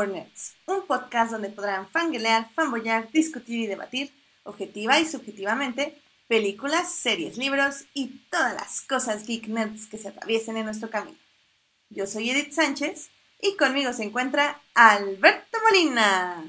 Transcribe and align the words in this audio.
Un 0.00 0.86
podcast 0.86 1.30
donde 1.30 1.50
podrán 1.50 1.86
fanguelear, 1.86 2.50
fanboyar, 2.54 3.10
discutir 3.10 3.60
y 3.60 3.66
debatir, 3.66 4.10
objetiva 4.44 4.98
y 4.98 5.04
subjetivamente, 5.04 6.00
películas, 6.26 6.90
series, 6.90 7.36
libros 7.36 7.84
y 7.92 8.22
todas 8.30 8.54
las 8.54 8.80
cosas 8.80 9.26
geek 9.26 9.48
nerds 9.48 9.86
que 9.86 9.98
se 9.98 10.08
atraviesen 10.08 10.56
en 10.56 10.64
nuestro 10.64 10.88
camino. 10.88 11.18
Yo 11.90 12.06
soy 12.06 12.30
Edith 12.30 12.52
Sánchez 12.52 13.10
y 13.42 13.56
conmigo 13.56 13.92
se 13.92 14.04
encuentra 14.04 14.62
Alberto 14.74 15.58
Molina. 15.68 16.44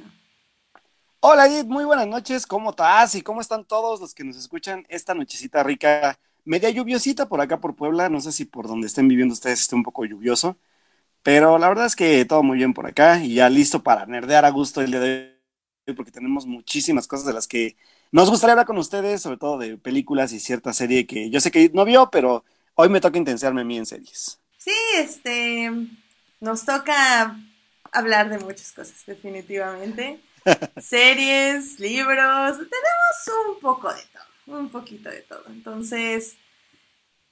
Hola 1.20 1.48
Edith, 1.48 1.68
muy 1.68 1.84
buenas 1.84 2.08
noches, 2.08 2.48
¿cómo 2.48 2.70
estás? 2.70 3.16
¿Y 3.16 3.22
cómo 3.22 3.42
están 3.42 3.66
todos 3.66 4.00
los 4.00 4.14
que 4.14 4.24
nos 4.24 4.38
escuchan 4.38 4.86
esta 4.88 5.14
nochecita 5.14 5.62
rica, 5.62 6.18
media 6.46 6.70
lluviosita 6.70 7.28
por 7.28 7.42
acá 7.42 7.60
por 7.60 7.76
Puebla? 7.76 8.08
No 8.08 8.22
sé 8.22 8.32
si 8.32 8.46
por 8.46 8.70
donde 8.70 8.88
estén 8.88 9.10
viviendo 9.10 9.34
ustedes 9.34 9.60
esté 9.60 9.76
un 9.76 9.84
poco 9.84 10.06
lluvioso, 10.06 10.56
pero 11.24 11.58
la 11.58 11.70
verdad 11.70 11.86
es 11.86 11.96
que 11.96 12.26
todo 12.26 12.44
muy 12.44 12.58
bien 12.58 12.74
por 12.74 12.88
acá 12.88 13.24
y 13.24 13.36
ya 13.36 13.50
listo 13.50 13.84
para 13.84 14.06
nerdear 14.06 14.46
a 14.46 14.50
gusto 14.50 14.82
el 14.82 14.92
día 14.92 15.00
de 15.00 15.42
hoy 15.88 15.94
porque 15.96 16.12
tenemos 16.12 16.46
muchísimas 16.46 17.08
cosas 17.08 17.26
de 17.28 17.34
las 17.34 17.48
que 17.48 17.76
nos 18.12 18.30
gustaría 18.30 18.54
hablar 18.54 18.68
con 18.68 18.78
ustedes, 18.78 19.22
sobre 19.22 19.38
todo 19.38 19.58
de 19.58 19.78
películas 19.78 20.34
y 20.34 20.40
cierta 20.40 20.74
serie 20.74 21.08
que 21.08 21.30
yo 21.30 21.40
sé 21.40 21.52
que 21.52 21.72
no 21.74 21.86
vio, 21.86 22.10
pero 22.12 22.44
hoy 22.76 22.90
me 22.90 23.02
toca 23.02 23.18
intensiarme 23.18 23.62
a 23.62 23.66
mí 23.66 23.78
en 23.78 23.86
series. 23.86 24.40
Sí, 24.58 24.74
este, 24.98 25.72
nos 26.40 26.66
toca 26.66 27.38
hablar 27.92 28.30
de 28.30 28.38
muchas 28.40 28.72
cosas, 28.72 29.06
definitivamente. 29.06 30.20
Series, 30.80 31.80
libros, 31.80 32.58
tenemos 32.58 33.48
un 33.48 33.60
poco 33.60 33.94
de 33.94 34.02
todo, 34.12 34.60
un 34.60 34.70
poquito 34.70 35.10
de 35.10 35.22
todo. 35.22 35.44
Entonces, 35.48 36.36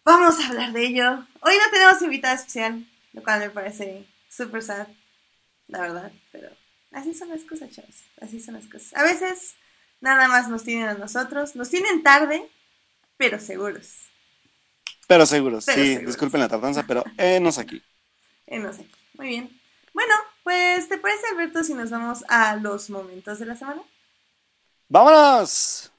vamos 0.05 0.39
a 0.39 0.47
hablar 0.47 0.73
de 0.73 0.86
ello. 0.86 1.11
Hoy 1.42 1.53
no 1.55 1.71
tenemos 1.71 2.02
invitada 2.02 2.36
especial, 2.36 2.86
lo 3.20 3.23
cual 3.23 3.39
me 3.42 3.50
parece 3.50 4.06
súper 4.30 4.64
sad, 4.64 4.88
la 5.67 5.81
verdad, 5.81 6.12
pero 6.31 6.50
así 6.92 7.14
son 7.14 7.30
las 7.30 7.44
cosas, 7.44 7.70
chavos, 7.70 7.95
así 8.22 8.39
son 8.39 8.56
las 8.56 8.66
cosas. 8.66 8.95
A 8.95 9.03
veces 9.03 9.56
nada 10.00 10.28
más 10.30 10.48
nos 10.48 10.64
tienen 10.64 10.88
a 10.88 10.94
nosotros, 10.94 11.56
nos 11.56 11.70
tienen 11.70 12.02
tarde, 12.02 12.50
pero 13.17 13.39
seguros. 13.39 14.06
Pero 15.08 15.26
seguros, 15.26 15.66
sí, 15.66 15.98
disculpen 15.98 16.39
la 16.39 16.48
tardanza, 16.48 16.86
pero 16.88 17.03
enos 17.17 17.58
aquí. 17.58 17.84
Enos 18.48 18.80
aquí, 18.80 18.92
muy 19.16 19.28
bien. 19.28 19.61
Bueno, 19.94 20.14
pues, 20.44 20.88
¿te 20.88 20.98
parece, 20.98 21.28
Alberto, 21.31 21.64
si 21.64 21.73
nos 21.73 21.89
vamos 21.89 22.23
a 22.30 22.56
los 22.56 22.89
momentos 22.89 23.39
de 23.39 23.48
la 23.48 23.56
semana? 23.56 23.81
¡Vámonos! 24.88 25.92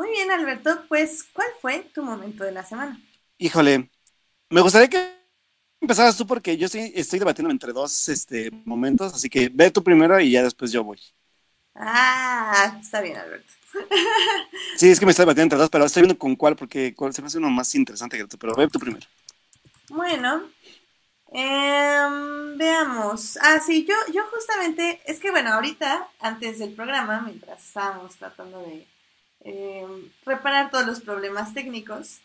Muy 0.00 0.12
bien, 0.12 0.30
Alberto, 0.30 0.82
pues, 0.88 1.26
¿cuál 1.30 1.48
fue 1.60 1.80
tu 1.92 2.02
momento 2.02 2.42
de 2.42 2.52
la 2.52 2.64
semana? 2.64 2.98
Híjole, 3.36 3.90
me 4.48 4.62
gustaría 4.62 4.88
que 4.88 5.12
empezaras 5.78 6.16
tú 6.16 6.26
porque 6.26 6.56
yo 6.56 6.64
estoy, 6.64 6.90
estoy 6.94 7.18
debatiendo 7.18 7.50
entre 7.50 7.74
dos 7.74 8.08
este, 8.08 8.50
momentos, 8.64 9.12
así 9.12 9.28
que 9.28 9.50
ve 9.52 9.70
tú 9.70 9.84
primero 9.84 10.18
y 10.18 10.30
ya 10.30 10.42
después 10.42 10.72
yo 10.72 10.82
voy. 10.82 10.98
Ah, 11.74 12.78
está 12.80 13.02
bien, 13.02 13.18
Alberto. 13.18 13.52
Sí, 14.76 14.88
es 14.88 14.98
que 14.98 15.04
me 15.04 15.10
estoy 15.10 15.24
debatiendo 15.24 15.54
entre 15.54 15.58
dos, 15.58 15.68
pero 15.68 15.84
estoy 15.84 16.04
viendo 16.04 16.18
con 16.18 16.34
cuál 16.34 16.56
porque 16.56 16.94
cuál 16.94 17.12
se 17.12 17.20
me 17.20 17.26
hace 17.26 17.36
uno 17.36 17.50
más 17.50 17.74
interesante 17.74 18.16
que 18.16 18.26
tú, 18.26 18.38
pero 18.38 18.54
ve 18.54 18.68
tú 18.68 18.78
primero. 18.78 19.06
Bueno, 19.90 20.44
em, 21.30 22.56
veamos. 22.56 23.38
Ah, 23.42 23.60
sí, 23.60 23.84
yo, 23.86 23.94
yo 24.14 24.22
justamente, 24.32 25.02
es 25.04 25.20
que 25.20 25.30
bueno, 25.30 25.52
ahorita, 25.52 26.08
antes 26.20 26.58
del 26.58 26.72
programa, 26.72 27.20
mientras 27.20 27.62
estábamos 27.62 28.16
tratando 28.16 28.60
de 28.60 28.86
em, 29.40 30.10
reparar 30.24 30.70
todos 30.70 30.86
los 30.86 31.00
problemas 31.00 31.54
técnicos, 31.54 32.20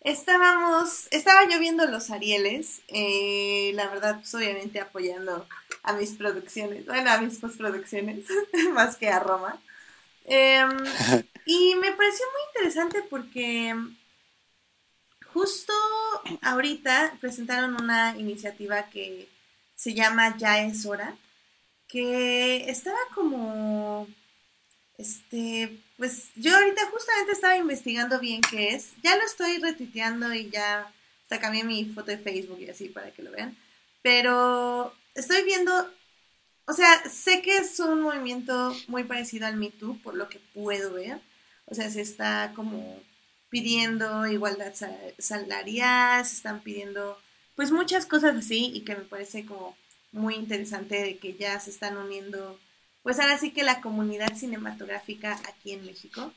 estábamos, 0.00 1.08
estaba 1.10 1.48
yo 1.48 1.58
viendo 1.58 1.86
los 1.86 2.10
Arieles, 2.10 2.82
eh, 2.88 3.72
la 3.74 3.88
verdad, 3.88 4.16
pues 4.16 4.34
obviamente 4.34 4.80
apoyando 4.80 5.46
a 5.82 5.92
mis 5.94 6.12
producciones, 6.12 6.86
bueno, 6.86 7.10
a 7.10 7.18
mis 7.20 7.38
postproducciones, 7.38 8.26
más 8.72 8.96
que 8.96 9.08
a 9.08 9.20
Roma. 9.20 9.60
Em, 10.24 10.70
y 11.46 11.74
me 11.76 11.92
pareció 11.92 12.26
muy 12.32 12.42
interesante 12.54 13.02
porque 13.08 13.74
justo 15.32 15.72
ahorita 16.42 17.16
presentaron 17.20 17.80
una 17.80 18.16
iniciativa 18.16 18.84
que 18.90 19.28
se 19.74 19.94
llama 19.94 20.36
Ya 20.36 20.62
es 20.62 20.84
hora, 20.86 21.16
que 21.88 22.70
estaba 22.70 22.98
como, 23.14 24.06
este, 24.98 25.78
pues 26.00 26.30
yo 26.34 26.56
ahorita 26.56 26.86
justamente 26.90 27.32
estaba 27.32 27.56
investigando 27.56 28.18
bien 28.18 28.40
qué 28.50 28.74
es, 28.74 28.92
ya 29.04 29.14
lo 29.16 29.22
estoy 29.22 29.58
retuiteando 29.58 30.32
y 30.34 30.48
ya 30.50 30.90
hasta 31.22 31.38
cambié 31.38 31.62
mi 31.62 31.84
foto 31.84 32.10
de 32.10 32.18
Facebook 32.18 32.58
y 32.58 32.70
así 32.70 32.88
para 32.88 33.12
que 33.12 33.22
lo 33.22 33.30
vean, 33.30 33.56
pero 34.02 34.92
estoy 35.14 35.44
viendo 35.44 35.88
o 36.70 36.72
sea, 36.72 37.02
sé 37.10 37.42
que 37.42 37.58
es 37.58 37.80
un 37.80 38.00
movimiento 38.00 38.76
muy 38.86 39.02
parecido 39.02 39.44
al 39.48 39.56
Me 39.56 39.70
Too, 39.70 39.98
por 40.04 40.14
lo 40.14 40.28
que 40.28 40.38
puedo 40.54 40.92
ver. 40.92 41.20
O 41.66 41.74
sea, 41.74 41.90
se 41.90 42.00
está 42.00 42.52
como 42.54 42.96
pidiendo 43.48 44.24
igualdad 44.28 44.72
salarial, 45.18 46.24
se 46.24 46.36
están 46.36 46.60
pidiendo 46.60 47.18
pues 47.56 47.72
muchas 47.72 48.06
cosas 48.06 48.36
así 48.36 48.70
y 48.72 48.82
que 48.82 48.94
me 48.94 49.02
parece 49.02 49.44
como 49.44 49.76
muy 50.12 50.36
interesante 50.36 51.02
de 51.02 51.18
que 51.18 51.34
ya 51.34 51.58
se 51.58 51.70
están 51.70 51.96
uniendo, 51.96 52.56
pues 53.02 53.18
ahora 53.18 53.38
sí 53.38 53.50
que 53.50 53.62
la 53.62 53.80
comunidad 53.80 54.36
cinematográfica 54.36 55.40
aquí 55.48 55.72
en 55.72 55.84
México. 55.86 56.32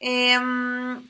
Em, 0.00 1.08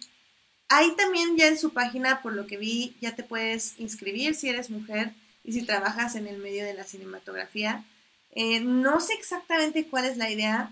ahí 0.68 0.94
también 0.96 1.36
ya 1.36 1.48
en 1.48 1.58
su 1.58 1.72
página, 1.72 2.22
por 2.22 2.32
lo 2.32 2.46
que 2.46 2.56
vi, 2.56 2.96
ya 3.00 3.14
te 3.14 3.22
puedes 3.22 3.78
inscribir 3.78 4.34
si 4.34 4.48
eres 4.48 4.70
mujer 4.70 5.12
y 5.44 5.52
si 5.52 5.62
trabajas 5.62 6.14
en 6.14 6.26
el 6.26 6.38
medio 6.38 6.64
de 6.64 6.74
la 6.74 6.84
cinematografía. 6.84 7.84
Eh, 8.32 8.60
no 8.60 9.00
sé 9.00 9.14
exactamente 9.14 9.86
cuál 9.86 10.04
es 10.04 10.16
la 10.16 10.30
idea. 10.30 10.70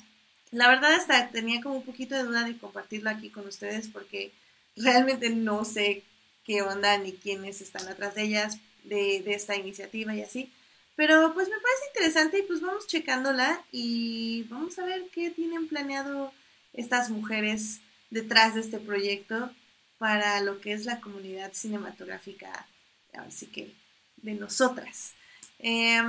La 0.50 0.68
verdad 0.68 0.94
hasta 0.94 1.28
tenía 1.30 1.60
como 1.60 1.76
un 1.76 1.84
poquito 1.84 2.14
de 2.14 2.22
duda 2.22 2.44
de 2.44 2.56
compartirlo 2.58 3.10
aquí 3.10 3.30
con 3.30 3.46
ustedes 3.46 3.88
porque 3.88 4.32
realmente 4.76 5.30
no 5.30 5.64
sé 5.64 6.02
qué 6.44 6.62
onda 6.62 6.96
ni 6.98 7.12
quiénes 7.12 7.60
están 7.60 7.88
atrás 7.88 8.14
de 8.14 8.22
ellas, 8.22 8.58
de, 8.84 9.22
de 9.22 9.34
esta 9.34 9.56
iniciativa 9.56 10.14
y 10.14 10.22
así. 10.22 10.52
Pero 10.96 11.34
pues 11.34 11.48
me 11.48 11.56
parece 11.56 11.86
interesante 11.94 12.38
y 12.38 12.42
pues 12.42 12.62
vamos 12.62 12.86
checándola 12.86 13.62
y 13.70 14.44
vamos 14.44 14.78
a 14.78 14.86
ver 14.86 15.04
qué 15.12 15.30
tienen 15.30 15.68
planeado 15.68 16.32
estas 16.72 17.10
mujeres 17.10 17.80
detrás 18.10 18.54
de 18.54 18.62
este 18.62 18.78
proyecto 18.78 19.50
para 19.98 20.40
lo 20.40 20.60
que 20.60 20.72
es 20.72 20.86
la 20.86 21.00
comunidad 21.00 21.52
cinematográfica, 21.52 22.66
así 23.14 23.46
que 23.46 23.74
de 24.16 24.34
nosotras. 24.34 25.12
Eh, 25.58 26.00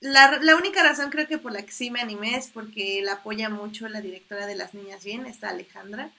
la, 0.00 0.38
la, 0.42 0.56
única 0.56 0.82
razón 0.82 1.10
creo 1.10 1.26
que 1.26 1.38
por 1.38 1.52
la 1.52 1.64
que 1.64 1.72
sí 1.72 1.90
me 1.90 2.00
animé 2.00 2.36
es 2.36 2.48
porque 2.48 3.00
la 3.02 3.14
apoya 3.14 3.48
mucho 3.48 3.88
la 3.88 4.00
directora 4.00 4.46
de 4.46 4.54
Las 4.54 4.74
Niñas 4.74 5.04
Bien, 5.04 5.26
esta 5.26 5.48
Alejandra. 5.48 6.10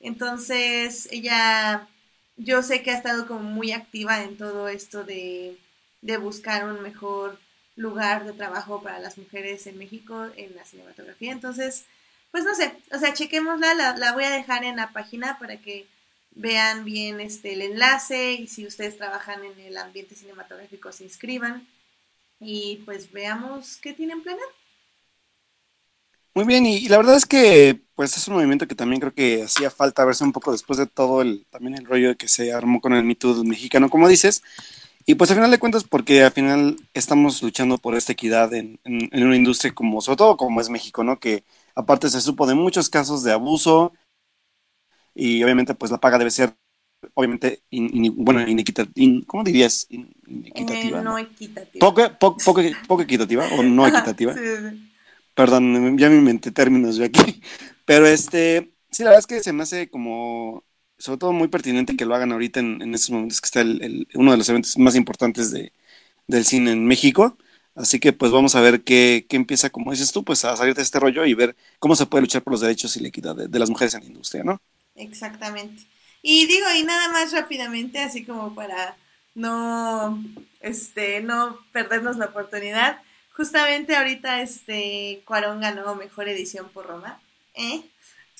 Entonces, 0.00 1.08
ella, 1.12 1.88
yo 2.36 2.62
sé 2.62 2.82
que 2.82 2.90
ha 2.90 2.96
estado 2.96 3.26
como 3.26 3.42
muy 3.42 3.72
activa 3.72 4.22
en 4.22 4.36
todo 4.36 4.68
esto 4.68 5.04
de, 5.04 5.56
de 6.02 6.16
buscar 6.16 6.64
un 6.64 6.82
mejor 6.82 7.38
lugar 7.76 8.24
de 8.24 8.32
trabajo 8.32 8.82
para 8.82 8.98
las 8.98 9.18
mujeres 9.18 9.66
en 9.66 9.78
México 9.78 10.26
en 10.36 10.54
la 10.54 10.64
cinematografía. 10.64 11.32
Entonces, 11.32 11.84
pues 12.30 12.44
no 12.44 12.54
sé, 12.54 12.72
o 12.92 12.98
sea, 12.98 13.12
chequémosla, 13.12 13.74
la, 13.74 13.96
la 13.96 14.12
voy 14.12 14.24
a 14.24 14.30
dejar 14.30 14.64
en 14.64 14.76
la 14.76 14.92
página 14.92 15.38
para 15.38 15.56
que 15.60 15.86
vean 16.32 16.84
bien 16.84 17.20
este, 17.20 17.54
el 17.54 17.62
enlace 17.62 18.34
y 18.34 18.46
si 18.46 18.66
ustedes 18.66 18.96
trabajan 18.96 19.44
en 19.44 19.58
el 19.60 19.76
ambiente 19.76 20.14
cinematográfico 20.14 20.92
se 20.92 21.04
inscriban 21.04 21.66
y 22.38 22.82
pues 22.84 23.10
veamos 23.12 23.76
qué 23.76 23.92
tienen 23.92 24.22
planeado. 24.22 24.50
Muy 26.32 26.44
bien, 26.44 26.64
y, 26.64 26.88
la 26.88 26.96
verdad 26.96 27.16
es 27.16 27.26
que 27.26 27.80
pues 27.96 28.16
es 28.16 28.28
un 28.28 28.34
movimiento 28.34 28.68
que 28.68 28.76
también 28.76 29.00
creo 29.00 29.12
que 29.12 29.42
hacía 29.42 29.70
falta 29.70 30.04
verse 30.04 30.24
un 30.24 30.32
poco 30.32 30.52
después 30.52 30.78
de 30.78 30.86
todo 30.86 31.22
el, 31.22 31.44
también 31.50 31.76
el 31.76 31.84
rollo 31.84 32.16
que 32.16 32.28
se 32.28 32.52
armó 32.52 32.80
con 32.80 32.94
el 32.94 33.04
mito 33.04 33.42
mexicano, 33.44 33.90
como 33.90 34.08
dices, 34.08 34.42
y 35.06 35.14
pues 35.14 35.30
al 35.30 35.36
final 35.36 35.50
de 35.50 35.58
cuentas 35.58 35.84
porque 35.84 36.22
al 36.22 36.32
final 36.32 36.76
estamos 36.94 37.42
luchando 37.42 37.78
por 37.78 37.94
esta 37.94 38.12
equidad 38.12 38.52
en, 38.54 38.78
en, 38.84 39.26
una 39.26 39.36
industria 39.36 39.74
como, 39.74 40.00
sobre 40.00 40.16
todo 40.16 40.36
como 40.36 40.60
es 40.60 40.70
México, 40.70 41.04
¿no? 41.04 41.18
Que 41.18 41.44
aparte 41.74 42.08
se 42.10 42.20
supo 42.20 42.46
de 42.46 42.54
muchos 42.54 42.88
casos 42.88 43.22
de 43.22 43.32
abuso 43.32 43.92
y 45.14 45.42
obviamente 45.42 45.74
pues 45.74 45.90
la 45.90 45.98
paga 45.98 46.18
debe 46.18 46.30
ser 46.30 46.54
obviamente, 47.14 47.62
bueno, 48.14 48.46
inequitativa, 48.46 49.24
¿cómo 49.26 49.44
dirías? 49.44 49.86
inequitativa. 49.90 51.00
Eh, 51.00 51.02
no 51.02 51.18
equitativa. 51.18 51.80
Poco, 51.80 52.18
poco, 52.18 52.62
poco, 52.86 53.02
equitativa 53.02 53.46
o 53.58 53.62
no 53.62 53.86
equitativa. 53.88 54.34
sí, 54.34 54.40
sí. 54.40 54.90
Perdón, 55.34 55.96
ya 55.96 56.10
me 56.10 56.16
inventé 56.16 56.50
términos 56.50 56.96
yo 56.96 57.04
aquí. 57.04 57.40
Pero 57.86 58.06
este, 58.06 58.74
sí, 58.90 59.02
la 59.02 59.10
verdad 59.10 59.20
es 59.20 59.26
que 59.26 59.42
se 59.42 59.52
me 59.52 59.62
hace 59.62 59.88
como, 59.88 60.64
sobre 61.00 61.18
todo 61.18 61.32
muy 61.32 61.48
pertinente 61.48 61.96
que 61.96 62.04
lo 62.04 62.14
hagan 62.14 62.32
ahorita 62.32 62.60
en, 62.60 62.82
en 62.82 62.94
estos 62.94 63.10
momentos 63.10 63.40
que 63.40 63.46
está 63.46 63.62
el, 63.62 64.06
uno 64.14 64.30
de 64.30 64.36
los 64.36 64.48
eventos 64.48 64.78
más 64.78 64.94
importantes 64.94 65.50
de, 65.50 65.72
del 66.26 66.44
cine 66.44 66.72
en 66.72 66.86
México. 66.86 67.36
Así 67.74 67.98
que 67.98 68.12
pues 68.12 68.30
vamos 68.30 68.54
a 68.54 68.60
ver 68.60 68.82
qué, 68.82 69.26
qué, 69.28 69.36
empieza, 69.36 69.70
como 69.70 69.92
dices 69.92 70.12
tú, 70.12 70.24
pues 70.24 70.44
a 70.44 70.56
salir 70.56 70.74
de 70.74 70.82
este 70.82 71.00
rollo 71.00 71.24
y 71.24 71.34
ver 71.34 71.56
cómo 71.78 71.96
se 71.96 72.06
puede 72.06 72.22
luchar 72.22 72.42
por 72.42 72.52
los 72.52 72.60
derechos 72.60 72.96
y 72.96 73.00
la 73.00 73.08
equidad 73.08 73.34
de, 73.34 73.48
de 73.48 73.58
las 73.58 73.70
mujeres 73.70 73.94
en 73.94 74.00
la 74.00 74.06
industria, 74.06 74.44
¿no? 74.44 74.60
Exactamente. 74.94 75.84
Y 76.22 76.46
digo, 76.46 76.66
y 76.76 76.82
nada 76.82 77.08
más 77.08 77.32
rápidamente, 77.32 78.00
así 78.00 78.24
como 78.24 78.54
para 78.54 78.96
no, 79.34 80.22
este, 80.60 81.22
no 81.22 81.58
perdernos 81.72 82.18
la 82.18 82.26
oportunidad. 82.26 83.00
Justamente 83.32 83.96
ahorita 83.96 84.42
este 84.42 85.22
Cuarón 85.24 85.60
ganó 85.60 85.94
mejor 85.94 86.28
edición 86.28 86.68
por 86.68 86.86
Roma. 86.86 87.20
¿eh? 87.54 87.82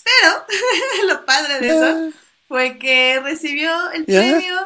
Pero 0.04 0.44
lo 1.08 1.24
padre 1.24 1.60
de 1.60 1.68
eso 1.68 1.84
ah. 1.84 2.10
Fue 2.50 2.78
que 2.78 3.20
recibió 3.20 3.92
el 3.92 4.04
premio 4.04 4.56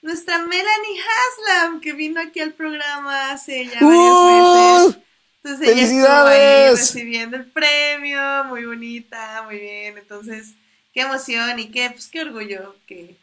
nuestra 0.00 0.38
Melanie 0.38 1.00
Haslam, 1.02 1.82
que 1.82 1.92
vino 1.92 2.18
aquí 2.18 2.40
al 2.40 2.54
programa 2.54 3.32
hace 3.32 3.66
ya 3.66 3.80
varios 3.82 4.86
meses. 4.86 5.02
Entonces 5.42 5.68
ella 5.68 5.82
estuvo 5.82 6.26
ahí 6.26 6.70
recibiendo 6.70 7.36
el 7.36 7.44
premio, 7.44 8.44
muy 8.44 8.64
bonita, 8.64 9.42
muy 9.44 9.58
bien. 9.58 9.98
Entonces, 9.98 10.54
qué 10.94 11.02
emoción 11.02 11.58
y 11.58 11.70
qué, 11.70 11.90
pues 11.90 12.08
qué 12.08 12.22
orgullo 12.22 12.76
que 12.86 13.14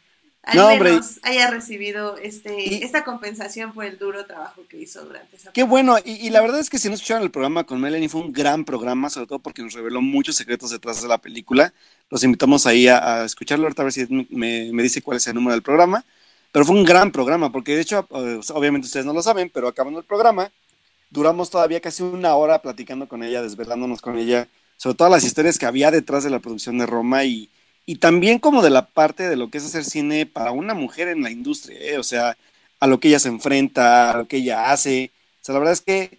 al 0.42 0.80
menos 0.80 1.20
haya 1.22 1.50
recibido 1.50 2.16
este, 2.16 2.84
esta 2.84 3.04
compensación 3.04 3.72
por 3.72 3.84
el 3.84 3.96
duro 3.98 4.26
trabajo 4.26 4.62
que 4.68 4.78
hizo 4.78 5.04
durante 5.04 5.36
esa 5.36 5.52
Qué 5.52 5.62
bueno, 5.62 5.96
y, 6.04 6.30
la 6.30 6.40
verdad 6.40 6.58
es 6.58 6.68
que 6.68 6.78
si 6.78 6.88
no 6.88 6.94
escucharon 6.94 7.22
el 7.22 7.30
programa 7.30 7.64
con 7.64 7.80
Melanie 7.80 8.08
fue 8.08 8.20
un 8.20 8.32
gran 8.32 8.64
programa, 8.64 9.08
sobre 9.08 9.28
todo 9.28 9.38
porque 9.38 9.62
nos 9.62 9.74
reveló 9.74 10.00
muchos 10.00 10.34
secretos 10.34 10.70
detrás 10.70 11.00
de 11.00 11.08
la 11.08 11.18
película. 11.18 11.72
Los 12.10 12.24
invitamos 12.24 12.66
ahí 12.66 12.88
a, 12.88 13.24
escucharlo, 13.24 13.66
ahorita 13.66 13.82
a 13.82 13.84
ver 13.84 13.92
si 13.92 14.06
me, 14.30 14.72
me, 14.72 14.82
dice 14.82 15.00
cuál 15.00 15.18
es 15.18 15.26
el 15.28 15.34
número 15.34 15.52
del 15.52 15.62
programa. 15.62 16.04
Pero 16.50 16.66
fue 16.66 16.74
un 16.74 16.84
gran 16.84 17.12
programa, 17.12 17.50
porque 17.50 17.74
de 17.74 17.80
hecho, 17.80 18.06
eh, 18.10 18.40
obviamente 18.52 18.86
ustedes 18.86 19.06
no 19.06 19.14
lo 19.14 19.22
saben, 19.22 19.48
pero 19.48 19.68
acabando 19.68 20.00
el 20.00 20.04
programa, 20.04 20.52
duramos 21.08 21.48
todavía 21.50 21.80
casi 21.80 22.02
una 22.02 22.34
hora 22.34 22.60
platicando 22.60 23.08
con 23.08 23.22
ella, 23.22 23.42
desvelándonos 23.42 24.02
con 24.02 24.18
ella 24.18 24.48
sobre 24.76 24.96
todas 24.96 25.10
las 25.12 25.24
historias 25.24 25.58
que 25.58 25.66
había 25.66 25.90
detrás 25.90 26.24
de 26.24 26.30
la 26.30 26.40
producción 26.40 26.76
de 26.76 26.86
Roma 26.86 27.24
y, 27.24 27.48
y 27.86 27.96
también 27.96 28.38
como 28.38 28.62
de 28.62 28.70
la 28.70 28.86
parte 28.86 29.28
de 29.28 29.36
lo 29.36 29.50
que 29.50 29.58
es 29.58 29.64
hacer 29.64 29.84
cine 29.84 30.26
para 30.26 30.52
una 30.52 30.74
mujer 30.74 31.08
en 31.08 31.22
la 31.22 31.30
industria, 31.30 31.78
¿eh? 31.80 31.98
o 31.98 32.02
sea, 32.02 32.36
a 32.80 32.86
lo 32.86 33.00
que 33.00 33.08
ella 33.08 33.18
se 33.18 33.28
enfrenta, 33.28 34.10
a 34.10 34.18
lo 34.18 34.28
que 34.28 34.38
ella 34.38 34.70
hace. 34.72 35.10
O 35.40 35.44
sea, 35.44 35.52
la 35.54 35.58
verdad 35.60 35.74
es 35.74 35.80
que 35.80 36.18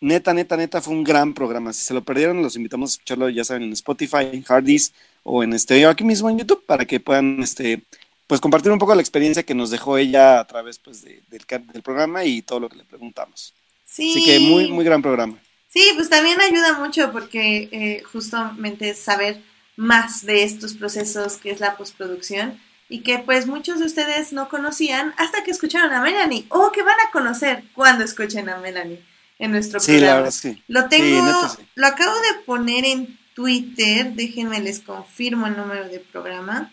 neta, 0.00 0.34
neta, 0.34 0.56
neta 0.56 0.80
fue 0.80 0.94
un 0.94 1.04
gran 1.04 1.34
programa. 1.34 1.72
Si 1.72 1.84
se 1.84 1.94
lo 1.94 2.04
perdieron, 2.04 2.42
los 2.42 2.56
invitamos 2.56 2.90
a 2.90 2.94
escucharlo, 2.94 3.28
ya 3.30 3.44
saben, 3.44 3.64
en 3.64 3.72
Spotify, 3.72 4.28
en 4.32 4.42
Hardys 4.42 4.92
o 5.22 5.42
en 5.42 5.54
este, 5.54 5.84
aquí 5.86 6.04
mismo 6.04 6.30
en 6.30 6.38
YouTube 6.38 6.64
para 6.66 6.84
que 6.84 7.00
puedan, 7.00 7.42
este, 7.42 7.82
pues 8.26 8.40
compartir 8.40 8.72
un 8.72 8.78
poco 8.78 8.94
la 8.94 9.00
experiencia 9.00 9.42
que 9.42 9.54
nos 9.54 9.70
dejó 9.70 9.98
ella 9.98 10.40
a 10.40 10.46
través, 10.46 10.78
pues, 10.78 11.02
del, 11.02 11.22
del 11.30 11.82
programa 11.82 12.24
y 12.24 12.42
todo 12.42 12.60
lo 12.60 12.68
que 12.68 12.76
le 12.76 12.84
preguntamos. 12.84 13.54
Sí. 13.84 14.10
Así 14.10 14.24
que 14.24 14.40
muy, 14.40 14.70
muy 14.70 14.84
gran 14.84 15.02
programa. 15.02 15.38
Sí, 15.68 15.90
pues 15.96 16.08
también 16.08 16.40
ayuda 16.40 16.78
mucho 16.78 17.10
porque 17.10 17.68
eh, 17.72 18.02
justamente 18.04 18.94
saber 18.94 19.42
más 19.76 20.24
de 20.24 20.44
estos 20.44 20.74
procesos 20.74 21.36
que 21.36 21.50
es 21.50 21.60
la 21.60 21.76
postproducción 21.76 22.60
y 22.88 23.00
que 23.00 23.18
pues 23.18 23.46
muchos 23.46 23.80
de 23.80 23.86
ustedes 23.86 24.32
no 24.32 24.48
conocían 24.48 25.14
hasta 25.16 25.42
que 25.42 25.50
escucharon 25.50 25.92
a 25.92 26.00
Melanie 26.00 26.46
o 26.48 26.70
que 26.72 26.82
van 26.82 26.96
a 27.06 27.10
conocer 27.10 27.64
cuando 27.74 28.04
escuchen 28.04 28.48
a 28.48 28.58
Melanie 28.58 29.02
en 29.38 29.50
nuestro 29.50 29.80
sí, 29.80 29.98
La 29.98 30.16
verdad, 30.16 30.30
sí. 30.30 30.62
Lo 30.68 30.88
tengo, 30.88 31.56
lo 31.74 31.86
acabo 31.86 32.14
de 32.14 32.42
poner 32.44 32.84
en 32.84 33.18
Twitter, 33.34 34.12
déjenme 34.12 34.60
les 34.60 34.80
confirmo 34.80 35.46
el 35.46 35.56
número 35.56 35.88
de 35.88 35.98
programa. 35.98 36.72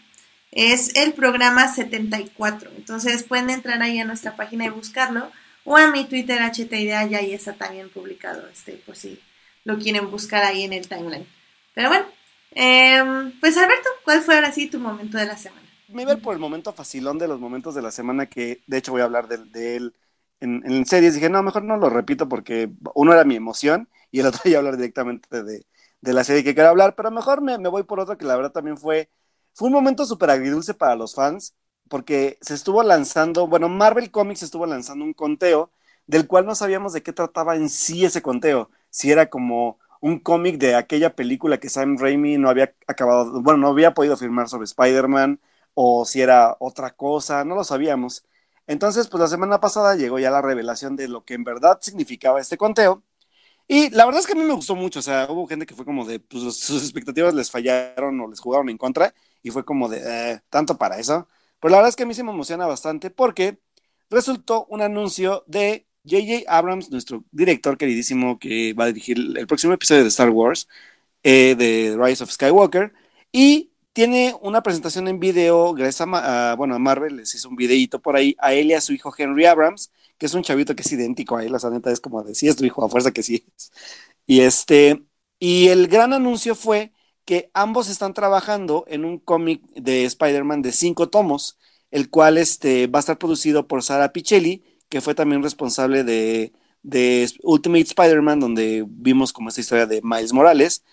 Es 0.52 0.96
el 0.96 1.14
programa 1.14 1.74
74. 1.74 2.70
Entonces 2.78 3.24
pueden 3.24 3.50
entrar 3.50 3.82
ahí 3.82 4.00
a 4.00 4.06
nuestra 4.06 4.36
página 4.36 4.66
y 4.66 4.70
buscarlo. 4.70 5.32
O 5.64 5.78
a 5.78 5.88
mi 5.92 6.06
Twitter 6.06 6.40
HTIDEA, 6.42 7.08
ya 7.08 7.20
ahí 7.20 7.34
está 7.34 7.54
también 7.54 7.90
publicado, 7.90 8.48
este, 8.50 8.74
por 8.74 8.96
si 8.96 9.20
lo 9.64 9.78
quieren 9.78 10.10
buscar 10.10 10.44
ahí 10.44 10.64
en 10.64 10.74
el 10.74 10.88
timeline. 10.88 11.28
Pero 11.76 11.90
bueno, 11.90 12.06
Em, 12.52 13.40
pues 13.40 13.58
Alberto, 13.58 13.90
¿cuál 14.04 14.22
fue 14.22 14.36
ahora 14.36 14.52
sí 14.52 14.70
tu 14.70 14.80
momento 14.80 15.18
de 15.18 15.26
la 15.26 15.38
semana? 15.38 15.68
Me 15.88 16.04
iba 16.04 16.16
por 16.18 16.34
el 16.34 16.40
momento 16.40 16.74
facilón 16.74 17.18
de 17.18 17.28
los 17.28 17.40
momentos 17.40 17.76
de 17.76 17.82
la 17.82 17.92
semana 17.92 18.28
que 18.28 18.62
de 18.68 18.78
hecho 18.78 18.92
voy 18.92 19.02
a 19.02 19.06
hablar 19.06 19.28
de, 19.28 19.76
él 19.76 19.96
en, 20.40 20.86
series. 20.86 21.16
Dije, 21.16 21.30
no, 21.30 21.44
mejor 21.44 21.64
no 21.64 21.78
lo 21.78 21.90
repito 21.90 22.28
porque 22.30 22.70
uno 22.94 23.14
era 23.14 23.24
mi 23.24 23.36
emoción 23.36 23.90
y 24.12 24.20
el 24.20 24.28
otro 24.28 24.42
ya 24.46 24.58
hablar 24.58 24.78
directamente 24.78 25.44
de, 25.44 25.66
la 26.02 26.24
serie 26.24 26.44
que 26.44 26.54
quiero 26.54 26.70
hablar, 26.70 26.96
pero 26.96 27.12
mejor 27.12 27.42
me, 27.42 27.58
voy 27.58 27.84
por 27.84 28.00
otro 28.00 28.18
que 28.18 28.26
la 28.26 28.36
verdad 28.36 28.52
también 28.52 28.78
fue, 28.78 29.10
fue 29.54 29.68
un 29.68 29.74
momento 29.74 30.06
súper 30.06 30.32
agridulce 30.32 30.74
para 30.74 30.96
los 30.96 31.16
fans 31.16 31.56
porque 31.90 32.38
se 32.42 32.54
estuvo 32.54 32.84
lanzando, 32.84 33.48
bueno, 33.48 33.70
Marvel 33.70 34.12
Comics 34.12 34.44
estuvo 34.44 34.66
lanzando 34.66 35.04
un 35.06 35.14
conteo 35.14 35.72
del 36.08 36.26
cual 36.28 36.46
no 36.46 36.56
sabíamos 36.56 36.94
de 36.94 37.04
qué 37.04 37.14
trataba 37.14 37.56
en 37.56 37.70
sí 37.70 38.06
ese 38.06 38.22
conteo, 38.22 38.70
si 38.90 39.12
era 39.12 39.30
como 39.30 39.78
un 40.02 40.20
cómic 40.20 40.58
de 40.60 40.76
aquella 40.76 41.16
película 41.16 41.60
que 41.60 41.70
Sam 41.70 41.98
Raimi 41.98 42.38
no 42.38 42.50
había 42.50 42.76
acabado, 42.88 43.42
bueno, 43.42 43.60
no 43.60 43.68
había 43.70 43.94
podido 43.94 44.18
firmar 44.18 44.50
sobre 44.50 44.66
Spider-Man, 44.66 45.40
o 45.74 46.06
si 46.06 46.22
era 46.22 46.58
otra 46.60 46.92
cosa, 46.92 47.46
no 47.46 47.56
lo 47.56 47.64
sabíamos. 47.64 48.26
Entonces, 48.68 49.08
pues 49.08 49.22
la 49.22 49.28
semana 49.28 49.60
pasada 49.60 49.96
llegó 49.96 50.20
ya 50.20 50.32
la 50.32 50.42
revelación 50.42 50.96
de 50.96 51.08
lo 51.08 51.24
que 51.26 51.36
en 51.36 51.44
verdad 51.44 51.80
significaba 51.82 52.40
este 52.42 52.58
conteo. 52.58 53.04
Y 53.68 53.90
la 53.92 54.06
verdad 54.06 54.22
es 54.22 54.28
que 54.28 54.34
a 54.34 54.36
mí 54.36 54.44
me 54.44 54.54
gustó 54.54 54.76
mucho, 54.76 55.00
o 55.00 55.02
sea, 55.02 55.28
hubo 55.30 55.48
gente 55.48 55.66
que 55.66 55.76
fue 55.76 55.86
como 55.86 56.06
de, 56.06 56.20
pues 56.20 56.44
sus 56.58 56.84
expectativas 56.84 57.34
les 57.34 57.52
fallaron 57.52 58.20
o 58.20 58.28
les 58.28 58.40
jugaron 58.40 58.70
en 58.70 58.78
contra, 58.78 59.14
y 59.44 59.52
fue 59.52 59.66
como 59.66 59.88
de, 59.90 60.02
eh, 60.34 60.42
tanto 60.50 60.78
para 60.78 61.00
eso. 61.00 61.28
Pero 61.60 61.72
la 61.72 61.78
verdad 61.78 61.90
es 61.90 61.96
que 61.96 62.04
a 62.04 62.06
mí 62.06 62.14
sí 62.14 62.24
me 62.24 62.32
emociona 62.32 62.66
bastante 62.68 63.10
porque 63.12 63.60
resultó 64.10 64.66
un 64.70 64.82
anuncio 64.82 65.44
de 65.48 65.88
J.J. 66.04 66.44
Abrams, 66.48 66.90
nuestro 66.92 67.24
director 67.32 67.78
queridísimo 67.78 68.40
que 68.40 68.74
va 68.74 68.86
a 68.86 68.88
dirigir 68.88 69.18
el 69.38 69.48
próximo 69.48 69.74
episodio 69.74 70.04
de 70.04 70.10
Star 70.10 70.30
Wars, 70.30 70.68
eh, 71.24 71.56
de 71.58 71.96
Rise 71.98 72.24
of 72.24 72.32
Skywalker, 72.32 72.94
y 73.32 73.72
tiene 73.94 74.36
una 74.42 74.64
presentación 74.64 75.08
en 75.08 75.20
video, 75.20 75.74
gracias 75.74 76.08
a, 76.12 76.56
bueno, 76.58 76.76
a 76.76 76.80
Marvel, 76.80 77.18
les 77.18 77.36
hizo 77.36 77.50
un 77.50 77.56
videito 77.56 78.02
por 78.02 78.16
ahí, 78.16 78.36
a 78.40 78.54
él 78.54 78.68
y 78.68 78.74
a 78.74 78.82
su 78.82 78.94
hijo 78.94 79.14
Henry 79.16 79.46
Abrams, 79.46 79.92
que 80.18 80.26
es 80.28 80.34
un 80.34 80.44
chavito 80.44 80.76
que 80.76 80.82
es 80.84 80.92
idéntico 80.92 81.36
a 81.38 81.44
él, 81.44 81.52
la 81.52 81.70
neta 81.70 81.92
es 81.92 82.00
como 82.00 82.24
de, 82.24 82.36
sí 82.36 82.48
es 82.48 82.56
tu 82.56 82.66
hijo, 82.66 82.84
a 82.86 82.90
fuerza 82.90 83.12
que 83.12 83.24
sí 83.24 83.46
es. 83.58 83.72
Y 84.26 84.42
este, 84.42 85.04
y 85.40 85.68
el 85.68 85.88
gran 85.88 86.14
anuncio 86.14 86.56
fue 86.56 86.94
que 87.26 87.50
ambos 87.54 87.90
están 87.90 88.14
trabajando 88.14 88.86
en 88.88 89.06
un 89.06 89.20
cómic 89.20 89.62
de 89.74 90.06
Spider-Man 90.06 90.62
de 90.62 90.72
cinco 90.72 91.10
tomos, 91.10 91.58
el 91.92 92.10
cual 92.10 92.38
este, 92.38 92.88
va 92.88 93.00
a 93.00 93.02
estar 93.02 93.18
producido 93.18 93.68
por 93.68 93.84
Sara 93.84 94.14
Pichelli, 94.14 94.64
que 94.92 95.02
fue 95.02 95.16
también 95.16 95.42
responsable 95.44 96.04
de, 96.04 96.54
Ultimate 97.44 97.84
Spider-Man, 97.84 98.40
donde 98.42 98.86
vimos 98.88 99.34
como 99.34 99.50
esta 99.50 99.62
historia 99.62 99.88
de 99.88 100.02
Miles 100.04 100.34
Morales. 100.34 100.84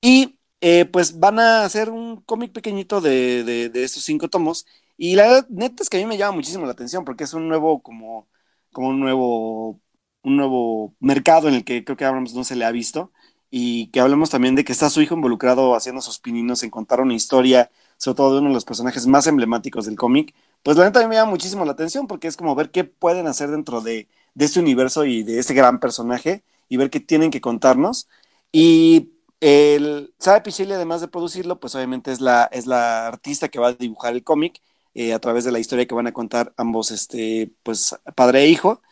Y 0.00 0.38
eh, 0.60 0.84
pues 0.86 1.18
van 1.18 1.38
a 1.40 1.64
hacer 1.64 1.90
un 1.90 2.20
cómic 2.22 2.52
pequeñito 2.52 3.00
de, 3.00 3.70
estos 3.74 4.04
cinco 4.04 4.28
tomos. 4.28 4.66
Y 4.98 5.16
la 5.16 5.46
neta 5.50 5.82
es 5.82 5.88
que 5.90 5.96
a 5.98 6.00
mí 6.00 6.06
me 6.06 6.18
llama 6.18 6.36
muchísimo 6.36 6.66
la 6.66 6.72
atención 6.72 7.04
porque 7.04 7.24
es 7.24 7.34
un 7.34 7.48
nuevo, 7.48 7.82
como, 7.82 8.28
como 8.72 8.88
un 8.88 9.00
nuevo, 9.00 9.80
un 10.22 10.36
nuevo 10.36 10.94
mercado 11.00 11.48
en 11.48 11.54
el 11.54 11.64
que 11.64 11.84
creo 11.84 11.96
que 11.96 12.04
Abrams 12.04 12.34
no 12.34 12.44
se 12.44 12.56
le 12.56 12.64
ha 12.66 12.70
visto. 12.72 13.12
Y 13.50 13.88
que 13.88 14.00
hablemos 14.00 14.30
también 14.30 14.56
de 14.56 14.64
que 14.64 14.72
está 14.72 14.90
su 14.90 15.00
hijo 15.02 15.14
involucrado 15.14 15.74
haciendo 15.74 16.02
sus 16.02 16.18
pininos 16.18 16.62
en 16.62 16.70
contar 16.70 17.00
una 17.00 17.14
historia, 17.14 17.70
sobre 17.96 18.16
todo 18.16 18.34
de 18.34 18.40
uno 18.40 18.48
de 18.50 18.54
los 18.54 18.66
personajes 18.66 19.06
más 19.06 19.26
emblemáticos 19.26 19.86
del 19.86 19.96
cómic 19.96 20.34
pues 20.68 20.76
la 20.76 20.84
neta 20.84 21.00
a 21.00 21.02
mí 21.04 21.08
me 21.08 21.14
llama 21.14 21.30
muchísimo 21.30 21.64
la 21.64 21.72
atención 21.72 22.06
porque 22.06 22.28
es 22.28 22.36
como 22.36 22.54
ver 22.54 22.70
qué 22.70 22.84
pueden 22.84 23.26
hacer 23.26 23.50
dentro 23.50 23.80
de, 23.80 24.06
este 24.38 24.60
universo 24.60 25.06
y 25.06 25.22
de 25.22 25.38
este 25.38 25.54
gran 25.54 25.80
personaje 25.80 26.44
y 26.68 26.76
ver 26.76 26.90
qué 26.90 27.00
tienen 27.00 27.30
que 27.30 27.40
contarnos. 27.40 28.06
Y 28.52 29.12
el 29.40 30.12
Sara 30.18 30.42
Pichelli, 30.42 30.74
además 30.74 31.00
de 31.00 31.08
producirlo, 31.08 31.58
pues 31.58 31.74
obviamente 31.74 32.12
es 32.12 32.20
la, 32.20 32.50
es 32.52 32.66
la 32.66 33.06
artista 33.06 33.48
que 33.48 33.58
va 33.58 33.68
a 33.68 33.72
dibujar 33.72 34.12
el 34.12 34.22
cómic 34.22 34.60
eh, 34.92 35.14
a 35.14 35.18
través 35.20 35.44
de 35.44 35.52
la 35.52 35.58
historia 35.58 35.86
que 35.86 35.94
van 35.94 36.06
a 36.06 36.12
contar 36.12 36.52
ambos, 36.58 36.90
este, 36.90 37.50
pues 37.62 37.96
padre 38.14 38.42
e 38.42 38.48
hijo. 38.48 38.82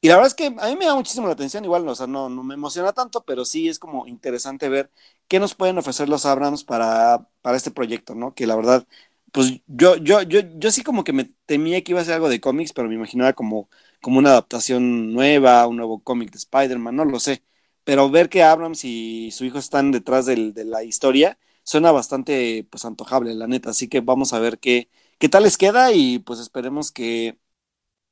Y 0.00 0.08
la 0.08 0.16
verdad 0.16 0.28
es 0.28 0.34
que 0.34 0.46
a 0.46 0.66
mí 0.68 0.76
me 0.76 0.86
llama 0.86 0.96
muchísimo 0.96 1.28
la 1.28 1.34
atención, 1.34 1.64
igual, 1.64 1.86
o 1.86 1.94
sea, 1.94 2.08
no, 2.08 2.28
no 2.28 2.42
me 2.42 2.54
emociona 2.54 2.92
tanto, 2.92 3.24
pero 3.24 3.44
sí 3.44 3.68
es 3.68 3.78
como 3.78 4.08
interesante 4.08 4.68
ver 4.68 4.90
qué 5.28 5.38
nos 5.38 5.54
pueden 5.54 5.78
ofrecer 5.78 6.08
los 6.08 6.26
Abrams 6.26 6.64
para, 6.64 7.28
para 7.42 7.56
este 7.56 7.70
proyecto, 7.70 8.16
¿no? 8.16 8.34
Que 8.34 8.46
la 8.48 8.56
verdad 8.56 8.84
pues 9.32 9.60
yo, 9.66 9.96
yo, 9.96 10.22
yo, 10.22 10.40
yo 10.58 10.70
sí 10.70 10.82
como 10.82 11.04
que 11.04 11.12
me 11.12 11.24
temía 11.46 11.82
que 11.82 11.92
iba 11.92 12.00
a 12.00 12.04
ser 12.04 12.14
algo 12.14 12.28
de 12.28 12.40
cómics, 12.40 12.72
pero 12.72 12.88
me 12.88 12.94
imaginaba 12.94 13.32
como, 13.32 13.68
como 14.00 14.18
una 14.18 14.30
adaptación 14.30 15.12
nueva, 15.12 15.66
un 15.66 15.76
nuevo 15.76 16.02
cómic 16.02 16.30
de 16.30 16.38
Spider-Man, 16.38 16.96
no 16.96 17.04
lo 17.04 17.20
sé. 17.20 17.42
Pero 17.84 18.10
ver 18.10 18.28
que 18.28 18.42
Abrams 18.42 18.84
y 18.84 19.30
su 19.32 19.44
hijo 19.44 19.58
están 19.58 19.90
detrás 19.92 20.26
del, 20.26 20.54
de 20.54 20.64
la 20.64 20.82
historia 20.84 21.38
suena 21.62 21.92
bastante 21.92 22.66
pues 22.70 22.84
antojable, 22.84 23.34
la 23.34 23.46
neta. 23.46 23.70
Así 23.70 23.88
que 23.88 24.00
vamos 24.00 24.32
a 24.32 24.38
ver 24.40 24.58
qué, 24.58 24.88
qué 25.18 25.28
tal 25.28 25.44
les 25.44 25.56
queda 25.58 25.92
y 25.92 26.18
pues 26.20 26.40
esperemos 26.40 26.92
que, 26.92 27.38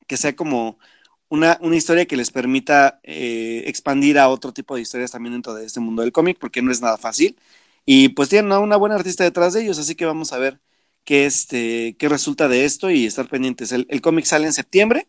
que 0.07 0.17
sea 0.17 0.35
como 0.37 0.79
una, 1.29 1.59
una 1.63 1.77
historia 1.77 2.07
que 2.07 2.17
les 2.17 2.31
permita 2.31 3.01
eh, 3.03 3.65
expandir 3.67 4.19
a 4.19 4.29
otro 4.29 4.53
tipo 4.53 4.75
de 4.77 4.83
historias 4.83 5.11
también 5.13 5.35
dentro 5.35 5.55
de 5.55 5.67
este 5.67 5.81
mundo 5.81 6.03
del 6.03 6.13
cómic, 6.13 6.39
porque 6.41 6.63
no 6.63 6.73
es 6.73 6.81
nada 6.81 6.97
fácil. 6.99 7.39
Y 7.85 8.11
pues 8.11 8.29
tienen 8.29 8.53
a 8.53 8.59
una 8.61 8.77
buena 8.77 8.97
artista 8.97 9.25
detrás 9.25 9.55
de 9.55 9.63
ellos, 9.63 9.79
así 9.79 9.95
que 9.95 10.07
vamos 10.07 10.33
a 10.33 10.39
ver 10.39 10.61
qué, 11.09 11.25
este, 11.25 11.97
qué 11.99 12.09
resulta 12.11 12.49
de 12.49 12.67
esto 12.67 12.91
y 12.91 13.07
estar 13.07 13.29
pendientes. 13.29 13.73
El, 13.73 14.03
cómic 14.03 14.27
sale 14.27 14.47
en 14.47 14.53
septiembre 14.53 15.09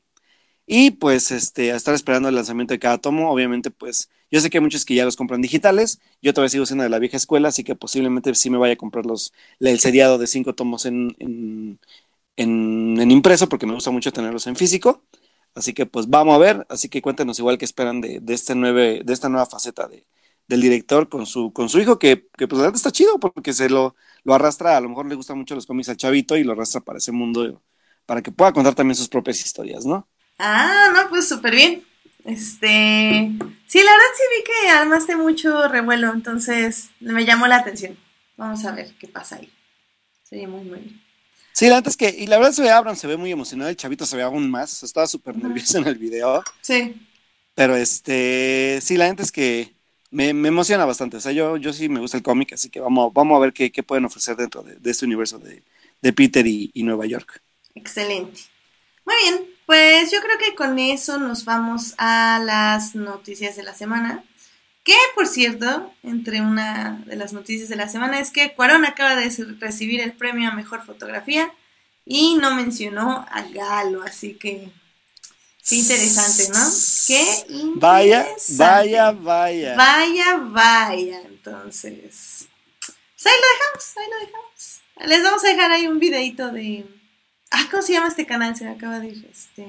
Y 0.68 0.92
pues 0.92 1.32
este, 1.32 1.72
estar 1.72 1.96
esperando 1.96 2.30
el 2.30 2.36
lanzamiento 2.36 2.74
de 2.74 2.80
cada 2.80 3.00
tomo. 3.00 3.32
Obviamente, 3.32 3.72
pues 3.72 4.10
yo 4.32 4.42
sé 4.42 4.50
que 4.50 4.60
hay 4.60 4.64
muchos 4.64 4.86
que 4.86 4.96
ya 4.96 5.06
los 5.06 5.18
compran 5.18 5.42
digitales. 5.42 6.00
Yo 6.22 6.34
todavía 6.34 6.52
sigo 6.52 6.66
siendo 6.68 6.84
de 6.86 6.90
la 6.90 7.00
vieja 7.00 7.18
escuela, 7.18 7.50
así 7.50 7.64
que 7.66 7.76
posiblemente 7.76 8.34
sí 8.36 8.50
me 8.50 8.58
vaya 8.58 8.76
a 8.76 8.78
comprar 8.78 9.06
los, 9.06 9.34
el 9.60 9.80
seriado 9.80 10.18
de 10.20 10.28
cinco 10.28 10.56
tomos 10.56 10.86
en, 10.86 11.16
en, 12.38 13.12
impreso, 13.12 13.50
porque 13.50 13.66
me 13.68 13.74
gusta 13.74 13.92
mucho 13.92 14.14
tenerlos 14.14 14.48
en 14.48 14.56
físico. 14.56 15.04
Así 15.56 15.74
que 15.74 15.86
pues 15.86 16.08
vamos 16.10 16.36
a 16.36 16.40
ver. 16.40 16.66
Así 16.70 16.90
que 16.90 17.02
cuéntenos 17.02 17.40
igual 17.40 17.58
que 17.58 17.66
esperan 17.66 18.02
de, 18.02 18.20
de, 18.22 18.34
este 18.34 18.56
nueve, 18.56 19.02
de 19.06 19.14
esta 19.14 19.30
nueva 19.30 19.48
faceta 19.48 19.88
de, 19.88 20.06
del 20.50 20.62
director 20.62 21.08
con 21.10 21.28
su, 21.28 21.54
con 21.54 21.70
su 21.70 21.80
hijo, 21.80 22.00
que, 22.00 22.28
que 22.36 22.48
pues 22.48 22.58
la 22.58 22.66
verdad 22.66 22.76
está 22.76 22.92
chido 22.92 23.20
porque 23.20 23.54
se 23.54 23.70
lo, 23.70 23.96
lo 24.24 24.34
arrastra, 24.34 24.76
a 24.76 24.82
lo 24.82 24.90
mejor 24.90 25.08
le 25.08 25.16
gustan 25.16 25.38
mucho 25.38 25.54
los 25.56 25.68
cómics 25.68 25.90
al 25.90 25.98
chavito 25.98 26.36
y 26.36 26.44
lo 26.44 26.54
arrastra 26.54 26.82
para 26.82 26.98
ese 26.98 27.12
mundo 27.12 27.62
para 28.08 28.24
que 28.24 28.32
pueda 28.32 28.52
contar 28.52 28.74
también 28.74 28.96
sus 28.96 29.08
propias 29.08 29.40
historias, 29.40 29.86
¿no? 29.86 30.10
Ah, 30.40 30.92
no, 30.96 31.08
pues 31.10 31.30
súper 31.30 31.54
bien. 31.54 31.84
Este, 32.26 33.32
sí, 33.68 33.78
la 33.84 33.92
verdad 33.92 34.08
sí 34.18 34.24
vi 34.36 34.44
que 34.44 34.70
armaste 34.70 35.16
mucho 35.16 35.68
revuelo, 35.68 36.12
entonces 36.12 36.90
me 37.00 37.26
llamó 37.26 37.46
la 37.46 37.58
atención. 37.58 37.96
Vamos 38.36 38.66
a 38.66 38.72
ver 38.72 38.92
qué 39.00 39.08
pasa 39.08 39.36
ahí. 39.36 39.52
Sería 40.24 40.48
muy, 40.48 40.62
muy 40.62 40.80
bien. 40.80 41.02
Sí, 41.54 41.68
la 41.68 41.76
verdad 41.76 41.90
es 41.90 41.98
que, 41.98 42.10
y 42.10 42.26
la 42.26 42.38
verdad 42.38 42.54
se 42.54 42.64
ve 42.64 42.72
Abraham, 42.72 42.96
se 42.96 43.06
ve 43.06 43.18
muy 43.18 43.32
emocionado, 43.32 43.70
el 43.70 43.76
chavito 43.76 44.06
se 44.08 44.18
ve 44.18 44.24
aún 44.24 44.50
más, 44.50 44.82
estaba 44.82 45.06
súper 45.06 45.36
nervioso 45.36 45.78
en 45.78 45.88
el 45.88 45.96
video. 46.00 46.42
Sí. 46.62 47.08
Pero 47.54 47.76
este, 47.76 48.80
sí, 48.82 48.98
la 48.98 49.08
gente 49.08 49.24
es 49.24 49.32
que 49.32 49.79
me, 50.12 50.30
emociona 50.30 50.86
bastante, 50.86 51.18
o 51.18 51.20
sea, 51.22 51.32
yo, 51.32 51.58
yo 51.58 51.74
sí 51.74 51.90
me 51.90 52.00
gusta 52.00 52.18
el 52.18 52.24
cómic, 52.24 52.54
así 52.54 52.70
que 52.70 52.80
vamos, 52.80 53.14
vamos 53.14 53.38
a 53.38 53.40
ver 53.40 53.54
qué, 53.54 53.84
pueden 53.84 54.06
ofrecer 54.06 54.36
dentro 54.36 54.64
de, 54.64 54.78
este 54.90 55.06
universo 55.06 55.40
de, 55.40 56.14
Peter 56.14 56.46
y 56.48 56.72
Nueva 56.84 57.06
York. 57.06 57.42
Excelente. 57.76 58.42
Muy 59.06 59.16
bien, 59.24 59.50
pues 59.66 60.12
yo 60.12 60.20
creo 60.22 60.38
que 60.38 60.56
con 60.56 60.78
eso 60.78 61.18
nos 61.18 61.46
vamos 61.46 61.96
a 61.98 62.40
las 62.44 62.96
noticias 62.96 63.56
de 63.56 63.64
la 63.64 63.74
semana. 63.74 64.24
Que, 64.84 64.96
por 65.16 65.28
cierto, 65.28 65.92
entre 66.04 66.42
una 66.42 67.04
de 67.06 67.16
las 67.16 67.34
noticias 67.34 67.70
de 67.70 67.76
la 67.76 67.90
semana 67.90 68.20
es 68.20 68.32
que 68.32 68.54
Cuarón 68.54 68.86
acaba 68.86 69.16
de 69.16 69.30
recibir 69.60 70.02
el 70.02 70.14
premio 70.14 70.50
a 70.50 70.54
Mejor 70.54 70.86
Fotografía 70.86 71.52
y 72.06 72.36
no 72.36 72.54
mencionó 72.56 73.26
a 73.32 73.42
Galo, 73.52 74.04
así 74.04 74.36
que 74.36 74.72
qué 75.68 75.76
interesante, 75.76 76.50
¿no? 76.50 76.66
Qué 77.08 77.22
interesante. 77.50 77.80
Vaya, 77.80 78.28
vaya, 78.50 79.12
vaya. 79.12 79.76
Vaya, 79.76 80.36
vaya. 80.38 81.22
Entonces, 81.26 82.48
pues 82.80 83.26
ahí 83.26 83.40
lo 83.42 83.48
dejamos, 83.54 83.98
ahí 83.98 84.10
lo 84.10 84.26
dejamos. 84.26 84.82
Les 85.06 85.24
vamos 85.24 85.44
a 85.44 85.48
dejar 85.48 85.72
ahí 85.72 85.88
un 85.88 86.00
videito 86.00 86.52
de 86.52 86.86
Ah, 87.52 87.68
¿cómo 87.72 87.82
se 87.82 87.94
llama 87.94 88.08
este 88.08 88.26
canal? 88.26 88.56
Se 88.56 88.66
me 88.66 88.72
acaba 88.72 89.00
de 89.00 89.08
ir. 89.08 89.28
Este... 89.30 89.66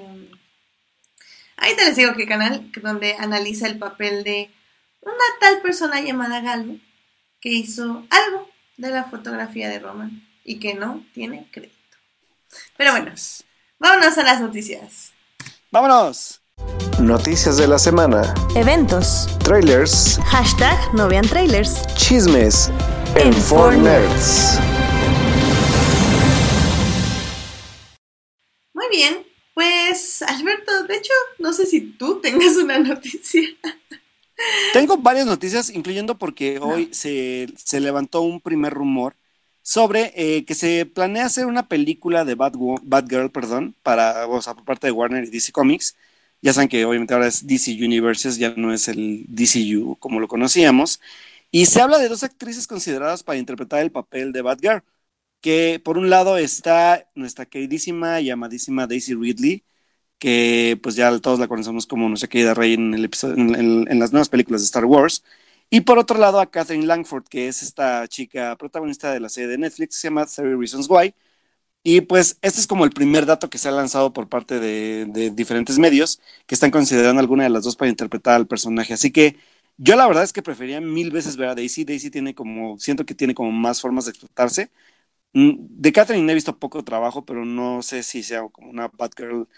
Ahorita 1.57 1.85
les 1.85 1.97
digo 1.97 2.15
qué 2.15 2.27
canal, 2.27 2.71
donde 2.83 3.15
analiza 3.19 3.67
el 3.67 3.79
papel 3.79 4.25
de 4.25 4.51
una 5.01 5.25
tal 5.41 5.61
persona 5.63 6.01
llamada 6.01 6.41
Galo 6.41 6.77
que 7.41 7.51
hizo 7.51 8.07
algo 8.11 8.51
de 8.77 8.91
la 8.91 9.05
fotografía 9.05 9.69
de 9.69 9.79
Roma 9.79 10.11
y 10.45 10.59
que 10.59 10.75
no 10.75 11.05
tiene 11.15 11.49
crédito. 11.51 11.77
Pero 12.77 12.93
bueno, 12.93 13.13
vámonos 13.79 14.19
a 14.19 14.23
las 14.23 14.41
noticias. 14.41 15.13
¡Vámonos! 15.73 16.43
Noticias 17.01 17.57
de 17.57 17.69
la 17.69 17.79
semana. 17.79 18.35
Eventos. 18.57 19.29
Trailers. 19.45 20.19
Hashtag 20.25 20.77
no 20.95 21.07
vean 21.07 21.25
trailers. 21.25 21.87
Chismes. 21.95 22.73
En, 23.15 23.33
en 23.33 23.83
Nerds. 23.85 24.59
bien, 28.91 29.25
pues 29.55 30.23
Alberto, 30.23 30.83
de 30.89 30.97
hecho, 30.97 31.13
no 31.39 31.53
sé 31.53 31.67
si 31.67 31.81
tú 31.81 32.21
tengas 32.21 32.57
una 32.57 32.81
noticia. 32.81 33.43
Tengo 34.73 34.97
varias 34.97 35.27
noticias, 35.27 35.71
incluyendo 35.71 36.19
porque 36.19 36.59
hoy 36.59 36.89
se, 36.93 37.47
levantó 37.79 38.23
un 38.23 38.41
primer 38.41 38.75
rumor 38.75 39.15
sobre 39.63 40.13
eh, 40.17 40.45
que 40.45 40.55
se 40.55 40.87
planea 40.87 41.27
hacer 41.27 41.47
una 41.47 41.69
película 41.69 42.25
de 42.25 42.35
Bad, 42.35 42.55
Girl, 43.09 43.31
perdón, 43.31 43.75
para, 43.83 44.27
por 44.27 44.65
parte 44.65 44.87
de 44.87 44.93
Warner 44.93 45.25
y 45.25 45.31
DC 45.31 45.53
Comics. 45.53 45.97
Ya 46.43 46.53
saben 46.53 46.69
que 46.69 46.85
obviamente 46.85 47.15
ahora 47.15 47.27
es 47.27 47.47
DC 47.47 47.73
Universes, 47.85 48.39
ya 48.39 48.55
no 48.57 48.73
es 48.73 48.89
el 48.89 49.27
DCU 49.29 49.97
como 49.99 50.21
lo 50.21 50.29
conocíamos. 50.29 51.01
Y 51.51 51.67
se 51.67 51.81
habla 51.83 51.99
de 51.99 52.09
dos 52.09 52.23
actrices 52.23 52.67
consideradas 52.67 53.23
para 53.23 53.39
interpretar 53.39 53.81
el 53.81 53.91
papel 53.93 54.33
de 54.33 54.43
Girl 54.61 54.83
que 55.41 55.81
por 55.85 55.99
un 55.99 56.11
lado 56.11 56.37
está 56.39 57.09
nuestra 57.15 57.47
queridísima 57.47 58.21
y 58.21 58.31
amadísima 58.31 58.87
Daisy 58.87 59.15
Ridley, 59.15 59.65
que 60.19 60.79
pues 60.83 60.97
ya 60.97 61.19
todos 61.21 61.39
la 61.41 61.49
conocemos 61.49 61.87
como 61.87 62.09
nuestra 62.09 62.29
querida 62.29 62.55
rey 62.55 62.75
en, 62.75 62.95
el 62.95 63.07
episodio, 63.07 63.37
en, 63.37 63.99
las 63.99 64.13
nuevas 64.13 64.29
películas 64.29 64.63
de 64.63 64.67
Star 64.67 64.85
Wars. 64.85 65.25
Y 65.71 65.83
por 65.83 65.99
otro 65.99 66.19
lado 66.19 66.41
a 66.41 66.51
Catherine 66.51 66.87
Langford, 66.87 67.25
que 67.29 67.49
es 67.49 67.63
esta 67.63 68.09
chica 68.09 68.57
protagonista 68.57 69.13
de 69.13 69.21
la 69.21 69.29
serie 69.29 69.49
de 69.51 69.59
Netflix, 69.59 69.97
se 69.97 70.09
llama 70.09 70.27
30 70.27 70.57
Reasons 70.59 70.87
Why. 70.91 71.15
Y 71.85 72.03
pues 72.03 72.39
este 72.43 72.61
es 72.61 72.67
como 72.69 72.85
el 72.85 72.91
primer 72.93 73.27
dato 73.27 73.51
que 73.51 73.59
se 73.59 73.69
ha 73.69 73.73
lanzado 73.73 74.13
por 74.13 74.29
parte 74.29 74.61
de, 74.61 75.07
de 75.09 75.31
diferentes 75.31 75.79
medios 75.79 76.21
que 76.47 76.55
están 76.55 76.71
considerando 76.73 77.21
alguna 77.21 77.45
de 77.45 77.51
las 77.51 77.65
dos 77.65 77.77
para 77.77 77.91
interpretar 77.91 78.35
al 78.37 78.47
personaje. 78.49 78.95
Así 78.95 79.13
que 79.13 79.37
yo 79.79 79.97
la 79.97 80.07
verdad 80.09 80.25
es 80.25 80.33
que 80.35 80.43
prefería 80.43 80.81
mil 80.81 81.11
veces 81.13 81.37
ver 81.39 81.49
a 81.51 81.55
Daisy. 81.57 81.85
Daisy 81.85 82.11
tiene 82.11 82.35
como, 82.35 82.79
siento 82.79 83.07
que 83.07 83.15
tiene 83.15 83.35
como 83.35 83.53
más 83.53 83.81
formas 83.81 84.07
de 84.07 84.11
explotarse. 84.13 84.71
Mm, 85.35 85.53
de 85.61 85.93
Catherine 85.93 86.31
he 86.33 86.35
visto 86.37 86.59
poco 86.59 86.85
trabajo, 86.85 87.25
pero 87.27 87.45
no 87.47 87.83
sé 87.83 88.03
si 88.05 88.23
sea 88.25 88.49
como 88.51 88.71
una 88.71 88.89
Batgirl 88.89 89.49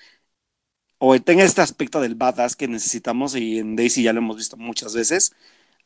o 0.99 1.21
tenga 1.21 1.45
este 1.45 1.61
aspecto 1.61 2.00
del 2.00 2.14
badass 2.14 2.57
que 2.57 2.69
necesitamos 2.69 3.35
y 3.37 3.59
en 3.59 3.76
Daisy 3.76 4.02
ya 4.04 4.12
lo 4.12 4.21
hemos 4.21 4.37
visto 4.37 4.57
muchas 4.57 4.95
veces. 4.95 5.35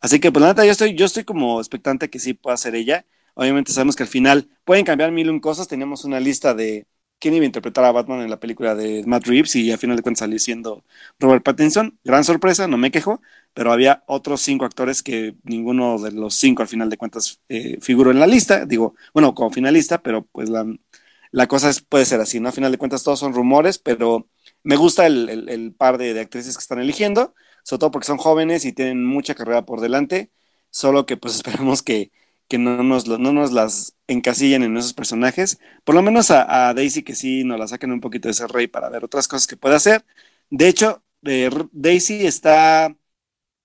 Así 0.06 0.20
que, 0.20 0.30
pues 0.30 0.40
la 0.40 0.48
neta, 0.50 0.64
yo 0.64 0.70
estoy, 0.70 0.94
yo 0.94 1.04
estoy 1.04 1.24
como 1.24 1.58
expectante 1.58 2.08
que 2.08 2.20
sí 2.20 2.32
pueda 2.32 2.56
ser 2.56 2.76
ella. 2.76 3.04
Obviamente 3.34 3.72
sabemos 3.72 3.96
que 3.96 4.04
al 4.04 4.08
final 4.08 4.48
pueden 4.64 4.84
cambiar 4.84 5.10
mil 5.10 5.28
un 5.30 5.40
cosas. 5.40 5.66
Teníamos 5.66 6.04
una 6.04 6.20
lista 6.20 6.54
de 6.54 6.86
quién 7.18 7.34
iba 7.34 7.42
a 7.42 7.46
interpretar 7.46 7.84
a 7.84 7.90
Batman 7.90 8.20
en 8.20 8.30
la 8.30 8.38
película 8.38 8.76
de 8.76 9.02
Matt 9.04 9.26
Reeves 9.26 9.56
y 9.56 9.72
al 9.72 9.78
final 9.78 9.96
de 9.96 10.02
cuentas 10.04 10.20
salió 10.20 10.38
siendo 10.38 10.84
Robert 11.18 11.42
Pattinson. 11.44 11.98
Gran 12.04 12.22
sorpresa, 12.22 12.68
no 12.68 12.76
me 12.76 12.92
quejo, 12.92 13.20
pero 13.52 13.72
había 13.72 14.04
otros 14.06 14.42
cinco 14.42 14.64
actores 14.64 15.02
que 15.02 15.34
ninguno 15.42 15.98
de 15.98 16.12
los 16.12 16.36
cinco 16.36 16.62
al 16.62 16.68
final 16.68 16.88
de 16.88 16.98
cuentas 16.98 17.40
eh, 17.48 17.78
figuró 17.80 18.12
en 18.12 18.20
la 18.20 18.28
lista. 18.28 18.64
Digo, 18.64 18.94
bueno, 19.12 19.34
como 19.34 19.50
finalista, 19.50 20.02
pero 20.02 20.24
pues 20.26 20.48
la, 20.50 21.46
cosa 21.48 21.68
es, 21.70 21.80
puede 21.80 22.04
ser 22.04 22.20
así, 22.20 22.38
¿no? 22.38 22.48
Al 22.48 22.54
final 22.54 22.70
de 22.70 22.78
cuentas 22.78 23.02
todos 23.02 23.18
son 23.18 23.34
rumores, 23.34 23.78
pero 23.78 24.28
me 24.62 24.76
gusta 24.76 25.06
el, 25.06 25.74
par 25.76 25.98
de, 25.98 26.18
actrices 26.20 26.56
que 26.56 26.62
están 26.62 26.78
eligiendo, 26.78 27.34
sobre 27.66 27.80
todo 27.80 27.90
porque 27.90 28.06
son 28.06 28.18
jóvenes 28.18 28.64
y 28.64 28.72
tienen 28.72 29.04
mucha 29.04 29.34
carrera 29.34 29.66
por 29.66 29.80
delante, 29.80 30.30
solo 30.70 31.04
que 31.04 31.16
pues 31.16 31.34
esperemos 31.36 31.82
que 31.82 32.12
que 32.48 32.58
no 32.58 32.84
nos, 32.84 33.08
no 33.08 33.32
nos 33.32 33.50
las 33.50 33.96
encasillen 34.06 34.62
en 34.62 34.76
esos 34.76 34.94
personajes. 34.94 35.58
Por 35.82 35.96
lo 35.96 36.02
menos 36.02 36.30
a, 36.30 36.72
Daisy 36.74 37.02
que 37.02 37.16
sí 37.16 37.42
nos 37.42 37.58
la 37.58 37.66
saquen 37.66 37.90
un 37.90 38.00
poquito 38.00 38.28
de 38.28 38.32
ese 38.32 38.46
rey 38.46 38.68
para 38.68 38.88
ver 38.88 39.04
otras 39.04 39.26
cosas 39.26 39.48
que 39.48 39.56
puede 39.56 39.74
hacer. 39.74 40.04
De 40.48 40.68
hecho, 40.68 41.02
eh, 41.24 41.50
Daisy 41.72 42.24
está 42.24 42.94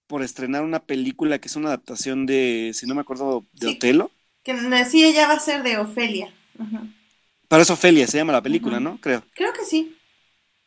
por 0.08 0.24
estrenar 0.24 0.64
una 0.64 0.80
película 0.80 1.40
que 1.40 1.48
es 1.48 1.56
una 1.56 1.68
adaptación 1.68 2.26
de, 2.26 2.72
si 2.74 2.88
no 2.88 2.96
me 2.96 3.02
acuerdo, 3.02 3.46
de 3.54 3.68
Otelo. 3.68 4.10
Que 4.44 4.58
sí, 4.86 5.04
ella 5.06 5.28
va 5.28 5.36
a 5.36 5.40
ser 5.40 5.62
de 5.62 5.78
Ofelia. 5.78 6.34
Pero 7.48 7.62
es 7.62 7.70
Ofelia, 7.70 8.08
se 8.08 8.18
llama 8.18 8.34
la 8.34 8.42
película, 8.42 8.80
¿no? 8.80 9.00
Creo. 9.00 9.24
Creo 9.36 9.54
que 9.54 9.64
sí. 9.64 9.96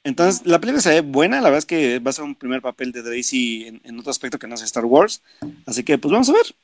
Entonces, 0.05 0.47
la 0.47 0.61
película 0.61 0.83
se 0.83 0.91
ve 0.91 1.01
buena, 1.01 1.39
la 1.39 1.45
verdad 1.45 1.59
es 1.59 1.67
que 1.67 1.99
va 1.99 2.11
a 2.11 2.15
ser 2.15 2.25
un 2.25 2.35
primer 2.35 2.61
papel 2.61 2.93
de 2.93 3.03
Daisy 3.03 3.67
en, 3.67 3.81
en 3.85 3.99
otro 3.99 4.11
aspecto 4.11 4.39
que 4.39 4.47
no 4.47 4.57
sea 4.57 4.67
Star 4.67 4.85
Wars. 4.85 5.23
Así 5.67 5.83
que, 5.83 5.99
pues 5.99 6.13
vamos 6.13 6.29
a 6.29 6.35
ver. 6.35 6.55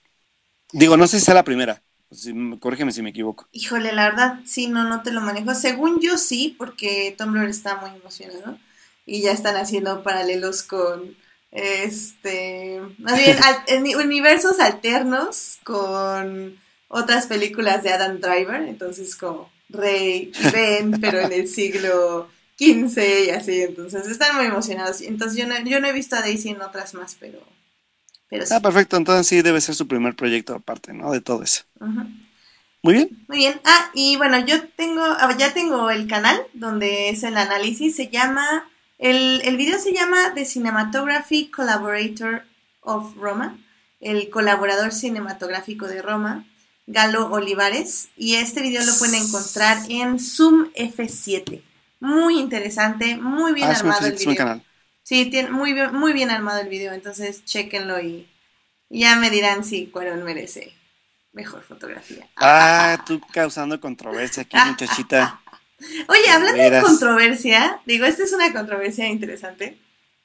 Digo, 0.73 0.97
no 0.97 1.07
sé 1.07 1.19
si 1.19 1.25
sea 1.25 1.35
la 1.35 1.45
primera. 1.45 1.83
corrígeme 2.61 2.93
si 2.93 3.03
me 3.03 3.11
equivoco. 3.11 3.49
Híjole, 3.53 3.93
la 3.93 4.11
verdad, 4.11 4.41
sí, 4.45 4.69
no, 4.69 4.85
no 4.85 5.03
te 5.03 5.11
lo 5.11 5.21
manejo. 5.21 5.55
Según 5.55 6.01
yo 6.01 6.19
sí, 6.19 6.55
porque 6.59 7.15
Tumblr 7.17 7.49
está 7.49 7.77
muy 7.77 7.91
emocionado 7.91 8.59
y 9.07 9.23
ya 9.23 9.33
están 9.33 9.57
haciendo 9.57 10.03
paralelos 10.03 10.63
con 10.63 11.17
este, 11.51 12.81
más 12.99 13.19
bien 13.19 13.37
universos 13.97 14.61
alternos 14.61 15.59
con 15.65 16.61
otras 16.89 17.27
películas 17.27 17.83
de 17.83 17.93
Adam 17.93 18.21
Driver, 18.21 18.63
entonces 18.63 19.17
como 19.17 19.51
Rey 19.69 20.31
y 20.39 20.51
Ben, 20.51 21.01
pero 21.01 21.21
en 21.21 21.33
el 21.33 21.49
siglo 21.49 22.29
XV 22.61 23.27
y 23.27 23.31
así, 23.31 23.63
entonces 23.63 24.07
están 24.07 24.37
muy 24.37 24.47
emocionados. 24.47 25.01
Entonces 25.01 25.39
yo 25.39 25.47
no, 25.47 25.59
yo 25.61 25.81
no 25.81 25.89
he 25.89 25.93
visto 25.93 26.17
a 26.17 26.21
Daisy 26.21 26.51
en 26.51 26.63
otras 26.63 26.95
más, 26.95 27.17
pero 27.19 27.41
Ah, 28.51 28.61
perfecto, 28.61 28.97
entonces 28.97 29.27
sí 29.27 29.43
debe 29.43 29.61
ser 29.61 29.75
su 29.75 29.89
primer 29.89 30.15
proyecto 30.15 30.55
aparte, 30.55 30.93
¿no? 30.93 31.11
De 31.11 31.21
todo 31.21 31.43
eso. 31.43 31.65
Muy 32.83 32.95
bien. 32.95 33.25
Muy 33.29 33.39
bien. 33.39 33.61
Ah, 33.65 33.91
y 33.93 34.17
bueno, 34.17 34.39
yo 34.47 34.69
tengo, 34.77 35.03
ah, 35.03 35.37
ya 35.37 35.53
tengo 35.53 35.91
el 35.91 36.07
canal 36.07 36.41
donde 36.55 37.11
es 37.11 37.25
el 37.25 37.37
análisis, 37.37 37.97
se 37.97 38.09
llama, 38.09 38.69
el, 38.99 39.43
el 39.45 39.57
video 39.57 39.79
se 39.79 39.93
llama 39.93 40.33
The 40.35 40.45
Cinematography 40.45 41.51
Collaborator 41.51 42.45
of 42.83 43.17
Roma, 43.17 43.59
el 44.01 44.31
colaborador 44.31 44.93
cinematográfico 44.93 45.89
de 45.89 46.01
Roma, 46.01 46.47
Galo 46.87 47.31
Olivares, 47.33 48.11
y 48.17 48.37
este 48.37 48.63
video 48.63 48.85
lo 48.85 48.95
pueden 48.99 49.17
encontrar 49.17 49.79
en 49.89 50.21
Zoom 50.21 50.71
F7. 50.75 51.63
Muy 52.01 52.39
interesante, 52.39 53.17
muy 53.17 53.53
bien 53.53 53.69
Ah, 53.69 53.77
armado 53.79 54.07
el 54.07 54.13
video. 54.17 54.37
canal. 54.37 54.63
Sí, 55.03 55.27
tiene 55.27 55.51
muy 55.51 55.73
bien, 55.73 55.95
muy 55.95 56.13
bien 56.13 56.31
armado 56.31 56.61
el 56.61 56.69
video, 56.69 56.93
entonces 56.93 57.45
chéquenlo 57.45 58.01
y, 58.01 58.29
ya 58.89 59.17
me 59.17 59.31
dirán 59.31 59.65
si 59.65 59.87
Cuarón 59.87 60.25
merece 60.25 60.73
mejor 61.33 61.63
fotografía. 61.63 62.29
Ah, 62.37 63.03
tú 63.07 63.21
causando 63.33 63.81
controversia 63.81 64.43
aquí, 64.43 64.57
muchachita. 64.67 65.41
Oye, 66.09 66.29
hablando 66.29 66.63
de 66.63 66.83
controversia, 66.83 67.81
digo, 67.87 68.05
esta 68.05 68.25
es 68.25 68.33
una 68.33 68.53
controversia 68.53 69.07
interesante 69.07 69.79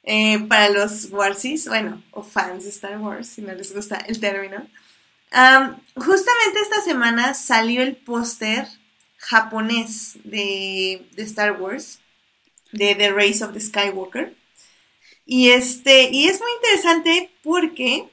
eh, 0.04 0.40
para 0.48 0.70
los 0.70 1.12
Warsis, 1.12 1.68
bueno, 1.68 2.02
o 2.12 2.24
fans 2.24 2.64
de 2.64 2.70
Star 2.70 2.98
Wars, 2.98 3.28
si 3.28 3.42
no 3.42 3.54
les 3.54 3.74
gusta 3.74 3.98
el 4.08 4.20
término. 4.20 4.68
Am, 5.32 5.80
justamente 5.96 6.60
esta 6.62 6.82
semana 6.82 7.34
salió 7.34 7.82
el 7.82 7.96
póster 7.96 8.68
japonés 9.26 10.18
de, 10.24 11.08
de 11.16 11.24
Star 11.24 11.60
Wars, 11.60 12.00
de 12.72 12.96
The 12.96 13.12
Race 13.12 13.44
of 13.44 13.54
the 13.54 13.60
Skywalker. 13.60 14.36
Y, 15.26 15.50
este, 15.50 16.10
y 16.12 16.28
es 16.28 16.40
muy 16.40 16.52
interesante 16.62 17.32
porque 17.44 18.08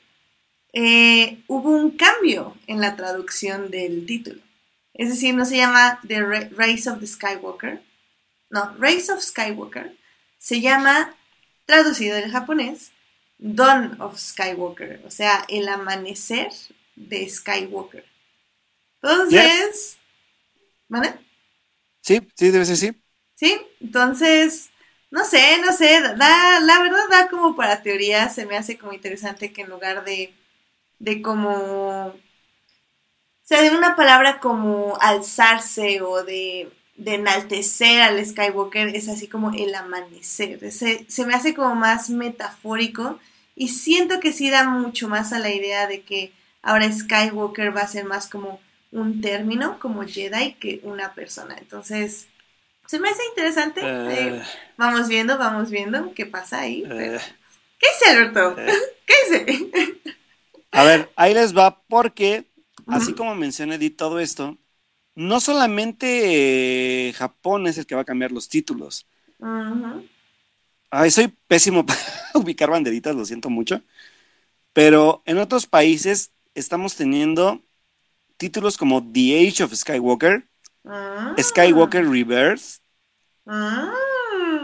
eh, 0.73 1.43
hubo 1.47 1.71
un 1.71 1.91
cambio 1.91 2.57
en 2.67 2.81
la 2.81 2.97
traducción 2.97 3.71
del 3.71 4.07
título. 4.07 4.41
Es 4.95 5.11
decir, 5.11 5.35
no 5.35 5.45
se 5.45 5.57
llama 5.59 6.01
The 6.07 6.21
Ra- 6.23 6.49
Race 6.53 6.89
of 6.89 7.01
the 7.01 7.07
Skywalker. 7.07 7.83
No, 8.51 8.75
Race 8.79 9.13
of 9.13 9.23
Skywalker. 9.23 9.95
Se 10.39 10.61
llama, 10.61 11.15
traducido 11.67 12.17
del 12.17 12.31
japonés, 12.31 12.93
Dawn 13.39 14.01
of 14.01 14.19
Skywalker. 14.19 15.03
O 15.07 15.11
sea, 15.11 15.45
el 15.49 15.69
amanecer 15.69 16.51
de 16.97 17.29
Skywalker. 17.29 18.07
Entonces... 19.03 19.99
¿Vale? 20.93 21.19
Sí, 22.01 22.21
sí, 22.37 22.51
debe 22.51 22.65
ser 22.65 22.77
sí. 22.77 23.03
Sí, 23.35 23.61
entonces, 23.81 24.71
no 25.11 25.25
sé, 25.25 25.59
no 25.65 25.73
sé, 25.73 26.01
da, 26.17 26.61
la 26.61 26.81
verdad 26.83 26.99
da 27.11 27.29
como 27.29 27.57
para 27.57 27.83
teoría, 27.83 28.29
se 28.29 28.47
me 28.47 28.57
hace 28.57 28.79
como 28.79 28.93
interesante 28.93 29.53
que 29.53 29.63
en 29.63 29.71
lugar 29.71 30.05
de, 30.05 30.35
de 31.01 31.23
como, 31.23 32.09
o 32.09 32.15
sea, 33.43 33.63
de 33.63 33.77
una 33.77 33.97
palabra 33.97 34.39
como 34.41 34.97
alzarse 35.01 36.01
o 36.03 36.25
de, 36.25 36.71
de 36.97 37.15
enaltecer 37.15 38.01
al 38.03 38.25
Skywalker, 38.25 38.89
es 38.95 39.09
así 39.09 39.27
como 39.29 39.51
el 39.53 39.75
amanecer, 39.75 40.71
se, 40.73 41.05
se 41.09 41.27
me 41.27 41.35
hace 41.35 41.55
como 41.55 41.75
más 41.75 42.09
metafórico 42.11 43.19
y 43.55 43.69
siento 43.69 44.21
que 44.21 44.33
sí 44.33 44.49
da 44.51 44.65
mucho 44.69 45.09
más 45.09 45.33
a 45.33 45.39
la 45.39 45.51
idea 45.53 45.87
de 45.87 46.03
que 46.03 46.33
ahora 46.63 46.91
Skywalker 46.91 47.77
va 47.77 47.83
a 47.83 47.89
ser 47.89 48.05
más 48.05 48.29
como 48.29 48.61
un 48.93 49.21
término, 49.21 49.79
como 49.81 50.05
Jedi, 50.07 50.55
que 50.55 50.81
una 50.85 51.15
persona, 51.15 51.57
entonces... 51.59 52.29
Se 52.87 52.99
me 52.99 53.09
hace 53.09 53.23
interesante. 53.31 53.81
Eh, 53.81 54.37
eh, 54.39 54.43
vamos 54.77 55.09
viendo, 55.09 55.39
vamos 55.39 55.71
viendo 55.71 56.13
qué 56.15 56.27
pasa 56.27 56.61
ahí. 56.61 56.85
pero- 56.87 57.17
eh, 57.17 57.21
¿Qué 57.79 57.87
dice 57.89 58.11
Alberto? 58.11 58.55
eh. 58.59 58.73
¿Qué 59.07 59.15
dice? 59.47 60.03
A 60.73 60.85
ver, 60.85 61.11
ahí 61.17 61.33
les 61.33 61.57
va 61.57 61.81
porque, 61.89 62.45
así 62.89 63.15
como 63.15 63.35
mencioné 63.35 63.79
di 63.79 63.91
todo 63.91 64.21
esto, 64.21 64.59
no 65.15 65.41
solamente 65.41 67.09
eh, 67.09 67.13
Japón 67.15 67.67
es 67.67 67.79
el 67.79 67.87
que 67.87 67.95
va 67.95 68.03
a 68.03 68.07
cambiar 68.07 68.33
los 68.33 68.49
títulos. 68.49 69.07
Ujú. 69.39 70.07
Ay, 70.91 71.11
soy 71.11 71.29
pésimo 71.47 71.87
para 71.87 72.01
ubicar 72.35 72.71
banderitas, 72.71 73.15
lo 73.15 73.25
siento 73.25 73.49
mucho. 73.49 73.81
Pero 74.73 75.23
en 75.27 75.39
otros 75.39 75.67
países 75.67 76.33
estamos 76.55 76.97
teniendo 76.97 77.63
títulos 78.43 78.77
como 78.77 79.03
The 79.13 79.49
Age 79.49 79.65
of 79.65 79.75
Skywalker, 79.75 80.49
Ah. 80.85 81.37
Skywalker 81.39 82.05
Rebirth. 82.09 82.81
Ah. 83.47 83.93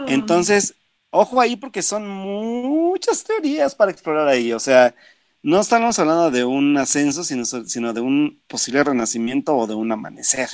Entonces, 0.05 0.75
ojo 1.11 1.41
ahí 1.41 1.55
porque 1.55 1.81
son 1.81 2.07
muchas 2.07 3.23
teorías 3.23 3.75
para 3.75 3.91
explorar 3.91 4.27
ahí. 4.27 4.53
O 4.53 4.59
sea, 4.59 4.95
no 5.43 5.59
estamos 5.61 5.99
hablando 5.99 6.31
de 6.31 6.43
un 6.45 6.77
ascenso, 6.77 7.23
sino, 7.23 7.45
sino 7.45 7.93
de 7.93 8.01
un 8.01 8.41
posible 8.47 8.83
renacimiento 8.83 9.55
o 9.55 9.67
de 9.67 9.75
un 9.75 9.91
amanecer. 9.91 10.49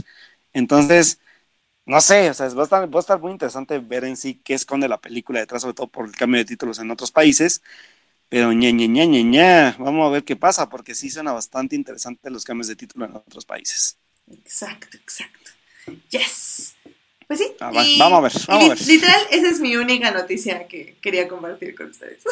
Entonces, 0.53 1.19
no 1.85 2.01
sé, 2.01 2.29
o 2.31 2.35
sea, 2.35 2.49
va 2.49 2.61
a 2.63 2.65
estar, 2.65 2.95
va 2.95 2.99
a 2.99 3.01
estar 3.01 3.19
muy 3.21 3.31
interesante 3.33 3.79
ver 3.79 4.05
en 4.05 4.17
sí 4.17 4.35
qué 4.43 4.55
esconde 4.55 4.87
la 4.89 5.01
película 5.01 5.39
detrás, 5.41 5.63
sobre 5.63 5.75
todo 5.75 5.87
por 5.89 6.05
el 6.07 6.13
cambio 6.15 6.39
de 6.39 6.45
títulos 6.45 6.79
en 6.79 6.91
otros 6.91 7.11
países. 7.11 7.61
Pero 8.35 8.51
ña, 8.51 8.69
ña, 8.69 8.85
ña, 8.85 9.05
ña, 9.05 9.21
ña, 9.21 9.75
vamos 9.79 10.05
a 10.05 10.09
ver 10.11 10.25
qué 10.25 10.35
pasa, 10.35 10.67
porque 10.67 10.93
sí 10.93 11.09
suena 11.09 11.31
bastante 11.31 11.73
interesante 11.73 12.29
los 12.29 12.43
cambios 12.43 12.67
de 12.67 12.75
título 12.75 13.05
en 13.05 13.15
otros 13.15 13.45
países. 13.45 13.97
Exacto, 14.29 14.97
exacto. 14.97 15.51
Yes. 16.09 16.75
Pues 17.27 17.39
sí. 17.39 17.47
Ah, 17.61 17.71
va- 17.71 17.85
vamos 17.97 18.17
a 18.19 18.21
ver, 18.23 18.31
vamos 18.49 18.65
a 18.65 18.69
ver. 18.75 18.87
Literal, 18.87 19.21
esa 19.31 19.47
es 19.47 19.61
mi 19.61 19.77
única 19.77 20.11
noticia 20.11 20.67
que 20.67 20.97
quería 21.01 21.29
compartir 21.29 21.75
con 21.75 21.91
ustedes. 21.91 22.23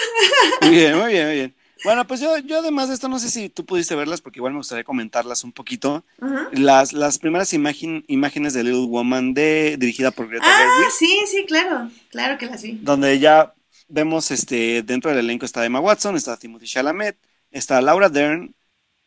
Muy 0.59 0.71
bien, 0.71 0.97
muy 0.99 1.13
bien, 1.13 1.25
muy 1.25 1.35
bien. 1.35 1.55
Bueno, 1.85 2.05
pues 2.05 2.19
yo, 2.19 2.37
yo 2.39 2.59
además 2.59 2.89
de 2.89 2.95
esto, 2.95 3.07
no 3.07 3.17
sé 3.17 3.29
si 3.29 3.47
tú 3.47 3.65
pudiste 3.65 3.95
verlas, 3.95 4.19
porque 4.19 4.39
igual 4.39 4.51
me 4.51 4.59
gustaría 4.59 4.83
comentarlas 4.83 5.45
un 5.45 5.53
poquito. 5.53 6.03
Las, 6.51 6.91
las 6.91 7.17
primeras 7.17 7.53
imagen- 7.53 8.03
imágenes 8.09 8.53
de 8.53 8.65
Little 8.65 8.87
Woman 8.87 9.33
de, 9.33 9.77
dirigida 9.79 10.11
por 10.11 10.27
Greta 10.27 10.43
Ah, 10.45 10.57
Gerwig, 10.75 10.91
sí, 10.91 11.21
sí, 11.31 11.45
claro. 11.45 11.89
Claro 12.09 12.37
que 12.37 12.47
la 12.47 12.57
sí. 12.57 12.77
donde 12.81 13.19
ya 13.19 13.53
vemos 13.93 14.31
este, 14.31 14.83
dentro 14.83 15.11
del 15.11 15.19
elenco 15.21 15.45
está 15.45 15.65
Emma 15.65 15.79
Watson, 15.79 16.15
está 16.15 16.37
Timothy 16.37 16.65
Chalamet, 16.67 17.17
está 17.51 17.81
Laura 17.81 18.09
Dern, 18.09 18.55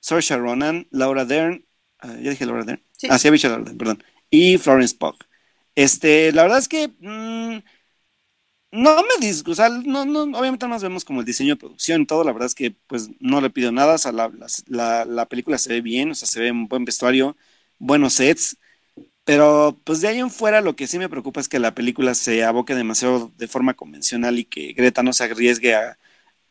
Saoirse 0.00 0.36
Ronan, 0.36 0.86
Laura 0.90 1.24
Dern, 1.24 1.66
ah, 2.00 2.14
ya 2.20 2.30
dije 2.30 2.46
Laura 2.46 2.64
Dern, 2.64 2.82
Sí. 2.96 3.08
ah, 3.10 3.18
sí, 3.18 3.28
había 3.28 3.36
dicho 3.38 3.48
Laura 3.48 3.64
Dern, 3.64 3.78
perdón, 3.78 4.04
y 4.30 4.58
Florence 4.58 4.96
Pugh. 4.96 5.16
Este, 5.74 6.32
la 6.32 6.42
verdad 6.42 6.58
es 6.58 6.68
que 6.68 6.88
mm, 7.00 7.58
no 8.72 8.96
me 9.02 9.26
disgusta, 9.26 9.66
o 9.66 9.68
sea, 9.68 9.78
no, 9.84 10.04
no, 10.04 10.22
obviamente 10.38 10.66
más 10.66 10.82
vemos 10.82 11.04
como 11.04 11.20
el 11.20 11.26
diseño 11.26 11.54
de 11.54 11.56
producción 11.60 12.02
y 12.02 12.06
todo, 12.06 12.24
la 12.24 12.32
verdad 12.32 12.46
es 12.46 12.54
que 12.54 12.72
pues 12.86 13.08
no 13.20 13.40
le 13.40 13.50
pido 13.50 13.72
nada, 13.72 13.94
o 13.94 13.98
sea, 13.98 14.12
la, 14.12 14.30
la- 14.66 15.04
la 15.04 15.26
película 15.28 15.56
se 15.58 15.70
ve 15.72 15.80
bien, 15.80 16.10
o 16.10 16.14
sea, 16.14 16.28
se 16.28 16.40
ve 16.40 16.50
un 16.50 16.68
buen 16.68 16.84
vestuario, 16.84 17.36
buenos 17.78 18.14
sets, 18.14 18.58
pero 19.26 19.76
pues 19.84 20.00
de 20.00 20.08
ahí 20.08 20.20
en 20.20 20.30
fuera 20.30 20.60
lo 20.62 20.76
que 20.76 20.86
sí 20.86 20.98
me 21.00 21.08
preocupa 21.08 21.40
es 21.40 21.48
que 21.48 21.58
la 21.58 21.74
película 21.74 22.14
se 22.14 22.44
aboque 22.44 22.76
demasiado 22.76 23.32
de 23.36 23.48
forma 23.48 23.74
convencional 23.74 24.38
y 24.38 24.44
que 24.46 24.72
Greta 24.72 25.02
no 25.02 25.12
se 25.12 25.24
arriesgue 25.24 25.74
a, 25.74 25.98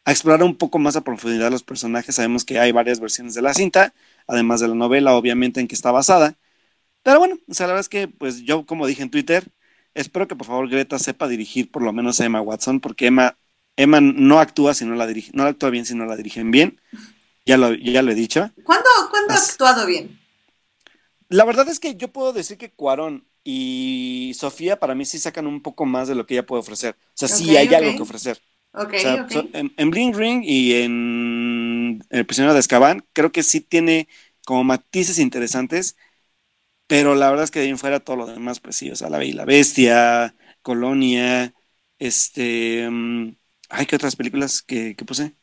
a 0.06 0.12
explorar 0.12 0.44
un 0.44 0.58
poco 0.58 0.78
más 0.78 0.98
a 0.98 1.02
profundidad 1.04 1.52
los 1.52 1.64
personajes. 1.64 2.16
Sabemos 2.16 2.46
que 2.46 2.60
hay 2.60 2.74
varias 2.74 3.00
versiones 3.00 3.34
de 3.34 3.42
la 3.42 3.54
cinta, 3.54 3.94
además 4.28 4.60
de 4.60 4.68
la 4.68 4.76
novela, 4.76 5.16
obviamente, 5.16 5.62
en 5.62 5.70
que 5.70 5.76
está 5.76 5.92
basada. 5.92 6.36
Pero 7.04 7.20
bueno, 7.20 7.40
o 7.48 7.54
sea, 7.54 7.68
la 7.68 7.74
verdad 7.74 7.82
es 7.82 7.90
que, 7.90 8.10
pues 8.10 8.42
yo, 8.44 8.66
como 8.66 8.88
dije 8.88 9.04
en 9.04 9.10
Twitter, 9.12 9.48
espero 9.94 10.28
que 10.28 10.36
por 10.36 10.48
favor 10.48 10.70
Greta 10.70 11.00
sepa 11.00 11.30
dirigir 11.30 11.72
por 11.72 11.82
lo 11.82 11.94
menos 11.94 12.22
a 12.22 12.26
Emma 12.26 12.42
Watson, 12.42 12.82
porque 12.82 13.08
Emma, 13.08 13.38
Emma 13.78 14.02
no 14.02 14.40
actúa 14.42 14.74
si 14.74 14.86
no 14.86 14.96
la 14.96 15.08
dirige, 15.08 15.32
no 15.34 15.44
actúa 15.44 15.70
bien 15.70 15.86
si 15.86 15.96
no 15.96 16.06
la 16.06 16.18
dirigen 16.18 16.52
bien. 16.52 16.82
Ya 17.46 17.58
lo, 17.58 17.74
ya 17.74 18.02
lo 18.02 18.12
he 18.12 18.16
dicho. 18.16 18.52
¿Cuándo, 18.64 18.90
¿cuándo 19.12 19.34
ha 19.34 19.38
actuado 19.38 19.86
bien? 19.86 20.20
La 21.30 21.46
verdad 21.46 21.68
es 21.70 21.80
que 21.80 21.96
yo 21.96 22.12
puedo 22.12 22.34
decir 22.34 22.58
que 22.58 22.72
Cuarón 22.74 23.28
y 23.44 24.34
Sofía 24.36 24.80
para 24.80 24.96
mí 24.96 25.06
sí 25.06 25.20
sacan 25.20 25.48
un 25.48 25.62
poco 25.62 25.86
más 25.86 26.08
de 26.08 26.16
lo 26.16 26.26
que 26.26 26.36
ella 26.36 26.46
puede 26.46 26.62
ofrecer. 26.62 26.96
O 27.00 27.12
sea, 27.16 27.28
sí 27.28 27.58
hay 27.58 27.74
algo 27.74 27.96
que 27.96 28.04
ofrecer. 28.04 28.38
Ok, 28.74 28.94
O 28.96 28.98
sea, 29.00 29.22
ok. 29.24 29.32
so- 29.32 29.50
en, 29.54 29.74
en 29.78 29.92
Bling 29.92 30.14
Ring 30.16 30.44
y 30.46 30.74
en 30.76 32.02
El 32.10 32.26
prisionero 32.26 32.54
de 32.54 32.60
Azkaban 32.60 33.06
creo 33.14 33.32
que 33.32 33.44
sí 33.44 33.62
tiene 33.62 34.08
como 34.46 34.64
matices 34.64 35.20
interesantes, 35.20 35.98
pero 36.88 37.16
la 37.16 37.30
verdad 37.30 37.46
es 37.46 37.52
que 37.52 37.60
de 37.60 37.66
ahí 37.66 37.72
en 37.72 37.80
fuera 37.80 38.00
todo 38.02 38.18
lo 38.18 38.28
demás, 38.28 38.60
pues 38.62 38.76
sí, 38.78 38.92
o 38.92 38.96
sea, 38.98 39.10
La 39.10 39.20
Bella 39.20 39.32
y 39.32 39.34
la 39.36 39.46
Bestia, 39.46 40.36
Colonia, 40.64 41.54
este... 42.00 42.90
mm, 42.92 43.38
ay, 43.70 43.88
¿qué 43.88 43.96
otras 43.98 44.16
películas 44.18 44.62
que, 44.64 44.96
que 44.96 45.06
puse? 45.06 45.36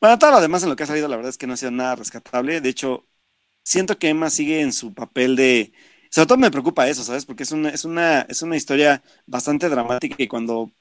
Bueno, 0.00 0.18
todo 0.18 0.32
lo 0.32 0.40
demás 0.40 0.62
en 0.64 0.68
lo 0.70 0.76
que 0.76 0.82
ha 0.82 0.86
salido, 0.86 1.06
la 1.08 1.16
verdad 1.16 1.30
es 1.30 1.38
que 1.38 1.46
no 1.46 1.54
ha 1.54 1.56
sido 1.56 1.70
nada 1.70 1.94
rescatable. 1.94 2.60
De 2.60 2.68
hecho, 2.68 3.06
siento 3.62 3.98
que 3.98 4.08
Emma 4.08 4.30
sigue 4.30 4.60
en 4.60 4.72
su 4.72 4.94
papel 4.94 5.36
de... 5.36 5.72
Sobre 6.10 6.26
todo 6.26 6.38
me 6.38 6.50
preocupa 6.50 6.88
eso, 6.88 7.02
¿sabes? 7.04 7.24
Porque 7.26 7.42
es 7.44 7.52
una, 7.52 7.70
es 7.70 7.84
una, 7.84 8.22
es 8.22 8.42
una 8.42 8.56
historia 8.56 9.02
bastante 9.26 9.68
dramática 9.68 10.16
y 10.18 10.28
cuando 10.28 10.72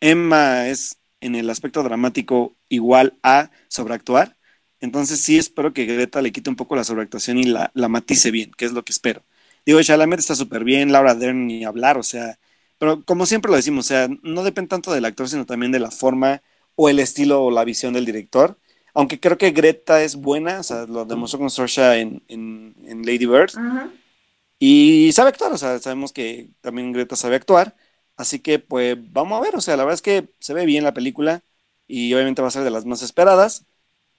Emma 0.00 0.68
es 0.68 0.98
en 1.20 1.34
el 1.36 1.50
aspecto 1.50 1.82
dramático 1.82 2.56
igual 2.68 3.18
a 3.22 3.50
sobreactuar, 3.68 4.36
entonces 4.80 5.20
sí 5.20 5.38
espero 5.38 5.72
que 5.72 5.86
Greta 5.86 6.20
le 6.22 6.32
quite 6.32 6.50
un 6.50 6.56
poco 6.56 6.74
la 6.76 6.84
sobreactuación 6.84 7.38
y 7.38 7.44
la, 7.44 7.70
la 7.74 7.88
matice 7.88 8.30
bien, 8.32 8.50
que 8.56 8.64
es 8.64 8.72
lo 8.72 8.84
que 8.84 8.92
espero. 8.92 9.24
Digo, 9.64 9.80
Chalamet 9.82 10.18
está 10.20 10.34
súper 10.34 10.64
bien, 10.64 10.90
Laura 10.92 11.14
Dern 11.14 11.46
ni 11.46 11.64
hablar, 11.64 11.98
o 11.98 12.02
sea, 12.02 12.38
pero 12.78 13.04
como 13.04 13.26
siempre 13.26 13.50
lo 13.50 13.56
decimos, 13.56 13.86
o 13.86 13.88
sea, 13.88 14.08
no 14.22 14.42
depende 14.42 14.68
tanto 14.70 14.92
del 14.92 15.04
actor, 15.04 15.28
sino 15.28 15.46
también 15.46 15.70
de 15.72 15.78
la 15.78 15.92
forma 15.92 16.42
o 16.74 16.88
el 16.88 16.98
estilo 16.98 17.44
o 17.44 17.50
la 17.52 17.64
visión 17.64 17.92
del 17.92 18.04
director. 18.04 18.58
Aunque 18.94 19.20
creo 19.20 19.38
que 19.38 19.50
Greta 19.52 20.02
es 20.02 20.16
buena, 20.16 20.60
o 20.60 20.62
sea, 20.62 20.86
lo 20.86 21.04
demostró 21.04 21.38
con 21.38 21.50
Saoirse 21.50 22.00
en, 22.00 22.22
en, 22.28 22.74
en 22.86 23.02
Lady 23.06 23.26
Bird. 23.26 23.52
Ujú. 23.56 23.92
Y 24.58 25.10
sabe 25.12 25.30
actuar, 25.30 25.52
o 25.52 25.58
sea, 25.58 25.78
sabemos 25.80 26.12
que 26.12 26.50
también 26.60 26.92
Greta 26.92 27.16
sabe 27.16 27.36
actuar. 27.36 27.76
Así 28.16 28.38
que, 28.40 28.58
pues, 28.58 28.96
vamos 29.12 29.38
a 29.38 29.42
ver, 29.42 29.56
o 29.56 29.60
sea, 29.60 29.76
la 29.76 29.84
verdad 29.84 29.94
es 29.94 30.02
que 30.02 30.28
se 30.38 30.54
ve 30.54 30.66
bien 30.66 30.84
la 30.84 30.94
película 30.94 31.42
y 31.88 32.14
obviamente 32.14 32.42
va 32.42 32.48
a 32.48 32.50
ser 32.52 32.62
de 32.64 32.70
las 32.70 32.84
más 32.86 33.02
esperadas. 33.02 33.64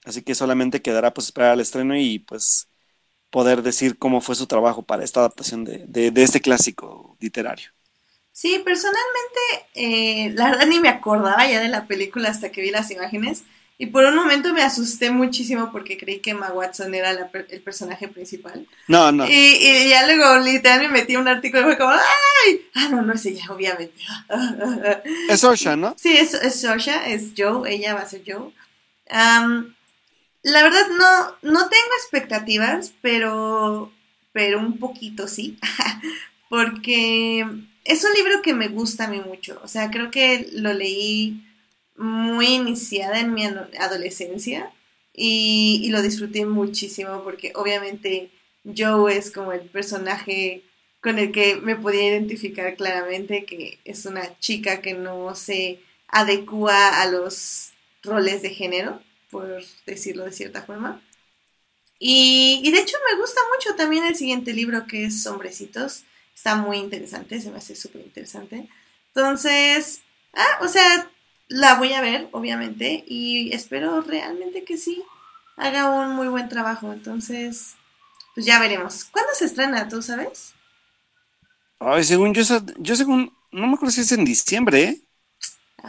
Así 0.06 0.24
que 0.24 0.36
solamente 0.36 0.82
quedará, 0.82 1.14
pues, 1.14 1.28
esperar 1.28 1.52
al 1.54 1.62
estreno 1.62 1.98
y, 1.98 2.20
pues, 2.20 2.70
poder 3.32 3.64
decir 3.64 3.98
cómo 4.00 4.22
fue 4.22 4.36
su 4.36 4.48
trabajo 4.48 4.84
para 4.84 5.04
esta 5.04 5.22
adaptación 5.22 5.66
de, 5.66 5.86
de- 5.88 6.12
de 6.12 6.24
este 6.24 6.42
clásico 6.42 7.18
literario. 7.22 7.72
Sí, 8.32 8.60
personalmente, 8.66 9.40
eh, 9.76 10.32
la 10.36 10.50
verdad 10.50 10.66
ni 10.68 10.80
me 10.80 10.90
acordaba 10.90 11.48
ya 11.48 11.62
de 11.62 11.68
la 11.70 11.86
película 11.88 12.30
hasta 12.30 12.52
que 12.52 12.62
vi 12.62 12.72
las 12.72 12.90
imágenes. 12.92 13.44
Y 13.78 13.88
por 13.88 14.06
un 14.06 14.16
momento 14.16 14.54
me 14.54 14.62
asusté 14.62 15.10
muchísimo 15.10 15.72
porque 15.72 15.98
creí 15.98 16.20
que 16.20 16.32
Emma 16.32 16.52
Watson 16.52 16.94
era 16.94 17.12
la 17.12 17.30
el 17.50 17.62
personaje 17.62 18.08
principal. 18.08 18.68
No, 18.88 19.12
no. 19.12 19.28
Y, 19.28 19.32
y 19.32 19.90
ya 19.90 20.06
luego 20.06 20.38
literal 20.40 20.82
me 20.82 20.90
metí 20.90 21.16
un 21.16 21.28
artículo 21.28 21.64
y 21.64 21.66
fue 21.66 21.78
como, 21.78 21.92
¡ay! 21.92 22.62
Ah, 22.76 22.88
no, 22.90 23.02
no 23.02 23.14
es 23.14 23.26
ella, 23.26 23.46
obviamente. 23.50 24.00
Es 25.30 25.44
Osha, 25.44 25.76
¿no? 25.76 25.96
Sí, 25.98 26.16
es, 26.16 26.34
es 26.34 26.62
Sasha, 26.62 27.08
es 27.08 27.34
Joe, 27.36 27.72
ella 27.72 27.96
va 27.96 28.02
a 28.02 28.10
ser 28.10 28.22
Joe. 28.26 28.52
Am, 29.10 29.76
la 30.44 30.64
verdad 30.64 30.88
no, 30.90 31.52
no 31.52 31.70
tengo 31.70 31.94
expectativas, 31.98 32.94
pero, 33.02 33.92
pero 34.32 34.60
un 34.60 34.78
poquito 34.78 35.28
sí, 35.28 35.58
porque 36.50 37.46
es 37.86 38.04
un 38.04 38.14
libro 38.14 38.42
que 38.42 38.54
me 38.54 38.68
gusta 38.68 39.06
a 39.06 39.08
mí 39.08 39.20
mucho. 39.20 39.60
O 39.64 39.68
sea, 39.68 39.90
creo 39.90 40.12
que 40.12 40.48
lo 40.54 40.74
leí 40.74 41.44
muy 41.98 42.48
iniciada 42.48 43.20
en 43.20 43.34
mi 43.34 43.46
ado- 43.46 43.68
adolescencia 43.80 44.72
y, 45.14 45.82
y 45.84 45.90
lo 45.90 46.02
disfruté 46.02 46.46
muchísimo 46.46 47.24
porque 47.24 47.52
obviamente 47.56 48.32
Joe 48.76 49.16
es 49.16 49.32
como 49.32 49.54
el 49.54 49.62
personaje 49.62 50.64
con 51.02 51.20
el 51.20 51.32
que 51.32 51.58
me 51.58 51.76
podía 51.76 52.08
identificar 52.08 52.76
claramente, 52.76 53.46
que 53.46 53.80
es 53.86 54.06
una 54.06 54.38
chica 54.40 54.82
que 54.82 54.94
no 54.94 55.36
se 55.36 55.80
adecua 56.08 57.02
a 57.02 57.06
los 57.08 57.72
roles 58.04 58.42
de 58.42 58.50
género, 58.52 59.02
por 59.30 59.62
decirlo 59.86 60.24
de 60.26 60.32
cierta 60.32 60.62
forma. 60.64 61.02
Y, 62.00 62.62
y 62.64 62.72
de 62.72 62.80
hecho 62.80 62.98
me 63.10 63.20
gusta 63.20 63.40
mucho 63.56 63.76
también 63.76 64.06
el 64.06 64.16
siguiente 64.16 64.54
libro 64.54 64.86
que 64.88 65.06
es 65.06 65.26
Hombrecitos. 65.26 66.04
Está 66.36 66.56
muy 66.56 66.78
interesante, 66.78 67.40
se 67.40 67.52
me 67.52 67.58
hace 67.58 67.76
súper 67.76 68.02
interesante. 68.02 68.68
Entonces, 69.10 70.02
ah, 70.34 70.60
o 70.62 70.68
sea, 70.68 71.10
la 71.54 71.76
voy 71.76 71.94
a 71.94 72.02
ver, 72.02 72.30
obviamente, 72.32 73.04
y 73.08 73.54
espero 73.54 74.02
realmente 74.02 74.64
que 74.66 74.78
sí 74.78 75.04
haga 75.58 75.90
un 75.92 76.16
muy 76.16 76.28
buen 76.28 76.50
trabajo. 76.50 76.94
Entonces, 76.94 77.76
pues 78.36 78.46
ya 78.46 78.60
veremos. 78.60 79.06
¿Cuándo 79.06 79.32
se 79.36 79.46
estrena, 79.46 79.90
tú 79.90 80.02
sabes? 80.02 80.54
Ay, 81.80 82.04
según 82.04 82.34
yo, 82.34 82.44
yo 82.80 82.96
según, 82.96 83.34
no 83.52 83.68
me 83.68 83.74
acuerdo 83.76 83.92
si 83.92 84.02
es 84.02 84.12
en 84.14 84.26
diciembre, 84.26 84.84
¿eh? 84.84 85.02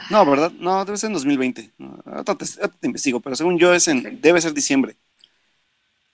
No, 0.09 0.27
¿verdad? 0.27 0.53
No, 0.53 0.85
debe 0.85 0.99
ser 0.99 1.09
en 1.09 1.15
2020. 1.15 1.75
No, 1.79 1.99
ahorita 2.07 2.37
te, 2.39 2.45
ahorita 2.61 2.79
te 2.81 2.87
investigo, 2.89 3.21
pero 3.21 3.37
según 3.37 3.59
yo 3.59 3.75
es 3.75 3.89
en, 3.89 4.03
Perfecto. 4.03 4.21
debe 4.21 4.41
ser 4.41 4.55
diciembre. 4.55 4.99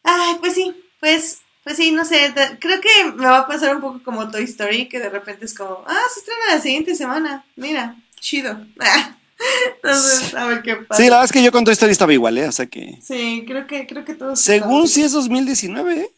Ay, 0.02 0.36
pues 0.40 0.54
sí, 0.54 0.74
pues, 1.00 1.40
pues 1.64 1.76
sí, 1.76 1.92
no 1.92 2.04
sé, 2.04 2.32
te- 2.32 2.58
creo 2.58 2.80
que 2.80 2.88
me 3.16 3.26
va 3.26 3.38
a 3.40 3.46
pasar 3.46 3.74
un 3.76 3.82
poco 3.82 4.02
como 4.02 4.30
Toy 4.30 4.44
Story, 4.44 4.88
que 4.88 4.98
de 4.98 5.10
repente 5.10 5.44
es 5.44 5.54
como, 5.54 5.84
ah, 5.86 6.00
se 6.12 6.20
estrena 6.20 6.54
la 6.54 6.60
siguiente 6.60 6.94
semana, 6.94 7.44
mira, 7.56 7.96
chido. 8.20 8.58
Entonces, 9.76 10.34
a 10.34 10.46
ver 10.46 10.62
qué 10.62 10.76
pasa. 10.76 11.02
Sí, 11.02 11.08
la 11.08 11.16
verdad 11.16 11.24
es 11.24 11.32
que 11.32 11.42
yo 11.42 11.52
con 11.52 11.64
Toy 11.64 11.72
Story 11.72 11.92
estaba 11.92 12.12
igual, 12.12 12.38
¿eh? 12.38 12.48
O 12.48 12.52
sea 12.52 12.66
que, 12.66 12.98
Sí, 13.02 13.44
creo 13.46 13.66
que, 13.66 13.86
creo 13.86 14.04
que 14.04 14.14
todos. 14.14 14.38
según 14.40 14.88
sí 14.88 15.02
es 15.02 15.12
2019, 15.12 15.94
¿eh? 16.00 16.10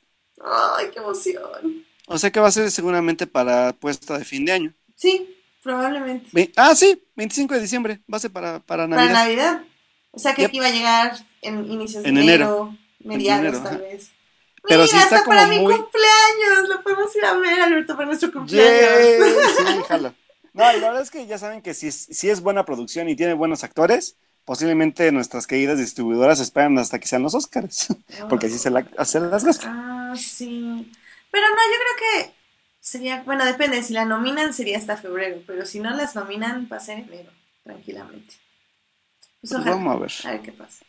Ay, 0.45 0.87
qué 0.93 0.99
emoción. 0.99 1.85
O 2.07 2.19
sea 2.19 2.31
que 2.31 2.41
va 2.41 2.49
a 2.49 2.53
ser 2.53 2.71
seguramente 2.71 3.27
para 3.27 3.73
puesta 3.75 4.19
de 4.19 4.25
fin 4.25 4.45
de 4.45 4.53
año. 4.53 4.75
Sí, 4.97 5.37
probablemente. 5.63 6.29
Ve- 6.33 6.53
ah, 6.57 6.75
sí, 6.75 7.01
25 7.17 7.55
de 7.55 7.61
diciembre, 7.61 8.01
va 8.13 8.17
a 8.17 8.21
ser 8.21 8.33
para, 8.33 8.59
para 8.61 8.89
Para 8.89 9.07
Navidad. 9.07 9.13
Navidad. 9.15 9.63
O 10.11 10.19
sea 10.19 10.35
que 10.35 10.43
Yep. 10.43 10.49
aquí 10.51 10.59
va 10.61 10.67
a 10.67 10.71
llegar 10.71 11.17
en 11.43 11.71
inicios 11.71 12.03
de 12.03 12.09
En 12.11 12.19
enero, 12.19 12.77
mediados 13.01 13.41
enero, 13.47 13.59
tal 13.63 13.75
ajá. 13.75 13.79
vez. 13.79 14.11
Pero 14.69 14.83
Mira, 14.83 14.87
sí 14.87 14.97
está 14.97 15.17
hasta 15.17 15.29
para 15.29 15.47
mi 15.47 15.57
cumpleaños. 15.57 16.69
Lo 16.69 16.83
podemos 16.83 17.17
ir 17.17 17.25
a 17.25 17.35
ver, 17.35 17.61
Alberto, 17.63 17.95
para 17.97 18.07
nuestro 18.07 18.33
cumpleaños. 18.33 19.27
sí, 19.57 19.65
jalo. 19.89 20.15
No, 20.55 20.65
y 20.77 20.81
la 20.81 20.89
verdad 20.89 21.03
es 21.03 21.11
que 21.11 21.27
ya 21.27 21.39
saben 21.39 21.63
que 21.63 21.75
si 21.75 21.89
es, 21.89 21.97
si 22.11 22.29
es 22.31 22.41
buena 22.43 22.65
producción 22.65 23.09
y 23.09 23.17
tiene 23.17 23.33
buenos 23.35 23.65
actores, 23.65 24.17
posiblemente 24.45 25.11
nuestras 25.13 25.47
queridas 25.47 25.79
distribuidoras 25.79 26.41
esperan 26.41 26.79
hasta 26.79 26.99
que 26.99 27.07
sean 27.09 27.23
los 27.23 27.35
Oscars, 27.35 27.89
porque 28.29 28.47
así 28.47 28.59
se, 28.59 28.71
la, 28.71 28.87
se 29.05 29.21
las 29.21 29.45
gastan. 29.45 29.71
Ah, 29.71 30.15
sí. 30.17 30.91
Pero 31.31 31.49
no, 31.49 31.55
yo 31.57 31.79
creo 31.81 31.97
que 32.27 32.35
sería, 32.81 33.23
bueno, 33.25 33.45
depende, 33.45 33.83
si 33.83 33.93
la 33.93 34.05
nominan 34.05 34.53
sería 34.53 34.79
hasta 34.79 34.97
febrero, 34.97 35.43
pero 35.47 35.65
si 35.67 35.81
no 35.81 35.91
las 35.91 36.15
nominan 36.15 36.69
va 36.71 36.77
a 36.77 36.81
ser 36.81 36.99
enero, 36.99 37.33
tranquilamente. 37.65 38.35
Pues 39.41 39.53
Pues 39.55 39.55
ojalá, 39.55 39.77
vamos 39.77 39.95
a 39.95 39.99
ver. 39.99 40.13
a 40.23 40.31
ver 40.33 40.43
qué 40.43 40.53
pasa. 40.53 40.85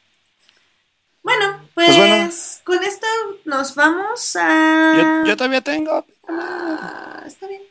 Bueno, 1.23 1.69
pues, 1.73 1.95
Pues 1.95 1.97
bueno. 1.97 2.29
con 2.65 2.83
esto 2.83 3.07
nos 3.45 3.75
vamos 3.75 4.35
a... 4.39 5.21
Yo, 5.23 5.29
yo 5.29 5.37
todavía 5.37 5.61
tengo. 5.61 6.05
Ah, 6.27 7.23
está 7.25 7.47
bien. 7.47 7.61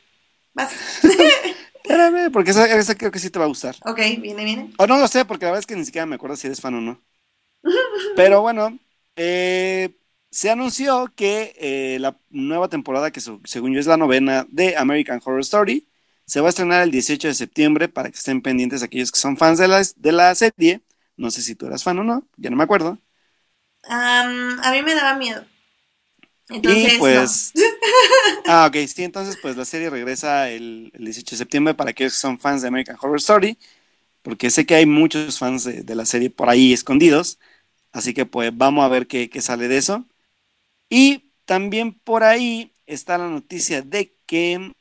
Vas. 0.54 0.72
Espérame, 1.84 2.30
porque 2.32 2.50
esa, 2.52 2.66
esa 2.78 2.94
creo 2.96 3.10
que 3.12 3.18
sí 3.18 3.30
te 3.30 3.38
va 3.38 3.44
a 3.46 3.48
gustar. 3.48 3.76
ok, 3.84 3.98
viene, 4.20 4.44
viene. 4.44 4.72
O 4.82 4.86
no 4.86 4.98
lo 4.98 5.08
sé, 5.08 5.24
porque 5.24 5.46
la 5.46 5.52
verdad 5.52 5.60
es 5.60 5.66
que 5.66 5.76
ni 5.76 5.84
siquiera 5.86 6.04
me 6.06 6.16
acuerdo 6.16 6.36
si 6.36 6.46
eres 6.46 6.60
fan 6.60 6.74
o 6.74 6.80
no. 6.82 7.02
Pero 8.14 8.42
bueno, 8.42 8.78
eh, 9.16 9.96
se 10.30 10.50
anunció 10.50 11.06
que 11.16 11.54
eh, 11.58 11.98
la 12.00 12.18
nueva 12.30 12.68
temporada, 12.68 13.10
que 13.10 13.20
su- 13.20 13.40
según 13.44 13.72
yo 13.72 13.80
es 13.80 13.86
la 13.86 13.96
novena 13.96 14.46
de 14.50 14.76
American 14.76 15.20
Horror 15.24 15.40
Story, 15.40 15.88
se 16.26 16.40
va 16.40 16.48
a 16.48 16.50
estrenar 16.50 16.82
el 16.82 16.90
18 16.90 17.28
de 17.28 17.34
septiembre 17.34 17.88
para 17.88 18.10
que 18.10 18.16
estén 18.18 18.42
pendientes 18.42 18.82
aquellos 18.82 19.10
que 19.12 19.18
son 19.20 19.36
fans 19.36 19.58
de 19.58 19.68
la, 19.68 19.82
de 19.96 20.12
la 20.12 20.34
serie. 20.34 20.82
No 21.16 21.30
sé 21.30 21.42
si 21.42 21.54
tú 21.54 21.66
eras 21.66 21.82
fan 21.84 21.98
o 21.98 22.04
no, 22.04 22.26
ya 22.36 22.50
no 22.50 22.56
me 22.56 22.64
acuerdo. 22.64 22.98
A 24.64 24.70
mí 24.72 24.82
me 24.82 24.94
daba 24.94 25.14
miedo. 25.16 25.44
Entonces, 26.54 26.94
y 26.94 26.98
pues. 26.98 27.52
ah, 28.46 28.66
ok, 28.68 28.76
sí, 28.88 29.04
entonces 29.04 29.36
pues 29.40 29.56
la 29.56 29.64
serie 29.64 29.90
regresa 29.90 30.50
el, 30.50 30.90
el 30.94 31.04
18 31.04 31.36
de 31.36 31.38
septiembre 31.38 31.74
para 31.74 31.90
aquellos 31.90 32.14
que 32.14 32.20
son 32.20 32.38
fans 32.38 32.62
de 32.62 32.68
American 32.68 32.96
Horror 33.00 33.18
Story, 33.18 33.58
porque 34.22 34.50
sé 34.50 34.66
que 34.66 34.74
hay 34.76 34.86
muchos 34.86 35.38
fans 35.38 35.64
de, 35.64 35.82
de 35.82 35.94
la 35.94 36.06
serie 36.06 36.30
por 36.30 36.48
ahí 36.50 36.72
escondidos, 36.72 37.38
así 37.92 38.14
que 38.14 38.26
pues 38.26 38.56
vamos 38.56 38.84
a 38.84 38.88
ver 38.88 39.06
qué, 39.06 39.30
qué 39.30 39.40
sale 39.42 39.68
de 39.68 39.78
eso. 39.78 40.06
Y 40.90 41.32
también 41.46 41.94
por 41.94 42.24
ahí 42.24 42.72
está 42.86 43.18
la 43.18 43.28
noticia 43.28 43.82
de 43.82 44.14
que. 44.26 44.72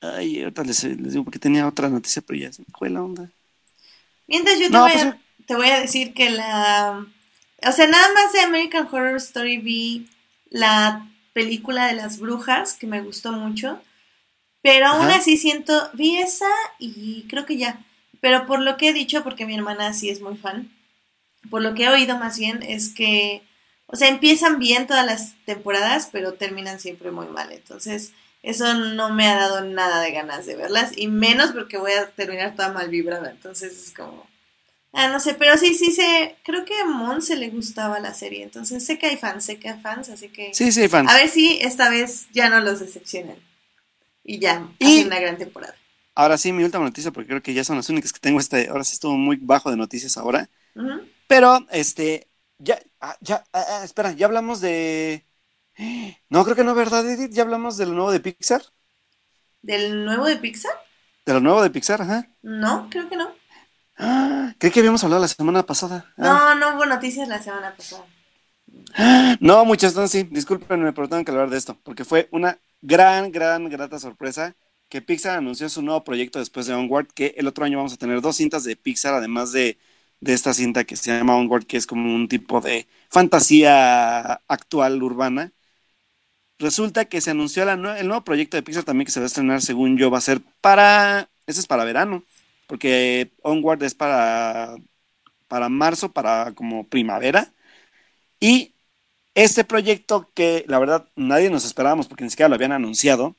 Ay, 0.00 0.42
ahorita 0.42 0.64
les, 0.64 0.84
les 0.84 1.12
digo 1.12 1.24
porque 1.24 1.38
tenía 1.38 1.66
otra 1.66 1.88
noticia, 1.88 2.22
pero 2.26 2.38
ya 2.40 2.52
se 2.52 2.62
me 2.62 2.68
fue 2.76 2.90
la 2.90 3.02
onda. 3.02 3.30
Mientras 4.26 4.58
yo 4.58 4.70
te, 4.70 4.70
No, 4.70 4.80
voy 4.80 4.92
pues, 4.92 5.04
a, 5.04 5.18
te 5.46 5.54
voy 5.54 5.68
a 5.68 5.80
decir 5.80 6.14
que 6.14 6.30
la... 6.30 7.06
O 7.64 7.72
sea, 7.72 7.86
nada 7.86 8.12
más 8.14 8.32
de 8.32 8.40
American 8.40 8.88
Horror 8.90 9.16
Story 9.16 9.58
vi 9.58 10.08
la 10.52 11.08
película 11.32 11.86
de 11.86 11.94
las 11.94 12.18
brujas, 12.18 12.74
que 12.74 12.86
me 12.86 13.00
gustó 13.00 13.32
mucho. 13.32 13.80
Pero 14.62 14.86
aún 14.86 15.08
Ajá. 15.08 15.16
así 15.16 15.36
siento, 15.36 15.90
vi 15.94 16.18
esa 16.18 16.50
y 16.78 17.24
creo 17.28 17.46
que 17.46 17.56
ya. 17.56 17.84
Pero 18.20 18.46
por 18.46 18.60
lo 18.60 18.76
que 18.76 18.90
he 18.90 18.92
dicho, 18.92 19.24
porque 19.24 19.46
mi 19.46 19.54
hermana 19.54 19.92
sí 19.92 20.08
es 20.08 20.20
muy 20.20 20.36
fan, 20.36 20.70
por 21.50 21.62
lo 21.62 21.74
que 21.74 21.84
he 21.84 21.88
oído 21.88 22.16
más 22.18 22.38
bien 22.38 22.62
es 22.62 22.94
que, 22.94 23.42
o 23.86 23.96
sea, 23.96 24.08
empiezan 24.08 24.60
bien 24.60 24.86
todas 24.86 25.04
las 25.04 25.34
temporadas, 25.44 26.08
pero 26.12 26.34
terminan 26.34 26.78
siempre 26.78 27.10
muy 27.10 27.26
mal. 27.26 27.50
Entonces, 27.50 28.12
eso 28.44 28.74
no 28.74 29.10
me 29.10 29.26
ha 29.26 29.36
dado 29.36 29.64
nada 29.64 30.00
de 30.00 30.12
ganas 30.12 30.46
de 30.46 30.54
verlas, 30.54 30.92
y 30.96 31.08
menos 31.08 31.50
porque 31.50 31.78
voy 31.78 31.92
a 31.92 32.10
terminar 32.10 32.54
toda 32.54 32.72
mal 32.72 32.88
vibrada. 32.88 33.30
Entonces 33.30 33.72
es 33.72 33.92
como, 33.92 34.26
ah, 34.92 35.08
no 35.08 35.20
sé, 35.20 35.34
pero 35.34 35.56
sí, 35.58 35.74
sí 35.74 35.92
sé, 35.92 36.36
creo 36.44 36.64
que 36.64 36.78
a 36.78 36.86
Mon 36.86 37.22
se 37.22 37.36
le 37.36 37.50
gustaba 37.50 37.98
la 38.00 38.14
serie, 38.14 38.42
entonces 38.42 38.84
sé 38.84 38.98
que 38.98 39.06
hay 39.06 39.16
fans, 39.16 39.44
sé 39.44 39.58
que 39.58 39.68
hay 39.70 39.80
fans, 39.80 40.08
así 40.10 40.28
que 40.28 40.54
Sí, 40.54 40.72
sí, 40.72 40.88
fans. 40.88 41.10
a 41.10 41.16
ver 41.16 41.28
si 41.28 41.58
esta 41.60 41.88
vez 41.90 42.26
ya 42.32 42.48
no 42.50 42.60
los 42.60 42.80
decepcionan. 42.80 43.36
Y 44.24 44.38
ya, 44.38 44.68
Y- 44.78 44.86
hacen 44.86 45.06
una 45.08 45.20
gran 45.20 45.38
temporada. 45.38 45.74
Ahora 46.14 46.38
sí, 46.38 46.52
mi 46.52 46.62
última 46.62 46.84
noticia, 46.84 47.10
porque 47.10 47.28
creo 47.28 47.42
que 47.42 47.54
ya 47.54 47.64
son 47.64 47.76
las 47.76 47.88
únicas 47.88 48.12
que 48.12 48.20
tengo. 48.20 48.38
Este, 48.38 48.68
ahora 48.68 48.84
sí 48.84 48.92
estuvo 48.94 49.16
muy 49.16 49.36
bajo 49.36 49.70
de 49.70 49.76
noticias 49.78 50.16
ahora. 50.18 50.48
Pero, 51.26 51.66
este, 51.70 52.28
ya, 52.58 52.78
ah, 53.00 53.16
ya, 53.20 53.44
ah, 53.52 53.64
ah, 53.80 53.84
espera, 53.84 54.12
ya 54.12 54.26
hablamos 54.26 54.60
de... 54.60 55.24
No, 56.28 56.44
creo 56.44 56.56
que 56.56 56.64
no, 56.64 56.74
¿verdad, 56.74 57.08
Edith? 57.08 57.32
Ya 57.32 57.42
hablamos 57.42 57.76
de 57.78 57.86
lo 57.86 57.92
nuevo 57.92 58.12
de 58.12 58.20
Pixar. 58.20 58.62
¿Del 59.62 60.04
nuevo 60.04 60.26
de 60.26 60.36
Pixar? 60.36 60.72
De 61.26 61.32
lo 61.32 61.40
nuevo 61.40 61.62
de 61.62 61.70
Pixar, 61.70 62.02
ajá. 62.02 62.28
No, 62.42 62.88
creo 62.90 63.08
que 63.08 63.16
no. 63.16 63.30
Ah, 64.04 64.52
creí 64.58 64.72
que 64.72 64.80
habíamos 64.80 65.04
hablado 65.04 65.22
la 65.22 65.28
semana 65.28 65.62
pasada. 65.62 66.12
Ah. 66.18 66.54
No, 66.58 66.72
no 66.72 66.76
hubo 66.76 66.86
noticias 66.86 67.28
la 67.28 67.40
semana 67.40 67.72
pasada. 67.76 68.04
No, 69.40 69.64
muchas 69.64 69.94
no, 69.94 70.08
sí, 70.08 70.24
discúlpenme, 70.24 70.92
pero 70.92 71.08
tengo 71.08 71.24
que 71.24 71.30
hablar 71.30 71.50
de 71.50 71.56
esto, 71.56 71.78
porque 71.84 72.04
fue 72.04 72.28
una 72.32 72.58
gran, 72.80 73.30
gran, 73.30 73.68
grata 73.68 74.00
sorpresa 74.00 74.56
que 74.88 75.00
Pixar 75.02 75.38
anunció 75.38 75.68
su 75.68 75.82
nuevo 75.82 76.02
proyecto 76.02 76.40
después 76.40 76.66
de 76.66 76.74
Onward, 76.74 77.06
que 77.14 77.34
el 77.36 77.46
otro 77.46 77.64
año 77.64 77.78
vamos 77.78 77.92
a 77.94 77.96
tener 77.96 78.20
dos 78.20 78.36
cintas 78.36 78.64
de 78.64 78.74
Pixar, 78.76 79.14
además 79.14 79.52
de, 79.52 79.78
de 80.20 80.32
esta 80.32 80.52
cinta 80.52 80.84
que 80.84 80.96
se 80.96 81.16
llama 81.16 81.36
Onward, 81.36 81.64
que 81.66 81.76
es 81.76 81.86
como 81.86 82.12
un 82.12 82.28
tipo 82.28 82.60
de 82.60 82.88
fantasía 83.08 84.32
actual 84.48 85.00
urbana. 85.02 85.52
Resulta 86.58 87.04
que 87.06 87.20
se 87.20 87.30
anunció 87.30 87.64
la 87.64 87.74
el 87.98 88.08
nuevo 88.08 88.24
proyecto 88.24 88.56
de 88.56 88.62
Pixar 88.62 88.84
también 88.84 89.06
que 89.06 89.12
se 89.12 89.20
va 89.20 89.24
a 89.24 89.28
estrenar, 89.28 89.62
según 89.62 89.96
yo, 89.96 90.10
va 90.10 90.18
a 90.18 90.20
ser 90.20 90.40
para, 90.60 91.28
ese 91.46 91.60
es 91.60 91.66
para 91.66 91.84
verano, 91.84 92.24
porque 92.72 93.32
Onward 93.42 93.82
es 93.84 93.94
para, 93.94 94.76
para 95.48 95.68
marzo, 95.68 96.12
para 96.12 96.52
como 96.54 96.88
primavera. 96.88 97.54
Y 98.40 98.74
Este 99.34 99.64
proyecto 99.64 100.30
que 100.34 100.64
la 100.68 100.78
verdad 100.80 101.08
nadie 101.16 101.50
nos 101.50 101.64
esperábamos 101.66 102.08
porque 102.08 102.24
ni 102.24 102.30
siquiera 102.30 102.48
lo 102.50 102.56
habían 102.56 102.72
anunciado, 102.72 103.36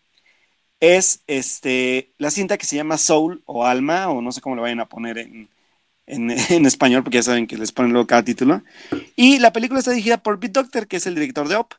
es 0.79 1.23
este, 1.27 2.13
la 2.19 2.31
cinta 2.31 2.57
que 2.57 2.65
se 2.67 2.75
llama 2.77 2.97
Soul 2.97 3.43
o 3.45 3.65
Alma, 3.65 4.09
o 4.09 4.21
no 4.21 4.31
sé 4.31 4.41
cómo 4.41 4.55
le 4.55 4.61
vayan 4.63 4.79
a 4.81 4.89
poner 4.89 5.17
en, 5.19 5.49
en, 6.07 6.31
en 6.51 6.65
español, 6.67 7.03
porque 7.03 7.17
ya 7.19 7.23
saben 7.23 7.47
que 7.47 7.57
les 7.57 7.71
ponen 7.73 7.93
luego 7.93 8.07
cada 8.07 8.23
título. 8.25 8.63
Y 9.15 9.39
la 9.39 9.53
película 9.53 9.79
está 9.79 9.91
dirigida 9.91 10.17
por 10.23 10.39
Pete 10.39 10.61
Doctor, 10.61 10.87
que 10.87 10.97
es 10.97 11.07
el 11.07 11.15
director 11.15 11.47
de 11.49 11.57
Op. 11.57 11.73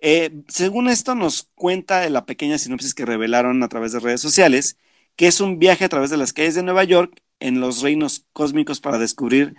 Eh, 0.00 0.42
según 0.48 0.88
esto, 0.88 1.14
nos 1.14 1.50
cuenta 1.54 2.08
la 2.10 2.26
pequeña 2.26 2.58
sinopsis 2.58 2.94
que 2.94 3.06
revelaron 3.06 3.62
a 3.62 3.68
través 3.68 3.92
de 3.92 4.00
redes 4.00 4.20
sociales, 4.20 4.76
que 5.16 5.26
es 5.26 5.40
un 5.40 5.58
viaje 5.58 5.84
a 5.84 5.88
través 5.88 6.10
de 6.10 6.16
las 6.16 6.32
calles 6.32 6.54
de 6.54 6.62
Nueva 6.62 6.84
York 6.84 7.22
en 7.40 7.60
los 7.60 7.82
reinos 7.82 8.26
cósmicos 8.32 8.80
para 8.80 8.98
descubrir 8.98 9.54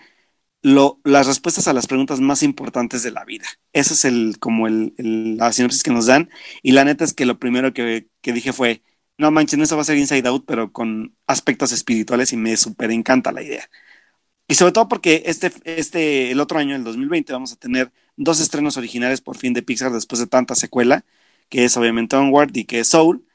lo, 0.62 1.00
las 1.04 1.28
respuestas 1.28 1.68
a 1.68 1.74
las 1.74 1.88
preguntas 1.88 2.20
más 2.22 2.44
importantes 2.44 3.04
de 3.04 3.12
la 3.12 3.26
vida. 3.26 3.46
Esa 3.74 3.94
es 3.94 4.06
el, 4.06 4.40
como 4.40 4.68
el, 4.68 4.94
la 5.38 5.54
sinopsis 5.54 5.84
que 5.84 5.92
nos 5.92 6.08
dan. 6.08 6.30
Y 6.64 6.72
la 6.72 6.86
neta 6.86 7.04
es 7.04 7.14
que 7.14 7.26
lo 7.26 7.40
primero 7.40 7.74
que, 7.74 8.08
que 8.22 8.34
dije 8.34 8.54
fue, 8.54 8.84
no 9.18 9.32
manchen, 9.32 9.62
eso 9.62 9.76
va 9.76 9.84
a 9.84 9.86
ser 9.86 9.98
Inside 9.98 10.28
Out, 10.28 10.46
pero 10.48 10.72
con 10.74 11.16
aspectos 11.28 11.72
espirituales 11.72 12.34
y 12.34 12.38
me 12.38 12.58
súper 12.58 12.92
encanta 12.92 13.32
la 13.32 13.44
idea. 13.44 13.70
Y 14.48 14.56
sobre 14.56 14.74
todo 14.74 14.88
porque 14.88 15.24
este, 15.26 15.52
este, 15.66 16.32
el 16.32 16.40
otro 16.40 16.60
año, 16.60 16.76
el 16.76 16.84
2020, 16.84 17.34
vamos 17.34 17.54
a 17.54 17.56
tener 17.56 17.92
dos 18.16 18.40
estrenos 18.40 18.78
originales 18.78 19.22
por 19.22 19.38
fin 19.38 19.54
de 19.54 19.64
Pixar 19.64 19.92
después 19.92 20.20
de 20.20 20.28
tanta 20.28 20.56
secuela, 20.56 21.06
que 21.50 21.66
es 21.66 21.78
obviamente 21.78 22.16
Onward 22.16 22.56
y 22.56 22.66
que 22.66 22.80
es 22.82 22.90
Soul. 22.90 23.26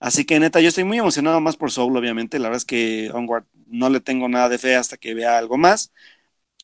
Así 0.00 0.24
que 0.24 0.38
neta, 0.38 0.60
yo 0.60 0.68
estoy 0.68 0.84
muy 0.84 0.98
emocionado 0.98 1.40
más 1.40 1.56
por 1.56 1.72
Soul, 1.72 1.96
obviamente. 1.96 2.38
La 2.38 2.48
verdad 2.48 2.58
es 2.58 2.64
que 2.64 3.10
Onward 3.12 3.46
no 3.66 3.90
le 3.90 4.00
tengo 4.00 4.28
nada 4.28 4.48
de 4.48 4.58
fe 4.58 4.76
hasta 4.76 4.96
que 4.96 5.14
vea 5.14 5.38
algo 5.38 5.56
más. 5.58 5.92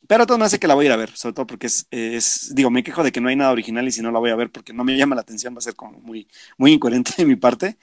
Pero 0.07 0.27
todo 0.27 0.39
me 0.39 0.45
hace 0.45 0.59
que 0.59 0.69
la 0.69 0.75
voy 0.75 0.87
a 0.87 0.89
ir 0.89 0.93
a 0.93 0.97
ver, 0.97 1.11
sobre 1.17 1.35
todo 1.35 1.47
porque 1.47 1.67
es, 1.67 1.87
es, 1.91 2.55
digo, 2.55 2.71
me 2.71 2.83
quejo 2.85 3.03
de 3.03 3.13
que 3.13 3.21
no 3.23 3.29
hay 3.31 3.37
nada 3.37 3.53
original 3.53 3.89
y 3.89 3.93
si 3.93 4.03
no 4.03 4.13
la 4.13 4.19
voy 4.19 4.31
a 4.31 4.37
ver 4.37 4.51
porque 4.53 4.73
no 4.75 4.85
me 4.85 4.97
llama 4.97 5.15
la 5.15 5.23
atención, 5.23 5.55
va 5.55 5.59
a 5.59 5.63
ser 5.63 5.77
como 5.77 5.99
muy, 6.01 6.29
muy 6.59 6.73
incoherente 6.73 7.13
de 7.17 7.25
mi 7.25 7.37
parte. 7.37 7.79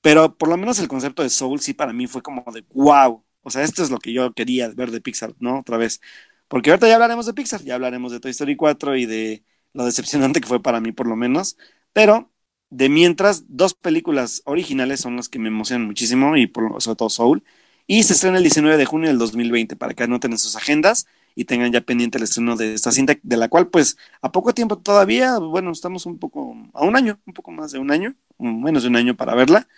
Pero 0.00 0.36
por 0.36 0.48
lo 0.48 0.56
menos 0.56 0.78
el 0.78 0.88
concepto 0.88 1.22
de 1.22 1.30
Soul 1.30 1.60
sí 1.60 1.74
para 1.74 1.92
mí 1.92 2.06
fue 2.06 2.22
como 2.22 2.44
de 2.52 2.64
wow. 2.74 3.24
O 3.42 3.50
sea, 3.50 3.62
esto 3.62 3.82
es 3.82 3.90
lo 3.90 3.98
que 3.98 4.12
yo 4.12 4.32
quería 4.34 4.68
ver 4.70 4.90
de 4.90 5.00
Pixar, 5.00 5.34
¿no? 5.40 5.60
Otra 5.60 5.76
vez. 5.76 6.00
Porque 6.48 6.70
ahorita 6.70 6.88
ya 6.88 6.94
hablaremos 6.94 7.26
de 7.26 7.34
Pixar, 7.34 7.62
ya 7.62 7.74
hablaremos 7.74 8.12
de 8.12 8.20
Toy 8.20 8.30
Story 8.32 8.56
4 8.56 8.96
y 8.96 9.06
de 9.06 9.44
lo 9.72 9.84
decepcionante 9.84 10.40
que 10.40 10.48
fue 10.48 10.62
para 10.62 10.80
mí 10.80 10.92
por 10.92 11.06
lo 11.08 11.16
menos. 11.16 11.56
Pero 11.92 12.32
de 12.76 12.90
mientras, 12.90 13.44
dos 13.48 13.72
películas 13.72 14.42
originales 14.44 15.00
son 15.00 15.16
las 15.16 15.30
que 15.30 15.38
me 15.38 15.48
emocionan 15.48 15.86
muchísimo 15.86 16.36
y 16.36 16.46
por, 16.46 16.82
sobre 16.82 16.96
todo 16.96 17.08
Soul. 17.08 17.42
Y 17.86 18.02
se 18.02 18.12
estrena 18.12 18.36
el 18.36 18.42
19 18.42 18.76
de 18.76 18.84
junio 18.84 19.08
del 19.08 19.18
2020 19.18 19.76
para 19.76 19.94
que 19.94 20.02
anoten 20.02 20.32
en 20.32 20.38
sus 20.38 20.56
agendas 20.56 21.06
y 21.34 21.46
tengan 21.46 21.72
ya 21.72 21.80
pendiente 21.80 22.18
el 22.18 22.24
estreno 22.24 22.54
de 22.56 22.74
esta 22.74 22.92
cinta, 22.92 23.16
de 23.22 23.36
la 23.38 23.48
cual 23.48 23.68
pues 23.68 23.96
a 24.20 24.30
poco 24.30 24.52
tiempo 24.52 24.76
todavía, 24.78 25.38
bueno, 25.38 25.70
estamos 25.70 26.04
un 26.04 26.18
poco, 26.18 26.54
a 26.74 26.84
un 26.84 26.96
año, 26.96 27.18
un 27.26 27.32
poco 27.32 27.50
más 27.50 27.72
de 27.72 27.78
un 27.78 27.90
año, 27.90 28.14
menos 28.38 28.82
de 28.82 28.90
un 28.90 28.96
año 28.96 29.16
para 29.16 29.34
verla. 29.34 29.68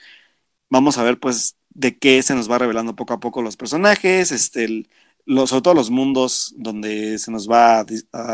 Vamos 0.71 0.99
a 0.99 1.05
ver 1.05 1.19
pues 1.21 1.57
de 1.71 1.99
qué 1.99 2.23
se 2.23 2.35
nos 2.35 2.51
va 2.51 2.59
revelando 2.59 2.97
poco 2.97 3.15
a 3.15 3.21
poco 3.21 3.43
los 3.43 3.57
personajes, 3.57 4.33
este, 4.33 4.65
el, 4.65 4.91
los, 5.25 5.51
sobre 5.51 5.63
todo 5.63 5.75
los 5.75 5.91
mundos 5.91 6.55
donde 6.57 7.19
se 7.19 7.31
nos 7.31 7.49
va 7.49 7.81
a, 7.81 7.85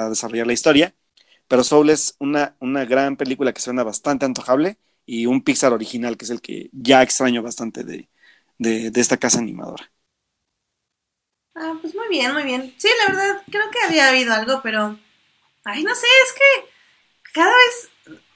desarrollar 0.08 0.46
la 0.46 0.52
historia. 0.54 0.94
Pero 1.48 1.64
Soul 1.64 1.90
es 1.90 2.16
una, 2.18 2.56
una 2.60 2.84
gran 2.84 3.16
película 3.16 3.52
que 3.52 3.60
suena 3.60 3.84
bastante 3.84 4.26
antojable 4.26 4.78
y 5.06 5.26
un 5.26 5.42
Pixar 5.42 5.72
original 5.72 6.16
que 6.16 6.24
es 6.24 6.30
el 6.30 6.40
que 6.42 6.70
ya 6.72 7.02
extraño 7.02 7.42
bastante 7.42 7.84
de, 7.84 8.10
de, 8.58 8.90
de 8.90 9.00
esta 9.00 9.18
casa 9.18 9.38
animadora. 9.40 9.90
Ah, 11.54 11.74
pues 11.80 11.94
muy 11.94 12.08
bien, 12.08 12.32
muy 12.32 12.42
bien. 12.44 12.74
Sí, 12.78 12.88
la 13.06 13.14
verdad, 13.14 13.42
creo 13.50 13.70
que 13.70 13.78
había 13.86 14.08
habido 14.08 14.32
algo, 14.34 14.60
pero. 14.62 14.98
Ay, 15.64 15.84
no 15.84 15.94
sé, 15.94 16.06
es 16.26 16.32
que 16.34 16.70
cada 17.34 17.52
vez. 17.52 17.90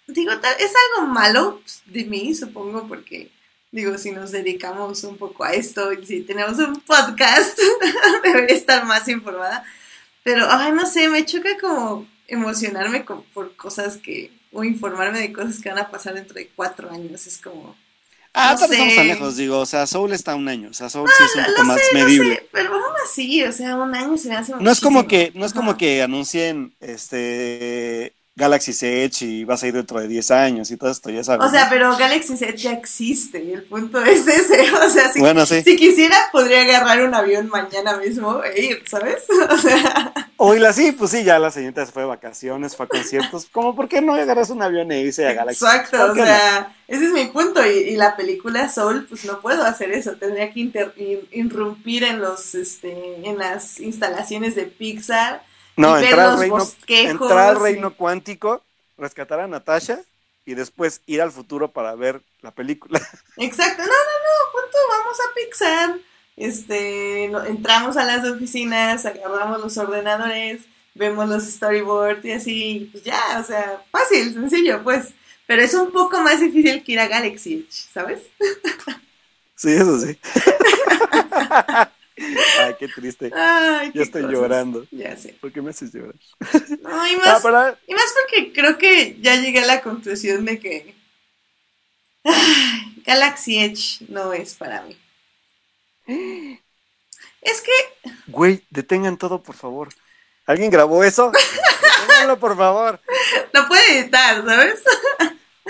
Digo, 0.09 0.33
es 0.33 0.73
algo 0.99 1.09
malo 1.13 1.63
de 1.87 2.05
mí, 2.07 2.35
supongo, 2.35 2.89
porque. 2.89 3.33
Digo, 3.73 3.99
si 3.99 4.13
nos 4.13 4.33
dedicamos 4.33 5.05
un 5.05 5.19
poco 5.19 5.45
a 5.45 5.53
esto 5.53 5.93
y 5.93 6.07
si 6.07 6.23
tenemos 6.23 6.59
un 6.59 6.81
podcast, 6.83 7.59
debería 8.25 8.57
estar 8.57 8.87
más 8.87 9.09
informada. 9.09 9.65
Pero, 10.25 10.47
ay, 10.51 10.73
no 10.73 10.87
sé, 10.87 11.09
me 11.09 11.25
choca 11.27 11.59
como 11.61 12.07
emocionarme 12.29 13.05
con, 13.05 13.25
por 13.35 13.57
cosas 13.57 13.97
que. 13.97 14.31
o 14.53 14.63
informarme 14.63 15.19
de 15.19 15.33
cosas 15.33 15.61
que 15.61 15.71
van 15.71 15.79
a 15.79 15.91
pasar 15.91 16.15
dentro 16.15 16.35
de 16.35 16.49
cuatro 16.55 16.91
años. 16.91 17.27
Es 17.27 17.39
como. 17.39 17.75
Ah, 18.35 18.55
no 18.57 18.65
estamos 18.67 18.95
tan 18.95 19.09
lejos, 19.09 19.37
digo, 19.37 19.59
o 19.59 19.67
sea, 19.67 19.87
Soul 19.87 20.13
está 20.13 20.37
un 20.37 20.47
año, 20.47 20.69
o 20.71 20.75
sea, 20.75 20.89
Soul 20.89 21.09
ah, 21.09 21.15
sí 21.17 21.25
es 21.25 21.35
un 21.35 21.53
poco 21.55 21.65
más 21.65 21.81
sé, 21.81 21.95
medible. 21.95 22.35
Sé, 22.37 22.49
pero 22.53 22.75
aún 22.75 22.95
así, 23.05 23.43
o 23.43 23.51
sea, 23.51 23.75
un 23.77 23.93
año 23.95 24.17
se 24.17 24.29
me 24.29 24.37
hace 24.37 24.53
No 24.61 24.71
es 24.71 24.81
como 24.81 25.09
que, 25.09 25.33
no 25.35 25.45
es 25.45 25.53
como 25.53 25.77
que 25.77 26.03
anuncien 26.03 26.73
este 26.79 28.13
Galaxy 28.37 28.73
Edge 28.81 29.23
y 29.23 29.45
vas 29.45 29.63
a 29.63 29.67
ir 29.67 29.75
dentro 29.75 29.99
de 29.99 30.07
10 30.07 30.31
años 30.31 30.71
y 30.71 30.77
todo 30.77 30.91
esto, 30.91 31.11
ya 31.11 31.25
sabes. 31.25 31.49
O 31.49 31.51
sea, 31.51 31.65
¿no? 31.65 31.71
pero 31.71 31.97
Galaxy 31.97 32.35
Edge 32.35 32.57
ya 32.57 32.73
existe 32.73 33.43
y 33.43 33.51
el 33.51 33.65
punto 33.65 34.01
es 34.05 34.29
ese, 34.29 34.73
o 34.87 34.91
sea, 34.91 35.13
si, 35.13 35.19
bueno, 35.19 35.45
sí. 35.45 35.63
si 35.63 35.75
quisiera 35.75 36.17
podría 36.31 36.61
agarrar 36.63 37.03
un 37.03 37.15
avión 37.15 37.49
mañana 37.49 37.97
mismo 37.97 38.43
e 38.45 38.63
ir, 38.63 38.85
¿sabes? 38.87 39.25
O 39.51 39.59
sea... 39.59 40.28
Oíla, 40.41 40.73
sí, 40.73 40.93
pues 40.93 41.11
sí, 41.11 41.25
ya 41.25 41.37
la 41.41 41.51
señorita 41.51 41.85
se 41.85 41.91
fue 41.91 42.03
de 42.03 42.09
vacaciones, 42.09 42.77
fue 42.77 42.87
a 42.87 42.89
conciertos, 42.89 43.49
como 43.51 43.75
por 43.75 43.89
qué 43.89 44.01
no 44.01 44.15
agarras 44.15 44.51
un 44.51 44.63
avión 44.63 44.93
e 44.93 45.01
irse 45.01 45.27
a 45.27 45.33
Galaxy 45.33 45.65
Exacto, 45.65 46.13
o 46.13 46.15
sea, 46.15 46.61
no? 46.61 46.75
ese 46.87 47.07
es 47.07 47.13
mi 47.13 47.25
punto 47.27 47.67
y, 47.67 47.71
y, 47.71 47.97
la 47.97 48.17
película 48.17 48.69
Soul, 48.69 49.07
pues 49.09 49.25
no 49.25 49.41
puedo 49.41 49.65
hacer 49.65 49.91
eso, 49.91 50.13
tendría 50.13 50.53
que 50.53 50.61
inter, 50.61 50.95
in, 50.97 51.27
irrumpir 51.33 52.05
en 52.05 52.21
los, 52.21 52.55
este, 52.55 53.29
en 53.29 53.37
las 53.37 53.81
instalaciones 53.81 54.55
de 54.55 54.67
Pixar 54.67 55.43
no, 55.75 55.99
entrar 55.99 56.21
al, 56.21 56.39
reino, 56.39 56.59
entrar 56.87 57.39
al 57.39 57.61
reino 57.61 57.95
cuántico, 57.97 58.63
rescatar 58.97 59.41
a 59.41 59.49
Natasha 59.49 60.01
y 60.47 60.55
después 60.55 61.03
ir 61.07 61.21
al 61.21 61.33
futuro 61.33 61.73
para 61.73 61.97
ver 61.97 62.23
la 62.43 62.53
película. 62.53 63.01
Exacto, 63.39 63.83
no, 63.83 63.89
no, 63.89 63.93
no, 63.93 64.53
punto, 64.53 64.79
vamos 64.89 65.19
a 65.19 65.35
Pixar. 65.35 66.08
Este, 66.39 67.25
entramos 67.25 67.97
a 67.97 68.05
las 68.05 68.25
oficinas, 68.25 69.05
agarramos 69.05 69.61
los 69.61 69.77
ordenadores, 69.77 70.63
vemos 70.95 71.29
los 71.29 71.45
storyboards 71.45 72.25
y 72.25 72.33
así, 72.33 72.89
pues 72.93 73.03
ya, 73.05 73.39
o 73.41 73.45
sea, 73.45 73.83
fácil, 73.91 74.33
sencillo, 74.33 74.83
pues. 74.85 75.15
Pero 75.47 75.63
es 75.63 75.75
un 75.75 75.91
poco 75.91 76.21
más 76.21 76.41
difícil 76.41 76.85
que 76.85 76.93
ir 76.93 77.01
a 77.01 77.09
Galaxy 77.09 77.55
Edge, 77.55 77.73
¿sabes? 77.93 78.23
Sí, 79.57 79.73
eso 79.73 79.99
sí. 79.99 80.17
Ay, 82.61 82.75
qué 82.79 82.89
triste. 82.89 83.31
Ay, 83.35 83.91
ya 83.95 84.03
estoy 84.03 84.23
cosas. 84.23 84.37
llorando. 84.39 84.87
Ya 84.91 85.17
sé. 85.17 85.37
¿Por 85.41 85.53
qué 85.53 85.63
me 85.63 85.71
haces 85.71 85.93
llorar? 85.93 86.15
No, 86.83 87.09
y 87.09 87.17
más, 87.17 87.45
ah, 87.45 87.75
y 87.87 87.95
más 87.95 88.15
porque 88.15 88.53
creo 88.53 88.79
que 88.79 89.17
ya 89.21 89.37
llegué 89.37 89.61
a 89.61 89.67
la 89.67 89.81
conclusión 89.81 90.45
de 90.45 90.59
que 90.59 90.95
ay, 92.25 93.03
Galaxy 93.05 93.59
Edge 93.59 94.05
no 94.09 94.33
es 94.33 94.55
para 94.55 94.83
mí. 94.83 94.97
Es 96.09 97.61
que. 97.61 98.11
Güey, 98.27 98.65
detengan 98.71 99.17
todo, 99.17 99.43
por 99.43 99.55
favor. 99.55 99.89
¿Alguien 100.47 100.71
grabó 100.71 101.05
eso? 101.05 101.31
Deténganlo, 102.01 102.39
por 102.39 102.57
favor. 102.57 103.01
Lo 103.53 103.69
puede 103.69 104.01
editar, 104.01 104.45
¿sabes? 104.45 104.83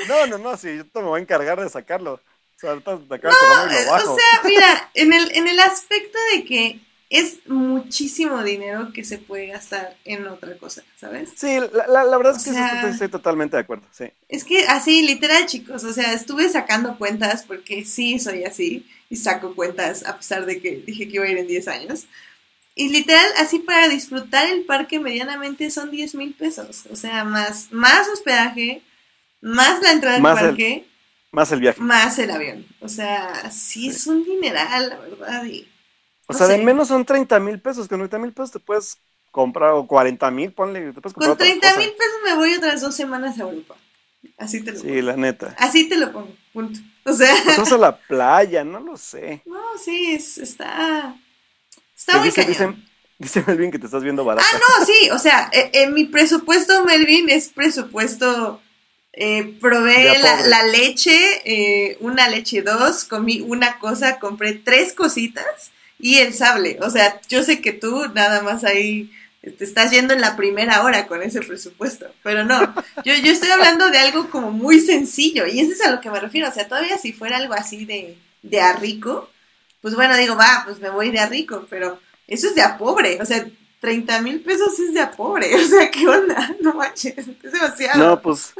No, 0.06 0.26
no, 0.26 0.38
no, 0.38 0.56
sí, 0.56 0.76
yo 0.76 0.84
me 1.00 1.08
voy 1.08 1.18
a 1.18 1.22
encargar 1.22 1.60
de 1.60 1.68
sacarlo. 1.68 2.14
O 2.14 2.60
sea, 2.60 2.70
ahorita 2.70 2.96
te 2.96 3.00
no, 3.00 3.08
de 3.08 3.18
y 3.18 3.84
lo 3.84 3.90
bajo. 3.90 4.14
o 4.14 4.16
sea, 4.16 4.40
mira, 4.44 4.90
en 4.94 5.12
el, 5.12 5.36
en 5.36 5.48
el 5.48 5.60
aspecto 5.60 6.18
de 6.32 6.44
que 6.44 6.80
es 7.10 7.46
muchísimo 7.46 8.42
dinero 8.42 8.92
que 8.92 9.04
se 9.04 9.18
puede 9.18 9.46
gastar 9.46 9.96
en 10.04 10.26
otra 10.26 10.56
cosa, 10.58 10.82
¿sabes? 10.96 11.30
Sí, 11.36 11.58
la, 11.72 11.86
la, 11.86 12.04
la 12.04 12.16
verdad 12.16 12.36
es 12.36 12.44
que 12.44 12.50
sea, 12.50 12.74
estoy, 12.76 12.90
estoy, 12.90 13.08
totalmente 13.08 13.56
de 13.56 13.62
acuerdo, 13.62 13.86
sí. 13.92 14.06
Es 14.28 14.44
que 14.44 14.66
así, 14.66 15.02
literal, 15.02 15.46
chicos, 15.46 15.84
o 15.84 15.92
sea, 15.92 16.12
estuve 16.12 16.48
sacando 16.48 16.98
cuentas 16.98 17.44
porque 17.46 17.84
sí 17.84 18.18
soy 18.18 18.44
así 18.44 18.86
y 19.10 19.16
saco 19.16 19.54
cuentas 19.54 20.04
a 20.06 20.16
pesar 20.16 20.46
de 20.46 20.60
que 20.60 20.82
dije 20.86 21.08
que 21.08 21.16
iba 21.16 21.24
a 21.24 21.28
ir 21.30 21.38
en 21.38 21.46
10 21.46 21.68
años. 21.68 22.06
Y 22.74 22.90
literal, 22.90 23.26
así 23.38 23.58
para 23.58 23.88
disfrutar 23.88 24.48
el 24.48 24.62
parque 24.62 25.00
medianamente 25.00 25.70
son 25.70 25.90
10 25.90 26.14
mil 26.14 26.32
pesos. 26.34 26.84
O 26.90 26.96
sea, 26.96 27.24
más, 27.24 27.72
más 27.72 28.06
hospedaje, 28.08 28.82
más 29.40 29.82
la 29.82 29.92
entrada 29.92 30.16
al 30.16 30.22
Más 30.22 30.40
el- 30.40 30.46
parque, 30.48 30.86
Más 31.32 31.52
el 31.52 31.60
viaje. 31.60 31.80
más 31.80 32.18
el 32.18 32.30
avión. 32.30 32.66
O 32.80 32.88
sea, 32.88 33.50
sí 33.50 33.88
es 33.88 34.06
un 34.06 34.24
dineral, 34.24 34.88
la 34.90 34.98
verdad. 34.98 35.44
Y, 35.44 35.68
O 36.26 36.32
no 36.32 36.38
sea, 36.38 36.46
de 36.46 36.58
menos 36.58 36.88
son 36.88 37.04
30 37.04 37.40
mil 37.40 37.60
pesos. 37.60 37.88
Con 37.88 37.98
30 37.98 38.18
mil 38.18 38.32
pesos 38.32 38.52
te 38.52 38.60
puedes 38.60 38.98
comprar, 39.30 39.72
o 39.72 39.86
40 39.86 40.30
mil, 40.30 40.52
ponle, 40.52 40.92
te 40.92 41.00
puedes 41.00 41.14
comprar 41.14 41.30
Con 41.30 41.30
otra 41.34 41.46
30 41.46 41.68
cosa. 41.68 41.80
mil 41.80 41.90
pesos 41.90 42.14
me 42.24 42.34
voy 42.34 42.54
otras 42.54 42.80
dos 42.80 42.94
semanas 42.94 43.38
a 43.38 43.42
Europa. 43.42 43.76
Así 44.36 44.62
te 44.62 44.72
lo 44.72 44.78
Sí, 44.80 44.86
pongo. 44.86 45.02
la 45.02 45.16
neta. 45.16 45.54
Así 45.58 45.88
te 45.88 45.96
lo 45.96 46.12
pongo, 46.12 46.34
punto. 46.52 46.78
O 47.08 47.12
sea, 47.14 47.34
Pues 47.56 47.72
a 47.72 47.78
la 47.78 47.96
playa, 47.98 48.64
no 48.64 48.80
lo 48.80 48.96
sé. 48.96 49.42
no, 49.46 49.60
sí, 49.82 50.12
es- 50.14 50.38
está. 50.38 51.14
Está 51.96 52.12
Que 52.12 52.18
muy 52.18 52.28
dice, 52.28 52.46
cañón. 52.46 52.74
dice, 53.18 53.40
dice 53.40 53.44
Melvin 53.46 53.70
que 53.70 53.78
te 53.78 53.86
estás 53.86 54.02
viendo 54.02 54.24
barata. 54.24 54.46
Ah, 54.52 54.58
no, 54.78 54.84
sí, 54.86 55.10
o 55.10 55.18
sea, 55.18 55.50
eh, 55.52 55.70
en 55.72 55.94
mi 55.94 56.04
presupuesto, 56.04 56.84
Melvin, 56.84 57.28
es 57.30 57.48
presupuesto. 57.48 58.60
Eh, 59.20 59.56
probé 59.60 60.16
la 60.46 60.62
leche, 60.64 61.16
eh, 61.44 61.96
una 62.00 62.28
leche 62.28 62.62
dos, 62.62 63.02
comí 63.04 63.40
una 63.40 63.78
cosa, 63.80 64.20
compré 64.20 64.52
tres 64.54 64.92
cositas 64.92 65.72
y 65.98 66.18
el 66.18 66.34
sable. 66.34 66.78
O 66.82 66.90
sea, 66.90 67.20
yo 67.28 67.42
sé 67.42 67.60
que 67.60 67.72
tú 67.72 68.06
nada 68.14 68.42
más 68.42 68.62
ahí 68.62 69.10
te 69.50 69.64
estás 69.64 69.90
yendo 69.90 70.14
en 70.14 70.20
la 70.20 70.36
primera 70.36 70.82
hora 70.82 71.06
con 71.06 71.22
ese 71.22 71.40
presupuesto. 71.40 72.06
Pero 72.22 72.44
no, 72.44 72.60
yo, 73.04 73.14
yo 73.14 73.32
estoy 73.32 73.50
hablando 73.50 73.90
de 73.90 73.98
algo 73.98 74.30
como 74.30 74.50
muy 74.50 74.80
sencillo 74.80 75.46
y 75.46 75.60
eso 75.60 75.72
es 75.72 75.80
a 75.82 75.90
lo 75.90 76.00
que 76.00 76.10
me 76.10 76.20
refiero. 76.20 76.48
O 76.48 76.52
sea, 76.52 76.68
todavía 76.68 76.98
si 76.98 77.12
fuera 77.12 77.36
algo 77.36 77.54
así 77.54 77.84
de, 77.84 78.16
de 78.42 78.60
a 78.60 78.74
rico, 78.74 79.30
pues 79.80 79.94
bueno, 79.94 80.16
digo, 80.16 80.36
va, 80.36 80.62
pues 80.64 80.80
me 80.80 80.90
voy 80.90 81.10
de 81.10 81.20
a 81.20 81.26
rico, 81.26 81.66
pero 81.70 82.00
eso 82.26 82.48
es 82.48 82.54
de 82.54 82.62
a 82.62 82.76
pobre. 82.78 83.20
O 83.20 83.24
sea, 83.24 83.46
30 83.80 84.22
mil 84.22 84.40
pesos 84.40 84.78
es 84.78 84.92
de 84.94 85.00
a 85.00 85.10
pobre. 85.10 85.54
O 85.58 85.66
sea, 85.66 85.90
¿qué 85.90 86.06
onda? 86.06 86.56
No 86.60 86.74
manches, 86.74 87.16
es 87.18 87.52
demasiado. 87.52 87.98
No, 87.98 88.22
pues 88.22 88.54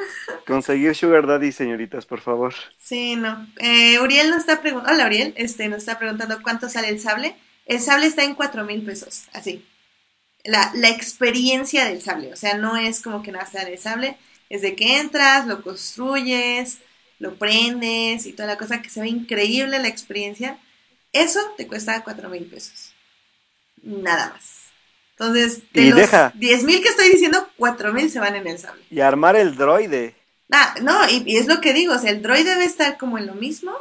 conseguir 0.47 0.95
Sugar 0.95 1.27
Daddy, 1.27 1.53
señoritas, 1.53 2.07
por 2.07 2.21
favor. 2.21 2.55
Sí, 2.79 3.17
no. 3.17 3.47
Eh, 3.59 3.99
Uriel 4.01 4.31
nos 4.31 4.41
está 4.41 4.61
preguntando, 4.61 4.95
hola 4.95 5.07
Uriel, 5.07 5.35
este, 5.37 5.69
nos 5.69 5.79
está 5.79 5.99
preguntando 5.99 6.43
cuánto 6.43 6.69
sale 6.69 6.89
el 6.89 7.01
sable. 7.01 7.37
El 7.67 7.81
sable 7.81 8.07
está 8.07 8.25
en 8.25 8.35
4 8.35 8.65
mil 8.65 8.83
pesos, 8.83 9.25
así. 9.33 9.65
La, 10.49 10.71
la 10.75 10.89
experiencia 10.89 11.85
del 11.85 12.01
sable, 12.01 12.33
o 12.33 12.37
sea, 12.37 12.55
no 12.57 12.77
es 12.77 13.01
como 13.01 13.23
que 13.23 13.33
sea 13.51 13.63
el 13.63 13.79
sable, 13.79 14.17
es 14.49 14.63
de 14.63 14.75
que 14.75 14.99
entras, 14.99 15.47
lo 15.47 15.63
construyes, 15.63 16.79
lo 17.19 17.35
prendes 17.37 18.25
y 18.27 18.33
toda 18.33 18.49
la 18.49 18.57
cosa, 18.59 18.81
que 18.81 18.89
se 18.91 19.01
ve 19.01 19.09
increíble 19.09 19.79
la 19.79 19.89
experiencia. 19.89 20.59
Eso 21.13 21.41
te 21.57 21.67
cuesta 21.67 22.03
4 22.03 22.29
mil 22.29 22.45
pesos. 22.47 22.93
Nada 23.83 24.31
más. 24.31 24.65
Entonces, 25.13 25.63
de 25.73 25.83
Y 25.83 25.91
los 25.91 25.99
deja. 26.01 26.33
10 26.35 26.65
mil 26.65 26.81
que 26.83 26.89
estoy 26.89 27.11
diciendo, 27.11 27.49
4 27.57 27.93
mil 27.93 28.11
se 28.11 28.21
van 28.21 28.37
en 28.37 28.47
el 28.47 28.59
sable. 28.59 28.83
Y 28.91 29.01
armar 29.01 29.37
el 29.37 29.57
droide. 29.57 30.15
Ah, 30.51 30.75
no, 30.81 31.09
y, 31.11 31.25
y 31.27 31.37
es 31.37 31.47
lo 31.47 31.61
que 31.61 31.75
digo, 31.75 31.95
o 31.95 31.99
sea, 31.99 32.11
el 32.11 32.23
droid 32.23 32.47
debe 32.47 32.65
estar 32.65 32.97
como 32.97 33.19
en 33.19 33.27
lo 33.27 33.35
mismo. 33.35 33.73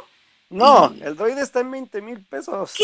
No, 0.50 0.92
Y- 0.94 1.02
el 1.02 1.16
droide 1.16 1.42
está 1.42 1.60
en 1.60 1.70
20 1.70 2.02
mil 2.02 2.20
pesos. 2.24 2.74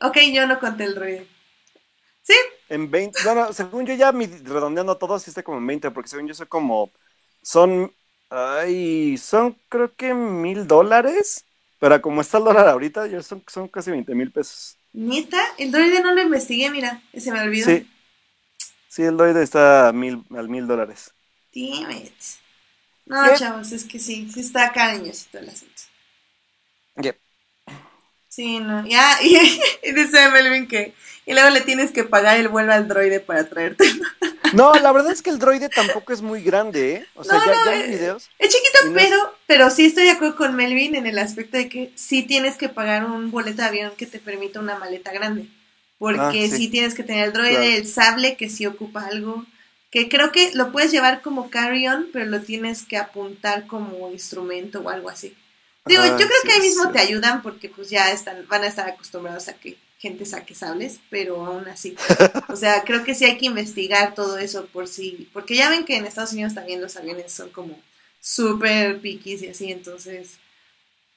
Ok, 0.00 0.18
yo 0.32 0.46
no 0.46 0.58
conté 0.58 0.84
el 0.84 0.94
droid. 0.94 1.22
Sí, 2.26 2.34
En 2.68 2.90
20, 2.90 3.20
bueno, 3.22 3.52
según 3.52 3.86
yo 3.86 3.94
ya 3.94 4.10
mi, 4.12 4.26
redondeando 4.26 4.98
todo, 4.98 5.18
sí 5.18 5.30
está 5.30 5.42
como 5.42 5.58
en 5.58 5.66
20, 5.66 5.90
porque 5.92 6.08
según 6.08 6.26
yo 6.26 6.34
soy 6.34 6.46
como, 6.48 6.90
son, 7.42 7.92
ay, 8.30 9.16
son 9.18 9.56
creo 9.68 9.94
que 9.94 10.12
mil 10.14 10.66
dólares, 10.66 11.44
pero 11.78 12.00
como 12.02 12.20
está 12.20 12.38
el 12.38 12.44
dólar 12.44 12.68
ahorita, 12.68 13.06
ya 13.06 13.22
son, 13.22 13.44
son 13.46 13.68
casi 13.68 13.90
20 13.92 14.14
mil 14.14 14.32
pesos. 14.32 14.76
neta, 14.92 15.40
el 15.58 15.70
droide 15.70 16.00
no 16.02 16.12
lo 16.14 16.22
investigué, 16.22 16.70
mira, 16.70 17.02
se 17.16 17.30
me 17.30 17.40
olvidó. 17.40 17.66
Sí, 17.66 17.88
sí, 18.88 19.02
el 19.02 19.16
droide 19.16 19.42
está 19.42 19.88
a 19.88 19.92
mil, 19.92 20.24
al 20.36 20.48
mil 20.48 20.66
dólares. 20.66 21.12
Damn 21.54 21.90
it. 21.92 22.14
No, 23.06 23.22
¿Qué? 23.22 23.36
chavos, 23.36 23.72
es 23.72 23.84
que 23.84 23.98
sí, 23.98 24.28
sí 24.32 24.40
está 24.40 24.72
cariñosito 24.72 25.38
el 25.38 25.48
asunto. 25.48 25.82
Yep. 26.96 27.16
Sí, 28.28 28.58
no, 28.60 28.86
ya, 28.86 29.18
y 29.22 29.92
dice 29.92 30.30
Melvin 30.30 30.68
que, 30.68 30.94
y 31.26 31.32
luego 31.34 31.50
le 31.50 31.60
tienes 31.60 31.90
que 31.92 32.04
pagar 32.04 32.38
el 32.38 32.48
vuelo 32.48 32.72
al 32.72 32.88
droide 32.88 33.20
para 33.20 33.48
traerte. 33.48 33.84
No, 34.54 34.72
la 34.74 34.92
verdad 34.92 35.12
es 35.12 35.22
que 35.22 35.30
el 35.30 35.38
droide 35.38 35.68
tampoco 35.68 36.12
es 36.12 36.22
muy 36.22 36.40
grande, 36.42 36.94
¿eh? 36.94 37.06
O 37.16 37.24
sea, 37.24 37.34
No, 37.38 37.44
ya, 37.46 37.52
no, 37.52 37.64
ya 37.66 37.70
hay 37.72 37.80
eh, 37.82 37.86
videos. 37.88 38.30
Es 38.38 38.48
chiquito, 38.54 38.78
es- 38.84 38.90
pero, 38.94 39.34
pero 39.46 39.70
sí 39.70 39.86
estoy 39.86 40.04
de 40.04 40.10
acuerdo 40.12 40.36
con 40.36 40.54
Melvin 40.54 40.94
en 40.94 41.06
el 41.06 41.18
aspecto 41.18 41.56
de 41.56 41.68
que 41.68 41.90
sí 41.96 42.22
tienes 42.22 42.56
que 42.56 42.68
pagar 42.68 43.04
un 43.04 43.30
boleto 43.32 43.62
de 43.62 43.68
avión 43.68 43.92
que 43.98 44.06
te 44.06 44.18
permita 44.20 44.60
una 44.60 44.78
maleta 44.78 45.12
grande. 45.12 45.48
Porque 45.98 46.20
Ah, 46.20 46.30
sí. 46.32 46.50
sí. 46.50 46.68
tienes 46.68 46.94
que 46.94 47.02
tener 47.02 47.24
el 47.24 47.32
droide, 47.32 47.52
Claro. 47.56 47.66
el 47.76 47.86
sable 47.86 48.36
que 48.36 48.48
sí 48.48 48.64
ocupa 48.66 49.06
algo. 49.06 49.44
Que 49.90 50.08
creo 50.08 50.30
que 50.30 50.52
lo 50.54 50.70
puedes 50.72 50.92
llevar 50.92 51.22
como 51.22 51.48
carry-on, 51.50 52.08
pero 52.12 52.26
lo 52.26 52.40
tienes 52.40 52.84
que 52.84 52.98
apuntar 52.98 53.66
como 53.66 54.10
instrumento 54.12 54.80
o 54.80 54.90
algo 54.90 55.08
así. 55.08 55.34
Digo, 55.86 56.02
Ah, 56.02 56.08
yo 56.08 56.16
creo 56.16 56.28
sí, 56.42 56.48
que 56.48 56.52
ahí 56.54 56.60
mismo 56.60 56.84
sí. 56.84 56.90
te 56.92 56.98
ayudan 57.00 57.42
porque 57.42 57.68
pues 57.68 57.88
ya 57.90 58.10
están, 58.12 58.46
van 58.48 58.62
a 58.64 58.66
estar 58.68 58.88
acostumbrados 58.88 59.48
a 59.48 59.54
que 59.54 59.76
gente 59.98 60.24
saque 60.26 60.54
sables, 60.54 61.00
pero 61.10 61.44
aún 61.46 61.66
así. 61.68 61.96
O 62.48 62.56
sea, 62.56 62.82
creo 62.86 63.02
que 63.04 63.14
sí 63.14 63.24
hay 63.24 63.38
que 63.38 63.46
investigar 63.46 64.14
todo 64.14 64.38
eso 64.38 64.66
por 64.66 64.88
sí, 64.88 65.28
porque 65.32 65.56
ya 65.56 65.70
ven 65.70 65.84
que 65.84 65.96
en 65.96 66.06
Estados 66.06 66.32
Unidos 66.32 66.54
también 66.54 66.80
los 66.80 66.96
aviones 66.96 67.32
son 67.32 67.50
como 67.50 67.78
súper 68.20 69.00
piquis 69.00 69.42
y 69.42 69.48
así, 69.48 69.70
entonces, 69.72 70.32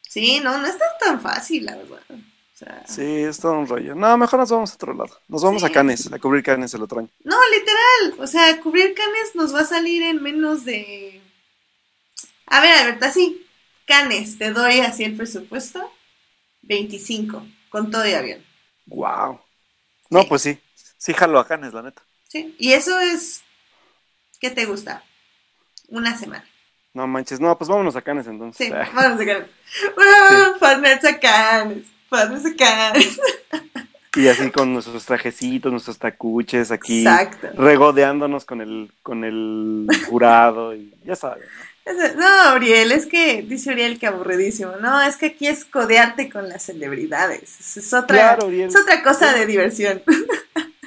sí, 0.08 0.40
no, 0.42 0.58
no 0.60 0.68
está 0.68 0.86
tan 1.00 1.20
fácil, 1.22 1.66
la 1.66 1.76
verdad. 1.76 2.02
O 2.10 2.58
sea, 2.60 2.84
Sí, 2.88 3.04
es 3.04 3.40
todo 3.40 3.54
un 3.54 3.68
rollo. 3.68 3.96
No, 3.96 4.18
mejor 4.18 4.40
nos 4.40 4.50
vamos 4.52 4.72
a 4.72 4.76
otro 4.76 4.94
lado. 4.94 5.18
Nos 5.30 5.42
vamos 5.44 5.62
Sí. 5.62 5.68
a 5.68 5.72
Canes, 5.72 6.12
a 6.12 6.20
cubrir 6.20 6.44
Canes 6.44 6.74
el 6.74 6.82
otro 6.84 7.00
año. 7.00 7.10
no, 7.24 7.38
literal, 7.52 8.20
o 8.20 8.28
sea, 8.28 8.60
cubrir 8.62 8.94
canes 8.94 9.34
nos 9.36 9.54
va 9.56 9.62
a 9.62 9.66
salir 9.66 10.04
en 10.04 10.22
menos 10.22 10.66
de... 10.66 11.22
A 12.48 12.60
ver, 12.62 12.72
Alberto, 12.80 13.06
así, 13.06 13.46
canes, 13.86 14.38
te 14.38 14.52
doy 14.52 14.80
así 14.82 15.04
el 15.04 15.16
presupuesto, 15.16 15.92
25, 16.64 17.46
con 17.70 17.92
todo 17.92 18.08
y 18.08 18.14
avión. 18.14 18.44
Wow. 18.90 19.40
No, 20.10 20.22
Sí. 20.22 20.28
pues 20.30 20.42
sí. 20.42 20.60
Sí, 20.98 21.14
jalo 21.14 21.40
a 21.40 21.48
Canes, 21.48 21.74
la 21.74 21.82
neta. 21.82 22.02
Sí, 22.28 22.56
y 22.60 22.74
eso 22.74 23.00
es, 23.00 23.42
¿qué 24.40 24.50
te 24.50 24.66
gusta? 24.66 25.04
Una 25.88 26.16
semana. 26.18 26.46
No 26.94 27.08
manches. 27.08 27.40
No, 27.40 27.58
pues 27.58 27.70
vámonos 27.70 27.96
a 27.96 28.02
Canes 28.02 28.28
entonces. 28.28 28.68
Sí, 28.68 28.74
Ah, 28.76 28.90
vamos 28.94 29.22
a. 29.22 29.24
¡Uh! 30.56 30.60
Partners 30.60 31.06
a 31.06 31.20
canes, 31.20 31.86
partners 32.10 32.46
a 32.46 32.56
canes. 32.56 33.20
Y 34.16 34.28
así 34.28 34.50
con 34.52 34.74
nuestros 34.74 35.06
trajecitos, 35.06 35.72
nuestros 35.72 36.00
tacuches 36.00 36.72
aquí. 36.72 37.00
Exacto. 37.02 37.48
Regodeándonos 37.56 38.44
con 38.44 38.60
el, 38.62 38.92
con 39.04 39.24
el 39.24 39.88
jurado. 40.10 40.76
Y 40.76 40.94
ya 41.06 41.16
saben. 41.16 41.44
¿no? 41.44 41.69
No, 42.16 42.56
Uriel, 42.56 42.92
es 42.92 43.06
que, 43.06 43.42
dice 43.42 43.72
Uriel 43.72 44.00
que 44.00 44.08
aburridísimo. 44.08 44.74
No, 44.78 45.02
es 45.02 45.18
que 45.18 45.28
aquí 45.28 45.48
es 45.48 45.66
codearte 45.66 46.30
con 46.30 46.48
las 46.48 46.64
celebridades. 46.64 47.78
Es, 47.78 47.94
otra, 47.94 48.38
Claro, 48.38 48.50
es 48.50 48.76
otra 48.76 49.04
cosa 49.04 49.34
de 49.34 49.46
diversión. 49.46 50.04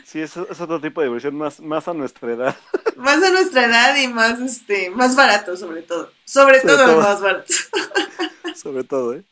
Sí, 0.05 0.21
es, 0.21 0.37
es 0.37 0.61
otro 0.61 0.79
tipo 0.79 1.01
de 1.01 1.07
diversión 1.07 1.35
más, 1.35 1.59
más 1.61 1.89
a 1.89 1.95
nuestra 1.95 2.31
edad. 2.31 2.57
más 2.97 3.23
a 3.23 3.31
nuestra 3.31 3.65
edad 3.65 3.97
y 3.97 4.09
más, 4.09 4.39
este, 4.41 4.91
más 4.91 5.17
barato, 5.17 5.57
sobre 5.57 5.81
todo. 5.81 6.13
Sobre, 6.27 6.61
Sobre 6.61 6.75
todo, 6.75 6.87
todo. 6.87 7.01
más 7.01 7.21
barato. 7.23 7.55
Sobre 8.55 8.85
todo, 8.85 9.15
¿eh? 9.15 9.25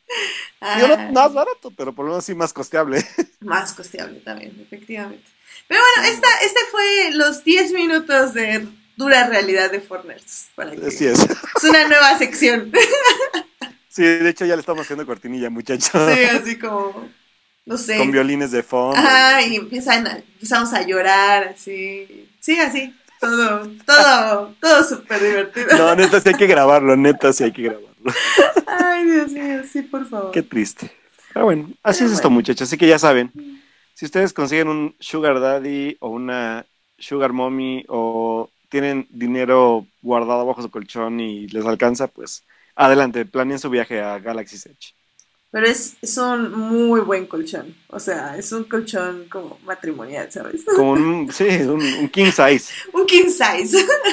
Ah, 0.59 0.79
no 0.79 1.11
más 1.11 1.33
barato, 1.35 1.69
pero 1.77 1.93
por 1.93 2.05
lo 2.05 2.13
menos 2.13 2.25
sí 2.25 2.33
más 2.33 2.51
costeable. 2.51 3.05
más 3.41 3.73
costeable 3.73 4.21
también, 4.21 4.59
efectivamente. 4.59 5.23
Pero 5.67 5.79
bueno, 5.79 6.11
esta, 6.11 6.27
este 6.43 6.59
fue 6.71 7.11
los 7.11 7.43
10 7.43 7.73
minutos 7.73 8.33
de 8.33 8.67
dura 9.01 9.27
realidad 9.27 9.71
de 9.71 9.79
Forners. 9.81 10.47
Para 10.55 10.71
que- 10.71 10.85
Así 10.85 11.05
es. 11.07 11.19
Es 11.19 11.63
una 11.63 11.87
nueva 11.87 12.17
sección. 12.17 12.71
Sí, 13.89 14.03
de 14.03 14.29
hecho 14.29 14.45
ya 14.45 14.55
le 14.55 14.61
estamos 14.61 14.83
haciendo 14.83 15.05
cortinilla, 15.05 15.49
muchachos. 15.49 15.89
Sí, 16.15 16.23
así 16.23 16.57
como, 16.57 17.09
no 17.65 17.77
sé. 17.77 17.97
Con 17.97 18.09
violines 18.09 18.51
de 18.51 18.63
fondo. 18.63 18.95
Ajá, 18.97 19.41
y 19.41 19.57
empiezan 19.57 20.07
a- 20.07 20.15
empezamos 20.17 20.71
a 20.71 20.81
llorar, 20.83 21.49
así. 21.55 22.29
Sí, 22.39 22.57
así. 22.57 22.95
Todo, 23.19 23.69
todo, 23.85 24.55
todo 24.61 24.83
súper 24.85 25.21
divertido. 25.21 25.67
No, 25.77 25.93
neta, 25.95 26.21
sí 26.21 26.29
hay 26.29 26.35
que 26.35 26.47
grabarlo, 26.47 26.95
neta, 26.95 27.33
sí 27.33 27.43
hay 27.43 27.51
que 27.51 27.63
grabarlo. 27.63 27.89
Ay, 28.65 29.03
Dios 29.11 29.31
mío, 29.33 29.61
sí, 29.69 29.81
por 29.81 30.07
favor. 30.07 30.31
Qué 30.31 30.41
triste. 30.41 30.89
Pero 31.33 31.45
bueno, 31.47 31.69
así 31.83 31.99
Pero 31.99 32.11
es 32.11 32.15
esto, 32.15 32.29
muchachos. 32.29 32.69
Así 32.69 32.77
que 32.77 32.87
ya 32.87 32.97
saben, 32.97 33.29
si 33.93 34.05
ustedes 34.05 34.31
consiguen 34.31 34.69
un 34.69 34.95
Sugar 35.01 35.41
Daddy 35.41 35.97
o 35.99 36.07
una 36.11 36.65
Sugar 36.97 37.33
Mommy 37.33 37.83
o 37.89 38.49
tienen 38.71 39.07
dinero 39.11 39.87
guardado 40.01 40.47
bajo 40.47 40.63
su 40.63 40.71
colchón 40.71 41.21
y 41.21 41.47
les 41.49 41.65
alcanza, 41.67 42.09
pues 42.09 42.47
adelante, 42.75 43.25
planeen 43.27 43.59
su 43.59 43.69
viaje 43.71 44.01
a 44.01 44.19
Galaxy's 44.19 44.65
Edge. 44.67 44.95
Pero 45.51 45.67
es, 45.67 45.97
es 46.01 46.17
un 46.17 46.51
muy 46.53 47.01
buen 47.01 47.27
colchón. 47.27 47.75
O 47.89 47.99
sea, 47.99 48.37
es 48.37 48.51
un 48.53 48.63
colchón 48.65 49.27
como 49.29 49.59
matrimonial, 49.63 50.31
¿sabes? 50.31 50.63
Como 50.73 50.91
un, 50.93 51.31
sí, 51.31 51.45
un, 51.63 51.81
un 51.81 52.09
king 52.09 52.31
size. 52.31 52.73
Un 52.93 53.05
king 53.05 53.29
size. 53.29 53.75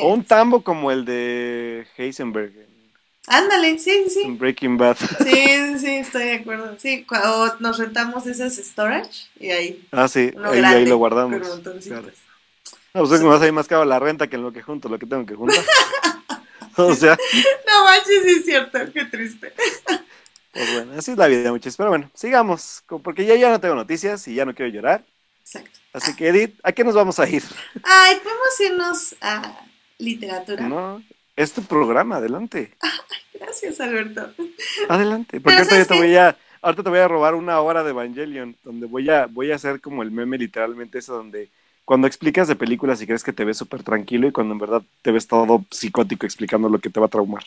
O 0.00 0.12
un 0.14 0.24
tambo 0.24 0.62
como 0.62 0.90
el 0.90 1.04
de 1.04 1.86
Heisenberg 1.96 2.56
en- 2.56 2.78
Ándale, 3.26 3.78
sí, 3.78 4.06
sí, 4.08 4.22
en 4.22 4.38
Breaking 4.38 4.78
Bad. 4.78 4.96
Sí, 5.22 5.78
sí, 5.78 5.96
estoy 5.96 6.24
de 6.24 6.32
acuerdo. 6.36 6.76
Sí, 6.78 7.04
cuando 7.04 7.56
nos 7.60 7.78
rentamos 7.78 8.26
esas 8.26 8.56
storage 8.56 9.28
y 9.38 9.50
ahí. 9.50 9.88
Ah, 9.92 10.08
sí, 10.08 10.32
ahí, 10.44 10.72
ahí 10.72 10.86
lo 10.86 10.96
guardamos. 10.98 11.60
con. 11.86 12.12
No, 12.98 13.04
pues 13.04 13.12
es 13.12 13.20
que 13.20 13.24
me 13.26 13.30
va 13.30 13.36
a 13.36 13.38
salir 13.38 13.52
más 13.52 13.68
caro 13.68 13.84
la 13.84 14.00
renta 14.00 14.26
que 14.26 14.34
en 14.34 14.42
lo 14.42 14.52
que 14.52 14.60
junto, 14.60 14.88
lo 14.88 14.98
que 14.98 15.06
tengo 15.06 15.24
que 15.24 15.36
juntar. 15.36 15.64
o 16.76 16.92
sea, 16.96 17.16
No 17.64 17.84
manches, 17.84 18.24
sí 18.24 18.30
es 18.40 18.44
cierto, 18.44 18.76
qué 18.92 19.04
triste. 19.04 19.52
pues 20.52 20.74
bueno, 20.74 20.98
así 20.98 21.12
es 21.12 21.16
la 21.16 21.28
vida, 21.28 21.52
muchachos. 21.52 21.76
Pero 21.76 21.90
bueno, 21.90 22.10
sigamos, 22.12 22.82
porque 23.04 23.24
ya, 23.24 23.36
ya 23.36 23.50
no 23.50 23.60
tengo 23.60 23.76
noticias 23.76 24.26
y 24.26 24.34
ya 24.34 24.44
no 24.44 24.52
quiero 24.52 24.72
llorar. 24.72 25.04
Exacto. 25.42 25.78
Así 25.92 26.16
que, 26.16 26.26
Edith, 26.26 26.58
¿a 26.64 26.72
qué 26.72 26.82
nos 26.82 26.96
vamos 26.96 27.20
a 27.20 27.28
ir? 27.28 27.44
Ay, 27.84 28.16
podemos 28.16 28.60
irnos 28.60 29.14
a 29.20 29.60
literatura. 29.98 30.66
No, 30.66 31.00
es 31.36 31.52
tu 31.52 31.62
programa, 31.62 32.16
adelante. 32.16 32.72
Gracias, 33.32 33.80
Alberto. 33.80 34.32
Adelante. 34.88 35.40
Porque 35.40 35.58
ahorita 35.58 35.78
ya 35.78 35.84
¿sabes 35.84 35.86
te 35.86 35.94
voy 35.94 36.16
a, 36.16 36.36
ahorita 36.62 36.82
te 36.82 36.90
voy 36.90 36.98
a 36.98 37.06
robar 37.06 37.36
una 37.36 37.60
hora 37.60 37.84
de 37.84 37.90
Evangelion, 37.90 38.56
donde 38.64 38.86
voy 38.86 39.08
a, 39.08 39.26
voy 39.26 39.52
a 39.52 39.54
hacer 39.54 39.80
como 39.80 40.02
el 40.02 40.10
meme 40.10 40.36
literalmente 40.36 40.98
eso 40.98 41.14
donde 41.14 41.48
cuando 41.88 42.06
explicas 42.06 42.46
de 42.46 42.54
películas 42.54 43.00
y 43.00 43.06
crees 43.06 43.24
que 43.24 43.32
te 43.32 43.46
ves 43.46 43.56
súper 43.56 43.82
tranquilo 43.82 44.28
y 44.28 44.30
cuando 44.30 44.52
en 44.52 44.58
verdad 44.58 44.82
te 45.00 45.10
ves 45.10 45.26
todo 45.26 45.64
psicótico 45.70 46.26
explicando 46.26 46.68
lo 46.68 46.80
que 46.80 46.90
te 46.90 47.00
va 47.00 47.06
a 47.06 47.08
traumar. 47.08 47.42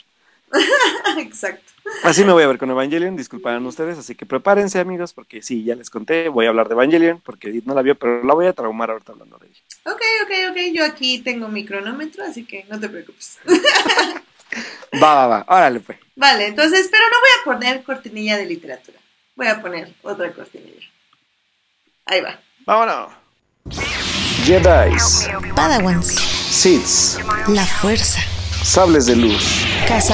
Exacto. 1.19 1.71
Así 2.01 2.25
me 2.25 2.31
voy 2.31 2.41
a 2.41 2.47
ver 2.47 2.57
con 2.57 2.71
Evangelion, 2.71 3.15
disculparán 3.15 3.63
ustedes, 3.67 3.99
así 3.99 4.15
que 4.15 4.25
prepárense 4.25 4.79
amigos, 4.79 5.13
porque 5.13 5.43
sí, 5.43 5.63
ya 5.63 5.75
les 5.75 5.91
conté, 5.91 6.27
voy 6.27 6.47
a 6.47 6.49
hablar 6.49 6.67
de 6.69 6.73
Evangelion, 6.73 7.21
porque 7.23 7.49
Edith 7.49 7.65
no 7.65 7.75
la 7.75 7.83
vio, 7.83 7.93
pero 7.93 8.23
la 8.23 8.33
voy 8.33 8.47
a 8.47 8.53
traumar 8.53 8.89
ahorita 8.89 9.11
hablando 9.11 9.37
de 9.37 9.45
ella. 9.45 9.59
Ok, 9.85 10.01
ok, 10.23 10.31
ok. 10.49 10.57
Yo 10.73 10.85
aquí 10.85 11.19
tengo 11.19 11.47
mi 11.47 11.63
cronómetro, 11.63 12.23
así 12.23 12.43
que 12.43 12.65
no 12.67 12.79
te 12.79 12.89
preocupes. 12.89 13.37
Va, 14.99 15.13
va, 15.13 15.27
va, 15.27 15.45
órale 15.49 15.81
pues. 15.81 15.99
Vale, 16.15 16.47
entonces, 16.47 16.89
pero 16.89 17.03
no 17.11 17.19
voy 17.19 17.29
a 17.29 17.43
poner 17.59 17.83
cortinilla 17.83 18.37
de 18.37 18.47
literatura. 18.47 18.97
Voy 19.35 19.45
a 19.45 19.61
poner 19.61 19.93
otra 20.01 20.33
cortinilla. 20.33 20.89
Ahí 22.07 22.21
va. 22.21 22.39
Vámonos. 22.65 24.00
Jedis, 24.45 25.27
Padawans. 25.55 26.07
Siths, 26.07 27.17
La 27.47 27.65
fuerza. 27.65 28.19
Sables 28.63 29.05
de 29.05 29.15
Luz, 29.15 29.65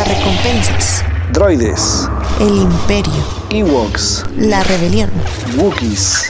recompensas 0.04 1.04
Droides, 1.32 2.08
El 2.40 2.58
imperio. 2.58 3.14
Ewoks, 3.52 4.24
La 4.36 4.64
rebelión. 4.64 5.10
Wookiees, 5.56 6.30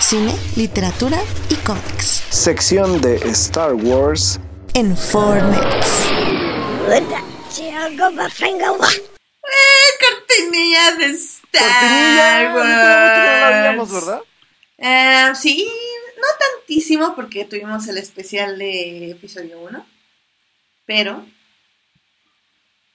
Cine, 0.00 0.34
literatura 0.56 1.18
y 1.48 1.54
cómics. 1.56 2.22
sección 2.30 3.00
de 3.00 3.16
Star 3.30 3.74
Wars, 3.74 4.38
En 4.74 4.96
Fortnite. 4.96 5.60
¡Eh, 9.48 9.90
cortinilla 10.00 10.92
de 10.96 11.06
Star 11.12 12.52
Cortinilla, 12.52 13.74
Wars! 13.78 13.92
¿verdad? 13.92 14.20
Eh, 14.78 15.32
sí, 15.34 15.68
no 16.20 16.26
tantísimo 16.38 17.14
porque 17.14 17.44
tuvimos 17.44 17.86
el 17.88 17.98
especial 17.98 18.58
de 18.58 19.12
episodio 19.12 19.60
1. 19.60 19.86
Pero. 20.86 21.24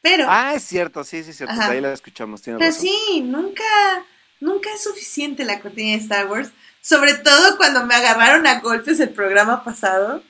Pero. 0.02 0.26
Ah, 0.28 0.54
es 0.56 0.64
cierto, 0.64 1.04
sí, 1.04 1.24
sí, 1.24 1.30
es 1.32 1.38
cierto, 1.38 1.54
Ajá. 1.54 1.70
ahí 1.72 1.82
la 1.82 1.94
escuchamos, 1.94 2.42
tiene 2.42 2.60
pero 2.60 2.72
razón. 2.72 2.88
sí, 2.88 3.22
nunca. 3.22 3.64
Nunca 4.40 4.70
es 4.74 4.84
suficiente 4.84 5.46
la 5.46 5.62
cortinilla 5.62 5.96
de 5.98 6.04
Star 6.04 6.28
Wars. 6.28 6.50
Sobre 6.82 7.14
todo 7.14 7.56
cuando 7.56 7.86
me 7.86 7.96
agarraron 7.96 8.46
a 8.46 8.60
golpes 8.60 9.00
el 9.00 9.10
programa 9.10 9.64
pasado. 9.64 10.22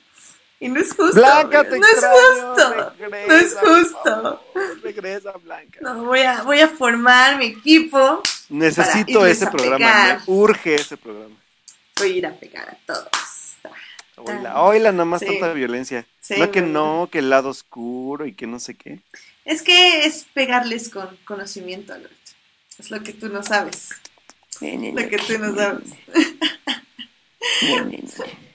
Y 0.60 0.68
no 0.68 0.78
es 0.78 0.94
justo. 0.94 1.14
Blanca, 1.16 1.64
te 1.68 1.80
no 1.80 1.86
es 1.86 2.04
justo. 2.04 2.92
regresa, 2.96 3.26
no 3.26 3.34
es 3.34 3.54
justo. 3.54 4.04
favor, 4.04 4.80
regresa, 4.82 5.32
Blanca. 5.32 5.80
No, 5.82 6.04
voy 6.04 6.20
a, 6.20 6.42
voy 6.42 6.60
a 6.60 6.68
formar 6.68 7.38
mi 7.38 7.46
equipo. 7.46 8.22
Necesito 8.48 9.26
ese 9.26 9.48
programa, 9.48 10.20
me 10.26 10.32
urge 10.32 10.76
ese 10.76 10.96
programa. 10.96 11.34
Voy 11.98 12.12
a 12.12 12.16
ir 12.16 12.26
a 12.26 12.32
pegar 12.32 12.68
a 12.68 12.76
todos. 12.86 13.08
Oila, 14.16 14.62
oila, 14.62 14.92
nada 14.92 15.04
más 15.04 15.20
Sí. 15.20 15.26
tanta 15.26 15.52
violencia. 15.52 16.06
Sí, 16.20 16.34
no 16.38 16.50
que 16.50 16.62
no, 16.62 17.08
que 17.10 17.18
el 17.18 17.30
lado 17.30 17.48
oscuro 17.48 18.26
y 18.26 18.32
que 18.32 18.46
no 18.46 18.60
sé 18.60 18.74
qué. 18.74 19.00
Es 19.44 19.62
que 19.62 20.06
es 20.06 20.26
pegarles 20.32 20.88
con 20.88 21.16
conocimiento, 21.24 21.92
Alberto. 21.92 22.14
Es 22.78 22.90
lo 22.90 23.02
que 23.02 23.12
tú 23.12 23.28
no 23.28 23.42
sabes. 23.42 23.90
Lo 24.60 25.08
que 25.08 25.18
tú 25.18 25.38
no 25.38 25.54
sabes. 25.54 25.90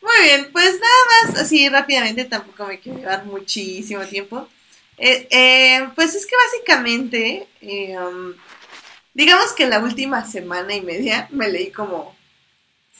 Muy 0.01 0.23
bien, 0.23 0.49
pues 0.51 0.79
nada 0.79 1.31
más, 1.33 1.41
así 1.41 1.67
rápidamente, 1.69 2.25
tampoco 2.25 2.65
me 2.65 2.79
quiero 2.79 2.97
llevar 2.97 3.25
muchísimo 3.25 4.03
tiempo. 4.05 4.47
Eh, 4.97 5.27
eh, 5.29 5.89
pues 5.95 6.15
es 6.15 6.25
que 6.25 6.35
básicamente, 6.45 7.47
eh, 7.61 7.97
um, 7.97 8.33
digamos 9.13 9.53
que 9.53 9.67
la 9.67 9.79
última 9.79 10.25
semana 10.25 10.73
y 10.73 10.81
media 10.81 11.27
me 11.31 11.49
leí 11.49 11.71
como, 11.71 12.15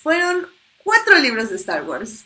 fueron 0.01 0.47
cuatro 0.83 1.17
libros 1.19 1.49
de 1.49 1.57
Star 1.57 1.83
Wars, 1.83 2.25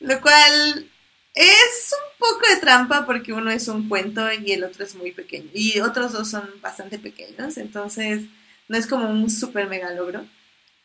lo 0.00 0.20
cual 0.20 0.90
es 1.34 1.92
un 1.92 2.18
poco 2.18 2.46
de 2.48 2.60
trampa 2.60 3.06
porque 3.06 3.32
uno 3.32 3.50
es 3.50 3.68
un 3.68 3.88
cuento 3.88 4.32
y 4.32 4.52
el 4.52 4.64
otro 4.64 4.84
es 4.84 4.94
muy 4.94 5.12
pequeño, 5.12 5.50
y 5.54 5.80
otros 5.80 6.12
dos 6.12 6.30
son 6.30 6.48
bastante 6.60 6.98
pequeños, 6.98 7.56
entonces 7.56 8.22
no 8.68 8.76
es 8.76 8.86
como 8.86 9.08
un 9.10 9.30
super 9.30 9.68
mega 9.68 9.90
logro. 9.92 10.26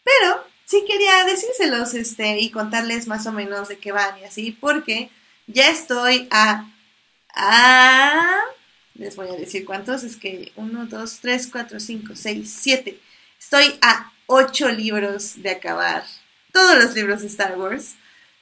Pero 0.03 0.43
sí 0.65 0.83
quería 0.87 1.23
decírselos 1.25 1.93
este, 1.93 2.39
y 2.39 2.51
contarles 2.51 3.07
más 3.07 3.25
o 3.27 3.31
menos 3.31 3.67
de 3.69 3.77
qué 3.77 3.91
van 3.91 4.19
y 4.19 4.23
así, 4.23 4.51
porque 4.51 5.09
ya 5.47 5.69
estoy 5.69 6.27
a. 6.31 6.71
a 7.35 8.41
les 8.95 9.15
voy 9.15 9.27
a 9.27 9.33
decir 9.33 9.65
cuántos, 9.65 10.03
es 10.03 10.15
que 10.15 10.51
1, 10.55 10.85
2, 10.85 11.19
3, 11.21 11.47
4, 11.51 11.79
5, 11.79 12.15
6, 12.15 12.57
7. 12.61 12.99
Estoy 13.39 13.77
a 13.81 14.13
8 14.27 14.69
libros 14.69 15.41
de 15.41 15.51
acabar 15.51 16.05
todos 16.55 16.81
los 16.81 16.95
libros 16.95 17.21
de 17.21 17.27
Star 17.27 17.59
Wars. 17.59 17.95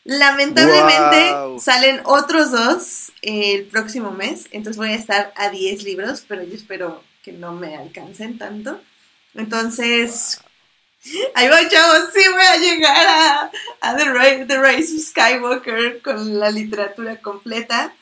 Lamentablemente 0.05 1.59
salen 1.59 2.01
otros 2.03 2.51
dos 2.51 3.11
el 3.23 3.65
próximo 3.65 4.11
mes, 4.11 4.47
entonces 4.51 4.77
voy 4.77 4.89
a 4.89 4.95
estar 4.95 5.33
a 5.35 5.49
10 5.49 5.83
libros, 5.83 6.23
pero 6.27 6.43
yo 6.43 6.53
espero 6.53 7.03
que 7.23 7.31
no 7.31 7.53
me 7.53 7.75
alcancen 7.75 8.37
tanto. 8.37 8.79
Entonces, 9.33 10.41
ahí 11.35 11.47
va, 11.47 11.67
chavos, 11.67 12.09
sí 12.13 12.21
voy 12.31 12.43
a 12.43 12.57
llegar 12.57 13.07
a, 13.07 13.51
a 13.81 13.97
The, 13.97 14.11
Rise, 14.11 14.45
The 14.45 14.61
Rise 14.61 14.95
of 14.95 15.01
Skywalker 15.01 16.01
con 16.01 16.37
la 16.39 16.51
literatura 16.51 17.19
completa. 17.19 17.95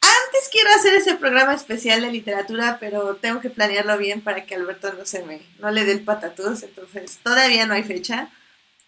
Antes 0.00 0.48
quiero 0.50 0.70
hacer 0.70 0.94
ese 0.94 1.16
programa 1.16 1.52
especial 1.52 2.00
de 2.00 2.12
literatura, 2.12 2.78
pero 2.80 3.16
tengo 3.16 3.40
que 3.40 3.50
planearlo 3.50 3.98
bien 3.98 4.22
para 4.22 4.46
que 4.46 4.54
Alberto 4.54 4.92
no 4.94 5.04
se 5.04 5.22
me, 5.24 5.42
no 5.58 5.70
le 5.70 5.84
dé 5.84 5.92
el 5.92 6.04
patatús, 6.04 6.62
entonces 6.62 7.18
todavía 7.22 7.66
no 7.66 7.74
hay 7.74 7.82
fecha. 7.82 8.30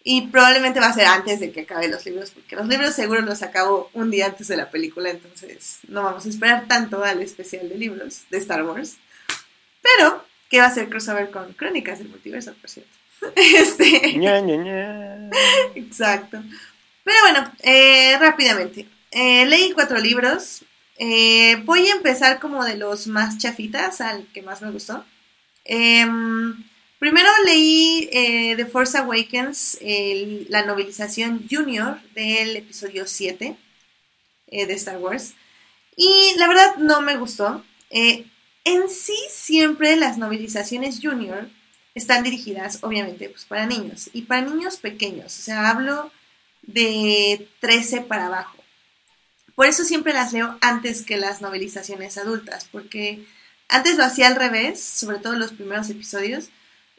Y 0.09 0.27
probablemente 0.27 0.79
va 0.79 0.85
a 0.87 0.93
ser 0.93 1.05
antes 1.05 1.41
de 1.41 1.51
que 1.51 1.61
acabe 1.63 1.89
los 1.89 2.05
libros, 2.05 2.31
porque 2.31 2.55
los 2.55 2.65
libros 2.65 2.95
seguro 2.95 3.19
los 3.23 3.41
acabo 3.43 3.89
un 3.91 4.09
día 4.09 4.27
antes 4.27 4.47
de 4.47 4.55
la 4.55 4.71
película, 4.71 5.09
entonces 5.09 5.79
no 5.89 6.01
vamos 6.01 6.25
a 6.25 6.29
esperar 6.29 6.65
tanto 6.65 7.03
al 7.03 7.21
especial 7.21 7.67
de 7.67 7.75
libros 7.75 8.21
de 8.29 8.37
Star 8.37 8.63
Wars. 8.63 8.95
Pero, 9.81 10.23
que 10.49 10.61
va 10.61 10.67
a 10.67 10.73
ser 10.73 10.87
crossover 10.87 11.29
con 11.29 11.51
Crónicas 11.51 11.99
del 11.99 12.07
Multiverso, 12.07 12.53
por 12.53 12.69
cierto. 12.69 12.89
Este, 13.35 14.17
Ña, 14.17 14.39
Ña, 14.39 14.55
Ña. 14.55 15.29
exacto. 15.75 16.41
Pero 17.03 17.17
bueno, 17.23 17.51
eh, 17.63 18.17
rápidamente. 18.17 18.87
Eh, 19.11 19.45
leí 19.45 19.73
cuatro 19.73 19.99
libros. 19.99 20.63
Eh, 20.99 21.57
voy 21.65 21.85
a 21.85 21.95
empezar 21.95 22.39
como 22.39 22.63
de 22.63 22.77
los 22.77 23.07
más 23.07 23.39
chafitas 23.39 23.99
al 23.99 24.25
que 24.27 24.41
más 24.41 24.61
me 24.61 24.71
gustó. 24.71 25.03
Em, 25.65 26.63
primero 26.99 27.29
leí 27.45 28.09
eh, 28.11 28.55
The 28.55 28.65
Force 28.65 28.97
Awakens, 28.97 29.77
el- 29.81 30.47
la 30.49 30.65
novelización 30.65 31.45
junior 31.49 31.99
del 32.13 32.55
episodio 32.57 33.05
7 33.07 33.57
eh, 34.47 34.65
de 34.65 34.73
Star 34.73 34.97
Wars. 34.97 35.33
Y 35.95 36.33
la 36.37 36.47
verdad 36.47 36.75
no 36.77 37.01
me 37.01 37.17
gustó. 37.17 37.63
Eh, 37.89 38.25
en 38.65 38.89
sí 38.89 39.15
siempre 39.31 39.95
las 39.95 40.17
novelizaciones 40.17 40.99
junior 41.01 41.49
están 41.95 42.23
dirigidas 42.23 42.79
obviamente 42.83 43.29
pues, 43.29 43.45
para 43.45 43.65
niños 43.65 44.09
y 44.13 44.23
para 44.23 44.41
niños 44.41 44.77
pequeños. 44.77 45.37
O 45.39 45.41
sea, 45.41 45.69
hablo 45.69 46.11
de 46.63 47.47
13 47.61 48.01
para 48.01 48.27
abajo. 48.27 48.57
Por 49.55 49.65
eso 49.65 49.83
siempre 49.83 50.13
las 50.13 50.33
leo 50.33 50.57
antes 50.61 51.01
que 51.03 51.17
las 51.17 51.41
novelizaciones 51.41 52.17
adultas, 52.17 52.67
porque 52.71 53.25
antes 53.69 53.97
lo 53.97 54.03
hacía 54.03 54.27
al 54.27 54.35
revés, 54.35 54.81
sobre 54.83 55.17
todo 55.17 55.33
los 55.33 55.51
primeros 55.53 55.89
episodios, 55.89 56.49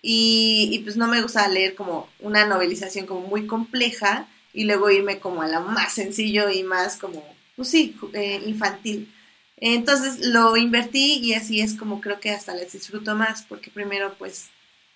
y, 0.02 0.80
pues 0.84 0.96
no 0.96 1.08
me 1.08 1.22
gustaba 1.22 1.48
leer 1.48 1.74
como 1.74 2.08
una 2.20 2.46
novelización 2.46 3.06
como 3.06 3.26
muy 3.26 3.46
compleja 3.46 4.28
y 4.52 4.64
luego 4.64 4.90
irme 4.90 5.18
como 5.18 5.42
a 5.42 5.48
la 5.48 5.60
más 5.60 5.92
sencillo 5.94 6.50
y 6.50 6.62
más 6.62 6.96
como, 6.96 7.24
pues 7.56 7.68
sí, 7.68 7.96
eh, 8.14 8.40
infantil. 8.46 9.12
Entonces 9.56 10.20
lo 10.20 10.56
invertí 10.56 11.18
y 11.18 11.34
así 11.34 11.60
es 11.60 11.74
como 11.74 12.00
creo 12.00 12.20
que 12.20 12.30
hasta 12.30 12.54
les 12.54 12.72
disfruto 12.72 13.16
más, 13.16 13.42
porque 13.42 13.70
primero 13.70 14.14
pues 14.18 14.50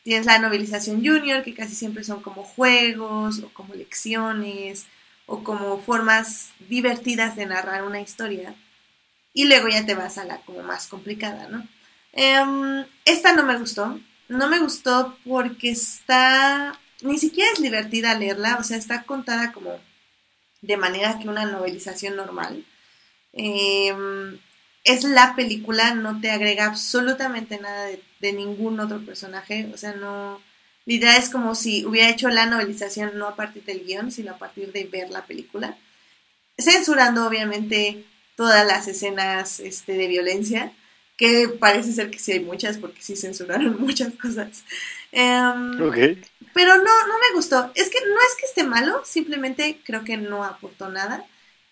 tienes 0.04 0.26
la 0.26 0.38
novelización 0.38 1.04
junior, 1.04 1.42
que 1.42 1.54
casi 1.54 1.74
siempre 1.74 2.04
son 2.04 2.22
como 2.22 2.44
juegos 2.44 3.40
o 3.40 3.48
como 3.52 3.74
lecciones 3.74 4.86
o 5.26 5.42
como 5.44 5.78
formas 5.78 6.50
divertidas 6.68 7.36
de 7.36 7.46
narrar 7.46 7.84
una 7.84 8.00
historia. 8.00 8.54
Y 9.34 9.44
luego 9.46 9.68
ya 9.68 9.84
te 9.86 9.94
vas 9.94 10.18
a 10.18 10.24
la 10.24 10.38
como 10.42 10.62
más 10.62 10.86
complicada, 10.88 11.48
¿no? 11.48 11.66
Em, 12.12 12.84
esta 13.04 13.34
no 13.34 13.44
me 13.44 13.58
gustó. 13.58 13.98
No 14.28 14.48
me 14.48 14.58
gustó 14.58 15.16
porque 15.24 15.70
está... 15.70 16.78
Ni 17.02 17.18
siquiera 17.18 17.50
es 17.52 17.60
divertida 17.60 18.14
leerla, 18.14 18.56
o 18.60 18.64
sea, 18.64 18.76
está 18.76 19.02
contada 19.02 19.52
como 19.52 19.80
de 20.60 20.76
manera 20.76 21.18
que 21.18 21.28
una 21.28 21.44
novelización 21.44 22.16
normal. 22.16 22.64
Em, 23.32 24.38
es 24.84 25.04
la 25.04 25.34
película, 25.34 25.94
no 25.94 26.20
te 26.20 26.30
agrega 26.30 26.66
absolutamente 26.66 27.58
nada 27.58 27.86
de, 27.86 28.02
de 28.20 28.32
ningún 28.32 28.78
otro 28.80 29.04
personaje, 29.04 29.70
o 29.72 29.76
sea, 29.76 29.94
no... 29.94 30.40
La 30.84 30.94
idea 30.94 31.16
es 31.16 31.30
como 31.30 31.54
si 31.54 31.84
hubiera 31.84 32.08
hecho 32.08 32.28
la 32.28 32.46
novelización 32.46 33.16
no 33.16 33.28
a 33.28 33.36
partir 33.36 33.64
del 33.64 33.84
guion, 33.84 34.10
sino 34.10 34.32
a 34.32 34.38
partir 34.38 34.72
de 34.72 34.84
ver 34.84 35.10
la 35.10 35.26
película. 35.26 35.76
Censurando, 36.58 37.24
obviamente, 37.26 38.04
todas 38.36 38.66
las 38.66 38.88
escenas 38.88 39.60
este, 39.60 39.92
de 39.92 40.08
violencia, 40.08 40.72
que 41.22 41.48
parece 41.60 41.92
ser 41.92 42.10
que 42.10 42.18
sí 42.18 42.32
hay 42.32 42.40
muchas, 42.40 42.78
porque 42.78 43.02
sí 43.02 43.16
censuraron 43.16 43.80
muchas 43.86 44.12
cosas. 44.14 44.64
Em, 45.12 45.86
pero 46.54 46.76
no, 46.76 46.82
no 47.08 47.14
me 47.24 47.34
gustó. 47.34 47.70
Es 47.74 47.88
que 47.90 47.98
no 48.00 48.16
es 48.28 48.34
que 48.38 48.46
esté 48.46 48.64
malo, 48.64 49.02
simplemente 49.04 49.80
creo 49.84 50.04
que 50.04 50.16
no 50.16 50.44
aportó 50.44 50.88
nada. 50.90 51.24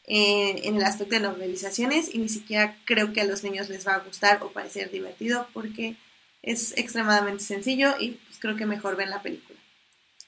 eh, 0.06 0.62
en 0.68 0.76
el 0.76 0.84
aspecto 0.84 1.14
de 1.16 1.20
novelizaciones 1.22 2.12
y 2.14 2.18
ni 2.18 2.28
siquiera 2.28 2.76
creo 2.84 3.12
que 3.12 3.20
a 3.22 3.24
los 3.24 3.44
niños 3.44 3.68
les 3.68 3.86
va 3.86 3.94
a 3.94 4.00
gustar 4.00 4.42
o 4.42 4.52
parecer 4.52 4.90
divertido 4.90 5.48
porque 5.52 5.96
es 6.42 6.76
extremadamente 6.76 7.44
sencillo 7.44 7.94
y 8.00 8.12
pues 8.12 8.38
creo 8.40 8.56
que 8.56 8.66
mejor 8.66 8.96
ven 8.96 9.10
la 9.10 9.22
película. 9.22 9.58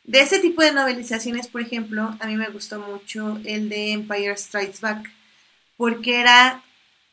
De 0.04 0.20
ese 0.20 0.38
tipo 0.40 0.62
de 0.62 0.72
novelizaciones, 0.72 1.48
por 1.48 1.62
ejemplo, 1.62 2.16
a 2.20 2.26
mí 2.28 2.36
me 2.36 2.48
gustó 2.50 2.80
mucho 2.80 3.40
el 3.44 3.68
de 3.68 3.92
Empire 3.92 4.36
Strikes 4.36 4.80
Back, 4.80 5.10
porque 5.76 6.20
era 6.20 6.62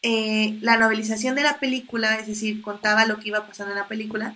eh, 0.02 0.58
la 0.62 0.78
novelización 0.78 1.36
de 1.36 1.44
la 1.44 1.60
película, 1.60 2.18
es 2.18 2.28
decir, 2.28 2.62
contaba 2.62 3.06
lo 3.06 3.20
que 3.20 3.30
iba 3.30 3.46
pasando 3.46 3.74
en 3.74 3.80
la 3.80 3.88
película, 3.88 4.36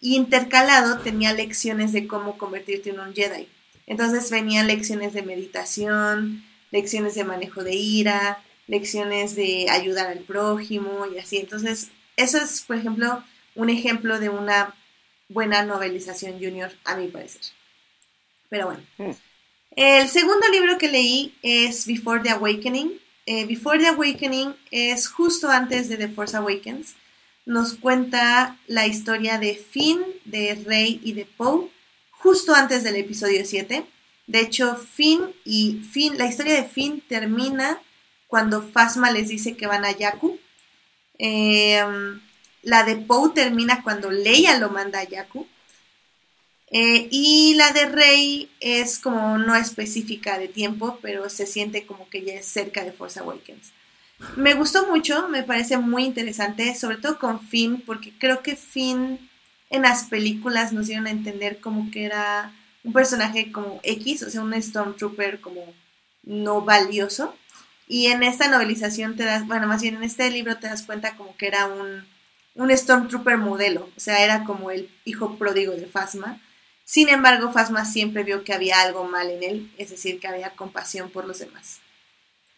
y 0.00 0.16
intercalado 0.16 0.98
tenía 0.98 1.32
lecciones 1.32 1.92
de 1.92 2.06
cómo 2.06 2.38
convertirte 2.38 2.90
en 2.90 3.00
un 3.00 3.14
Jedi. 3.14 3.48
Entonces 3.86 4.30
venían 4.30 4.66
lecciones 4.66 5.14
de 5.14 5.22
meditación, 5.22 6.44
lecciones 6.70 7.14
de 7.14 7.24
manejo 7.24 7.64
de 7.64 7.74
ira, 7.74 8.42
lecciones 8.66 9.34
de 9.34 9.66
ayudar 9.70 10.08
al 10.08 10.20
prójimo 10.20 11.06
y 11.12 11.18
así. 11.18 11.38
Entonces, 11.38 11.90
eso 12.16 12.38
es, 12.38 12.62
por 12.62 12.76
ejemplo, 12.76 13.24
un 13.54 13.70
ejemplo 13.70 14.20
de 14.20 14.28
una 14.28 14.74
buena 15.28 15.64
novelización 15.64 16.34
junior, 16.34 16.70
a 16.84 16.96
mi 16.96 17.08
parecer. 17.08 17.42
Pero 18.48 18.66
bueno. 18.66 18.82
Mm. 18.98 19.12
El 19.76 20.08
segundo 20.08 20.48
libro 20.48 20.78
que 20.78 20.88
leí 20.88 21.34
es 21.42 21.86
Before 21.86 22.22
the 22.22 22.30
Awakening. 22.30 23.00
Eh, 23.30 23.44
Before 23.44 23.78
the 23.78 23.88
Awakening 23.88 24.54
es 24.70 25.06
justo 25.06 25.50
antes 25.50 25.90
de 25.90 25.98
The 25.98 26.08
Force 26.08 26.34
Awakens. 26.34 26.94
Nos 27.44 27.74
cuenta 27.74 28.56
la 28.66 28.86
historia 28.86 29.36
de 29.36 29.54
Finn, 29.54 30.02
de 30.24 30.54
Rey 30.64 30.98
y 31.04 31.12
de 31.12 31.26
Poe, 31.26 31.68
justo 32.10 32.54
antes 32.54 32.84
del 32.84 32.96
episodio 32.96 33.44
7. 33.44 33.84
De 34.26 34.40
hecho, 34.40 34.76
Finn 34.76 35.34
y 35.44 35.82
Finn, 35.92 36.16
la 36.16 36.24
historia 36.24 36.54
de 36.54 36.66
Finn 36.66 37.02
termina 37.06 37.78
cuando 38.28 38.62
Phasma 38.62 39.10
les 39.10 39.28
dice 39.28 39.58
que 39.58 39.66
van 39.66 39.84
a 39.84 39.92
Yaku. 39.92 40.38
Eh, 41.18 41.84
la 42.62 42.84
de 42.84 42.96
Poe 42.96 43.32
termina 43.34 43.82
cuando 43.82 44.10
Leia 44.10 44.58
lo 44.58 44.70
manda 44.70 45.00
a 45.00 45.04
Yaku. 45.04 45.46
Eh, 46.70 47.08
y 47.10 47.54
la 47.54 47.72
de 47.72 47.86
Rey 47.86 48.50
es 48.60 48.98
como 48.98 49.38
no 49.38 49.54
específica 49.54 50.38
de 50.38 50.48
tiempo, 50.48 50.98
pero 51.00 51.30
se 51.30 51.46
siente 51.46 51.86
como 51.86 52.08
que 52.10 52.22
ya 52.22 52.34
es 52.34 52.46
cerca 52.46 52.84
de 52.84 52.92
Force 52.92 53.18
Awakens. 53.20 53.72
Me 54.36 54.54
gustó 54.54 54.86
mucho, 54.86 55.28
me 55.28 55.44
parece 55.44 55.78
muy 55.78 56.04
interesante, 56.04 56.74
sobre 56.74 56.96
todo 56.96 57.18
con 57.18 57.40
Finn, 57.40 57.82
porque 57.86 58.12
creo 58.18 58.42
que 58.42 58.56
Finn 58.56 59.30
en 59.70 59.82
las 59.82 60.04
películas 60.04 60.72
nos 60.72 60.88
dieron 60.88 61.06
a 61.06 61.10
entender 61.10 61.60
como 61.60 61.90
que 61.90 62.04
era 62.04 62.52
un 62.84 62.92
personaje 62.92 63.52
como 63.52 63.80
X, 63.82 64.22
o 64.24 64.30
sea, 64.30 64.42
un 64.42 64.60
Stormtrooper 64.60 65.40
como 65.40 65.72
no 66.24 66.62
valioso. 66.62 67.34
Y 67.86 68.06
en 68.06 68.22
esta 68.22 68.48
novelización 68.48 69.16
te 69.16 69.24
das, 69.24 69.46
bueno, 69.46 69.66
más 69.66 69.82
bien 69.82 69.96
en 69.96 70.02
este 70.02 70.30
libro 70.30 70.58
te 70.58 70.68
das 70.68 70.82
cuenta 70.82 71.16
como 71.16 71.36
que 71.36 71.46
era 71.46 71.66
un, 71.66 72.04
un 72.54 72.76
Stormtrooper 72.76 73.38
modelo, 73.38 73.88
o 73.96 74.00
sea, 74.00 74.22
era 74.24 74.44
como 74.44 74.70
el 74.70 74.90
hijo 75.04 75.38
pródigo 75.38 75.72
de 75.72 75.86
Phasma. 75.86 76.40
Sin 76.88 77.10
embargo, 77.10 77.52
Phasma 77.52 77.84
siempre 77.84 78.24
vio 78.24 78.44
que 78.44 78.54
había 78.54 78.80
algo 78.80 79.04
mal 79.04 79.28
en 79.30 79.42
él, 79.42 79.70
es 79.76 79.90
decir, 79.90 80.18
que 80.18 80.26
había 80.26 80.56
compasión 80.56 81.10
por 81.10 81.26
los 81.26 81.38
demás. 81.38 81.80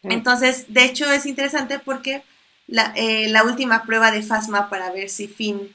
Mm. 0.03 0.13
Entonces, 0.13 0.67
de 0.69 0.85
hecho, 0.85 1.11
es 1.11 1.27
interesante 1.27 1.81
porque 1.81 2.23
la, 2.69 2.93
eh, 2.95 3.29
la 3.29 3.43
última 3.43 3.83
prueba 3.83 4.13
de 4.13 4.23
Phasma 4.23 4.71
para 4.71 4.93
ver 4.93 5.11
si 5.11 5.27
Finn 5.27 5.75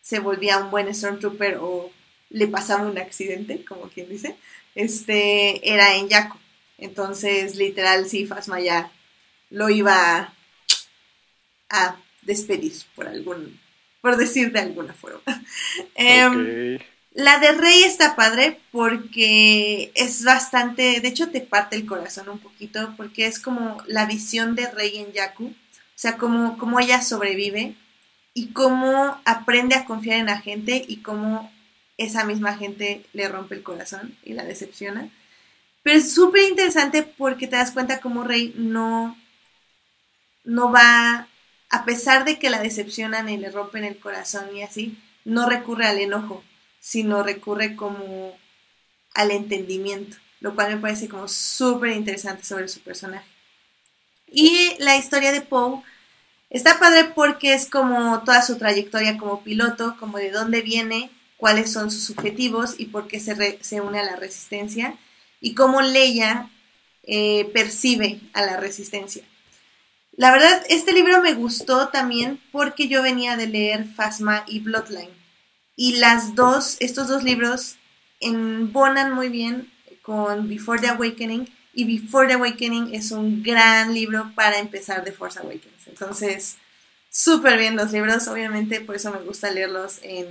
se 0.00 0.20
volvía 0.20 0.58
un 0.58 0.70
buen 0.70 0.94
Stormtrooper 0.94 1.58
o 1.60 1.90
le 2.30 2.46
pasaba 2.46 2.86
un 2.86 2.98
accidente, 2.98 3.64
como 3.64 3.88
quien 3.88 4.08
dice, 4.08 4.36
este, 4.76 5.68
era 5.68 5.96
en 5.96 6.08
Yaku. 6.08 6.38
Entonces, 6.78 7.56
literal, 7.56 8.08
sí, 8.08 8.26
Phasma 8.26 8.60
ya 8.60 8.92
lo 9.50 9.70
iba 9.70 10.18
a, 10.18 10.34
a 11.68 11.96
despedir 12.22 12.74
por 12.94 13.08
algún, 13.08 13.58
por 14.00 14.16
decir 14.16 14.52
de 14.52 14.60
alguna 14.60 14.94
forma. 14.94 15.20
Em. 15.96 16.78
La 17.18 17.40
de 17.40 17.50
Rey 17.50 17.82
está 17.82 18.14
padre 18.14 18.60
porque 18.70 19.90
es 19.96 20.22
bastante, 20.22 21.00
de 21.00 21.08
hecho 21.08 21.30
te 21.30 21.40
parte 21.40 21.74
el 21.74 21.84
corazón 21.84 22.28
un 22.28 22.38
poquito 22.38 22.94
porque 22.96 23.26
es 23.26 23.40
como 23.40 23.82
la 23.88 24.06
visión 24.06 24.54
de 24.54 24.70
Rey 24.70 24.98
en 24.98 25.12
Yaku, 25.12 25.46
o 25.46 25.52
sea, 25.96 26.16
como, 26.16 26.56
como 26.58 26.78
ella 26.78 27.02
sobrevive 27.02 27.74
y 28.34 28.52
cómo 28.52 29.20
aprende 29.24 29.74
a 29.74 29.84
confiar 29.84 30.20
en 30.20 30.26
la 30.26 30.40
gente 30.40 30.84
y 30.86 30.98
cómo 30.98 31.50
esa 31.96 32.22
misma 32.22 32.56
gente 32.56 33.04
le 33.12 33.26
rompe 33.26 33.56
el 33.56 33.64
corazón 33.64 34.16
y 34.22 34.34
la 34.34 34.44
decepciona. 34.44 35.10
Pero 35.82 35.98
es 35.98 36.14
súper 36.14 36.48
interesante 36.48 37.02
porque 37.02 37.48
te 37.48 37.56
das 37.56 37.72
cuenta 37.72 37.98
cómo 37.98 38.22
Rey 38.22 38.54
no, 38.56 39.18
no 40.44 40.70
va, 40.70 41.26
a 41.68 41.84
pesar 41.84 42.24
de 42.24 42.38
que 42.38 42.48
la 42.48 42.62
decepcionan 42.62 43.28
y 43.28 43.38
le 43.38 43.50
rompen 43.50 43.82
el 43.82 43.98
corazón 43.98 44.56
y 44.56 44.62
así, 44.62 44.96
no 45.24 45.48
recurre 45.48 45.86
al 45.86 45.98
enojo, 45.98 46.44
sino 46.80 47.22
recurre 47.22 47.76
como 47.76 48.36
al 49.14 49.30
entendimiento, 49.30 50.16
lo 50.40 50.54
cual 50.54 50.74
me 50.74 50.80
parece 50.80 51.08
como 51.08 51.28
súper 51.28 51.90
interesante 51.90 52.44
sobre 52.44 52.68
su 52.68 52.80
personaje. 52.80 53.26
Y 54.26 54.76
la 54.78 54.96
historia 54.96 55.32
de 55.32 55.40
Poe 55.40 55.82
está 56.50 56.78
padre 56.78 57.04
porque 57.14 57.54
es 57.54 57.68
como 57.68 58.22
toda 58.22 58.42
su 58.42 58.58
trayectoria 58.58 59.18
como 59.18 59.42
piloto, 59.42 59.96
como 59.98 60.18
de 60.18 60.30
dónde 60.30 60.62
viene, 60.62 61.10
cuáles 61.36 61.72
son 61.72 61.90
sus 61.90 62.10
objetivos 62.10 62.74
y 62.78 62.86
por 62.86 63.08
qué 63.08 63.20
se, 63.20 63.58
se 63.62 63.80
une 63.80 64.00
a 64.00 64.04
la 64.04 64.16
resistencia 64.16 64.96
y 65.40 65.54
cómo 65.54 65.80
Leia 65.80 66.50
eh, 67.04 67.48
percibe 67.54 68.20
a 68.34 68.42
la 68.42 68.58
resistencia. 68.58 69.24
La 70.12 70.32
verdad, 70.32 70.62
este 70.68 70.92
libro 70.92 71.22
me 71.22 71.32
gustó 71.34 71.88
también 71.88 72.40
porque 72.50 72.88
yo 72.88 73.02
venía 73.02 73.36
de 73.36 73.46
leer 73.46 73.86
Phasma 73.86 74.44
y 74.46 74.58
Bloodline. 74.58 75.17
Y 75.80 75.98
las 75.98 76.34
dos, 76.34 76.76
estos 76.80 77.06
dos 77.06 77.22
libros 77.22 77.76
embonan 78.18 79.14
muy 79.14 79.28
bien 79.28 79.72
con 80.02 80.48
Before 80.48 80.80
the 80.80 80.88
Awakening. 80.88 81.48
Y 81.72 81.84
Before 81.84 82.26
the 82.26 82.34
Awakening 82.34 82.92
es 82.96 83.12
un 83.12 83.44
gran 83.44 83.94
libro 83.94 84.32
para 84.34 84.58
empezar 84.58 85.04
de 85.04 85.12
Force 85.12 85.38
Awakens. 85.38 85.86
Entonces, 85.86 86.56
súper 87.10 87.60
bien 87.60 87.76
los 87.76 87.92
libros. 87.92 88.26
Obviamente, 88.26 88.80
por 88.80 88.96
eso 88.96 89.12
me 89.12 89.20
gusta 89.20 89.52
leerlos 89.52 90.00
en 90.02 90.26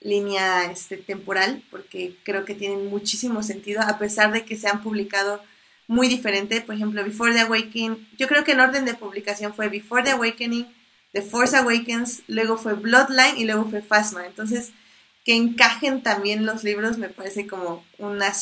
línea 0.00 0.64
este, 0.64 0.96
temporal, 0.96 1.62
porque 1.70 2.16
creo 2.22 2.46
que 2.46 2.54
tienen 2.54 2.86
muchísimo 2.86 3.42
sentido, 3.42 3.82
a 3.82 3.98
pesar 3.98 4.32
de 4.32 4.46
que 4.46 4.56
se 4.56 4.68
han 4.68 4.82
publicado 4.82 5.42
muy 5.86 6.08
diferente. 6.08 6.62
Por 6.62 6.76
ejemplo, 6.76 7.04
Before 7.04 7.34
the 7.34 7.40
Awakening, 7.40 8.08
yo 8.16 8.26
creo 8.26 8.42
que 8.42 8.52
en 8.52 8.60
orden 8.60 8.86
de 8.86 8.94
publicación 8.94 9.52
fue 9.52 9.68
Before 9.68 10.02
the 10.02 10.12
Awakening, 10.12 10.66
The 11.12 11.22
Force 11.22 11.56
Awakens, 11.56 12.22
luego 12.26 12.56
fue 12.56 12.74
Bloodline 12.74 13.36
y 13.36 13.44
luego 13.44 13.68
fue 13.68 13.82
Phasma. 13.82 14.26
Entonces, 14.26 14.72
que 15.24 15.34
encajen 15.34 16.02
también 16.02 16.46
los 16.46 16.64
libros 16.64 16.98
me 16.98 17.08
parece 17.08 17.46
como 17.46 17.84
una 17.98 18.32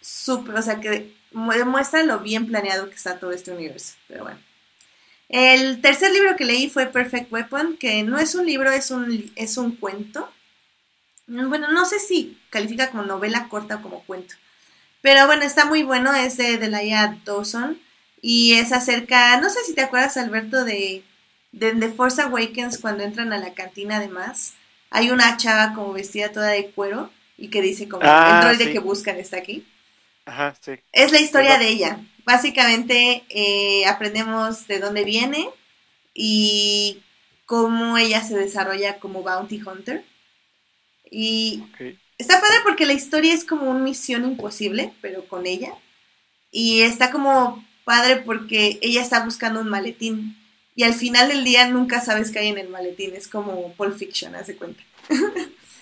super, 0.00 0.54
o 0.54 0.62
sea, 0.62 0.80
que 0.80 1.14
demuestra 1.30 2.02
lo 2.02 2.20
bien 2.20 2.46
planeado 2.46 2.88
que 2.88 2.96
está 2.96 3.18
todo 3.18 3.32
este 3.32 3.52
universo. 3.52 3.94
Pero 4.08 4.24
bueno. 4.24 4.40
El 5.28 5.80
tercer 5.80 6.12
libro 6.12 6.36
que 6.36 6.44
leí 6.44 6.70
fue 6.70 6.86
Perfect 6.86 7.32
Weapon, 7.32 7.76
que 7.76 8.02
no 8.04 8.18
es 8.18 8.34
un 8.34 8.46
libro, 8.46 8.70
es 8.70 8.90
un, 8.90 9.30
es 9.34 9.56
un 9.56 9.76
cuento. 9.76 10.30
Bueno, 11.26 11.72
no 11.72 11.84
sé 11.84 11.98
si 11.98 12.38
califica 12.50 12.90
como 12.90 13.02
novela 13.02 13.48
corta 13.48 13.76
o 13.76 13.82
como 13.82 14.04
cuento. 14.04 14.36
Pero 15.02 15.26
bueno, 15.26 15.42
está 15.42 15.64
muy 15.64 15.82
bueno, 15.82 16.14
es 16.14 16.36
de 16.36 16.58
Delia 16.58 17.18
Dawson. 17.24 17.78
Y 18.22 18.54
es 18.54 18.72
acerca, 18.72 19.40
no 19.40 19.50
sé 19.50 19.60
si 19.64 19.74
te 19.74 19.82
acuerdas, 19.82 20.16
Alberto, 20.16 20.64
de, 20.64 21.04
de 21.56 21.72
The 21.72 21.88
Force 21.90 22.20
Awakens 22.20 22.78
cuando 22.78 23.02
entran 23.02 23.32
a 23.32 23.38
la 23.38 23.54
cantina 23.54 23.96
además. 23.96 24.54
Hay 24.90 25.10
una 25.10 25.36
chava 25.38 25.72
como 25.74 25.92
vestida 25.94 26.30
toda 26.30 26.48
de 26.48 26.70
cuero 26.70 27.10
y 27.38 27.48
que 27.48 27.62
dice 27.62 27.88
como 27.88 28.02
Ah, 28.04 28.40
el 28.42 28.46
droide 28.46 28.64
sí. 28.66 28.72
que 28.72 28.78
buscan 28.78 29.16
está 29.16 29.38
aquí. 29.38 29.66
Ajá, 30.26 30.54
sí. 30.60 30.72
Es 30.92 31.12
la 31.12 31.20
historia 31.20 31.58
de 31.58 31.68
ella. 31.68 32.00
Básicamente 32.24 33.24
eh, 33.30 33.86
aprendemos 33.86 34.66
de 34.66 34.80
dónde 34.80 35.04
viene 35.04 35.48
y 36.12 37.02
cómo 37.46 37.96
ella 37.96 38.22
se 38.22 38.36
desarrolla 38.36 38.98
como 38.98 39.22
bounty 39.22 39.62
hunter. 39.62 40.04
Y 41.10 41.64
está 42.18 42.40
padre 42.40 42.56
porque 42.64 42.84
la 42.84 42.92
historia 42.92 43.32
es 43.32 43.44
como 43.44 43.70
una 43.70 43.80
misión 43.80 44.24
imposible, 44.24 44.92
pero 45.00 45.26
con 45.26 45.46
ella. 45.46 45.72
Y 46.50 46.82
está 46.82 47.10
como 47.10 47.64
padre 47.84 48.16
porque 48.16 48.78
ella 48.82 49.00
está 49.00 49.24
buscando 49.24 49.60
un 49.60 49.68
maletín. 49.68 50.36
Y 50.76 50.84
al 50.84 50.94
final 50.94 51.28
del 51.28 51.42
día 51.42 51.66
nunca 51.68 52.00
sabes 52.00 52.30
qué 52.30 52.40
hay 52.40 52.48
en 52.48 52.58
el 52.58 52.68
maletín. 52.68 53.14
Es 53.14 53.26
como 53.26 53.72
Pulp 53.72 53.96
Fiction, 53.96 54.34
haz 54.36 54.46
de 54.46 54.56
cuenta. 54.56 54.82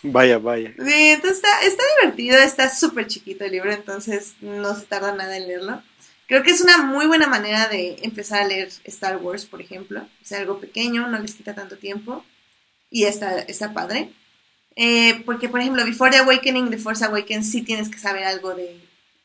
Vaya, 0.06 0.38
vaya. 0.38 0.74
Sí, 0.76 0.92
entonces 1.08 1.38
está, 1.38 1.62
está 1.62 1.82
divertido, 1.98 2.36
está 2.36 2.68
súper 2.68 3.06
chiquito 3.06 3.44
el 3.44 3.52
libro, 3.52 3.72
entonces 3.72 4.34
no 4.42 4.74
se 4.74 4.84
tarda 4.84 5.14
nada 5.14 5.34
en 5.36 5.48
leerlo. 5.48 5.82
Creo 6.26 6.42
que 6.42 6.50
es 6.50 6.60
una 6.60 6.78
muy 6.78 7.06
buena 7.06 7.26
manera 7.26 7.68
de 7.68 7.96
empezar 8.02 8.42
a 8.42 8.46
leer 8.46 8.68
Star 8.84 9.16
Wars, 9.16 9.46
por 9.46 9.62
ejemplo. 9.62 10.02
O 10.02 10.24
sea, 10.24 10.40
algo 10.40 10.60
pequeño, 10.60 11.08
no 11.08 11.18
les 11.18 11.34
quita 11.34 11.54
tanto 11.54 11.78
tiempo. 11.78 12.24
Y 12.90 13.04
está, 13.04 13.40
está 13.40 13.72
padre. 13.72 14.10
Eh, 14.76 15.22
porque, 15.24 15.48
por 15.48 15.60
ejemplo, 15.60 15.84
Before 15.84 16.10
the 16.10 16.18
Awakening, 16.18 16.70
The 16.70 16.78
Force 16.78 17.04
Awakens, 17.04 17.50
sí 17.50 17.62
tienes 17.62 17.88
que 17.88 17.98
saber 17.98 18.24
algo 18.24 18.54
de, 18.54 18.78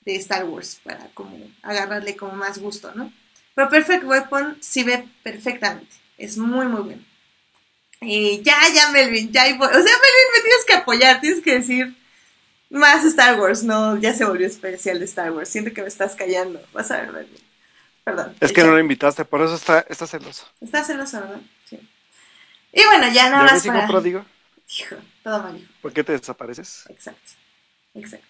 de 0.06 0.16
Star 0.16 0.46
Wars 0.46 0.80
para 0.84 1.10
como 1.14 1.38
agarrarle 1.62 2.16
como 2.16 2.34
más 2.34 2.58
gusto, 2.58 2.94
¿no? 2.96 3.12
Pero 3.60 3.70
Perfect 3.72 4.06
Weapon 4.06 4.58
sí 4.62 4.84
ve 4.86 5.06
perfectamente. 5.22 5.94
Es 6.18 6.38
muy, 6.38 6.66
muy 6.68 6.82
bueno. 6.82 7.04
Y 8.00 8.42
ya, 8.42 8.56
ya, 8.74 8.90
Melvin, 8.92 9.34
ya. 9.34 9.44
O 9.44 9.48
sea, 9.48 9.58
Melvin, 9.60 10.30
me 10.34 10.42
tienes 10.42 10.66
que 10.66 10.74
apoyar, 10.76 11.20
tienes 11.20 11.44
que 11.44 11.56
decir 11.56 11.94
más 12.70 13.04
Star 13.04 13.38
Wars. 13.38 13.64
No, 13.64 13.98
ya 13.98 14.14
se 14.14 14.24
volvió 14.24 14.48
especial 14.48 15.00
de 15.00 15.04
Star 15.04 15.34
Wars. 15.34 15.50
Siento 15.50 15.74
que 15.74 15.82
me 15.82 15.90
estás 15.90 16.16
callando. 16.16 16.66
Vas 16.72 16.90
a 16.92 17.02
ver, 17.02 17.12
Melvin. 17.12 17.44
Perdón. 18.06 18.34
Es 18.40 18.54
que 18.54 18.64
no 18.64 18.72
lo 18.72 18.80
invitaste, 18.80 19.26
por 19.26 19.42
eso 19.42 19.56
está, 19.56 19.82
está 19.90 20.08
celoso. 20.08 20.48
Estás 20.62 20.88
celoso, 20.88 21.20
¿verdad? 21.20 21.42
Sí. 21.66 21.78
Y 22.72 22.86
bueno, 22.86 23.12
ya 23.12 23.30
nada 23.30 23.46
¿Ya 23.46 23.52
más 23.52 23.54
ves, 23.56 23.66
hijo 23.66 23.74
para... 23.74 23.88
pródigo? 23.88 24.26
Hijo, 24.70 24.96
todo 25.22 25.44
mal, 25.44 25.58
hijo. 25.58 25.74
¿Por 25.82 25.92
qué 25.92 26.06
te 26.06 26.14
desapareces? 26.14 26.86
Exacto, 26.88 27.32
exacto. 27.94 28.26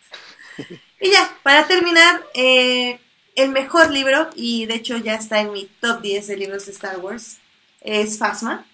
Y 1.01 1.11
ya, 1.11 1.37
para 1.43 1.65
terminar, 1.67 2.19
eh, 2.33 2.99
el 3.41 3.49
mejor 3.49 3.91
libro, 3.91 4.29
y 4.35 4.65
de 4.65 4.75
hecho 4.75 4.97
ya 4.97 5.15
está 5.15 5.39
en 5.39 5.51
mi 5.53 5.65
top 5.81 6.01
10 6.01 6.27
de 6.27 6.37
libros 6.37 6.65
de 6.65 6.71
Star 6.71 6.99
Wars, 6.99 7.37
es 7.81 8.17
Phasma. 8.17 8.65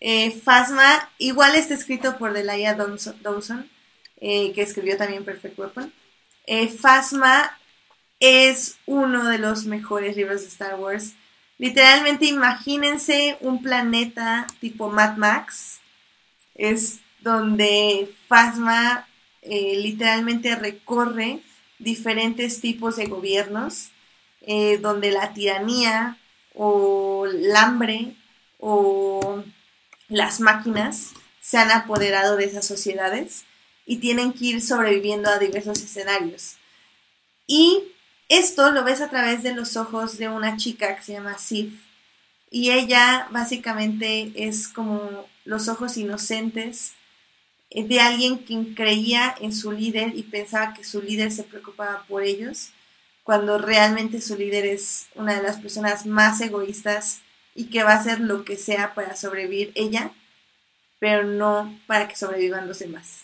Eh, 0.00 0.30
Phasma 0.30 1.10
igual 1.18 1.54
está 1.54 1.74
escrito 1.74 2.18
por 2.18 2.32
Delia 2.32 2.74
Dawson, 2.74 3.70
eh, 4.20 4.52
que 4.52 4.62
escribió 4.62 4.96
también 4.96 5.24
Perfect 5.24 5.58
Weapon. 5.58 5.92
Eh, 6.46 6.68
Phasma 6.68 7.58
es 8.20 8.76
uno 8.86 9.28
de 9.28 9.38
los 9.38 9.64
mejores 9.64 10.16
libros 10.16 10.42
de 10.42 10.48
Star 10.48 10.78
Wars. 10.78 11.14
Literalmente 11.58 12.26
imagínense 12.26 13.36
un 13.40 13.62
planeta 13.62 14.46
tipo 14.60 14.88
Mad 14.90 15.16
Max. 15.16 15.80
Es 16.54 17.00
donde 17.20 18.12
Phasma 18.28 19.06
eh, 19.42 19.76
literalmente 19.76 20.54
recorre 20.56 21.40
diferentes 21.78 22.60
tipos 22.60 22.96
de 22.96 23.06
gobiernos, 23.06 23.90
eh, 24.46 24.78
donde 24.78 25.10
la 25.10 25.32
tiranía 25.32 26.18
o 26.54 27.26
el 27.26 27.54
hambre 27.56 28.14
o 28.58 29.42
las 30.08 30.40
máquinas 30.40 31.12
se 31.40 31.58
han 31.58 31.70
apoderado 31.70 32.36
de 32.36 32.44
esas 32.44 32.66
sociedades 32.66 33.44
y 33.86 33.98
tienen 33.98 34.32
que 34.32 34.46
ir 34.46 34.62
sobreviviendo 34.62 35.28
a 35.28 35.38
diversos 35.38 35.82
escenarios. 35.82 36.56
Y 37.46 37.82
esto 38.28 38.70
lo 38.70 38.84
ves 38.84 39.00
a 39.00 39.10
través 39.10 39.42
de 39.42 39.54
los 39.54 39.76
ojos 39.76 40.16
de 40.16 40.28
una 40.28 40.56
chica 40.56 40.96
que 40.96 41.02
se 41.02 41.12
llama 41.12 41.38
Sif. 41.38 41.82
Y 42.50 42.70
ella 42.70 43.28
básicamente 43.30 44.32
es 44.34 44.68
como 44.68 45.26
los 45.44 45.68
ojos 45.68 45.96
inocentes 45.96 46.94
eh, 47.70 47.84
de 47.84 48.00
alguien 48.00 48.38
quien 48.38 48.74
creía 48.74 49.34
en 49.40 49.52
su 49.52 49.72
líder 49.72 50.16
y 50.16 50.22
pensaba 50.22 50.72
que 50.74 50.84
su 50.84 51.02
líder 51.02 51.32
se 51.32 51.42
preocupaba 51.42 52.04
por 52.08 52.22
ellos, 52.22 52.70
cuando 53.24 53.58
realmente 53.58 54.20
su 54.20 54.36
líder 54.36 54.66
es 54.66 55.06
una 55.14 55.34
de 55.34 55.42
las 55.42 55.56
personas 55.56 56.06
más 56.06 56.40
egoístas 56.40 57.22
y 57.54 57.64
que 57.70 57.82
va 57.82 57.92
a 57.92 57.98
hacer 57.98 58.20
lo 58.20 58.44
que 58.44 58.56
sea 58.56 58.94
para 58.94 59.16
sobrevivir 59.16 59.72
ella, 59.74 60.12
pero 60.98 61.24
no 61.24 61.76
para 61.86 62.06
que 62.06 62.16
sobrevivan 62.16 62.68
los 62.68 62.78
demás. 62.80 63.22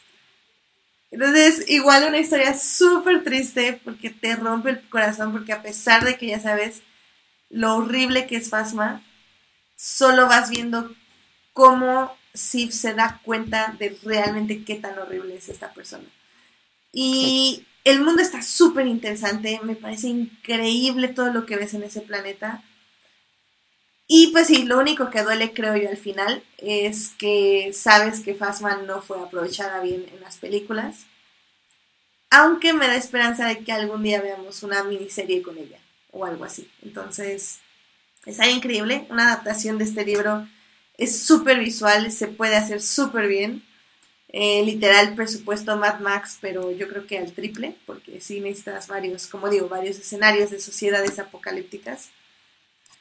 Entonces, 1.11 1.68
igual 1.68 2.05
una 2.09 2.18
historia 2.18 2.57
súper 2.57 3.24
triste 3.24 3.80
porque 3.84 4.11
te 4.11 4.36
rompe 4.36 4.70
el 4.70 4.88
corazón 4.88 5.32
porque 5.32 5.53
a 5.53 5.62
pesar 5.62 6.05
de 6.05 6.16
que 6.16 6.28
ya 6.28 6.40
sabes 6.40 6.82
lo 7.51 7.76
horrible 7.76 8.26
que 8.26 8.36
es 8.36 8.48
Fasma, 8.48 9.03
solo 9.76 10.28
vas 10.28 10.51
viendo 10.51 10.94
cómo 11.53 12.16
Sif 12.32 12.72
se 12.72 12.94
da 12.94 13.20
cuenta 13.24 13.74
de 13.78 13.98
realmente 14.05 14.64
qué 14.64 14.76
tan 14.76 14.98
horrible 14.98 15.36
es 15.36 15.48
esta 15.48 15.74
persona. 15.74 16.05
Y 16.92 17.66
el 17.84 18.00
mundo 18.00 18.22
está 18.22 18.42
súper 18.42 18.86
interesante, 18.86 19.60
me 19.62 19.76
parece 19.76 20.08
increíble 20.08 21.08
todo 21.08 21.32
lo 21.32 21.46
que 21.46 21.56
ves 21.56 21.74
en 21.74 21.82
ese 21.82 22.00
planeta. 22.00 22.62
Y 24.06 24.28
pues 24.32 24.48
sí, 24.48 24.64
lo 24.64 24.78
único 24.78 25.08
que 25.10 25.22
duele, 25.22 25.52
creo 25.52 25.76
yo, 25.76 25.88
al 25.88 25.96
final 25.96 26.42
es 26.58 27.10
que 27.16 27.72
sabes 27.72 28.20
que 28.20 28.34
Fasma 28.34 28.76
no 28.78 29.02
fue 29.02 29.20
aprovechada 29.20 29.80
bien 29.80 30.04
en 30.12 30.20
las 30.20 30.36
películas. 30.36 31.06
Aunque 32.30 32.72
me 32.72 32.86
da 32.86 32.96
esperanza 32.96 33.46
de 33.46 33.60
que 33.60 33.72
algún 33.72 34.02
día 34.02 34.20
veamos 34.20 34.62
una 34.62 34.82
miniserie 34.84 35.42
con 35.42 35.58
ella 35.58 35.78
o 36.12 36.24
algo 36.24 36.44
así. 36.44 36.68
Entonces, 36.82 37.60
está 38.26 38.48
increíble. 38.48 39.06
Una 39.10 39.28
adaptación 39.28 39.78
de 39.78 39.84
este 39.84 40.04
libro 40.04 40.46
es 40.98 41.22
súper 41.22 41.58
visual, 41.58 42.10
se 42.12 42.28
puede 42.28 42.56
hacer 42.56 42.82
súper 42.82 43.28
bien. 43.28 43.64
Eh, 44.32 44.62
literal 44.64 45.14
presupuesto 45.16 45.76
Mad 45.76 45.98
Max, 45.98 46.38
pero 46.40 46.70
yo 46.70 46.88
creo 46.88 47.06
que 47.06 47.18
al 47.18 47.32
triple, 47.32 47.76
porque 47.84 48.20
sí 48.20 48.40
necesitas 48.40 48.86
varios, 48.86 49.26
como 49.26 49.48
digo, 49.48 49.68
varios 49.68 49.98
escenarios 49.98 50.50
de 50.50 50.60
sociedades 50.60 51.18
apocalípticas. 51.18 52.10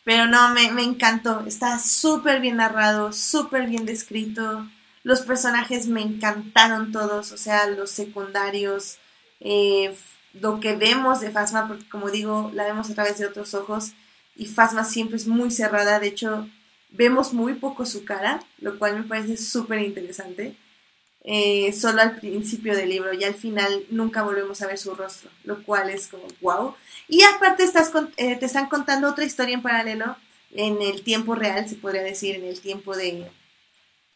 Pero 0.04 0.26
no, 0.26 0.50
me, 0.54 0.72
me 0.72 0.84
encantó. 0.84 1.44
Está 1.46 1.78
súper 1.78 2.42
bien 2.42 2.58
narrado, 2.58 3.14
súper 3.14 3.68
bien 3.68 3.86
descrito. 3.86 4.68
Los 5.04 5.22
personajes 5.22 5.88
me 5.88 6.02
encantaron 6.02 6.92
todos, 6.92 7.32
o 7.32 7.38
sea, 7.38 7.68
los 7.68 7.92
secundarios, 7.92 8.98
eh, 9.40 9.96
lo 10.34 10.60
que 10.60 10.76
vemos 10.76 11.20
de 11.22 11.32
Fasma, 11.32 11.68
porque 11.68 11.88
como 11.90 12.10
digo, 12.10 12.52
la 12.54 12.66
vemos 12.66 12.90
a 12.90 12.96
través 12.96 13.18
de 13.18 13.26
otros 13.28 13.54
ojos 13.54 13.94
y 14.36 14.46
Fasma 14.46 14.84
siempre 14.84 15.18
es 15.18 15.28
muy 15.28 15.52
cerrada, 15.52 16.00
de 16.00 16.08
hecho, 16.08 16.48
vemos 16.92 17.34
muy 17.34 17.54
poco 17.56 17.86
su 17.86 18.04
cara, 18.06 18.42
lo 18.60 18.80
cual 18.80 18.98
me 18.98 19.04
parece 19.04 19.38
súper 19.38 19.80
interesante. 19.82 20.56
Eh, 21.26 21.74
solo 21.74 22.02
al 22.02 22.16
principio 22.20 22.76
del 22.76 22.90
libro 22.90 23.14
y 23.14 23.24
al 23.26 23.36
final 23.36 23.84
nunca 23.92 24.24
volvemos 24.24 24.62
a 24.62 24.68
ver 24.68 24.78
su 24.78 24.96
rostro, 24.96 25.30
lo 25.44 25.62
cual 25.64 25.90
es 25.90 26.08
como 26.08 26.24
wow. 26.42 26.76
Y 27.10 27.24
aparte 27.24 27.64
estás 27.64 27.90
con- 27.90 28.12
eh, 28.18 28.36
te 28.38 28.46
están 28.46 28.68
contando 28.70 29.10
otra 29.10 29.26
historia 29.26 29.54
en 29.56 29.62
paralelo 29.62 30.16
en 30.52 30.82
el 30.82 31.04
tiempo 31.04 31.36
real, 31.36 31.68
se 31.70 31.76
podría 31.76 32.02
decir, 32.04 32.36
en 32.36 32.46
el 32.46 32.60
tiempo 32.62 32.96
de... 32.96 33.28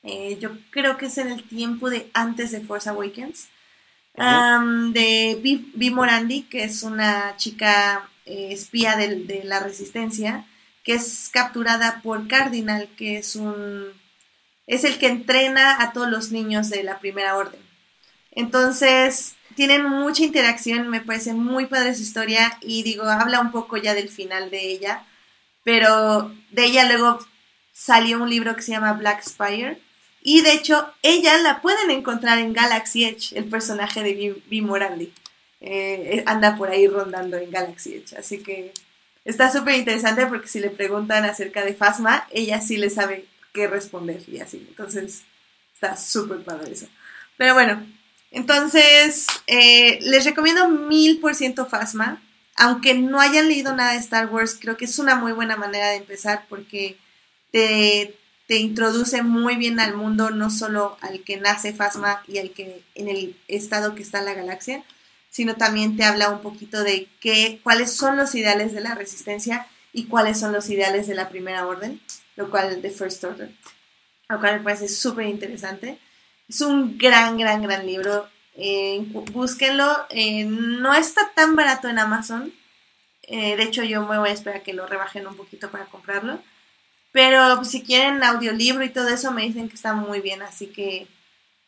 eh, 0.04 0.38
yo 0.40 0.52
creo 0.72 0.98
que 0.98 1.08
es 1.08 1.18
en 1.18 1.32
el 1.32 1.44
tiempo 1.44 1.90
de 1.90 2.10
antes 2.14 2.52
de 2.52 2.62
Force 2.62 2.90
Awakens. 2.90 3.48
de 4.94 5.40
Vi 5.76 5.90
Morandi, 5.92 6.44
que 6.44 6.64
es 6.64 6.84
una 6.84 7.36
chica 7.38 8.10
eh, 8.26 8.50
espía 8.52 8.96
del- 8.96 9.28
de, 9.28 9.44
la 9.44 9.60
resistencia, 9.60 10.46
que 10.84 10.94
es 10.96 11.30
capturada 11.34 12.02
por 12.04 12.28
Cardinal, 12.28 12.90
que 12.98 13.18
es 13.18 13.36
un 13.36 13.86
es 14.68 14.84
el 14.84 14.98
que 14.98 15.08
entrena 15.08 15.82
a 15.82 15.94
todos 15.94 16.10
los 16.10 16.32
niños 16.32 16.70
de 16.70 16.84
la 16.84 17.00
primera 17.00 17.36
orden. 17.36 17.62
Entonces, 18.32 19.36
tienen 19.56 19.86
mucha 19.86 20.24
interacción, 20.24 20.90
me 20.90 21.02
parece 21.02 21.34
muy 21.34 21.68
padre 21.68 21.96
su 21.96 22.02
historia 22.02 22.58
y 22.62 22.84
digo, 22.84 23.04
habla 23.04 23.40
un 23.40 23.52
poco 23.52 23.78
ya 23.78 23.94
del 23.94 24.10
final 24.10 24.50
de 24.50 24.68
ella, 24.68 25.06
pero 25.64 26.34
de 26.52 26.66
ella 26.66 26.86
luego 26.86 27.20
salió 27.72 28.22
un 28.22 28.30
libro 28.30 28.56
que 28.56 28.62
se 28.62 28.72
llama 28.72 28.94
Black 28.94 29.24
Spire 29.24 29.80
y 30.22 30.42
de 30.42 30.54
hecho 30.54 30.92
ella 31.02 31.38
la 31.38 31.62
pueden 31.62 31.92
encontrar 31.92 32.40
en 32.40 32.54
Galaxy 32.54 33.06
Edge, 33.06 33.34
el 33.38 33.46
personaje 33.46 34.02
de 34.02 34.42
Vi 34.48 34.62
Morandi. 34.62 35.12
Eh, 35.66 36.24
anda 36.26 36.58
por 36.58 36.70
ahí 36.70 36.88
rondando 36.88 37.38
en 37.38 37.50
Galaxy 37.50 37.96
Edge, 37.96 38.18
así 38.18 38.40
que 38.40 38.74
está 39.24 39.52
súper 39.52 39.76
interesante 39.76 40.26
porque 40.26 40.48
si 40.48 40.60
le 40.60 40.70
preguntan 40.70 41.24
acerca 41.24 41.64
de 41.64 41.74
Fasma, 41.74 42.28
ella 42.32 42.60
sí 42.60 42.78
le 42.78 42.90
sabe 42.90 43.26
qué 43.54 43.68
responder 43.68 44.22
y 44.28 44.40
así. 44.40 44.66
Entonces, 44.68 45.24
está 45.74 45.96
súper 45.96 46.44
padre 46.44 46.74
eso. 46.74 46.88
Pero 47.38 47.54
bueno, 47.54 47.86
entonces, 48.32 49.28
eh, 49.48 50.00
les 50.02 50.26
recomiendo 50.26 50.68
mil 50.68 51.20
por 51.20 51.36
ciento 51.36 51.66
Fasma. 51.66 52.22
Aunque 52.56 52.94
no 52.94 53.20
hayan 53.20 53.48
leído 53.48 53.76
nada 53.76 53.94
de 53.94 54.00
Star 54.00 54.28
Wars, 54.28 54.58
creo 54.60 54.78
que 54.78 54.86
es 54.86 55.00
una 55.00 55.16
muy 55.16 55.32
buena 55.32 55.56
manera 55.56 55.90
de 55.90 55.98
empezar 55.98 56.46
porque 56.50 56.98
te, 57.52 58.16
te 58.48 58.58
introduce 58.58 59.24
muy 59.24 59.56
bien 59.56 59.80
al 59.80 59.96
mundo, 59.96 60.30
no 60.30 60.52
solo 60.52 60.98
al 61.02 61.24
que 61.24 61.38
nace 61.38 61.74
Fasma 61.74 62.22
y 62.28 62.38
al 62.38 62.52
que 62.52 62.84
en 62.94 63.08
el 63.08 63.36
estado 63.48 63.96
que 63.96 64.04
está 64.04 64.20
en 64.20 64.26
la 64.26 64.36
galaxia, 64.36 64.84
sino 65.32 65.56
también 65.56 65.98
te 65.98 66.04
habla 66.04 66.30
un 66.30 66.42
poquito 66.42 66.84
de 66.84 67.08
qué, 67.20 67.60
cuáles 67.64 67.92
son 67.92 68.18
los 68.18 68.36
ideales 68.36 68.72
de 68.74 68.82
la 68.82 68.94
resistencia 68.94 69.68
y 69.92 70.06
cuáles 70.06 70.40
son 70.40 70.54
los 70.54 70.70
ideales 70.70 71.08
de 71.08 71.16
la 71.16 71.30
primera 71.30 71.66
orden 71.66 72.00
lo 72.36 72.50
cual 72.50 72.82
de 72.82 72.90
First 72.90 73.24
Order, 73.24 73.52
lo 74.30 74.40
cual 74.40 74.58
me 74.58 74.64
parece 74.64 74.88
súper 74.88 75.28
interesante. 75.28 76.00
Es 76.48 76.62
un 76.62 76.98
gran, 76.98 77.38
gran, 77.38 77.62
gran 77.62 77.86
libro. 77.86 78.28
Eh, 78.56 79.04
búsquenlo. 79.08 80.06
Eh, 80.10 80.46
no 80.46 80.94
está 80.94 81.32
tan 81.36 81.56
barato 81.56 81.88
en 81.88 82.00
Amazon. 82.00 82.54
Eh, 83.24 83.56
de 83.56 83.64
hecho, 83.64 83.84
yo 83.84 84.06
me 84.06 84.18
voy 84.18 84.30
a 84.30 84.34
esperar 84.34 84.60
a 84.60 84.64
que 84.64 84.74
lo 84.74 84.86
rebajen 84.86 85.28
un 85.28 85.36
poquito 85.36 85.72
para 85.72 85.86
comprarlo. 85.86 86.42
Pero 87.12 87.56
pues, 87.58 87.72
si 87.72 87.84
quieren 87.84 88.24
audiolibro 88.24 88.84
y 88.84 88.90
todo 88.90 89.08
eso, 89.10 89.32
me 89.32 89.44
dicen 89.44 89.70
que 89.70 89.76
está 89.76 89.94
muy 89.94 90.20
bien. 90.20 90.42
Así 90.42 90.68
que, 90.68 91.08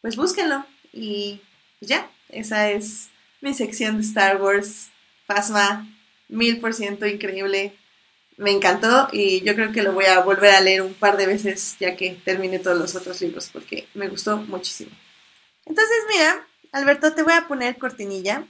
pues 0.02 0.16
búsquenlo. 0.16 0.66
Y 0.92 1.42
ya, 1.82 2.10
esa 2.30 2.70
es 2.72 3.10
mi 3.42 3.54
sección 3.54 3.98
de 3.98 4.04
Star 4.04 4.42
Wars. 4.42 4.90
Fasma, 5.26 5.88
mil 6.28 6.60
por 6.60 6.74
ciento 6.74 7.08
increíble 7.08 7.76
me 8.38 8.52
encantó 8.52 9.08
y 9.12 9.42
yo 9.42 9.56
creo 9.56 9.72
que 9.72 9.84
lo 9.84 9.94
voy 9.94 10.06
a 10.06 10.20
volver 10.20 10.54
a 10.54 10.62
leer 10.62 10.82
un 10.82 10.94
par 10.94 11.18
de 11.18 11.28
veces 11.28 11.76
ya 11.80 11.96
que 11.96 12.18
termine 12.24 12.60
todos 12.60 12.78
los 12.78 12.96
otros 12.96 13.22
libros 13.22 13.50
porque 13.52 13.88
me 13.94 14.08
gustó 14.08 14.38
muchísimo. 14.38 14.92
Entonces, 15.66 15.98
mira, 16.10 16.48
Alberto, 16.72 17.14
te 17.14 17.24
voy 17.24 17.34
a 17.34 17.48
poner 17.48 17.78
cortinilla 17.78 18.46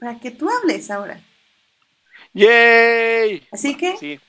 para 0.00 0.18
que 0.18 0.30
tú 0.30 0.48
hables 0.50 0.90
ahora. 0.90 1.20
¡Yay! 2.34 3.46
Así 3.50 3.76
que, 3.76 3.96
Sí, 3.96 4.20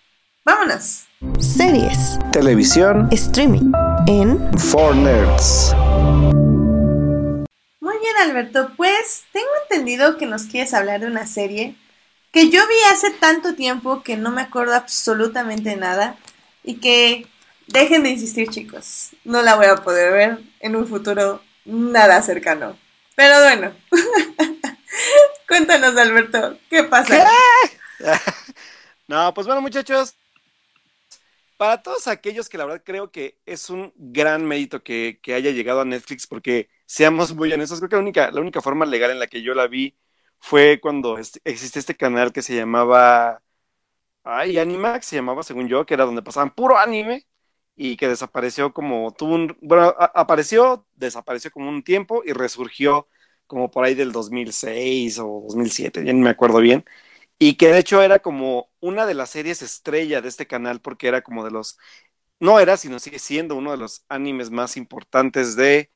Vámonos. 0.46 1.06
Series, 1.40 2.18
Televisión 2.32 3.08
streaming 3.12 3.72
en 4.08 4.40
for 4.58 4.96
Nerds. 4.96 5.76
Muy 7.82 7.98
bien, 8.00 8.16
Alberto. 8.22 8.72
Pues 8.76 9.26
tengo 9.32 9.48
entendido 9.64 10.18
que 10.18 10.26
nos 10.26 10.44
quieres 10.44 10.74
hablar 10.74 11.02
de 11.02 11.08
una 11.08 11.28
serie 11.28 11.76
que 12.32 12.50
yo 12.50 12.62
vi 12.68 12.76
hace 12.92 13.12
tanto 13.12 13.56
tiempo 13.56 14.04
que 14.04 14.18
no 14.18 14.32
me 14.32 14.42
acuerdo 14.42 14.76
absolutamente 14.76 15.76
nada 15.76 16.18
y 16.64 16.76
que 16.76 17.28
dejen 17.68 18.04
de 18.04 18.10
insistir, 18.10 18.50
chicos. 18.50 19.12
No 19.24 19.42
la 19.42 19.56
voy 19.56 19.68
a 19.68 19.76
poder 19.78 20.14
ver 20.14 20.40
en 20.60 20.76
un 20.76 20.88
futuro 20.88 21.42
nada 21.66 22.22
cercano. 22.22 22.78
Pero 23.16 23.42
bueno, 23.44 23.74
cuéntanos, 25.48 25.98
Alberto, 25.98 26.58
¿qué 26.70 26.84
pasa? 26.84 27.26
no, 29.08 29.34
pues 29.34 29.46
bueno, 29.46 29.62
muchachos, 29.62 30.16
para 31.58 31.84
todos 31.84 32.08
aquellos 32.08 32.48
que 32.48 32.58
la 32.58 32.66
verdad 32.66 32.84
creo 32.86 33.12
que 33.12 33.38
es 33.46 33.70
un 33.70 33.92
gran 33.98 34.46
mérito 34.46 34.82
que, 34.84 35.20
que 35.22 35.34
haya 35.34 35.52
llegado 35.52 35.82
a 35.82 35.86
Netflix, 35.86 36.26
porque 36.28 36.70
seamos 36.86 37.36
muy 37.36 37.52
honestos, 37.52 37.80
creo 37.80 37.90
que 37.90 37.96
la 37.98 38.02
única, 38.02 38.32
la 38.32 38.40
única 38.40 38.62
forma 38.62 38.86
legal 38.86 39.12
en 39.12 39.20
la 39.20 39.28
que 39.28 39.42
yo 39.42 39.54
la 39.54 39.68
vi 39.68 39.98
fue 40.40 40.80
cuando 40.82 41.18
existe 41.18 41.80
este 41.80 41.96
canal 41.96 42.32
que 42.34 42.42
se 42.42 42.56
llamaba, 42.56 43.42
ay, 44.24 44.58
Animax, 44.60 45.06
se 45.08 45.16
llamaba 45.18 45.44
según 45.44 45.68
yo, 45.68 45.86
que 45.86 45.94
era 45.96 46.06
donde 46.06 46.22
pasaban 46.24 46.54
puro 46.56 46.78
anime 46.78 47.28
y 47.76 47.98
que 47.98 48.08
desapareció 48.10 48.74
como, 48.74 49.14
tuvo 49.14 49.36
un, 49.36 49.58
bueno, 49.62 49.94
apareció, 49.98 50.88
desapareció 50.96 51.52
como 51.52 51.70
un 51.70 51.84
tiempo 51.84 52.24
y 52.26 52.34
resurgió 52.34 53.08
como 53.48 53.72
por 53.72 53.86
ahí 53.86 53.96
del 53.96 54.12
2006 54.12 55.20
o 55.20 55.42
2007, 55.48 56.06
ya 56.06 56.14
no 56.14 56.20
me 56.20 56.30
acuerdo 56.32 56.60
bien, 56.60 56.86
y 57.40 57.56
que 57.58 57.70
de 57.70 57.80
hecho 57.80 58.02
era 58.04 58.20
como 58.20 58.72
una 58.82 59.06
de 59.06 59.14
las 59.16 59.32
series 59.32 59.62
estrella 59.64 60.22
de 60.22 60.30
este 60.30 60.48
canal 60.48 60.82
porque 60.82 61.08
era 61.10 61.22
como 61.24 61.46
de 61.46 61.52
los, 61.52 61.78
no 62.40 62.60
era, 62.60 62.78
sino 62.78 63.00
sigue 63.00 63.20
siendo 63.20 63.56
uno 63.56 63.72
de 63.72 63.78
los 63.78 64.06
animes 64.10 64.50
más 64.52 64.78
importantes 64.78 65.56
de, 65.56 65.92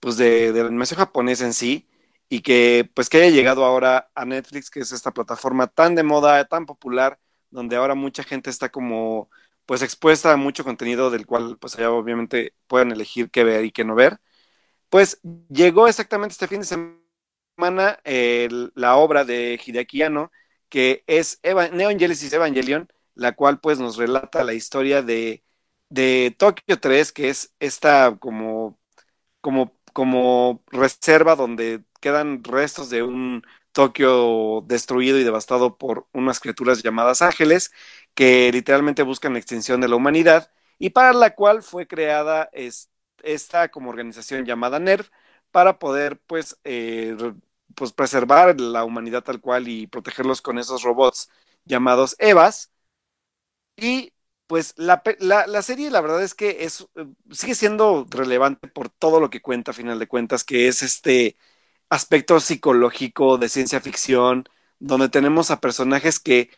pues 0.00 0.16
de, 0.16 0.52
de 0.52 0.62
la 0.62 0.68
animación 0.68 0.98
japonesa 0.98 1.44
en 1.46 1.54
sí, 1.54 1.87
y 2.28 2.40
que 2.42 2.90
pues 2.94 3.08
que 3.08 3.18
haya 3.22 3.30
llegado 3.34 3.64
ahora 3.64 4.10
a 4.14 4.24
Netflix, 4.24 4.70
que 4.70 4.80
es 4.80 4.92
esta 4.92 5.12
plataforma 5.12 5.66
tan 5.68 5.94
de 5.94 6.02
moda, 6.02 6.44
tan 6.46 6.66
popular, 6.66 7.18
donde 7.50 7.76
ahora 7.76 7.94
mucha 7.94 8.22
gente 8.24 8.50
está 8.50 8.68
como 8.70 9.30
pues 9.66 9.82
expuesta 9.82 10.32
a 10.32 10.36
mucho 10.36 10.64
contenido 10.64 11.10
del 11.10 11.26
cual 11.26 11.58
pues 11.58 11.76
allá 11.76 11.90
obviamente 11.92 12.54
pueden 12.66 12.92
elegir 12.92 13.30
qué 13.30 13.44
ver 13.44 13.64
y 13.64 13.72
qué 13.72 13.84
no 13.84 13.94
ver. 13.94 14.20
Pues 14.90 15.20
llegó 15.50 15.88
exactamente 15.88 16.32
este 16.34 16.48
fin 16.48 16.60
de 16.60 16.66
semana 16.66 18.00
la 18.74 18.96
obra 18.96 19.24
de 19.24 19.60
Hideaki 19.64 20.02
Anno, 20.02 20.30
que 20.68 21.04
es 21.06 21.38
Eva- 21.42 21.68
Neon 21.68 21.96
Evangelion, 22.00 22.88
la 23.14 23.32
cual 23.34 23.60
pues 23.60 23.78
nos 23.80 23.96
relata 23.96 24.44
la 24.44 24.54
historia 24.54 25.02
de, 25.02 25.44
de 25.88 26.34
Tokio 26.38 26.78
3, 26.80 27.12
que 27.12 27.28
es 27.30 27.54
esta 27.60 28.16
como, 28.18 28.78
como, 29.40 29.76
como 29.92 30.62
reserva 30.68 31.36
donde 31.36 31.84
quedan 32.00 32.42
restos 32.44 32.90
de 32.90 33.02
un 33.02 33.42
Tokio 33.72 34.62
destruido 34.66 35.18
y 35.18 35.24
devastado 35.24 35.76
por 35.78 36.08
unas 36.12 36.40
criaturas 36.40 36.82
llamadas 36.82 37.22
ángeles, 37.22 37.70
que 38.14 38.50
literalmente 38.52 39.02
buscan 39.02 39.32
la 39.34 39.38
extinción 39.38 39.80
de 39.80 39.88
la 39.88 39.96
humanidad, 39.96 40.50
y 40.78 40.90
para 40.90 41.12
la 41.12 41.34
cual 41.34 41.62
fue 41.62 41.86
creada 41.86 42.48
es- 42.52 42.90
esta 43.22 43.68
como 43.70 43.90
organización 43.90 44.44
llamada 44.44 44.78
NERV, 44.78 45.08
para 45.50 45.78
poder 45.78 46.18
pues, 46.26 46.58
eh, 46.64 47.16
pues 47.74 47.92
preservar 47.92 48.60
la 48.60 48.84
humanidad 48.84 49.22
tal 49.24 49.40
cual 49.40 49.68
y 49.68 49.86
protegerlos 49.86 50.42
con 50.42 50.58
esos 50.58 50.82
robots 50.82 51.30
llamados 51.64 52.16
Evas. 52.18 52.72
Y 53.76 54.12
pues 54.46 54.74
la, 54.76 55.02
la, 55.20 55.46
la 55.46 55.62
serie 55.62 55.90
la 55.90 56.00
verdad 56.00 56.22
es 56.22 56.34
que 56.34 56.64
es, 56.64 56.86
eh, 56.96 57.06
sigue 57.30 57.54
siendo 57.54 58.06
relevante 58.10 58.68
por 58.68 58.88
todo 58.90 59.20
lo 59.20 59.30
que 59.30 59.42
cuenta 59.42 59.70
a 59.72 59.74
final 59.74 59.98
de 59.98 60.08
cuentas, 60.08 60.44
que 60.44 60.68
es 60.68 60.82
este 60.82 61.36
aspecto 61.90 62.40
psicológico 62.40 63.38
de 63.38 63.48
ciencia 63.48 63.80
ficción, 63.80 64.44
donde 64.78 65.08
tenemos 65.08 65.50
a 65.50 65.60
personajes 65.60 66.20
que 66.20 66.50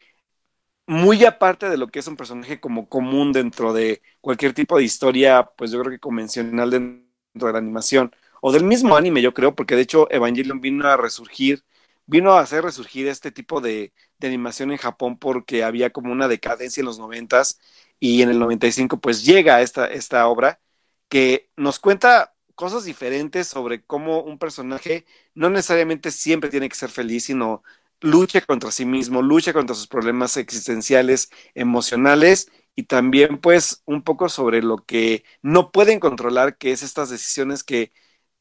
muy 0.86 1.24
aparte 1.24 1.68
de 1.70 1.76
lo 1.78 1.88
que 1.88 2.00
es 2.00 2.06
un 2.08 2.16
personaje 2.16 2.60
como 2.60 2.88
común 2.88 3.32
dentro 3.32 3.72
de 3.72 4.02
cualquier 4.20 4.54
tipo 4.54 4.76
de 4.76 4.84
historia, 4.84 5.50
pues 5.56 5.70
yo 5.70 5.80
creo 5.80 5.92
que 5.92 6.00
convencional 6.00 6.70
dentro 6.70 7.46
de 7.48 7.52
la 7.52 7.58
animación, 7.58 8.12
o 8.40 8.52
del 8.52 8.64
mismo 8.64 8.96
anime, 8.96 9.22
yo 9.22 9.34
creo, 9.34 9.54
porque 9.54 9.76
de 9.76 9.82
hecho 9.82 10.10
Evangelion 10.10 10.60
vino 10.60 10.88
a 10.88 10.96
resurgir, 10.96 11.64
vino 12.06 12.32
a 12.32 12.40
hacer 12.40 12.64
resurgir 12.64 13.06
este 13.08 13.30
tipo 13.30 13.60
de, 13.60 13.92
de 14.18 14.26
animación 14.28 14.72
en 14.72 14.78
Japón 14.78 15.18
porque 15.18 15.62
había 15.64 15.90
como 15.90 16.10
una 16.12 16.26
decadencia 16.28 16.80
en 16.80 16.86
los 16.86 16.98
noventas 16.98 17.60
y 18.00 18.22
en 18.22 18.30
el 18.30 18.38
95 18.38 19.00
pues 19.00 19.24
llega 19.24 19.62
esta, 19.62 19.86
esta 19.86 20.26
obra 20.26 20.60
que 21.08 21.50
nos 21.56 21.78
cuenta 21.78 22.34
cosas 22.60 22.84
diferentes 22.84 23.48
sobre 23.48 23.84
cómo 23.84 24.22
un 24.22 24.38
personaje 24.38 25.06
no 25.34 25.50
necesariamente 25.50 26.12
siempre 26.12 26.50
tiene 26.50 26.68
que 26.68 26.76
ser 26.76 26.90
feliz, 26.90 27.24
sino 27.26 27.62
lucha 28.00 28.40
contra 28.42 28.70
sí 28.72 28.84
mismo, 28.86 29.22
lucha 29.22 29.52
contra 29.54 29.74
sus 29.76 29.88
problemas 29.88 30.36
existenciales, 30.36 31.30
emocionales 31.54 32.50
y 32.76 32.84
también 32.84 33.38
pues 33.40 33.82
un 33.86 34.02
poco 34.04 34.28
sobre 34.28 34.62
lo 34.62 34.78
que 34.78 35.24
no 35.42 35.72
pueden 35.72 36.00
controlar, 36.00 36.58
que 36.58 36.72
es 36.72 36.82
estas 36.82 37.10
decisiones 37.10 37.64
que 37.64 37.92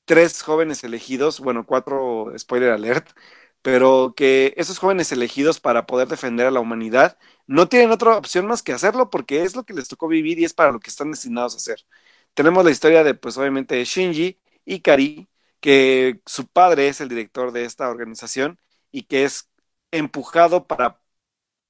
tres 0.05 0.41
jóvenes 0.41 0.83
elegidos, 0.83 1.39
bueno, 1.39 1.65
cuatro, 1.65 2.33
spoiler 2.37 2.71
alert, 2.71 3.09
pero 3.61 4.13
que 4.15 4.53
esos 4.57 4.79
jóvenes 4.79 5.11
elegidos 5.11 5.59
para 5.59 5.85
poder 5.85 6.07
defender 6.07 6.47
a 6.47 6.51
la 6.51 6.59
humanidad 6.61 7.17
no 7.47 7.67
tienen 7.69 7.91
otra 7.91 8.17
opción 8.17 8.47
más 8.47 8.63
que 8.63 8.73
hacerlo 8.73 9.09
porque 9.09 9.43
es 9.43 9.55
lo 9.55 9.65
que 9.65 9.73
les 9.73 9.87
tocó 9.89 10.07
vivir 10.07 10.39
y 10.39 10.45
es 10.45 10.53
para 10.53 10.71
lo 10.71 10.79
que 10.79 10.89
están 10.89 11.11
destinados 11.11 11.53
a 11.55 11.57
hacer. 11.57 11.79
Tenemos 12.33 12.63
la 12.65 12.71
historia 12.71 13.03
de, 13.03 13.13
pues 13.15 13.37
obviamente, 13.37 13.83
Shinji 13.83 14.39
y 14.65 14.81
Kari, 14.81 15.29
que 15.59 16.21
su 16.25 16.47
padre 16.47 16.87
es 16.87 17.01
el 17.01 17.09
director 17.09 17.51
de 17.51 17.65
esta 17.65 17.89
organización 17.89 18.59
y 18.91 19.03
que 19.03 19.25
es 19.25 19.49
empujado 19.91 20.67
para 20.67 21.01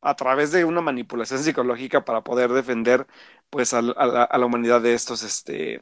a 0.01 0.15
través 0.15 0.51
de 0.51 0.65
una 0.65 0.81
manipulación 0.81 1.43
psicológica 1.43 2.05
para 2.05 2.23
poder 2.23 2.51
defender 2.53 3.07
pues 3.49 3.73
a, 3.73 3.79
a 3.79 4.23
a 4.25 4.37
la 4.37 4.45
humanidad 4.45 4.81
de 4.81 4.93
estos 4.95 5.23
este 5.23 5.81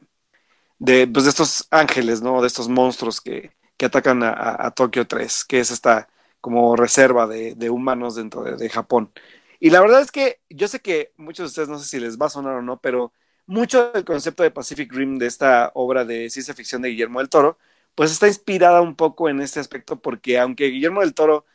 de, 0.78 1.06
pues, 1.08 1.24
de 1.24 1.30
estos 1.30 1.66
ángeles, 1.70 2.22
¿no? 2.22 2.40
De 2.40 2.46
estos 2.46 2.68
monstruos 2.68 3.20
que, 3.20 3.52
que 3.76 3.86
atacan 3.86 4.22
a, 4.22 4.30
a, 4.30 4.66
a, 4.66 4.70
Tokio 4.72 5.06
3, 5.06 5.44
que 5.44 5.60
es 5.60 5.70
esta 5.70 6.08
como 6.40 6.76
reserva 6.76 7.26
de, 7.26 7.54
de 7.54 7.70
humanos 7.70 8.14
dentro 8.16 8.42
de, 8.44 8.56
de, 8.56 8.68
Japón. 8.70 9.12
Y 9.60 9.70
la 9.70 9.80
verdad 9.80 10.00
es 10.02 10.12
que 10.12 10.40
yo 10.50 10.68
sé 10.68 10.80
que 10.80 11.12
muchos 11.16 11.44
de 11.44 11.46
ustedes 11.48 11.68
no 11.68 11.78
sé 11.78 11.86
si 11.88 12.00
les 12.00 12.18
va 12.18 12.26
a 12.26 12.30
sonar 12.30 12.54
o 12.56 12.62
no, 12.62 12.80
pero 12.80 13.12
mucho 13.48 13.92
del 13.92 14.04
concepto 14.06 14.44
de 14.44 14.52
Pacific 14.52 14.92
Rim 14.92 15.18
de 15.18 15.26
esta 15.26 15.72
obra 15.74 16.04
de 16.06 16.30
ciencia 16.30 16.54
ficción 16.54 16.82
de 16.82 16.90
Guillermo 16.90 17.20
del 17.20 17.30
Toro, 17.30 17.58
pues 17.96 18.12
está 18.12 18.28
inspirada 18.28 18.82
un 18.82 18.96
poco 18.96 19.28
en 19.30 19.40
este 19.40 19.60
aspecto 19.60 20.00
porque 20.02 20.38
aunque 20.38 20.66
Guillermo 20.68 21.00
del 21.02 21.14
Toro 21.14 21.46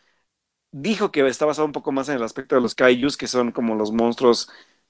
dijo 0.71 1.11
que 1.11 1.25
está 1.27 1.45
basado 1.45 1.65
un 1.65 1.71
poco 1.73 1.91
más 1.91 2.09
en 2.09 2.15
el 2.15 2.23
aspecto 2.23 2.55
de 2.55 2.61
los 2.61 2.75
kaijus, 2.75 3.17
que 3.17 3.27
son 3.27 3.51
como 3.51 3.75
los 3.75 3.91
monstruos 3.91 4.49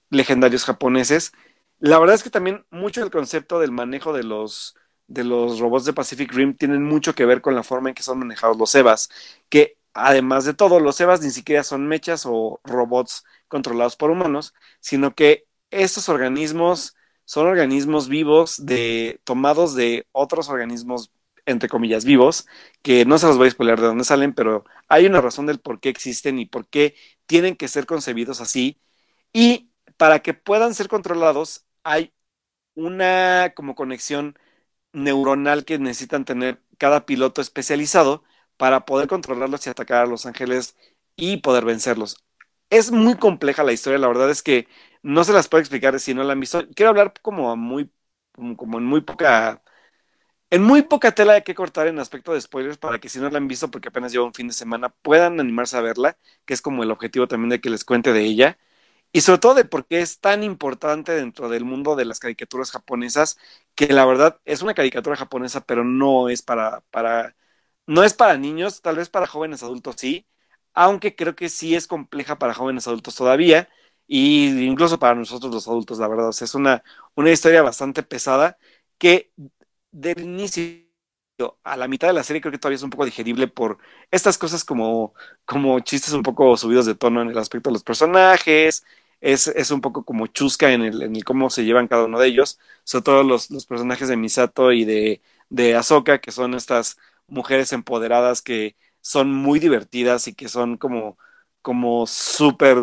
legendarios 0.10 0.66
japoneses, 0.66 1.34
la 1.80 1.99
verdad 1.99 2.16
es 2.16 2.24
que 2.24 2.30
también 2.30 2.66
mucho 2.72 3.01
del 3.01 3.12
concepto 3.12 3.60
del 3.60 3.72
manejo 3.72 4.14
de 4.14 4.24
los, 4.24 4.76
de 5.08 5.24
los 5.24 5.60
robots 5.60 5.86
de 5.86 5.93
Pacific 5.93 6.32
Rim 6.34 6.56
tienen 6.56 6.84
mucho 6.84 7.16
que 7.16 7.26
ver 7.26 7.41
con 7.41 7.56
la 7.56 7.64
forma 7.64 7.89
en 7.89 7.95
que 7.95 8.04
son 8.04 8.20
manejados 8.20 8.58
los 8.58 8.74
EVAs, 8.76 9.10
que 9.49 9.78
además 9.93 10.45
de 10.45 10.54
todo, 10.54 10.80
los 10.80 10.99
EVAs 11.01 11.22
ni 11.22 11.32
siquiera 11.32 11.64
son 11.64 11.88
mechas 11.88 12.26
o 12.26 12.62
robots 12.64 13.26
controlados 13.47 13.95
por 13.95 14.12
humanos, 14.12 14.54
sino 14.80 15.14
que 15.16 15.45
estos 15.82 16.09
organismos 16.09 16.95
son 17.26 17.47
organismos 17.47 18.07
vivos 18.09 18.65
de, 18.65 19.21
tomados 19.24 19.76
de 19.76 20.07
otros 20.11 20.49
organismos, 20.49 21.11
entre 21.45 21.69
comillas, 21.69 22.05
vivos, 22.05 22.47
que 22.82 23.05
no 23.05 23.17
se 23.17 23.28
los 23.28 23.38
voy 23.38 23.47
a 23.47 23.51
spoiler 23.51 23.80
de 23.80 23.88
dónde 23.88 24.03
salen, 24.03 24.34
pero 24.34 24.65
hay 24.88 25.05
una 25.05 25.21
razón 25.21 25.45
del 25.45 25.59
por 25.59 25.80
qué 25.80 25.89
existen 25.89 26.39
y 26.39 26.45
por 26.45 26.67
qué 26.67 26.95
tienen 27.26 27.55
que 27.55 27.67
ser 27.67 27.86
concebidos 27.86 28.41
así. 28.41 28.80
Y 29.34 29.71
para 29.97 30.19
que 30.21 30.34
puedan 30.34 30.74
ser 30.76 30.88
controlados, 30.89 31.65
hay 31.84 32.13
una 32.76 33.53
como 33.55 33.76
conexión 33.76 34.38
neuronal 34.93 35.65
que 35.65 35.80
necesitan 35.80 36.26
tener 36.26 36.61
cada 36.78 37.05
piloto 37.05 37.41
especializado 37.41 38.24
para 38.57 38.86
poder 38.86 39.07
controlarlos 39.07 39.65
y 39.67 39.69
atacar 39.69 40.03
a 40.03 40.07
los 40.07 40.26
ángeles 40.26 40.78
y 41.15 41.38
poder 41.38 41.65
vencerlos. 41.65 42.17
Es 42.74 42.91
muy 42.91 43.15
compleja 43.17 43.63
la 43.63 43.71
historia, 43.74 43.99
la 43.99 44.07
verdad 44.07 44.32
es 44.32 44.41
que 44.41 44.67
no 45.03 45.24
se 45.24 45.32
las 45.34 45.47
puedo 45.47 45.59
explicar 45.61 45.99
si 45.99 46.13
no 46.15 46.24
la 46.24 46.34
han 46.34 46.39
visto. 46.39 46.67
Quiero 46.76 46.89
hablar 46.89 47.13
como 47.21 47.55
muy, 47.55 47.91
como, 48.57 48.80
en 48.80 48.84
muy 48.86 49.01
poca, 49.01 49.61
en 50.51 50.63
muy 50.63 50.84
poca 50.84 51.13
tela 51.13 51.34
de 51.34 51.43
que 51.43 51.55
cortar 51.55 51.88
en 51.88 51.99
aspecto 51.99 52.34
de 52.34 52.41
spoilers 52.41 52.78
para 52.78 52.99
que 52.99 53.09
si 53.09 53.19
no 53.19 53.30
la 53.30 53.38
han 53.39 53.47
visto 53.47 53.71
porque 53.71 53.89
apenas 53.89 54.11
lleva 54.13 54.26
un 54.26 54.34
fin 54.36 54.47
de 54.49 54.53
semana 54.53 54.89
puedan 54.89 55.39
animarse 55.39 55.78
a 55.78 55.82
verla, 55.82 56.17
que 56.45 56.53
es 56.55 56.61
como 56.61 56.84
el 56.84 56.91
objetivo 56.91 57.28
también 57.28 57.49
de 57.51 57.61
que 57.61 57.69
les 57.71 57.86
cuente 57.86 58.13
de 58.13 58.21
ella 58.24 58.57
y 59.11 59.21
sobre 59.21 59.39
todo 59.39 59.55
de 59.55 59.65
por 59.65 59.88
qué 59.88 60.01
es 60.01 60.19
tan 60.19 60.43
importante 60.43 61.13
dentro 61.13 61.49
del 61.49 61.65
mundo 61.65 61.95
de 61.95 62.05
las 62.05 62.19
caricaturas 62.19 62.71
japonesas, 62.71 63.38
que 63.76 63.88
la 63.93 64.05
verdad 64.05 64.39
es 64.45 64.61
una 64.63 64.74
caricatura 64.76 65.15
japonesa, 65.17 65.61
pero 65.65 65.84
no 65.86 66.30
es 66.30 66.41
para, 66.43 66.82
para, 66.91 67.36
no 67.88 68.03
es 68.03 68.13
para 68.13 68.38
niños, 68.38 68.82
tal 68.82 68.97
vez 68.97 69.09
para 69.09 69.28
jóvenes 69.28 69.63
adultos 69.63 69.95
sí, 69.97 70.28
aunque 70.74 71.15
creo 71.15 71.36
que 71.36 71.49
sí 71.49 71.76
es 71.76 71.88
compleja 71.88 72.38
para 72.39 72.53
jóvenes 72.53 72.88
adultos 72.88 73.15
todavía, 73.15 73.69
y 74.07 74.65
incluso 74.65 74.99
para 74.99 75.15
nosotros 75.15 75.53
los 75.53 75.67
adultos, 75.67 75.99
la 75.99 76.07
verdad. 76.07 76.30
O 76.30 76.34
sea, 76.34 76.45
es 76.45 76.55
una, 76.55 76.84
una 77.15 77.32
historia 77.32 77.61
bastante 77.61 78.03
pesada 78.03 78.57
que 78.97 79.32
del 79.91 80.19
inicio 80.21 80.84
a 81.63 81.78
la 81.78 81.88
mitad 81.88 82.07
de 82.07 82.13
la 82.13 82.24
serie 82.24 82.41
creo 82.41 82.51
que 82.51 82.57
todavía 82.59 82.76
es 82.78 82.84
un 82.84 82.89
poco 82.89 83.05
digerible 83.05 83.47
por 83.47 83.78
estas 84.11 84.38
cosas 84.38 84.63
como, 84.63 85.13
como 85.45 85.80
chistes 85.80 86.13
un 86.13 86.24
poco 86.24 86.55
subidos 86.57 86.86
de 86.86 86.95
tono 86.95 87.21
en 87.21 87.30
el 87.30 87.38
aspecto 87.38 87.69
de 87.69 87.74
los 87.74 87.84
personajes, 87.84 88.86
es, 89.21 89.47
es 89.47 89.71
un 89.71 89.82
poco 89.82 90.03
como 90.05 90.28
chusca 90.28 90.71
en 90.74 90.82
el, 90.84 91.01
en 91.01 91.19
cómo 91.21 91.49
se 91.49 91.65
llevan 91.65 91.88
cada 91.88 92.05
uno 92.05 92.19
de 92.19 92.28
ellos, 92.28 92.59
sobre 92.84 93.03
todo 93.03 93.24
los, 93.24 93.49
los 93.51 93.65
personajes 93.65 94.07
de 94.09 94.17
Misato 94.17 94.71
y 94.71 94.86
de, 94.86 95.21
de 95.49 95.76
Ahsoka, 95.76 96.19
que 96.19 96.32
son 96.32 96.53
estas 96.55 96.97
mujeres 97.28 97.74
empoderadas 97.74 98.41
que 98.41 98.76
son 99.04 99.34
muy 99.34 99.60
divertidas 99.60 100.28
y 100.28 100.34
que 100.36 100.49
son 100.49 100.78
como, 100.78 101.18
como 101.62 102.08
súper, 102.08 102.78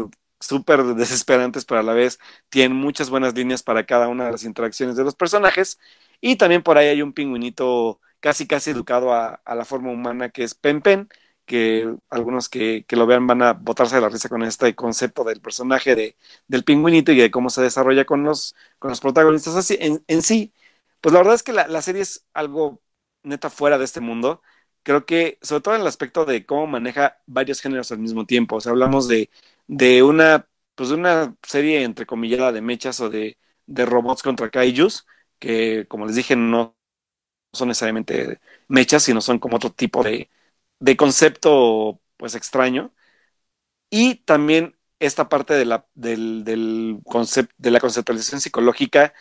desesperantes, 0.96 1.64
pero 1.64 1.80
a 1.80 1.82
la 1.82 1.94
vez 1.94 2.18
tienen 2.50 2.76
muchas 2.76 3.10
buenas 3.10 3.34
líneas 3.34 3.62
para 3.62 3.86
cada 3.86 4.08
una 4.08 4.26
de 4.26 4.32
las 4.32 4.44
interacciones 4.44 4.96
de 4.96 5.04
los 5.04 5.14
personajes. 5.16 5.80
Y 6.20 6.36
también 6.36 6.62
por 6.62 6.78
ahí 6.78 6.88
hay 6.88 7.02
un 7.02 7.12
pingüinito 7.14 8.00
casi, 8.20 8.46
casi 8.46 8.70
educado 8.70 9.12
a, 9.14 9.40
a 9.44 9.54
la 9.54 9.64
forma 9.64 9.90
humana 9.90 10.30
que 10.30 10.44
es 10.44 10.54
Pen 10.54 10.82
Pen, 10.82 11.08
que 11.46 11.92
algunos 12.10 12.48
que, 12.48 12.84
que, 12.86 12.96
lo 12.96 13.06
vean 13.06 13.26
van 13.26 13.42
a 13.42 13.54
botarse 13.54 13.96
de 13.96 14.02
la 14.02 14.08
risa 14.08 14.28
con 14.28 14.42
este 14.42 14.74
concepto 14.74 15.24
del 15.24 15.40
personaje 15.40 15.96
de, 15.96 16.16
del 16.48 16.64
pingüinito 16.64 17.12
y 17.12 17.16
de 17.18 17.30
cómo 17.30 17.50
se 17.50 17.62
desarrolla 17.62 18.04
con 18.04 18.22
los, 18.24 18.54
con 18.78 18.90
los 18.90 19.00
protagonistas 19.00 19.56
así 19.56 19.76
en, 19.80 20.04
en 20.06 20.22
sí. 20.22 20.52
Pues 21.00 21.12
la 21.12 21.20
verdad 21.20 21.34
es 21.34 21.42
que 21.42 21.52
la, 21.52 21.66
la 21.66 21.82
serie 21.82 22.02
es 22.02 22.26
algo 22.34 22.80
neta 23.22 23.50
fuera 23.50 23.78
de 23.78 23.84
este 23.84 24.00
mundo 24.00 24.42
creo 24.82 25.06
que, 25.06 25.38
sobre 25.42 25.62
todo 25.62 25.74
en 25.74 25.82
el 25.82 25.86
aspecto 25.86 26.24
de 26.24 26.46
cómo 26.46 26.66
maneja 26.66 27.18
varios 27.26 27.60
géneros 27.60 27.92
al 27.92 27.98
mismo 27.98 28.26
tiempo. 28.26 28.56
O 28.56 28.60
sea, 28.60 28.72
hablamos 28.72 29.08
de, 29.08 29.30
de 29.66 30.02
una, 30.02 30.48
pues 30.74 30.88
de 30.90 30.94
una 30.96 31.36
serie 31.42 31.82
entrecomillada 31.84 32.52
de 32.52 32.62
mechas 32.62 33.00
o 33.00 33.10
de, 33.10 33.38
de 33.66 33.86
robots 33.86 34.22
contra 34.22 34.50
kaijus, 34.50 35.06
que 35.38 35.86
como 35.88 36.06
les 36.06 36.16
dije, 36.16 36.36
no 36.36 36.76
son 37.52 37.68
necesariamente 37.68 38.40
mechas, 38.68 39.02
sino 39.04 39.20
son 39.20 39.38
como 39.38 39.56
otro 39.56 39.72
tipo 39.72 40.02
de, 40.04 40.30
de 40.80 40.96
concepto 40.96 42.00
pues 42.16 42.34
extraño. 42.34 42.94
Y 43.90 44.16
también 44.24 44.76
esta 44.98 45.28
parte 45.28 45.54
de 45.54 45.64
la, 45.64 45.86
del, 45.94 46.44
del 46.44 47.00
concept, 47.04 47.52
de 47.58 47.70
la 47.70 47.80
conceptualización 47.80 48.40
psicológica 48.40 49.14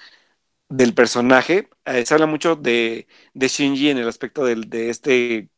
del 0.70 0.93
personaje. 0.93 1.70
Eh, 1.86 2.05
se 2.05 2.13
habla 2.13 2.28
mucho 2.28 2.55
de, 2.55 3.07
de, 3.34 3.47
Shinji 3.47 3.89
en 3.89 3.97
el 3.97 4.07
aspecto 4.07 4.45
del, 4.45 4.70
de 4.70 4.89
este 4.89 5.49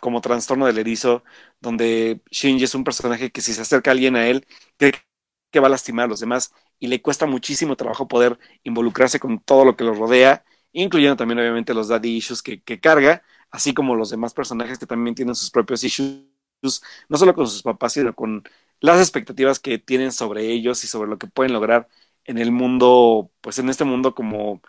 como 0.00 0.20
trastorno 0.20 0.66
del 0.66 0.78
erizo, 0.78 1.24
donde 1.60 2.22
Shinji 2.30 2.64
es 2.64 2.74
un 2.74 2.84
personaje 2.84 3.30
que 3.32 3.40
si 3.42 3.54
se 3.54 3.62
acerca 3.62 3.92
alguien 3.92 4.16
a 4.16 4.26
él, 4.28 4.46
cree 4.76 4.94
que 5.50 5.60
va 5.60 5.68
a 5.68 5.70
lastimar 5.70 6.06
a 6.06 6.08
los 6.08 6.20
demás 6.20 6.52
y 6.78 6.88
le 6.88 7.02
cuesta 7.02 7.26
muchísimo 7.26 7.76
trabajo 7.76 8.08
poder 8.08 8.38
involucrarse 8.64 9.20
con 9.20 9.40
todo 9.40 9.64
lo 9.64 9.76
que 9.76 9.84
lo 9.84 9.94
rodea, 9.94 10.44
incluyendo 10.72 11.16
también 11.16 11.38
obviamente 11.40 11.74
los 11.74 11.88
daddy 11.88 12.16
issues 12.16 12.42
que, 12.42 12.62
que 12.62 12.80
carga, 12.80 13.22
así 13.50 13.74
como 13.74 13.94
los 13.96 14.10
demás 14.10 14.34
personajes 14.34 14.78
que 14.78 14.86
también 14.86 15.14
tienen 15.14 15.34
sus 15.36 15.50
propios 15.50 15.84
issues, 15.84 16.26
no 17.08 17.18
solo 17.18 17.34
con 17.34 17.46
sus 17.48 17.62
papás, 17.62 17.94
sino 17.94 18.14
con 18.14 18.44
las 18.80 19.00
expectativas 19.00 19.60
que 19.60 19.78
tienen 19.78 20.12
sobre 20.12 20.50
ellos 20.50 20.82
y 20.84 20.88
sobre 20.88 21.08
lo 21.10 21.18
que 21.18 21.28
pueden 21.28 21.52
lograr 21.52 21.88
en 22.24 22.38
el 22.38 22.52
mundo, 22.52 23.30
pues 23.40 23.58
en 23.58 23.68
este 23.68 23.84
mundo 23.84 24.14
como, 24.14 24.62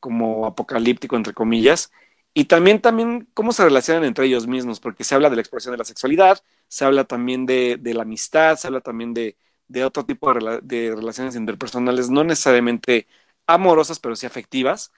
como 0.00 0.46
apocalíptico, 0.46 1.16
entre 1.16 1.34
comillas, 1.34 1.92
y 2.34 2.46
también, 2.46 2.80
también 2.80 3.28
cómo 3.34 3.52
se 3.52 3.64
relacionan 3.64 4.04
entre 4.04 4.26
ellos 4.26 4.46
mismos, 4.46 4.80
porque 4.80 5.04
se 5.04 5.14
habla 5.14 5.30
de 5.30 5.36
la 5.36 5.42
expresión 5.42 5.72
de 5.72 5.78
la 5.78 5.84
sexualidad, 5.84 6.38
se 6.68 6.84
habla 6.84 7.04
también 7.04 7.46
de, 7.46 7.76
de 7.80 7.94
la 7.94 8.02
amistad, 8.02 8.56
se 8.56 8.68
habla 8.68 8.80
también 8.80 9.14
de, 9.14 9.36
de 9.68 9.84
otro 9.84 10.04
tipo 10.06 10.32
de, 10.34 10.94
relaciones 10.94 11.36
interpersonales, 11.36 12.10
no 12.10 12.24
necesariamente 12.24 13.08
amorosas, 13.46 13.98
pero 14.00 14.16
sí 14.16 14.26
afectivas. 14.26 14.92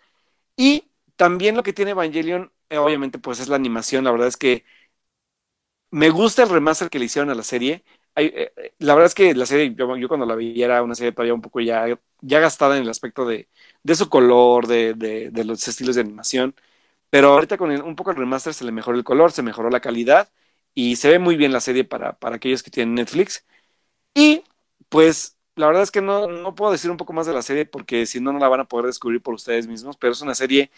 Y 0.56 0.90
también 1.16 1.56
lo 1.56 1.62
que 1.64 1.72
tiene 1.72 1.92
Evangelion, 1.92 2.52
eh, 2.70 2.78
obviamente, 2.78 3.18
pues 3.18 3.40
es 3.40 3.48
la 3.48 3.56
animación. 3.56 4.04
La 4.04 4.12
verdad 4.12 4.28
es 4.28 4.36
que 4.36 4.64
me 5.90 6.10
gusta 6.10 6.42
el 6.42 6.48
remaster 6.50 6.90
que 6.90 6.98
le 6.98 7.06
hicieron 7.06 7.30
a 7.30 7.34
la 7.34 7.42
serie. 7.42 7.84
Eh, 8.16 8.52
eh 8.56 8.74
la 8.78 8.94
verdad 8.94 9.06
es 9.06 9.14
que 9.14 9.34
la 9.34 9.46
serie, 9.46 9.74
yo, 9.74 9.86
cuando 10.08 10.26
la 10.26 10.34
vi 10.36 10.62
era 10.62 10.82
una 10.82 10.94
serie 10.94 11.12
todavía 11.12 11.34
un 11.34 11.40
poco 11.42 11.60
ya, 11.60 11.86
ya 12.20 12.40
gastada 12.40 12.76
en 12.76 12.82
el 12.84 12.90
aspecto 12.90 13.26
de, 13.26 13.48
de 13.82 13.94
su 13.94 14.08
color, 14.08 14.66
de, 14.66 14.94
de, 14.94 15.30
de 15.30 15.44
los 15.44 15.66
estilos 15.66 15.94
de 15.96 16.02
animación. 16.02 16.54
Pero 17.10 17.30
ahorita 17.32 17.58
con 17.58 17.70
un 17.72 17.96
poco 17.96 18.10
el 18.12 18.16
remaster 18.18 18.54
se 18.54 18.64
le 18.64 18.72
mejoró 18.72 18.98
el 18.98 19.04
color, 19.04 19.32
se 19.32 19.42
mejoró 19.42 19.70
la 19.70 19.80
calidad 19.80 20.30
y 20.74 20.96
se 20.96 21.08
ve 21.10 21.18
muy 21.20 21.36
bien 21.36 21.52
la 21.52 21.60
serie 21.60 21.84
para, 21.84 22.18
para 22.18 22.36
aquellos 22.36 22.62
que 22.62 22.70
tienen 22.70 22.94
Netflix. 22.96 23.46
Y 24.14 24.44
pues 24.88 25.38
la 25.56 25.66
verdad 25.68 25.82
es 25.82 25.90
que 25.90 26.00
no, 26.02 26.28
no 26.28 26.54
puedo 26.54 26.72
decir 26.72 26.90
un 26.90 26.96
poco 26.96 27.12
más 27.12 27.26
de 27.26 27.34
la 27.34 27.42
serie 27.42 27.66
porque 27.66 28.06
si 28.06 28.20
no, 28.20 28.32
no 28.32 28.38
la 28.38 28.48
van 28.48 28.60
a 28.60 28.64
poder 28.68 28.86
descubrir 28.86 29.22
por 29.22 29.34
ustedes 29.34 29.66
mismos, 29.68 29.96
pero 29.96 30.12
es 30.12 30.22
una 30.22 30.34
serie 30.34 30.70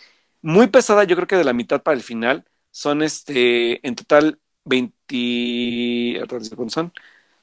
muy 0.42 0.68
pesada, 0.68 1.04
yo 1.04 1.16
creo 1.16 1.28
que 1.28 1.36
de 1.36 1.44
la 1.44 1.52
mitad 1.52 1.82
para 1.82 1.96
el 1.96 2.02
final. 2.02 2.44
Son 2.70 3.02
este, 3.02 3.86
en 3.86 3.94
total 3.96 4.38
20, 4.64 6.20
son? 6.68 6.92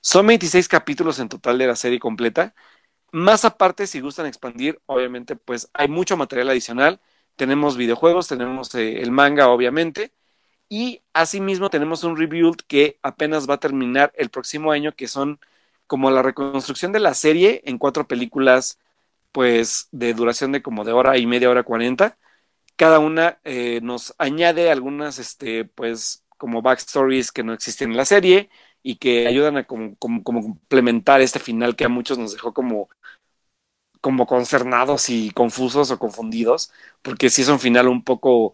Son 0.04 0.28
26 0.28 0.68
capítulos 0.68 1.20
en 1.20 1.30
total 1.30 1.58
de 1.58 1.68
la 1.68 1.78
serie 1.78 1.97
completa. 1.99 2.54
Más 3.12 3.45
aparte, 3.45 3.88
si 3.88 4.01
gustan 4.01 4.26
expandir, 4.28 4.82
obviamente, 4.86 5.36
pues 5.38 5.70
hay 5.74 5.88
mucho 5.88 6.18
material 6.18 6.49
adicional 6.49 7.01
tenemos 7.36 7.78
videojuegos, 7.78 8.28
tenemos 8.28 8.76
eh, 8.76 9.01
el 9.01 9.12
manga, 9.12 9.49
obviamente, 9.49 10.14
y 10.70 11.04
asimismo 11.14 11.70
tenemos 11.70 12.04
un 12.04 12.18
rebuild 12.18 12.58
que 12.68 12.99
apenas 13.04 13.49
va 13.49 13.56
a 13.56 13.60
terminar 13.60 14.14
el 14.18 14.30
próximo 14.32 14.72
año, 14.72 14.93
que 14.95 15.08
son 15.08 15.39
como 15.88 16.12
la 16.12 16.24
reconstrucción 16.24 16.91
de 16.93 16.99
la 17.01 17.14
serie 17.16 17.62
en 17.66 17.78
cuatro 17.80 18.08
películas, 18.08 18.80
pues 19.32 19.89
de 19.91 20.14
duración 20.14 20.51
de 20.54 20.62
como 20.64 20.86
de 20.86 20.93
hora 20.93 21.18
y 21.18 21.28
media, 21.28 21.49
hora 21.49 21.64
cuarenta. 21.64 22.18
Cada 22.76 22.99
una 22.99 23.39
eh, 23.43 23.80
nos 23.84 24.16
añade 24.18 24.72
algunas, 24.72 25.20
este, 25.20 25.66
pues, 25.66 26.26
como 26.38 26.62
backstories 26.62 27.32
que 27.32 27.43
no 27.43 27.54
existen 27.54 27.91
en 27.91 27.97
la 27.97 28.06
serie 28.06 28.49
y 28.84 28.97
que 28.97 29.27
ayudan 29.27 29.57
a 29.57 29.65
como, 29.65 29.95
como, 29.97 30.23
como 30.23 30.43
complementar 30.43 31.21
este 31.21 31.39
final 31.39 31.75
que 31.75 31.86
a 31.86 31.89
muchos 31.89 32.17
nos 32.17 32.34
dejó 32.34 32.53
como 32.53 32.89
como 34.01 34.25
concernados 34.27 35.09
y 35.09 35.31
confusos 35.31 35.91
o 35.91 35.99
confundidos, 35.99 36.71
porque 37.01 37.29
sí 37.29 37.41
es 37.43 37.47
un 37.49 37.59
final 37.59 37.88
un 37.88 38.03
poco 38.03 38.53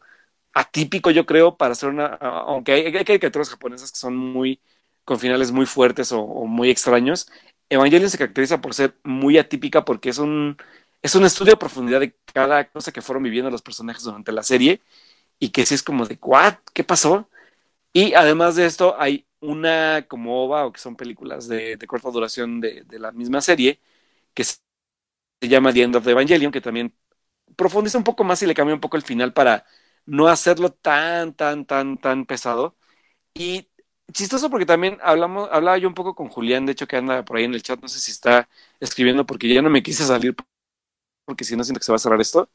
atípico, 0.54 1.12
yo 1.12 1.26
creo, 1.26 1.58
para 1.58 1.74
hacer 1.74 1.90
una, 1.90 2.08
aunque 2.08 2.74
hay, 2.74 2.86
hay 2.86 3.06
caricaturas 3.06 3.50
japonesas 3.50 3.92
que 3.92 3.98
son 3.98 4.16
muy, 4.18 4.62
con 5.06 5.20
finales 5.20 5.52
muy 5.52 5.66
fuertes 5.66 6.12
o, 6.12 6.24
muy 6.46 6.70
extraños, 6.70 7.32
Evangelion 7.70 8.10
se 8.10 8.18
caracteriza 8.18 8.62
por 8.62 8.74
ser 8.76 8.96
muy 9.04 9.38
atípica 9.40 9.86
porque 9.86 10.10
es 10.10 10.20
un, 10.20 10.58
es 11.02 11.16
un 11.16 11.26
estudio 11.26 11.54
a 11.54 11.60
profundidad 11.60 12.00
de 12.02 12.16
cada 12.34 12.70
cosa 12.70 12.92
que 12.92 13.02
fueron 13.02 13.24
viviendo 13.24 13.52
los 13.52 13.62
personajes 13.62 14.04
durante 14.04 14.32
la 14.32 14.44
serie 14.44 14.82
y 15.40 15.50
que 15.52 15.66
sí 15.66 15.76
es 15.76 15.84
como 15.84 16.06
de, 16.08 16.18
¿what? 16.22 16.56
¿Qué 16.74 16.84
pasó? 16.84 17.30
Y 17.94 18.14
además 18.14 18.56
de 18.56 18.66
esto 18.66 18.96
hay 19.00 19.28
una 19.42 20.06
como 20.08 20.44
OVA 20.46 20.66
o 20.68 20.72
que 20.74 20.80
son 20.80 20.96
películas 20.96 21.48
de, 21.48 21.78
de 21.78 21.88
corta 21.88 22.12
duración 22.12 22.60
de, 22.62 22.84
de 22.84 23.00
la 23.00 23.12
misma 23.12 23.42
serie 23.42 23.80
que 24.34 24.44
se 24.44 24.58
llama 25.42 25.74
The 25.74 25.84
End 25.84 25.96
of 25.96 26.04
the 26.06 26.12
Evangelion, 26.12 26.52
que 26.52 26.62
también 26.62 26.96
profundiza 27.58 27.98
un 27.98 28.06
poco 28.06 28.24
más 28.24 28.42
y 28.44 28.48
le 28.48 28.56
cambia 28.56 28.76
un 28.76 28.82
poco 28.82 28.98
el 28.98 29.04
final 29.04 29.34
para 29.34 29.66
no 30.06 30.28
hacerlo 30.28 30.72
tan, 30.72 31.34
tan, 31.36 31.66
tan, 31.66 31.98
tan 32.00 32.26
pesado. 32.26 32.78
Y 33.36 33.70
chistoso 34.14 34.50
porque 34.52 34.66
también 34.68 35.00
hablamos, 35.04 35.50
hablaba 35.52 35.78
yo 35.80 35.88
un 35.90 35.96
poco 35.96 36.16
con 36.16 36.30
Julián, 36.30 36.66
de 36.66 36.74
hecho 36.74 36.88
que 36.88 36.98
anda 36.98 37.26
por 37.26 37.38
ahí 37.38 37.46
en 37.46 37.54
el 37.56 37.64
chat, 37.64 37.82
no 37.82 37.88
sé 37.90 38.00
si 38.00 38.12
está 38.12 38.50
escribiendo 38.80 39.26
porque 39.26 39.54
ya 39.54 39.62
no 39.62 39.70
me 39.72 39.84
quise 39.84 40.06
salir 40.06 40.36
porque 41.26 41.44
si 41.44 41.56
no 41.56 41.64
siento 41.64 41.80
que 41.80 41.86
se 41.86 41.92
va 41.92 41.98
a 41.98 42.00
cerrar 42.00 42.22
esto. 42.22 42.50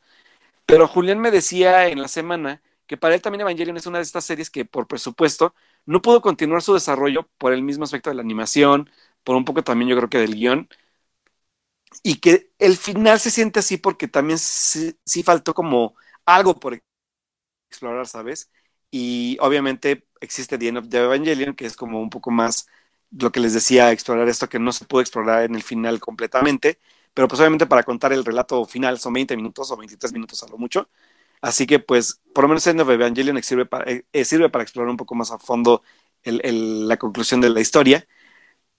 Pero 0.66 0.88
Julián 0.88 1.20
me 1.20 1.30
decía 1.30 1.88
en 1.88 2.00
la 2.02 2.08
semana 2.08 2.62
que 2.86 2.96
para 2.96 3.14
él 3.14 3.22
también 3.22 3.42
Evangelion 3.42 3.76
es 3.76 3.86
una 3.86 3.98
de 3.98 4.04
estas 4.04 4.24
series 4.24 4.50
que 4.50 4.64
por 4.64 4.86
presupuesto 4.86 5.54
no 5.86 6.02
pudo 6.02 6.20
continuar 6.22 6.62
su 6.62 6.74
desarrollo 6.74 7.28
por 7.38 7.52
el 7.52 7.62
mismo 7.62 7.84
aspecto 7.84 8.10
de 8.10 8.16
la 8.16 8.22
animación, 8.22 8.90
por 9.24 9.36
un 9.36 9.44
poco 9.44 9.62
también 9.64 9.88
yo 9.90 9.96
creo 9.96 10.08
que 10.10 10.18
del 10.18 10.34
guion, 10.34 10.68
y 12.02 12.16
que 12.16 12.50
el 12.58 12.76
final 12.76 13.20
se 13.20 13.30
siente 13.30 13.60
así 13.60 13.76
porque 13.76 14.08
también 14.08 14.38
sí, 14.38 14.96
sí, 15.04 15.22
faltó 15.22 15.54
como 15.54 15.94
algo 16.24 16.58
por 16.58 16.80
explorar, 17.70 18.06
¿sabes? 18.08 18.50
Y 18.90 19.38
obviamente 19.40 20.06
existe 20.20 20.58
The 20.58 20.68
End 20.68 20.78
of 20.78 20.88
the 20.88 20.98
Evangelion, 20.98 21.54
que 21.54 21.66
es 21.66 21.76
como 21.76 22.00
un 22.02 22.10
poco 22.10 22.30
más 22.30 22.68
lo 23.10 23.32
que 23.32 23.40
les 23.40 23.54
decía, 23.54 23.92
explorar 23.92 24.28
esto 24.28 24.48
que 24.48 24.58
no 24.58 24.72
se 24.72 24.86
pudo 24.86 25.00
explorar 25.02 25.44
en 25.44 25.54
el 25.54 25.62
final 25.62 26.00
completamente, 26.00 26.80
pero 27.14 27.28
pues 27.28 27.40
obviamente 27.40 27.66
para 27.66 27.84
contar 27.84 28.12
el 28.12 28.24
relato 28.24 28.64
final 28.66 28.98
son 28.98 29.12
20 29.14 29.36
minutos 29.36 29.70
o 29.70 29.76
23 29.76 30.12
minutos 30.12 30.42
a 30.42 30.48
lo 30.48 30.58
mucho. 30.58 30.88
Así 31.44 31.66
que 31.66 31.78
pues 31.78 32.20
por 32.34 32.44
lo 32.44 32.48
menos 32.48 32.66
End 32.66 32.80
of 32.80 32.88
Evangelion 32.90 33.42
sirve 33.42 33.66
para, 33.66 33.84
eh, 33.90 34.24
sirve 34.24 34.48
para 34.48 34.62
explorar 34.62 34.90
un 34.90 34.96
poco 34.96 35.14
más 35.14 35.30
a 35.30 35.38
fondo 35.38 35.82
el, 36.22 36.88
la 36.88 36.96
conclusión 36.96 37.40
de 37.40 37.50
la 37.50 37.60
historia 37.60 38.06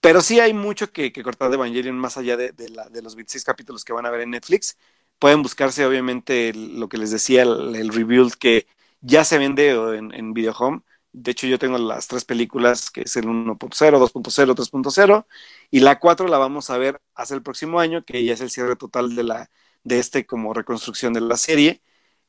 pero 0.00 0.20
sí 0.20 0.40
hay 0.40 0.54
mucho 0.54 0.92
que, 0.92 1.12
cortar 1.12 1.50
de 1.50 1.56
Evangelion 1.56 1.98
más 1.98 2.16
allá 2.16 2.36
de, 2.36 2.52
la, 2.70 2.88
de, 2.88 3.02
los 3.02 3.16
26 3.16 3.44
capítulos 3.44 3.84
que 3.84 3.92
van 3.92 4.06
a 4.06 4.10
ver 4.10 4.20
en 4.22 4.30
Netflix. 4.30 4.78
Pueden 5.18 5.42
buscarse, 5.42 5.84
obviamente, 5.86 6.52
lo 6.54 6.88
que 6.88 6.98
les 6.98 7.10
decía, 7.10 7.42
el, 7.42 7.88
rebuild 7.88 8.34
que 8.34 8.66
ya 9.00 9.24
se 9.24 9.38
vende 9.38 9.70
en, 9.96 10.14
en 10.14 10.34
Video 10.34 10.52
Home. 10.52 10.82
De 11.12 11.32
hecho, 11.32 11.46
yo 11.48 11.58
tengo 11.58 11.78
las 11.78 12.06
tres 12.08 12.24
películas, 12.24 12.90
que 12.90 13.02
es 13.02 13.16
el 13.16 13.26
1.0, 13.26 13.98
2.0, 13.98 14.54
3.0, 14.54 15.26
y 15.70 15.80
la 15.80 15.98
4 15.98 16.28
la 16.28 16.38
vamos 16.38 16.70
a 16.70 16.78
ver 16.78 17.00
hasta 17.14 17.34
el 17.34 17.42
próximo 17.42 17.80
año, 17.80 18.04
que 18.04 18.24
ya 18.24 18.34
es 18.34 18.40
el 18.40 18.50
cierre 18.50 18.76
total 18.76 19.16
de 19.16 19.24
la 19.24 19.50
de 19.82 19.98
este 19.98 20.26
como 20.26 20.52
reconstrucción 20.54 21.12
de 21.14 21.20
la 21.20 21.36
serie. 21.36 21.82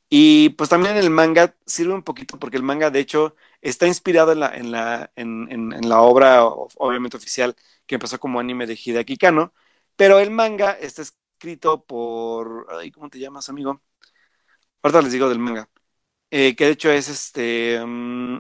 Y 0.10 0.50
pues 0.52 0.70
también 0.70 0.96
el 0.98 1.10
manga 1.10 1.56
sirve 1.66 1.94
un 1.94 2.04
poquito 2.04 2.40
porque 2.40 2.58
el 2.58 2.64
manga 2.64 2.90
de 2.92 3.00
hecho 3.00 3.36
está 3.62 3.88
inspirado 3.88 4.32
en 4.32 4.40
la, 4.40 4.56
en 4.56 4.72
la, 4.72 5.12
en, 5.16 5.52
en, 5.52 5.90
la 5.90 6.02
obra 6.02 6.46
obviamente 6.46 7.18
oficial 7.18 7.56
que 7.86 7.96
empezó 7.96 8.20
como 8.20 8.40
anime 8.40 8.66
de 8.68 8.76
Hideaki 8.82 9.18
Kano, 9.18 9.54
pero 9.98 10.20
el 10.20 10.32
manga 10.32 10.72
está 10.74 11.02
escrito 11.02 11.84
por, 11.86 12.68
ay, 12.80 12.92
¿cómo 12.92 13.10
te 13.10 13.20
llamas 13.20 13.50
amigo? 13.50 13.82
Ahorita 14.82 15.02
les 15.02 15.12
digo 15.12 15.30
del 15.30 15.40
manga, 15.40 15.70
eh, 16.32 16.56
que 16.56 16.66
de 16.66 16.72
hecho 16.72 16.92
es 16.92 17.10
este, 17.10 17.82
mm, 17.86 18.38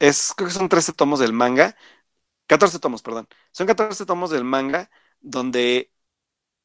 es, 0.00 0.34
creo 0.36 0.48
que 0.48 0.54
son 0.54 0.68
13 0.68 0.92
tomos 0.92 1.20
del 1.20 1.32
manga, 1.32 1.76
14 2.48 2.78
tomos, 2.80 3.02
perdón, 3.02 3.28
son 3.52 3.66
14 3.66 4.06
tomos 4.06 4.30
del 4.30 4.44
manga 4.44 4.90
donde 5.20 5.92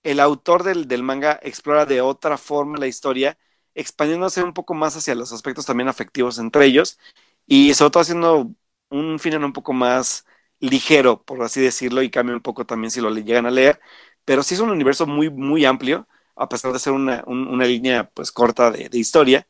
el 0.03 0.19
autor 0.19 0.63
del, 0.63 0.87
del 0.87 1.03
manga 1.03 1.39
explora 1.43 1.85
de 1.85 2.01
otra 2.01 2.37
forma 2.37 2.77
la 2.79 2.87
historia, 2.87 3.37
expandiéndose 3.75 4.43
un 4.43 4.53
poco 4.53 4.73
más 4.73 4.95
hacia 4.95 5.15
los 5.15 5.31
aspectos 5.33 5.65
también 5.65 5.89
afectivos 5.89 6.39
entre 6.39 6.65
ellos 6.65 6.99
y 7.47 7.73
sobre 7.73 7.91
todo 7.91 8.01
haciendo 8.01 8.51
un 8.89 9.19
final 9.19 9.43
un 9.43 9.53
poco 9.53 9.73
más 9.73 10.25
ligero, 10.59 11.23
por 11.23 11.41
así 11.43 11.61
decirlo, 11.61 12.01
y 12.03 12.09
cambia 12.09 12.35
un 12.35 12.41
poco 12.41 12.65
también 12.65 12.91
si 12.91 13.01
lo 13.01 13.09
llegan 13.11 13.45
a 13.45 13.51
leer, 13.51 13.79
pero 14.25 14.43
sí 14.43 14.55
es 14.55 14.59
un 14.61 14.69
universo 14.69 15.07
muy, 15.07 15.29
muy 15.29 15.65
amplio, 15.65 16.07
a 16.35 16.49
pesar 16.49 16.73
de 16.73 16.79
ser 16.79 16.93
una, 16.93 17.23
una 17.27 17.65
línea 17.65 18.09
pues 18.11 18.31
corta 18.31 18.71
de, 18.71 18.89
historia, 18.97 19.47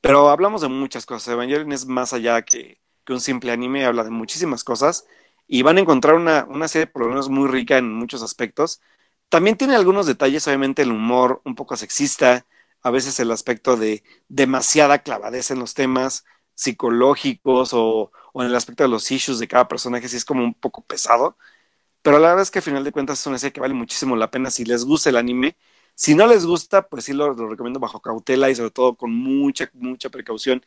pero 0.00 0.30
hablamos 0.30 0.62
de 0.62 0.68
muchas 0.68 1.06
cosas. 1.06 1.34
Evangelion 1.34 1.72
es 1.72 1.86
más 1.86 2.12
allá 2.12 2.42
que, 2.42 2.80
que, 3.04 3.12
un 3.12 3.20
simple 3.20 3.52
anime, 3.52 3.86
habla 3.86 4.04
de 4.04 4.10
muchísimas 4.10 4.64
cosas, 4.64 5.06
y 5.48 5.62
van 5.62 5.78
a 5.78 5.80
encontrar 5.80 6.14
una, 6.16 6.44
una 6.48 6.68
serie 6.68 6.86
por 6.86 7.02
lo 7.02 7.08
menos 7.08 7.28
muy 7.28 7.48
rica 7.48 7.78
en 7.78 7.92
muchos 7.92 8.22
aspectos, 8.22 8.80
también 9.28 9.56
tiene 9.56 9.74
algunos 9.76 10.06
detalles, 10.06 10.46
obviamente 10.46 10.82
el 10.82 10.92
humor 10.92 11.42
un 11.44 11.54
poco 11.54 11.76
sexista, 11.76 12.46
a 12.86 12.90
veces 12.92 13.18
el 13.18 13.32
aspecto 13.32 13.76
de 13.76 14.04
demasiada 14.28 15.00
clavadez 15.02 15.50
en 15.50 15.58
los 15.58 15.74
temas 15.74 16.24
psicológicos 16.54 17.70
o, 17.74 18.12
en 18.34 18.42
el 18.46 18.54
aspecto 18.54 18.84
de 18.84 18.88
los 18.90 19.10
issues 19.10 19.40
de 19.40 19.48
cada 19.48 19.66
personaje, 19.66 20.08
sí 20.08 20.16
es 20.16 20.24
como 20.24 20.44
un 20.44 20.54
poco 20.54 20.84
pesado. 20.86 21.36
Pero 22.02 22.18
la 22.20 22.28
verdad 22.28 22.42
es 22.42 22.50
que 22.52 22.60
al 22.60 22.64
final 22.64 22.84
de 22.84 22.92
cuentas 22.92 23.20
es 23.20 23.26
una 23.26 23.38
serie 23.38 23.52
que 23.52 23.60
vale 23.60 23.74
muchísimo 23.74 24.16
la 24.16 24.30
pena 24.30 24.50
si 24.50 24.64
les 24.64 24.84
gusta 24.84 25.10
el 25.10 25.16
anime. 25.16 25.56
Si 25.96 26.14
no 26.14 26.26
les 26.28 26.46
gusta, 26.46 26.88
pues 26.88 27.04
sí 27.06 27.12
lo, 27.12 27.34
lo 27.34 27.48
recomiendo 27.50 27.80
bajo 27.80 28.00
cautela 28.02 28.50
y 28.50 28.54
sobre 28.56 28.70
todo 28.70 28.96
con 28.96 29.12
mucha, 29.14 29.70
mucha 29.74 30.10
precaución 30.10 30.64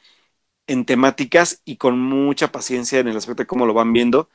en 0.68 0.86
temáticas 0.86 1.62
y 1.66 1.78
con 1.78 2.00
mucha 2.00 2.52
paciencia 2.52 3.00
en 3.00 3.08
el 3.10 3.18
aspecto 3.18 3.44
de 3.44 3.48
cómo 3.48 3.66
lo 3.66 3.74
van 3.74 3.94
viendo. 3.94 4.30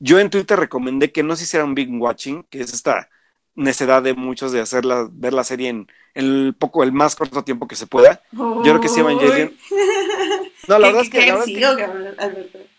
Yo 0.00 0.20
en 0.20 0.30
Twitter 0.30 0.58
recomendé 0.60 1.12
que 1.12 1.22
no 1.24 1.36
se 1.36 1.44
hiciera 1.44 1.64
un 1.66 1.74
big 1.74 1.90
watching, 2.00 2.44
que 2.44 2.60
es 2.62 2.74
esta 2.74 3.10
necedad 3.54 4.02
de 4.02 4.14
muchos 4.14 4.52
de 4.52 4.60
hacerla, 4.60 5.08
ver 5.12 5.32
la 5.32 5.44
serie 5.44 5.68
en, 5.68 5.88
el 6.14 6.54
poco, 6.58 6.82
el 6.82 6.92
más 6.92 7.16
corto 7.16 7.44
tiempo 7.44 7.68
que 7.68 7.76
se 7.76 7.86
pueda. 7.86 8.22
Yo 8.32 8.62
creo 8.62 8.80
que 8.80 8.88
sí, 8.88 9.00
Evangelion. 9.00 9.54
No, 10.66 10.78
la 10.78 10.86
verdad 10.86 11.02
es 11.02 11.10
que. 11.10 11.26
La 11.26 11.34
verdad 11.34 11.48
es 11.48 12.52
que 12.52 12.74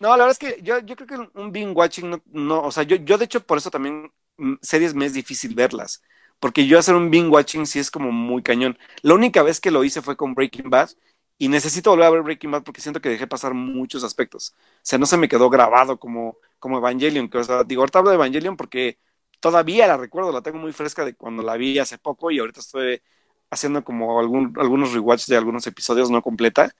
no, 0.00 0.10
la 0.10 0.24
verdad 0.24 0.30
es 0.30 0.38
que 0.38 0.62
yo, 0.62 0.78
yo 0.78 0.94
creo 0.94 1.06
que 1.08 1.38
un 1.40 1.50
binge 1.50 1.72
watching 1.72 2.10
no, 2.10 2.22
no, 2.26 2.62
o 2.62 2.70
sea, 2.70 2.84
yo, 2.84 2.96
yo 2.96 3.18
de 3.18 3.24
hecho 3.24 3.44
por 3.44 3.58
eso 3.58 3.70
también 3.70 4.12
mm, 4.36 4.54
series 4.62 4.94
me 4.94 5.06
es 5.06 5.12
difícil 5.12 5.54
verlas, 5.54 6.02
porque 6.38 6.66
yo 6.66 6.78
hacer 6.78 6.94
un 6.94 7.10
binge 7.10 7.30
watching 7.30 7.66
sí 7.66 7.80
es 7.80 7.90
como 7.90 8.12
muy 8.12 8.42
cañón. 8.42 8.78
La 9.02 9.14
única 9.14 9.42
vez 9.42 9.60
que 9.60 9.72
lo 9.72 9.82
hice 9.82 10.00
fue 10.00 10.16
con 10.16 10.34
Breaking 10.34 10.70
Bad 10.70 10.90
y 11.36 11.48
necesito 11.48 11.90
volver 11.90 12.06
a 12.06 12.10
ver 12.10 12.22
Breaking 12.22 12.50
Bad 12.52 12.62
porque 12.62 12.80
siento 12.80 13.00
que 13.00 13.08
dejé 13.08 13.26
pasar 13.26 13.54
muchos 13.54 14.04
aspectos. 14.04 14.54
O 14.56 14.80
sea, 14.82 14.98
no 15.00 15.06
se 15.06 15.16
me 15.16 15.28
quedó 15.28 15.50
grabado 15.50 15.98
como, 15.98 16.36
como 16.60 16.78
Evangelion, 16.78 17.28
que 17.28 17.38
o 17.38 17.44
sea, 17.44 17.64
digo, 17.64 17.82
ahorita 17.82 17.98
hablo 17.98 18.10
de 18.10 18.16
Evangelion 18.16 18.56
porque 18.56 18.98
todavía 19.40 19.86
la 19.86 19.96
recuerdo, 19.96 20.32
la 20.32 20.42
tengo 20.42 20.58
muy 20.58 20.72
fresca 20.72 21.04
de 21.04 21.14
cuando 21.14 21.42
la 21.42 21.56
vi 21.56 21.78
hace 21.78 21.98
poco 21.98 22.30
y 22.30 22.38
ahorita 22.38 22.60
estoy 22.60 23.02
haciendo 23.50 23.84
como 23.84 24.18
algún, 24.20 24.54
algunos 24.58 24.92
rewatch 24.92 25.26
de 25.26 25.36
algunos 25.36 25.66
episodios 25.66 26.10
no 26.10 26.22
completa, 26.22 26.74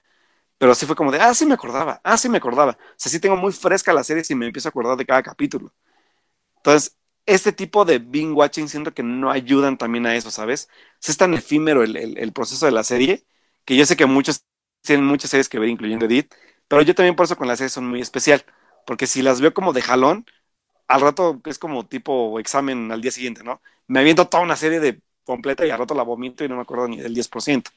pero 0.57 0.75
sí 0.75 0.85
fue 0.85 0.95
como 0.95 1.11
de, 1.11 1.19
ah, 1.21 1.33
sí 1.33 1.45
me 1.45 1.55
acordaba, 1.55 2.01
ah, 2.03 2.17
sí 2.17 2.29
me 2.29 2.37
acordaba. 2.37 2.73
O 2.73 2.93
sea, 2.97 3.11
sí 3.11 3.19
tengo 3.19 3.37
muy 3.37 3.53
fresca 3.53 3.93
la 3.93 4.03
serie 4.03 4.23
y 4.29 4.35
me 4.35 4.47
empiezo 4.47 4.69
a 4.69 4.71
acordar 4.71 4.97
de 4.97 5.05
cada 5.05 5.23
capítulo. 5.23 5.73
Entonces, 6.57 6.97
este 7.25 7.51
tipo 7.53 7.85
de 7.85 7.99
binge 7.99 8.33
watching 8.33 8.67
siento 8.69 8.93
que 8.93 9.03
no 9.03 9.31
ayudan 9.31 9.77
también 9.77 10.05
a 10.07 10.15
eso, 10.15 10.31
¿sabes? 10.31 10.69
es 11.05 11.17
tan 11.17 11.33
efímero 11.33 11.83
el, 11.83 12.33
proceso 12.33 12.65
de 12.65 12.71
la 12.71 12.83
serie 12.83 13.25
que 13.65 13.75
yo 13.77 13.85
sé 13.85 13.95
que 13.95 14.05
muchos 14.05 14.45
tienen 14.81 15.05
muchas 15.05 15.31
series 15.31 15.49
que 15.49 15.59
ver, 15.59 15.69
incluyendo 15.69 16.05
Edith, 16.05 16.33
pero 16.67 16.81
yo 16.81 16.95
también 16.95 17.15
por 17.15 17.25
eso 17.25 17.37
con 17.37 17.47
las 17.47 17.59
series 17.59 17.73
son 17.73 17.87
muy 17.87 18.01
especial, 18.01 18.45
porque 18.85 19.07
si 19.07 19.21
las 19.21 19.41
veo 19.41 19.53
como 19.53 19.73
de 19.73 19.81
jalón, 19.81 20.25
al 20.89 21.01
rato 21.01 21.39
es 21.45 21.59
como 21.59 21.85
tipo 21.85 22.39
examen 22.39 22.91
al 22.91 23.01
día 23.01 23.11
siguiente, 23.11 23.43
¿no? 23.43 23.61
Me 23.87 23.99
aviento 23.99 24.27
toda 24.27 24.43
una 24.43 24.55
serie 24.55 24.79
de 24.79 24.99
completa 25.23 25.65
y 25.65 25.69
al 25.69 25.79
rato 25.79 25.93
la 25.93 26.03
vomito 26.03 26.43
y 26.43 26.49
no 26.49 26.55
me 26.55 26.63
acuerdo 26.63 26.87
ni 26.87 26.97
del 26.97 27.13
10%. 27.13 27.71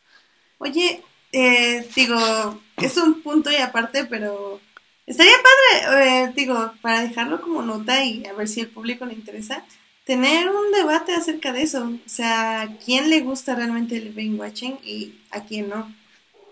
Oye, 0.59 1.03
eh, 1.33 1.87
digo, 1.95 2.63
es 2.79 2.97
un 2.97 3.23
punto 3.23 3.51
y 3.51 3.57
aparte, 3.57 4.07
pero 4.07 4.61
estaría 5.07 5.35
padre, 5.83 6.25
eh, 6.25 6.33
digo, 6.35 6.73
para 6.81 7.03
dejarlo 7.03 7.43
como 7.43 7.63
nota 7.63 8.03
y 8.05 8.25
a 8.27 8.33
ver 8.33 8.49
si 8.49 8.63
al 8.63 8.69
público 8.69 9.05
le 9.05 9.15
interesa, 9.15 9.65
tener 10.05 10.49
un 10.49 10.73
debate 10.73 11.15
acerca 11.15 11.53
de 11.53 11.63
eso. 11.63 11.85
O 11.85 12.09
sea, 12.09 12.63
¿a 12.63 12.77
quién 12.79 13.11
le 13.11 13.21
gusta 13.21 13.55
realmente 13.55 13.97
el 13.97 14.11
binge 14.11 14.41
watching 14.41 14.79
y 14.83 15.21
a 15.31 15.45
quién 15.45 15.69
no? 15.69 15.95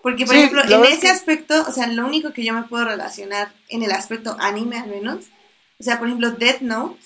Porque, 0.03 0.25
por 0.25 0.35
sí, 0.35 0.41
ejemplo, 0.41 0.63
en 0.63 0.85
ese 0.85 0.99
que... 1.01 1.09
aspecto, 1.09 1.65
o 1.67 1.71
sea, 1.71 1.87
lo 1.87 2.05
único 2.05 2.33
que 2.33 2.43
yo 2.43 2.53
me 2.53 2.63
puedo 2.63 2.85
relacionar 2.85 3.51
en 3.69 3.83
el 3.83 3.91
aspecto 3.91 4.35
anime 4.39 4.77
al 4.77 4.89
menos, 4.89 5.25
o 5.81 5.83
sea, 5.83 5.97
por 5.99 6.07
ejemplo, 6.07 6.31
Death 6.31 6.61
Note, 6.61 6.99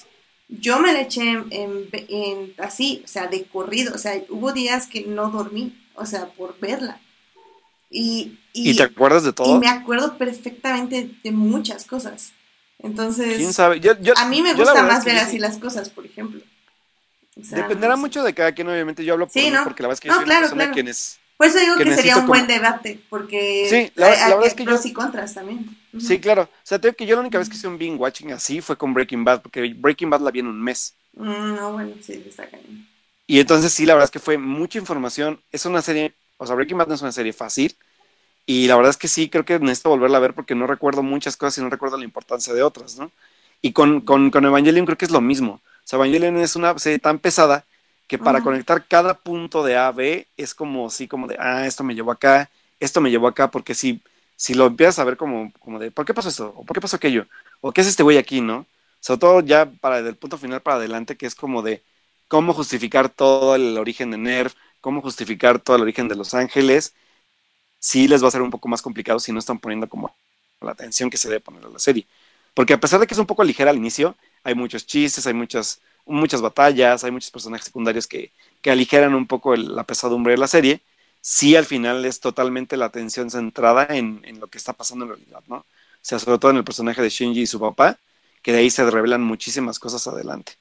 yo 0.49 0.79
me 0.79 0.93
la 0.93 1.01
eché 1.01 1.21
en, 1.31 1.47
en, 1.49 1.89
en, 1.91 2.53
así, 2.59 3.01
o 3.03 3.07
sea, 3.07 3.27
de 3.27 3.45
corrido. 3.45 3.95
O 3.95 3.97
sea, 3.97 4.21
hubo 4.29 4.51
días 4.53 4.85
que 4.87 5.01
no 5.05 5.29
dormí, 5.31 5.73
o 5.95 6.05
sea, 6.05 6.27
por 6.27 6.59
verla. 6.59 6.99
Y, 7.89 8.37
y, 8.53 8.71
¿Y 8.71 8.75
te 8.75 8.83
acuerdas 8.83 9.23
de 9.23 9.31
todo? 9.33 9.55
Y 9.55 9.59
me 9.59 9.67
acuerdo 9.69 10.17
perfectamente 10.17 11.09
de 11.23 11.31
muchas 11.31 11.85
cosas. 11.85 12.33
Entonces, 12.79 13.37
¿Quién 13.37 13.53
sabe? 13.53 13.79
Yo, 13.79 13.93
yo, 14.01 14.13
a 14.17 14.25
mí 14.27 14.41
me 14.41 14.53
gusta 14.53 14.83
más 14.83 15.05
ver 15.05 15.17
así 15.17 15.39
las 15.39 15.57
cosas, 15.57 15.89
por 15.89 16.05
ejemplo. 16.05 16.41
O 17.39 17.43
sea, 17.43 17.59
Dependerá 17.59 17.95
mucho 17.95 18.23
de 18.23 18.33
cada 18.33 18.51
quien, 18.51 18.67
obviamente. 18.67 19.03
Yo 19.05 19.13
hablo 19.13 19.25
por 19.27 19.33
sí, 19.33 19.43
mí, 19.47 19.51
¿no? 19.51 19.63
porque 19.63 19.81
la 19.83 19.87
verdad 19.89 19.97
es 19.97 20.01
que 20.01 20.07
no, 20.09 20.13
yo 20.15 20.17
soy 20.19 20.25
claro, 20.25 20.39
una 20.39 20.47
persona 20.47 20.63
claro. 20.65 20.73
quienes 20.73 21.19
Por 21.37 21.47
eso 21.47 21.59
digo 21.59 21.75
que 21.77 21.83
que, 21.85 21.95
sería 21.95 22.17
un 22.17 22.27
buen 22.27 22.41
como- 22.41 22.53
debate, 22.53 22.99
porque 23.09 23.67
Sí, 23.69 23.91
la- 23.95 24.07
hay, 24.07 24.11
la 24.19 24.25
hay 24.25 24.31
verdad 24.33 24.47
es 24.47 24.53
que 24.53 24.63
pros 24.63 24.83
yo- 24.83 24.89
y 24.89 24.93
contras 24.93 25.33
también. 25.33 25.77
Sí, 25.97 26.19
claro. 26.19 26.43
O 26.43 26.49
sea, 26.63 26.79
te 26.79 26.87
digo 26.87 26.97
que 26.97 27.05
yo 27.05 27.15
la 27.15 27.21
única 27.21 27.37
vez 27.37 27.49
que 27.49 27.55
hice 27.55 27.67
un 27.67 27.77
binge 27.77 27.97
watching 27.99 28.31
así 28.31 28.61
fue 28.61 28.77
con 28.77 28.93
Breaking 28.93 29.23
Bad, 29.23 29.41
porque 29.41 29.73
Breaking 29.73 30.09
Bad 30.09 30.21
la 30.21 30.31
vi 30.31 30.39
en 30.39 30.47
un 30.47 30.61
mes. 30.61 30.95
Mm, 31.13 31.55
no, 31.55 31.73
bueno, 31.73 31.95
sí, 32.01 32.23
está 32.27 32.49
cañón. 32.49 32.87
Y 33.27 33.39
entonces 33.39 33.73
sí, 33.73 33.85
la 33.85 33.93
verdad 33.95 34.05
es 34.05 34.11
que 34.11 34.19
fue 34.19 34.37
mucha 34.37 34.77
información. 34.77 35.41
Es 35.51 35.65
una 35.65 35.81
serie, 35.81 36.13
o 36.37 36.45
sea, 36.45 36.55
Breaking 36.55 36.77
Bad 36.77 36.87
no 36.87 36.95
es 36.95 37.01
una 37.01 37.11
serie 37.11 37.33
fácil. 37.33 37.75
Y 38.45 38.67
la 38.67 38.75
verdad 38.77 38.91
es 38.91 38.97
que 38.97 39.07
sí, 39.07 39.29
creo 39.29 39.45
que 39.45 39.59
necesito 39.59 39.89
volverla 39.89 40.17
a 40.17 40.21
ver 40.21 40.33
porque 40.35 40.55
no 40.55 40.67
recuerdo 40.67 41.03
muchas 41.03 41.37
cosas 41.37 41.59
y 41.59 41.61
no 41.61 41.69
recuerdo 41.69 41.97
la 41.97 42.05
importancia 42.05 42.53
de 42.53 42.63
otras, 42.63 42.97
¿no? 42.97 43.11
Y 43.61 43.73
con, 43.73 44.01
con, 44.01 44.31
con 44.31 44.45
Evangelion 44.45 44.85
creo 44.85 44.97
que 44.97 45.05
es 45.05 45.11
lo 45.11 45.21
mismo. 45.21 45.53
O 45.53 45.61
sea, 45.87 45.97
Evangelion 45.97 46.37
es 46.37 46.55
una 46.55 46.77
serie 46.79 46.99
tan 46.99 47.19
pesada 47.19 47.65
que 48.07 48.19
para 48.19 48.41
conectar 48.41 48.85
cada 48.87 49.15
punto 49.15 49.63
de 49.63 49.77
A 49.77 49.87
a 49.87 49.91
B 49.91 50.27
es 50.37 50.55
como 50.55 50.87
así, 50.87 51.07
como 51.07 51.27
de, 51.27 51.37
ah, 51.39 51.65
esto 51.67 51.83
me 51.83 51.95
llevó 51.95 52.11
acá, 52.11 52.49
esto 52.79 53.01
me 53.01 53.11
llevó 53.11 53.27
acá, 53.27 53.51
porque 53.51 53.73
si, 53.75 54.01
si 54.35 54.53
lo 54.53 54.65
empiezas 54.67 54.99
a 54.99 55.03
ver 55.05 55.17
como, 55.17 55.51
como 55.59 55.79
de, 55.79 55.91
¿por 55.91 56.05
qué 56.05 56.13
pasó 56.13 56.29
esto? 56.29 56.53
¿O 56.55 56.65
por 56.65 56.75
qué 56.75 56.81
pasó 56.81 56.97
aquello? 56.97 57.27
¿O 57.61 57.71
qué 57.71 57.81
es 57.81 57.87
este 57.87 58.03
güey 58.03 58.17
aquí, 58.17 58.41
no? 58.41 58.65
Sobre 58.99 59.19
todo 59.19 59.39
ya 59.41 59.65
para 59.71 60.01
del 60.01 60.17
punto 60.17 60.37
final 60.37 60.61
para 60.61 60.77
adelante, 60.77 61.17
que 61.17 61.25
es 61.25 61.35
como 61.35 61.61
de 61.61 61.83
cómo 62.27 62.53
justificar 62.53 63.09
todo 63.09 63.55
el 63.55 63.77
origen 63.77 64.11
de 64.11 64.17
Nerf, 64.17 64.55
cómo 64.81 65.01
justificar 65.01 65.59
todo 65.59 65.75
el 65.77 65.83
origen 65.83 66.07
de 66.07 66.15
Los 66.15 66.33
Ángeles, 66.33 66.95
sí 67.79 68.07
les 68.07 68.23
va 68.23 68.27
a 68.27 68.31
ser 68.31 68.41
un 68.41 68.51
poco 68.51 68.67
más 68.67 68.81
complicado 68.81 69.19
si 69.19 69.31
no 69.31 69.39
están 69.39 69.59
poniendo 69.59 69.87
como 69.89 70.15
la 70.61 70.71
atención 70.71 71.09
que 71.09 71.17
se 71.17 71.29
debe 71.29 71.41
poner 71.41 71.65
a 71.65 71.69
la 71.69 71.79
serie. 71.79 72.07
Porque 72.53 72.73
a 72.73 72.79
pesar 72.79 72.99
de 72.99 73.07
que 73.07 73.13
es 73.13 73.19
un 73.19 73.25
poco 73.27 73.43
ligera 73.43 73.71
al 73.71 73.77
inicio, 73.77 74.15
hay 74.43 74.55
muchos 74.55 74.85
chistes, 74.85 75.27
hay 75.27 75.33
muchas, 75.33 75.81
muchas 76.05 76.41
batallas, 76.41 77.03
hay 77.03 77.11
muchos 77.11 77.31
personajes 77.31 77.65
secundarios 77.65 78.07
que, 78.07 78.31
que 78.61 78.71
aligeran 78.71 79.13
un 79.15 79.27
poco 79.27 79.55
la 79.55 79.83
pesadumbre 79.83 80.33
de 80.33 80.37
la 80.39 80.47
serie. 80.47 80.81
Sí, 81.27 81.55
al 81.55 81.65
final 81.65 82.05
es 82.05 82.19
totalmente 82.19 82.77
la 82.77 82.85
atención 82.85 83.31
centrada 83.31 83.87
en, 83.89 84.21
en 84.25 84.39
lo 84.39 84.47
que 84.47 84.57
está 84.59 84.73
pasando 84.73 85.05
en 85.05 85.09
realidad, 85.11 85.43
¿no? 85.47 85.57
O 85.57 85.65
sea, 86.01 86.19
sobre 86.19 86.37
todo 86.37 86.51
en 86.51 86.57
el 86.57 86.63
personaje 86.63 87.01
de 87.01 87.09
Shinji 87.09 87.41
y 87.41 87.47
su 87.47 87.59
papá, 87.59 87.97
que 88.43 88.51
de 88.51 88.59
ahí 88.59 88.69
se 88.69 88.87
revelan 88.89 89.23
muchísimas 89.23 89.79
cosas 89.79 90.05
adelante. 90.07 90.53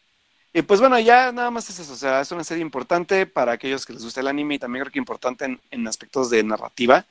Y 0.54 0.62
pues 0.62 0.80
bueno, 0.80 0.98
ya 1.00 1.32
nada 1.32 1.50
más 1.50 1.70
es 1.70 1.80
eso, 1.80 1.94
o 1.94 1.96
sea, 1.96 2.20
es 2.22 2.32
una 2.32 2.44
serie 2.44 2.62
importante 2.62 3.26
para 3.26 3.52
aquellos 3.52 3.86
que 3.86 3.92
les 3.94 4.04
gusta 4.04 4.20
el 4.20 4.28
anime 4.28 4.56
y 4.56 4.58
también 4.60 4.84
creo 4.84 4.92
que 4.92 4.98
importante 5.00 5.44
en, 5.46 5.60
en 5.70 5.88
aspectos 5.88 6.30
de 6.30 6.42
narrativa 6.44 7.06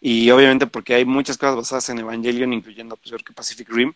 y 0.00 0.30
obviamente 0.30 0.66
porque 0.66 0.94
hay 0.94 1.04
muchas 1.04 1.38
cosas 1.38 1.56
basadas 1.56 1.88
en 1.90 2.00
Evangelion, 2.00 2.52
incluyendo 2.52 2.96
pues 2.96 3.10
creo 3.12 3.24
que 3.24 3.32
Pacific 3.32 3.68
Rim, 3.70 3.94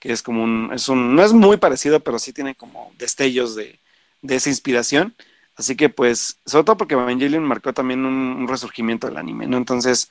que 0.00 0.12
es 0.12 0.22
como 0.22 0.44
un, 0.44 0.70
es 0.74 0.88
un, 0.88 1.14
no 1.16 1.24
es 1.24 1.32
muy 1.32 1.56
parecido, 1.58 2.00
pero 2.00 2.18
sí 2.18 2.32
tiene 2.32 2.54
como 2.54 2.92
destellos 2.98 3.54
de, 3.56 3.78
de 4.22 4.36
esa 4.36 4.50
inspiración. 4.50 5.14
Así 5.56 5.74
que 5.76 5.88
pues, 5.88 6.38
sobre 6.44 6.64
todo 6.64 6.76
porque 6.76 6.94
Evangelion 6.94 7.44
marcó 7.44 7.72
también 7.72 8.04
un, 8.04 8.46
resurgimiento 8.48 9.06
del 9.06 9.16
anime, 9.16 9.46
¿no? 9.46 9.56
Entonces, 9.56 10.10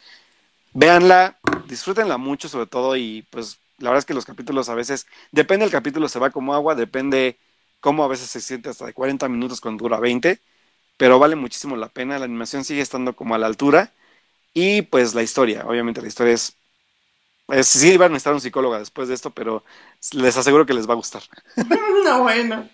véanla, 0.73 1.37
disfrútenla 1.67 2.17
mucho 2.17 2.49
sobre 2.49 2.67
todo 2.67 2.95
y 2.97 3.23
pues 3.29 3.59
la 3.77 3.89
verdad 3.91 3.99
es 3.99 4.05
que 4.05 4.13
los 4.13 4.25
capítulos 4.25 4.69
a 4.69 4.75
veces, 4.75 5.07
depende 5.31 5.65
del 5.65 5.71
capítulo, 5.71 6.09
se 6.09 6.19
va 6.19 6.31
como 6.31 6.53
agua, 6.53 6.75
depende 6.75 7.37
cómo 7.79 8.03
a 8.03 8.07
veces 8.07 8.29
se 8.29 8.41
siente 8.41 8.69
hasta 8.69 8.85
de 8.85 8.93
40 8.93 9.29
minutos 9.29 9.61
cuando 9.61 9.83
dura 9.83 9.99
20, 9.99 10.39
pero 10.97 11.19
vale 11.19 11.35
muchísimo 11.35 11.75
la 11.75 11.89
pena, 11.89 12.19
la 12.19 12.25
animación 12.25 12.63
sigue 12.63 12.81
estando 12.81 13.15
como 13.15 13.35
a 13.35 13.37
la 13.37 13.47
altura 13.47 13.91
y 14.53 14.83
pues 14.83 15.13
la 15.13 15.23
historia, 15.23 15.65
obviamente 15.67 16.01
la 16.01 16.07
historia 16.07 16.33
es, 16.33 16.55
es 17.49 17.67
sí 17.67 17.97
van 17.97 18.11
a 18.11 18.13
necesitar 18.13 18.33
un 18.33 18.41
psicólogo 18.41 18.79
después 18.79 19.09
de 19.09 19.15
esto, 19.15 19.31
pero 19.31 19.63
les 20.13 20.37
aseguro 20.37 20.65
que 20.65 20.73
les 20.73 20.87
va 20.89 20.93
a 20.93 20.97
gustar. 20.97 21.23
no, 22.05 22.23
bueno. 22.23 22.69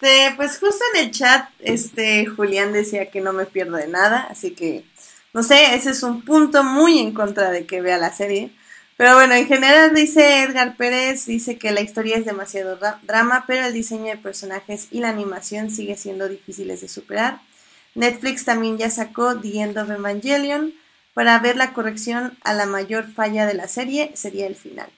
Este, 0.00 0.34
pues 0.34 0.58
justo 0.58 0.82
en 0.94 1.04
el 1.04 1.10
chat, 1.10 1.50
este, 1.58 2.24
Julián 2.24 2.72
decía 2.72 3.10
que 3.10 3.20
no 3.20 3.34
me 3.34 3.44
pierdo 3.44 3.76
de 3.76 3.86
nada, 3.86 4.26
así 4.30 4.52
que, 4.52 4.82
no 5.34 5.42
sé, 5.42 5.74
ese 5.74 5.90
es 5.90 6.02
un 6.02 6.22
punto 6.22 6.64
muy 6.64 6.98
en 7.00 7.12
contra 7.12 7.50
de 7.50 7.66
que 7.66 7.82
vea 7.82 7.98
la 7.98 8.10
serie. 8.10 8.50
Pero 8.96 9.14
bueno, 9.14 9.34
en 9.34 9.46
general 9.46 9.94
dice 9.94 10.42
Edgar 10.42 10.78
Pérez, 10.78 11.26
dice 11.26 11.58
que 11.58 11.70
la 11.70 11.82
historia 11.82 12.16
es 12.16 12.24
demasiado 12.24 12.78
drama, 13.02 13.44
pero 13.46 13.66
el 13.66 13.74
diseño 13.74 14.06
de 14.06 14.16
personajes 14.16 14.88
y 14.90 15.00
la 15.00 15.10
animación 15.10 15.70
sigue 15.70 15.98
siendo 15.98 16.30
difíciles 16.30 16.80
de 16.80 16.88
superar. 16.88 17.40
Netflix 17.94 18.46
también 18.46 18.78
ya 18.78 18.88
sacó 18.88 19.38
The 19.38 19.60
End 19.60 19.76
of 19.76 19.90
Evangelion 19.90 20.72
para 21.12 21.38
ver 21.40 21.58
la 21.58 21.74
corrección 21.74 22.38
a 22.42 22.54
la 22.54 22.64
mayor 22.64 23.06
falla 23.06 23.44
de 23.44 23.54
la 23.54 23.68
serie, 23.68 24.12
sería 24.14 24.46
el 24.46 24.56
final. 24.56 24.88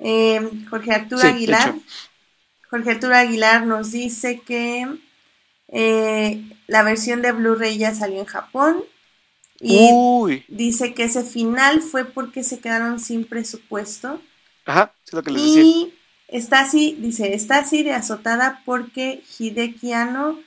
Eh, 0.00 0.40
Jorge 0.70 0.92
Arturo 0.92 1.28
Aguilar. 1.28 1.74
Jorge 2.70 2.92
Arturo 2.92 3.14
Aguilar 3.14 3.66
nos 3.66 3.92
dice 3.92 4.40
que 4.40 4.86
eh, 5.68 6.42
la 6.66 6.82
versión 6.82 7.22
de 7.22 7.32
Blu-ray 7.32 7.78
ya 7.78 7.94
salió 7.94 8.20
en 8.20 8.26
Japón 8.26 8.84
y 9.60 9.90
dice 10.48 10.94
que 10.94 11.04
ese 11.04 11.24
final 11.24 11.80
fue 11.80 12.04
porque 12.04 12.42
se 12.42 12.60
quedaron 12.60 13.00
sin 13.00 13.24
presupuesto. 13.24 14.20
Ajá, 14.66 14.92
es 15.06 15.12
lo 15.12 15.22
que 15.22 15.30
les 15.30 15.42
decía. 15.42 15.62
Y 15.62 15.94
está 16.28 16.60
así, 16.60 16.96
dice, 16.98 17.34
está 17.34 17.58
así 17.58 17.82
de 17.82 17.92
azotada 17.92 18.62
porque 18.64 19.22
Hideki 19.38 19.92
Anno 19.92 20.38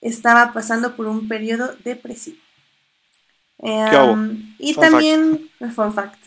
estaba 0.00 0.52
pasando 0.52 0.96
por 0.96 1.06
un 1.06 1.28
periodo 1.28 1.76
depresivo. 1.84 2.38
Em, 3.62 4.54
y 4.58 4.74
también, 4.74 5.50
fun 5.74 5.92
fact. 5.92 6.18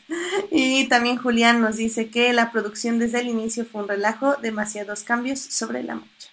Y 0.51 0.87
también 0.87 1.17
Julián 1.17 1.61
nos 1.61 1.77
dice 1.77 2.09
que 2.09 2.33
la 2.33 2.51
producción 2.51 2.99
desde 2.99 3.21
el 3.21 3.27
inicio 3.27 3.65
fue 3.65 3.81
un 3.81 3.87
relajo, 3.87 4.35
demasiados 4.35 5.03
cambios 5.03 5.39
sobre 5.39 5.83
la 5.83 5.95
marcha. 5.95 6.29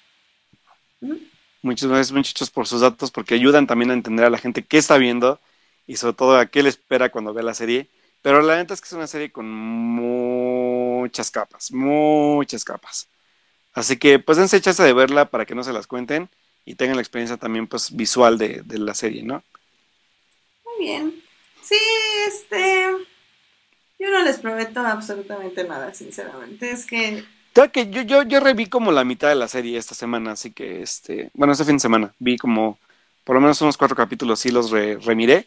¿Mm? 1.01 1.14
Muchas 1.62 1.88
gracias 1.88 2.12
muchachos 2.12 2.51
por 2.51 2.66
sus 2.66 2.80
datos 2.80 3.11
porque 3.11 3.34
ayudan 3.34 3.66
también 3.66 3.90
a 3.90 3.94
entender 3.94 4.24
a 4.24 4.30
la 4.30 4.38
gente 4.38 4.64
qué 4.64 4.78
está 4.78 4.96
viendo 4.96 5.40
y 5.86 5.96
sobre 5.96 6.14
todo 6.14 6.38
a 6.38 6.46
qué 6.46 6.62
le 6.62 6.70
espera 6.70 7.11
cuando 7.11 7.34
ve 7.34 7.42
la 7.42 7.55
serie. 7.55 7.88
Pero 8.22 8.42
la 8.42 8.57
neta 8.57 8.74
es 8.74 8.80
que 8.80 8.86
es 8.86 8.92
una 8.92 9.07
serie 9.07 9.30
con 9.30 9.51
muchas 9.51 11.30
capas, 11.30 11.72
muchas 11.72 12.64
capas. 12.64 13.09
Así 13.72 13.96
que 13.96 14.18
pues 14.18 14.38
dense 14.38 14.61
chance 14.61 14.82
de 14.82 14.92
verla 14.92 15.30
para 15.30 15.46
que 15.46 15.55
no 15.55 15.62
se 15.64 15.72
las 15.72 15.86
cuenten 15.86 16.28
y 16.64 16.74
tengan 16.74 16.96
la 16.96 17.03
experiencia 17.03 17.36
también 17.36 17.66
pues 17.66 17.94
visual 17.94 18.38
de, 18.38 18.62
la 18.66 18.94
serie, 18.94 19.22
¿no? 19.22 19.42
Bien. 20.81 21.22
Sí, 21.62 21.76
este... 22.26 22.87
Yo 23.99 24.11
no 24.11 24.22
les 24.22 24.39
prometo 24.39 24.81
absolutamente 24.81 25.62
nada, 25.64 25.93
sinceramente. 25.93 26.70
Es 26.70 26.87
que... 26.87 27.22
que 27.72 27.91
yo, 27.91 28.01
yo, 28.03 28.22
yo 28.22 28.41
reví 28.41 28.66
como 28.66 28.91
la 28.91 29.05
mitad 29.05 29.28
de 29.28 29.35
la 29.35 29.47
serie 29.47 29.76
esta 29.76 29.95
semana, 29.95 30.33
así 30.33 30.53
que 30.53 30.83
este... 30.83 31.31
Bueno, 31.35 31.53
este 31.53 31.66
fin 31.66 31.76
de 31.76 31.81
semana 31.81 32.14
vi 32.18 32.39
como 32.39 32.78
por 33.24 33.35
lo 33.35 33.43
menos 33.43 33.61
unos 33.61 33.76
cuatro 33.76 33.97
capítulos, 33.97 34.41
sí 34.41 34.51
los 34.51 34.70
remiré. 34.70 35.47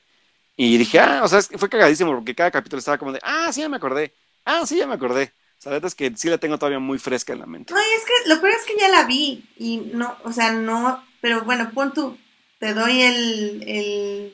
Y 0.56 0.78
dije, 0.78 1.00
ah, 1.00 1.22
o 1.24 1.28
sea, 1.28 1.42
fue 1.42 1.68
cagadísimo 1.68 2.14
porque 2.14 2.36
cada 2.36 2.52
capítulo 2.52 2.80
estaba 2.80 3.00
como 3.00 3.12
de, 3.12 3.20
ah, 3.24 3.52
sí, 3.52 3.62
ya 3.62 3.70
me 3.70 3.78
acordé. 3.78 4.14
Ah, 4.46 4.66
sí, 4.66 4.78
ya 4.78 4.86
me 4.86 4.94
acordé. 4.94 5.34
O 5.58 5.62
sea, 5.62 5.72
la 5.72 5.78
verdad 5.78 5.88
es 5.88 5.96
que 5.96 6.16
sí 6.16 6.30
la 6.30 6.38
tengo 6.38 6.60
todavía 6.60 6.80
muy 6.80 7.00
fresca 7.00 7.34
en 7.34 7.40
la 7.40 7.48
mente. 7.48 7.74
No, 7.74 7.80
y 7.80 7.94
es 7.98 8.06
que 8.06 8.30
lo 8.30 8.40
peor 8.40 8.54
es 8.54 8.66
que 8.66 8.78
ya 8.80 8.90
la 8.90 9.06
vi. 9.06 9.44
Y 9.58 9.78
no, 9.78 10.16
o 10.24 10.32
sea, 10.32 10.52
no, 10.52 11.04
pero 11.22 11.42
bueno, 11.42 11.72
pon 11.74 11.94
tú, 11.94 12.18
te 12.60 12.76
doy 12.76 13.02
el, 13.02 13.64
el 13.66 14.34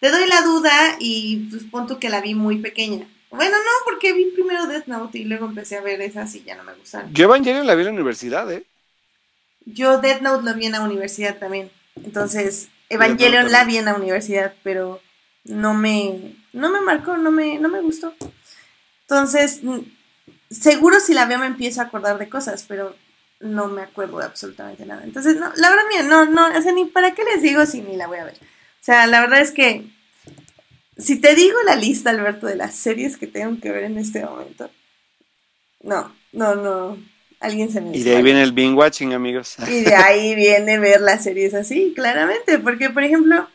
te 0.00 0.10
doy 0.10 0.26
la 0.26 0.42
duda 0.42 0.96
y 0.98 1.48
pues 1.50 1.64
pon 1.64 1.86
tú 1.86 1.98
que 1.98 2.08
la 2.08 2.20
vi 2.20 2.34
muy 2.34 2.58
pequeña. 2.58 3.06
Bueno, 3.30 3.56
no, 3.56 3.70
porque 3.84 4.12
vi 4.12 4.24
primero 4.32 4.66
Death 4.66 4.86
Note 4.86 5.18
y 5.18 5.24
luego 5.24 5.46
empecé 5.46 5.76
a 5.76 5.82
ver 5.82 6.00
esas 6.00 6.34
y 6.34 6.42
ya 6.42 6.56
no 6.56 6.64
me 6.64 6.74
gustaron. 6.74 7.12
Yo 7.12 7.24
Evangelion 7.24 7.66
la 7.66 7.74
vi 7.74 7.82
en 7.82 7.86
la 7.86 7.92
universidad, 7.92 8.50
¿eh? 8.50 8.64
Yo 9.66 9.98
Death 9.98 10.22
Note 10.22 10.42
la 10.42 10.54
vi 10.54 10.66
en 10.66 10.72
la 10.72 10.80
universidad 10.80 11.38
también. 11.38 11.70
Entonces, 12.02 12.68
Evangelion 12.88 13.52
la 13.52 13.64
vi 13.64 13.76
en 13.76 13.84
la 13.84 13.94
universidad, 13.94 14.54
pero 14.64 15.00
no 15.44 15.74
me, 15.74 16.34
no 16.52 16.70
me 16.70 16.80
marcó, 16.80 17.16
no 17.16 17.30
me, 17.30 17.58
no 17.58 17.68
me 17.68 17.80
gustó. 17.80 18.14
Entonces, 19.02 19.60
seguro 20.50 20.98
si 20.98 21.14
la 21.14 21.26
veo 21.26 21.38
me 21.38 21.46
empiezo 21.46 21.80
a 21.80 21.84
acordar 21.84 22.18
de 22.18 22.28
cosas, 22.28 22.64
pero 22.66 22.96
no 23.38 23.68
me 23.68 23.82
acuerdo 23.82 24.18
de 24.18 24.24
absolutamente 24.24 24.86
nada. 24.86 25.04
Entonces, 25.04 25.36
no, 25.36 25.52
la 25.56 25.70
verdad 25.70 25.84
mía, 25.88 26.02
no, 26.02 26.24
no, 26.26 26.46
o 26.46 26.62
sea, 26.62 26.72
ni 26.72 26.86
para 26.86 27.14
qué 27.14 27.22
les 27.24 27.42
digo 27.42 27.64
si 27.66 27.80
ni 27.80 27.96
la 27.96 28.06
voy 28.06 28.18
a 28.18 28.24
ver. 28.24 28.38
O 28.80 28.84
sea, 28.84 29.06
la 29.06 29.20
verdad 29.20 29.40
es 29.40 29.50
que 29.52 29.84
si 30.96 31.16
te 31.20 31.34
digo 31.34 31.56
la 31.66 31.76
lista, 31.76 32.10
Alberto, 32.10 32.46
de 32.46 32.56
las 32.56 32.74
series 32.74 33.16
que 33.16 33.26
tengo 33.26 33.60
que 33.60 33.70
ver 33.70 33.84
en 33.84 33.98
este 33.98 34.24
momento, 34.24 34.70
no, 35.82 36.14
no, 36.32 36.54
no, 36.54 36.98
alguien 37.40 37.70
se 37.70 37.80
me... 37.80 37.96
Y 37.96 38.02
de 38.02 38.16
ahí 38.16 38.22
viene 38.22 38.42
el 38.42 38.52
binge 38.52 38.76
watching, 38.76 39.12
amigos. 39.12 39.56
Y 39.68 39.82
de 39.82 39.94
ahí 39.94 40.34
viene 40.36 40.78
ver 40.78 41.00
las 41.00 41.24
series 41.24 41.54
así, 41.54 41.92
claramente, 41.94 42.58
porque, 42.58 42.90
por 42.90 43.02
ejemplo, 43.02 43.48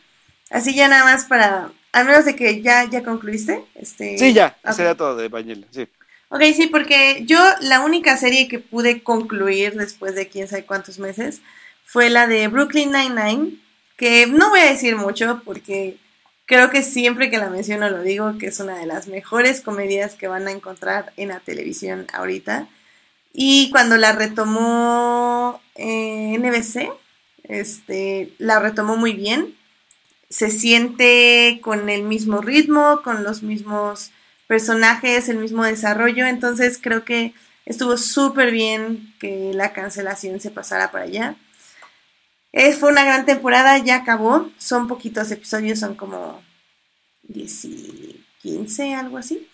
Así 0.50 0.74
ya 0.74 0.88
nada 0.88 1.04
más 1.04 1.24
para, 1.24 1.72
al 1.92 2.06
menos 2.06 2.24
de 2.24 2.36
que 2.36 2.62
ya, 2.62 2.84
ya 2.84 3.02
concluiste. 3.02 3.64
Este... 3.74 4.16
Sí, 4.18 4.32
ya, 4.32 4.56
okay. 4.64 4.94
todo 4.96 5.16
de 5.16 5.26
Evangelion, 5.26 5.68
sí. 5.70 5.88
Ok, 6.28 6.42
sí, 6.54 6.66
porque 6.66 7.22
yo 7.24 7.38
la 7.60 7.80
única 7.80 8.16
serie 8.16 8.48
que 8.48 8.58
pude 8.58 9.02
concluir 9.02 9.74
después 9.74 10.14
de 10.14 10.28
quién 10.28 10.48
sabe 10.48 10.64
cuántos 10.64 10.98
meses 10.98 11.40
fue 11.84 12.10
la 12.10 12.26
de 12.26 12.48
Brooklyn 12.48 12.90
Nine-Nine, 12.90 13.60
que 13.96 14.26
no 14.26 14.50
voy 14.50 14.60
a 14.60 14.70
decir 14.70 14.96
mucho 14.96 15.42
porque 15.44 15.96
creo 16.44 16.70
que 16.70 16.82
siempre 16.82 17.30
que 17.30 17.38
la 17.38 17.50
menciono 17.50 17.90
lo 17.90 18.02
digo, 18.02 18.38
que 18.38 18.46
es 18.46 18.60
una 18.60 18.78
de 18.78 18.86
las 18.86 19.08
mejores 19.08 19.60
comedias 19.60 20.14
que 20.14 20.28
van 20.28 20.46
a 20.48 20.52
encontrar 20.52 21.12
en 21.16 21.28
la 21.28 21.40
televisión 21.40 22.06
ahorita. 22.12 22.68
Y 23.32 23.70
cuando 23.70 23.96
la 23.96 24.12
retomó 24.12 25.60
eh, 25.74 26.38
NBC, 26.38 26.90
este, 27.44 28.32
la 28.38 28.60
retomó 28.60 28.96
muy 28.96 29.12
bien 29.12 29.54
se 30.28 30.50
siente 30.50 31.60
con 31.62 31.88
el 31.88 32.02
mismo 32.02 32.40
ritmo, 32.40 33.00
con 33.02 33.22
los 33.22 33.42
mismos 33.42 34.10
personajes, 34.46 35.28
el 35.28 35.38
mismo 35.38 35.64
desarrollo, 35.64 36.26
entonces 36.26 36.78
creo 36.80 37.04
que 37.04 37.34
estuvo 37.64 37.96
súper 37.96 38.50
bien 38.50 39.14
que 39.18 39.52
la 39.54 39.72
cancelación 39.72 40.40
se 40.40 40.50
pasara 40.50 40.90
para 40.90 41.04
allá. 41.04 41.36
Es, 42.56 42.78
fue 42.78 42.90
una 42.90 43.04
gran 43.04 43.26
temporada, 43.26 43.76
ya 43.76 43.96
acabó, 43.96 44.50
son 44.56 44.88
poquitos 44.88 45.30
episodios, 45.30 45.78
son 45.78 45.94
como 45.94 46.42
10 47.24 47.66
15, 48.40 48.94
algo 48.94 49.18
así. 49.18 49.46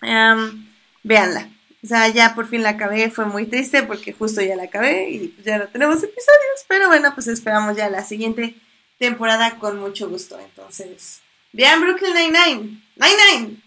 Um, 0.00 0.64
véanla. 1.02 1.50
O 1.82 1.86
sea, 1.88 2.06
ya 2.10 2.36
por 2.36 2.46
fin 2.46 2.62
la 2.62 2.68
acabé, 2.68 3.10
fue 3.10 3.24
muy 3.24 3.46
triste 3.46 3.82
porque 3.82 4.12
justo 4.12 4.40
ya 4.40 4.54
la 4.54 4.62
acabé 4.62 5.10
y 5.10 5.36
ya 5.44 5.58
no 5.58 5.66
tenemos 5.66 5.96
episodios, 6.04 6.64
pero 6.68 6.86
bueno, 6.86 7.12
pues 7.14 7.26
esperamos 7.26 7.76
ya 7.76 7.90
la 7.90 8.04
siguiente 8.04 8.54
temporada 8.96 9.58
con 9.58 9.80
mucho 9.80 10.08
gusto. 10.08 10.38
Entonces, 10.38 11.20
vean 11.52 11.80
Brooklyn 11.80 12.14
Nine-Nine. 12.14 12.80
Nine-Nine. 12.94 13.62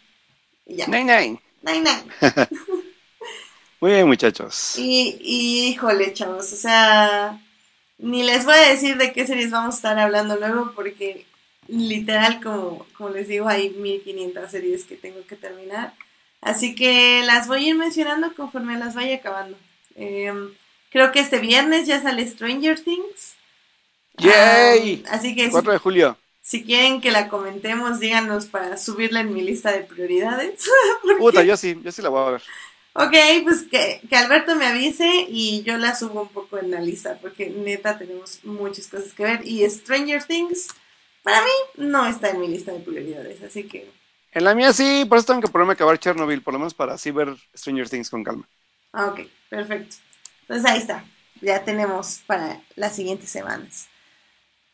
Ya. 0.67 0.87
Nine-Nine. 0.87 1.41
Nine-Nine. 1.63 2.13
Muy 3.81 3.91
bien, 3.91 4.07
muchachos. 4.07 4.75
Y, 4.77 5.17
y, 5.19 5.67
híjole, 5.67 6.13
chavos, 6.13 6.53
o 6.53 6.55
sea, 6.55 7.41
ni 7.97 8.23
les 8.23 8.45
voy 8.45 8.55
a 8.55 8.69
decir 8.69 8.97
de 8.97 9.11
qué 9.13 9.25
series 9.25 9.51
vamos 9.51 9.75
a 9.75 9.77
estar 9.77 9.99
hablando 9.99 10.35
luego 10.37 10.71
porque 10.75 11.25
literal, 11.67 12.41
como, 12.41 12.85
como 12.97 13.09
les 13.09 13.27
digo, 13.27 13.47
hay 13.47 13.71
1500 13.71 14.49
series 14.49 14.85
que 14.85 14.95
tengo 14.95 15.25
que 15.27 15.35
terminar. 15.35 15.93
Así 16.41 16.75
que 16.75 17.23
las 17.25 17.47
voy 17.47 17.65
a 17.65 17.69
ir 17.69 17.75
mencionando 17.75 18.33
conforme 18.35 18.77
las 18.77 18.95
vaya 18.95 19.15
acabando. 19.15 19.57
Em, 19.95 20.53
creo 20.91 21.11
que 21.11 21.19
este 21.19 21.39
viernes 21.39 21.87
ya 21.87 22.01
sale 22.01 22.27
Stranger 22.27 22.79
Things. 22.79 23.35
¡Yay! 24.17 25.03
Ah, 25.07 25.15
así 25.15 25.35
que 25.35 25.49
4 25.49 25.71
de 25.71 25.77
julio. 25.77 26.17
Si 26.41 26.63
quieren 26.63 27.01
que 27.01 27.11
la 27.11 27.27
comentemos, 27.27 27.99
díganos 27.99 28.45
para 28.45 28.77
subirla 28.77 29.19
en 29.19 29.33
mi 29.33 29.41
lista 29.41 29.71
de 29.71 29.81
prioridades. 29.81 30.69
Puta, 31.19 31.43
yo 31.43 31.57
sí, 31.57 31.77
yo 31.83 31.91
sí 31.91 32.01
la 32.01 32.09
voy 32.09 32.25
a 32.25 32.31
ver. 32.31 32.41
Ok, 32.99 33.13
pues 33.43 33.61
que, 33.69 34.01
que, 34.09 34.15
Alberto 34.15 34.55
me 34.55 34.65
avise 34.65 35.27
y 35.29 35.61
yo 35.61 35.77
la 35.77 35.95
subo 35.95 36.23
un 36.23 36.29
poco 36.29 36.57
en 36.57 36.71
la 36.71 36.81
lista, 36.81 37.19
porque 37.21 37.47
neta 37.47 37.95
tenemos 37.95 38.43
muchas 38.43 38.87
cosas 38.87 39.13
que 39.13 39.21
ver. 39.21 39.41
Y 39.45 39.63
Stranger 39.69 40.23
Things, 40.23 40.69
para 41.21 41.43
mí, 41.43 41.51
no 41.75 42.07
está 42.07 42.31
en 42.31 42.39
mi 42.39 42.47
lista 42.47 42.71
de 42.71 42.79
prioridades, 42.79 43.43
así 43.43 43.65
que... 43.65 43.87
En 44.31 44.43
la 44.43 44.55
mía 44.55 44.73
sí, 44.73 45.05
por 45.07 45.19
eso 45.19 45.27
tengo 45.27 45.41
que 45.41 45.47
ponerme 45.47 45.73
a 45.73 45.75
acabar 45.75 45.99
Chernobyl, 45.99 46.41
por 46.41 46.53
lo 46.53 46.59
menos 46.59 46.73
para 46.73 46.95
así 46.95 47.11
ver 47.11 47.35
Stranger 47.55 47.87
Things 47.87 48.09
con 48.09 48.23
calma. 48.23 48.49
Ah, 48.91 49.09
ok, 49.09 49.27
perfecto. 49.47 49.97
Entonces 50.41 50.65
ahí 50.65 50.79
está, 50.79 51.05
ya 51.39 51.63
tenemos 51.63 52.21
para 52.25 52.61
las 52.75 52.95
siguientes 52.95 53.29
semanas. 53.29 53.89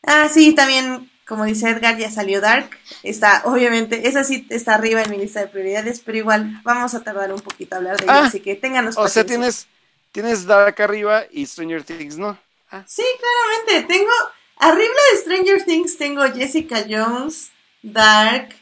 Ah, 0.02 0.30
sí, 0.30 0.54
también 0.54 1.10
como 1.26 1.44
dice 1.44 1.70
Edgar, 1.70 1.96
ya 1.98 2.10
salió 2.10 2.40
Dark. 2.40 2.70
Está, 3.02 3.42
obviamente, 3.46 4.08
esa 4.08 4.24
sí 4.24 4.46
está 4.50 4.74
arriba 4.74 5.02
en 5.02 5.10
mi 5.10 5.18
lista 5.18 5.40
de 5.40 5.48
prioridades, 5.48 6.00
pero 6.00 6.18
igual 6.18 6.60
vamos 6.64 6.94
a 6.94 7.02
tardar 7.02 7.32
un 7.32 7.40
poquito 7.40 7.74
a 7.74 7.78
hablar 7.78 7.96
de 7.96 8.04
ella, 8.04 8.18
Ah, 8.18 8.26
así 8.26 8.40
que 8.40 8.54
ténganos 8.56 8.96
O 8.96 9.08
sea, 9.08 9.22
paciencia. 9.22 9.36
tienes, 9.36 9.66
tienes 10.12 10.46
Dark 10.46 10.80
arriba 10.82 11.24
y 11.30 11.46
Stranger 11.46 11.82
Things, 11.82 12.16
¿no? 12.18 12.38
Sí, 12.86 13.04
claramente. 13.20 13.92
Tengo. 13.94 14.10
Arriba 14.56 14.94
de 15.12 15.18
Stranger 15.18 15.64
Things 15.64 15.96
tengo 15.96 16.22
Jessica 16.32 16.84
Jones, 16.88 17.50
Dark, 17.82 18.54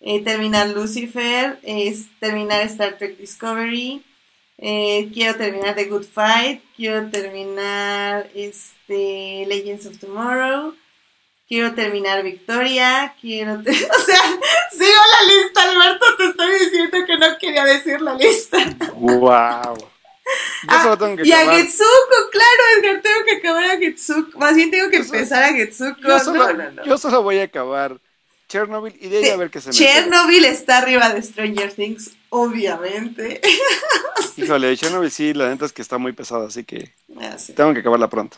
eh, 0.00 0.22
terminar 0.22 0.68
Lucifer, 0.68 1.58
es 1.62 2.06
terminar 2.20 2.62
Star 2.62 2.96
Trek 2.98 3.16
Discovery. 3.18 4.02
eh, 4.62 5.08
quiero 5.14 5.36
terminar 5.36 5.74
The 5.74 5.86
Good 5.86 6.04
Fight. 6.04 6.62
Quiero 6.76 7.08
terminar 7.10 8.28
este 8.34 9.44
Legends 9.48 9.86
of 9.86 9.98
Tomorrow. 9.98 10.74
Quiero 11.50 11.74
terminar 11.74 12.22
Victoria. 12.22 13.12
Quiero. 13.20 13.60
te- 13.60 13.70
o 13.72 13.74
sea, 13.74 14.22
sigo 14.70 15.00
la 15.18 15.34
lista, 15.34 15.62
Alberto. 15.64 16.06
Te 16.16 16.26
estoy 16.28 16.58
diciendo 16.60 16.98
que 17.04 17.16
no 17.18 17.26
quería 17.38 17.64
decir 17.64 18.00
la 18.00 18.14
lista. 18.14 18.58
¡Wow! 18.94 19.76
Yo 19.76 20.68
Ah, 20.68 20.82
solo 20.84 20.96
tengo 20.96 21.16
que 21.16 21.26
y 21.28 21.32
a. 21.32 21.38
Getsuko, 21.50 22.30
claro, 22.30 22.62
Edgar, 22.78 23.02
tengo 23.02 23.24
que 23.24 23.36
acabar 23.38 23.64
a 23.64 23.78
Getsuko. 23.78 24.38
Más 24.38 24.54
bien 24.54 24.70
tengo 24.70 24.88
que 24.90 24.98
Yo 24.98 25.02
solo- 25.04 25.18
empezar 25.18 25.42
a 25.42 25.48
Getsuko. 25.52 26.00
Yo 26.02 26.18
solo, 26.20 26.38
no, 26.46 26.52
no, 26.52 26.70
no. 26.70 26.84
yo 26.84 26.96
solo 26.98 27.24
voy 27.24 27.38
a 27.40 27.44
acabar 27.44 27.98
Chernobyl 28.48 28.96
y 29.00 29.08
de 29.08 29.18
ahí 29.18 29.28
a 29.30 29.36
ver 29.36 29.50
qué 29.50 29.60
se 29.60 29.70
me 29.70 29.74
Chernobyl 29.74 30.44
está 30.44 30.78
arriba 30.78 31.08
de 31.12 31.20
Stranger 31.20 31.72
Things, 31.72 32.12
obviamente. 32.28 33.40
Híjole, 34.36 34.76
Chernobyl 34.76 35.10
sí, 35.10 35.34
la 35.34 35.48
neta 35.48 35.66
es 35.66 35.72
que 35.72 35.82
está 35.82 35.98
muy 35.98 36.12
pesado, 36.12 36.46
así 36.46 36.62
que 36.62 36.92
Ah, 37.20 37.36
sí. 37.36 37.52
tengo 37.54 37.74
que 37.74 37.80
acabarla 37.80 38.08
pronto. 38.08 38.36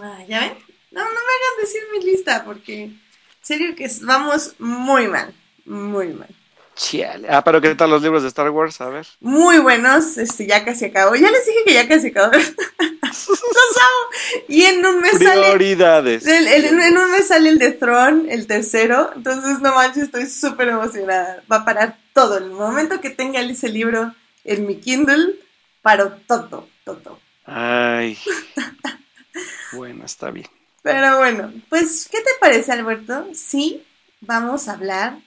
Ah, 0.00 0.20
¿Ya 0.26 0.40
ven? 0.40 0.69
No, 0.90 1.00
no 1.04 1.10
me 1.10 1.16
hagan 1.16 1.60
decir 1.60 1.82
mi 1.92 2.04
lista, 2.04 2.44
porque 2.44 2.82
en 2.84 3.00
serio 3.42 3.74
que 3.76 3.88
vamos 4.02 4.54
muy 4.58 5.06
mal, 5.08 5.32
muy 5.64 6.08
mal. 6.08 6.28
Chale. 6.76 7.28
Ah, 7.30 7.44
pero 7.44 7.60
¿qué 7.60 7.74
tal 7.74 7.90
los 7.90 8.02
libros 8.02 8.22
de 8.22 8.28
Star 8.28 8.48
Wars? 8.50 8.80
A 8.80 8.88
ver. 8.88 9.06
Muy 9.20 9.58
buenos, 9.58 10.16
este, 10.16 10.46
ya 10.46 10.64
casi 10.64 10.86
acabó. 10.86 11.14
Ya 11.14 11.30
les 11.30 11.44
dije 11.44 11.58
que 11.66 11.74
ya 11.74 11.86
casi 11.86 12.08
acabó. 12.08 12.32
Los 13.02 13.28
amo. 13.28 14.44
Y 14.48 14.62
en 14.62 14.84
un 14.86 15.00
mes 15.00 15.12
sale 15.18 15.40
Prioridades. 15.42 16.26
El- 16.26 16.46
en 16.80 16.96
un 16.96 17.10
mes 17.10 17.26
sale 17.28 17.48
el 17.50 17.58
de 17.58 17.72
Throne, 17.72 18.32
el 18.32 18.46
tercero, 18.46 19.10
entonces 19.14 19.58
no 19.60 19.74
manches, 19.74 20.04
estoy 20.04 20.26
súper 20.26 20.68
emocionada. 20.68 21.42
Va 21.50 21.56
a 21.56 21.64
parar 21.64 21.98
todo. 22.14 22.38
En 22.38 22.44
el 22.44 22.50
momento 22.50 23.00
que 23.00 23.10
tenga 23.10 23.40
ese 23.42 23.68
libro 23.68 24.14
en 24.44 24.66
mi 24.66 24.76
Kindle, 24.80 25.34
paro 25.82 26.12
todo, 26.26 26.68
todo. 26.84 27.20
Ay. 27.44 28.16
Bueno, 29.72 30.04
está 30.04 30.30
bien. 30.30 30.48
Pero 30.82 31.18
bueno, 31.18 31.52
pues, 31.68 32.08
¿qué 32.10 32.18
te 32.18 32.30
parece, 32.40 32.72
Alberto? 32.72 33.26
Sí, 33.34 33.84
vamos 34.20 34.68
a 34.68 34.72
hablar 34.72 35.18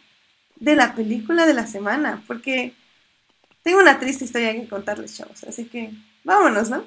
de 0.56 0.76
la 0.76 0.96
película 0.96 1.46
de 1.46 1.54
la 1.54 1.68
semana, 1.68 2.24
porque 2.28 2.74
tengo 3.64 3.80
una 3.80 4.00
triste 4.00 4.26
historia 4.26 4.54
que 4.54 4.68
contarles, 4.68 5.16
chavos. 5.16 5.44
Así 5.44 5.66
que 5.66 5.92
vámonos, 6.24 6.70
¿no? 6.70 6.84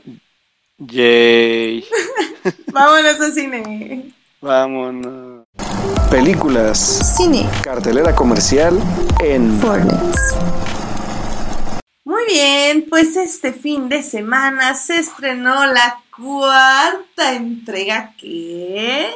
Yay. 0.78 1.84
Vámonos 2.72 3.20
al 3.20 3.32
cine. 3.32 4.12
Vámonos. 4.42 5.46
Películas. 6.10 7.16
Cine. 7.16 7.48
Cartelera 7.62 8.14
comercial 8.14 8.78
en 9.20 9.58
Fornex. 9.58 10.36
Muy 12.04 12.22
bien, 12.28 12.86
pues 12.88 13.16
este 13.16 13.52
fin 13.52 13.88
de 13.88 14.02
semana 14.02 14.74
se 14.74 14.98
estrenó 14.98 15.66
la 15.66 16.02
cuarta 16.16 17.34
entrega. 17.34 18.14
¿Qué? 18.18 19.14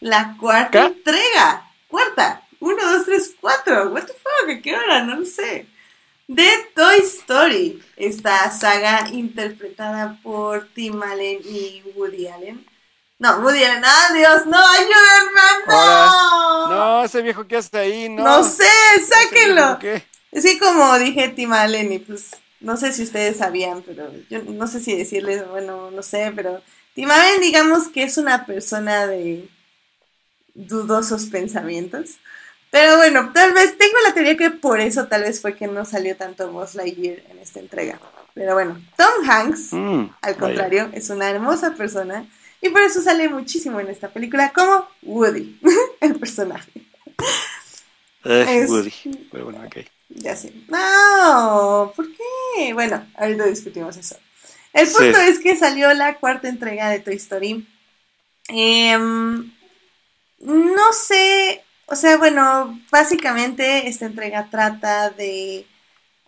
La 0.00 0.36
cuarta 0.38 0.70
¿Qué? 0.70 0.86
entrega. 0.86 1.70
Cuarta. 1.88 2.42
Uno, 2.60 2.82
dos, 2.90 3.04
tres, 3.04 3.34
cuatro. 3.40 3.90
What 3.90 4.04
the 4.04 4.12
fuck? 4.12 4.50
¿A 4.50 4.60
qué 4.62 4.76
hora? 4.76 5.02
No 5.02 5.16
lo 5.16 5.26
sé. 5.26 5.66
De 6.28 6.48
Toy 6.74 6.98
Story. 7.00 7.82
Esta 7.96 8.50
saga 8.50 9.08
interpretada 9.12 10.18
por 10.22 10.68
Tim 10.74 11.02
Allen 11.02 11.40
y 11.44 11.82
Woody 11.94 12.28
Allen. 12.28 12.66
No, 13.18 13.38
Woody 13.38 13.64
Allen. 13.64 13.82
¡Ah, 13.84 14.12
Dios! 14.14 14.46
¡No! 14.46 14.58
¡Ayúdenme! 14.58 15.66
¡No! 15.68 16.68
No, 16.68 17.04
ese 17.04 17.22
viejo 17.22 17.46
que 17.46 17.56
hace 17.56 17.78
ahí, 17.78 18.08
no. 18.08 18.22
No 18.22 18.44
sé, 18.44 18.64
sáquenlo. 19.06 19.78
Es 20.30 20.44
que 20.44 20.58
como 20.58 20.98
dije 20.98 21.28
Tim 21.28 21.52
Allen 21.52 21.92
y 21.92 21.98
pues 21.98 22.30
no 22.62 22.76
sé 22.76 22.92
si 22.92 23.02
ustedes 23.02 23.36
sabían, 23.38 23.82
pero 23.82 24.10
yo 24.30 24.42
no 24.44 24.66
sé 24.66 24.80
si 24.80 24.96
decirles, 24.96 25.46
bueno, 25.48 25.90
no 25.90 26.02
sé, 26.02 26.32
pero 26.34 26.62
Tim 26.94 27.10
Allen 27.10 27.40
digamos 27.40 27.88
que 27.88 28.02
es 28.04 28.18
una 28.18 28.46
persona 28.46 29.06
de 29.06 29.48
dudosos 30.54 31.26
pensamientos. 31.26 32.16
Pero 32.70 32.96
bueno, 32.96 33.30
tal 33.34 33.52
vez 33.52 33.76
tengo 33.76 33.94
la 34.06 34.14
teoría 34.14 34.36
que 34.36 34.50
por 34.50 34.80
eso 34.80 35.06
tal 35.06 35.22
vez 35.22 35.40
fue 35.42 35.54
que 35.54 35.66
no 35.66 35.84
salió 35.84 36.16
tanto 36.16 36.50
Buzz 36.50 36.74
Lightyear 36.74 37.18
en 37.30 37.38
esta 37.38 37.60
entrega. 37.60 38.00
Pero 38.34 38.54
bueno, 38.54 38.80
Tom 38.96 39.28
Hanks, 39.28 39.72
Mm, 39.74 40.04
al 40.22 40.34
vaya. 40.34 40.36
contrario, 40.38 40.90
es 40.94 41.10
una 41.10 41.28
hermosa 41.28 41.74
persona 41.74 42.24
y 42.62 42.70
por 42.70 42.80
eso 42.80 43.02
sale 43.02 43.28
muchísimo 43.28 43.78
en 43.80 43.88
esta 43.88 44.08
película 44.08 44.52
como 44.54 44.88
Woody, 45.02 45.58
el 46.00 46.14
personaje. 46.18 46.70
Eh, 48.24 48.46
Es- 48.62 48.70
Woody. 48.70 48.92
Pero 49.30 49.44
bueno, 49.44 49.60
ok. 49.66 49.76
Ya 50.14 50.36
sé. 50.36 50.52
No, 50.68 51.92
¿por 51.96 52.06
qué? 52.12 52.72
Bueno, 52.74 53.06
ahorita 53.16 53.44
discutimos 53.46 53.96
eso. 53.96 54.16
El 54.72 54.86
Sí. 54.86 54.94
punto 54.96 55.18
es 55.20 55.38
que 55.38 55.56
salió 55.56 55.92
la 55.94 56.18
cuarta 56.18 56.48
entrega 56.48 56.90
de 56.90 57.00
Toy 57.00 57.16
Story. 57.16 57.66
Em, 58.48 59.52
no 60.40 60.92
sé, 60.92 61.62
o 61.86 61.96
sea, 61.96 62.16
bueno, 62.18 62.80
básicamente 62.90 63.88
esta 63.88 64.06
entrega 64.06 64.48
trata 64.50 65.10
de 65.10 65.66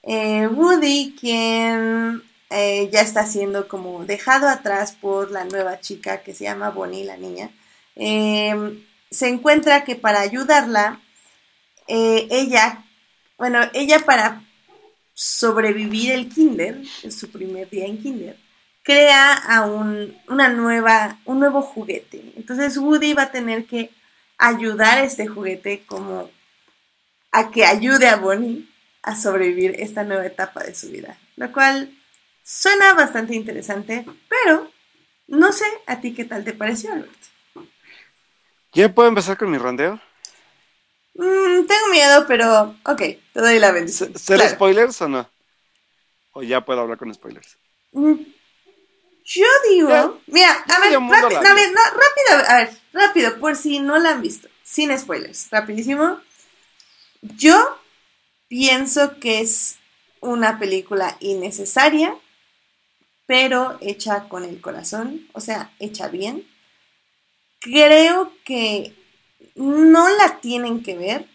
eh, 0.03 0.47
Woody, 0.49 1.17
quien 1.19 2.23
eh, 2.51 2.89
ya 2.93 3.01
está 3.01 3.27
siendo 3.27 3.69
como 3.69 4.05
dejado 4.05 4.49
atrás 4.49 4.93
por 4.93 5.31
la 5.31 5.45
nueva 5.45 5.81
chica 5.81 6.23
que 6.23 6.35
se 6.35 6.45
llama 6.45 6.71
Bonnie, 6.71 7.05
la 7.05 7.17
niña. 7.17 7.51
Em, 7.97 8.85
se 9.11 9.29
encuentra 9.29 9.85
que 9.85 9.97
para 9.97 10.21
ayudarla, 10.21 11.01
eh, 11.89 12.29
ella 12.31 12.84
bueno, 13.37 13.61
ella 13.73 14.01
para 14.01 14.43
sobrevivir 15.13 16.13
el 16.13 16.29
kinder, 16.29 16.83
en 17.03 17.13
su 17.13 17.31
primer 17.31 17.71
día 17.71 17.87
en 17.87 18.03
kinder, 18.03 18.37
crea 18.83 19.33
a 19.33 19.63
un, 19.63 20.17
una 20.29 20.49
nueva, 20.49 21.19
un 21.25 21.41
nuevo 21.41 21.63
juguete. 21.63 22.33
Entonces 22.37 22.77
Woody 22.77 23.15
va 23.15 23.25
a 23.25 23.33
tener 23.33 23.67
que 23.67 23.91
ayudar 24.39 24.99
a 24.99 25.05
este 25.05 25.27
juguete 25.27 25.85
como 25.87 26.31
a 27.33 27.51
que 27.51 27.65
ayude 27.65 28.09
a 28.09 28.17
Bonnie 28.17 28.69
a 29.03 29.17
sobrevivir 29.17 29.75
esta 29.79 30.05
nueva 30.05 30.27
etapa 30.27 30.63
de 30.63 30.75
su 30.75 30.91
vida. 30.91 31.19
Lo 31.37 31.53
cual 31.53 31.93
suena 32.43 32.95
bastante 32.95 33.35
interesante, 33.35 34.05
pero 34.29 34.71
no 35.27 35.53
sé 35.53 35.65
a 35.87 36.01
ti 36.01 36.15
qué 36.15 36.25
tal 36.25 36.45
te 36.45 36.53
pareció, 36.53 36.93
Alberto. 36.93 37.29
¿Ya 38.73 38.93
puedo 38.93 39.09
empezar 39.09 39.37
con 39.37 39.51
mi 39.51 39.59
rondeo? 39.59 40.01
Mm, 41.15 41.67
tengo 41.67 41.89
miedo, 41.91 42.25
pero 42.27 42.75
ok, 42.85 42.99
te 42.99 43.41
doy 43.41 43.59
la 43.59 43.71
bendición. 43.73 44.13
¿C- 44.13 44.19
¿Ser 44.19 44.37
Claro. 44.39 44.55
spoilers 44.57 45.01
o 45.03 45.09
no? 45.09 45.29
¿O 46.33 46.43
ya 46.43 46.65
puedo 46.65 46.81
hablar 46.81 46.99
con 46.99 47.13
spoilers? 47.15 47.57
Mm, 47.93 48.15
Yo 49.25 49.47
digo, 49.71 49.89
Ya, 49.89 50.11
mira, 50.27 50.53
a 50.53 50.81
ver, 50.81 50.93
rápido, 50.93 51.39
a 51.51 51.55
ver, 51.55 51.73
no, 51.73 51.81
rápido, 51.83 52.49
a 52.51 52.57
ver, 52.59 52.79
rápido, 52.93 53.41
por 53.41 53.57
si 53.57 53.81
no 53.81 53.99
la 53.99 54.11
han 54.11 54.21
visto, 54.23 54.49
sin 54.63 54.97
spoilers, 54.99 55.49
rapidísimo. 55.51 56.21
Yo 57.23 57.79
pienso 58.49 59.19
que 59.21 59.41
es 59.41 59.79
una 60.21 60.59
película 60.59 61.17
innecesaria, 61.21 62.17
pero 63.27 63.77
hecha 63.81 64.29
con 64.29 64.45
el 64.45 64.61
corazón, 64.61 65.29
o 65.33 65.41
sea, 65.41 65.73
hecha 65.79 66.09
bien. 66.09 66.47
Creo 67.61 68.33
que 68.45 68.95
no 69.55 70.09
la 70.17 70.41
tienen 70.41 70.83
que 70.83 70.97
ver, 70.97 71.27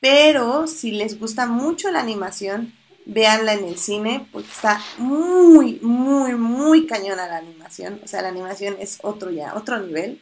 pero 0.00 0.66
si 0.66 0.92
les 0.92 1.18
gusta 1.18 1.46
mucho 1.46 1.90
la 1.90 2.00
animación, 2.00 2.74
véanla 3.06 3.54
en 3.54 3.64
el 3.64 3.78
cine 3.78 4.26
porque 4.32 4.48
está 4.50 4.80
muy, 4.98 5.78
muy, 5.82 6.34
muy 6.34 6.86
cañona 6.86 7.26
la 7.28 7.38
animación. 7.38 8.00
O 8.04 8.08
sea, 8.08 8.22
la 8.22 8.28
animación 8.28 8.76
es 8.80 8.98
otro 9.02 9.30
ya, 9.30 9.54
otro 9.54 9.78
nivel. 9.80 10.20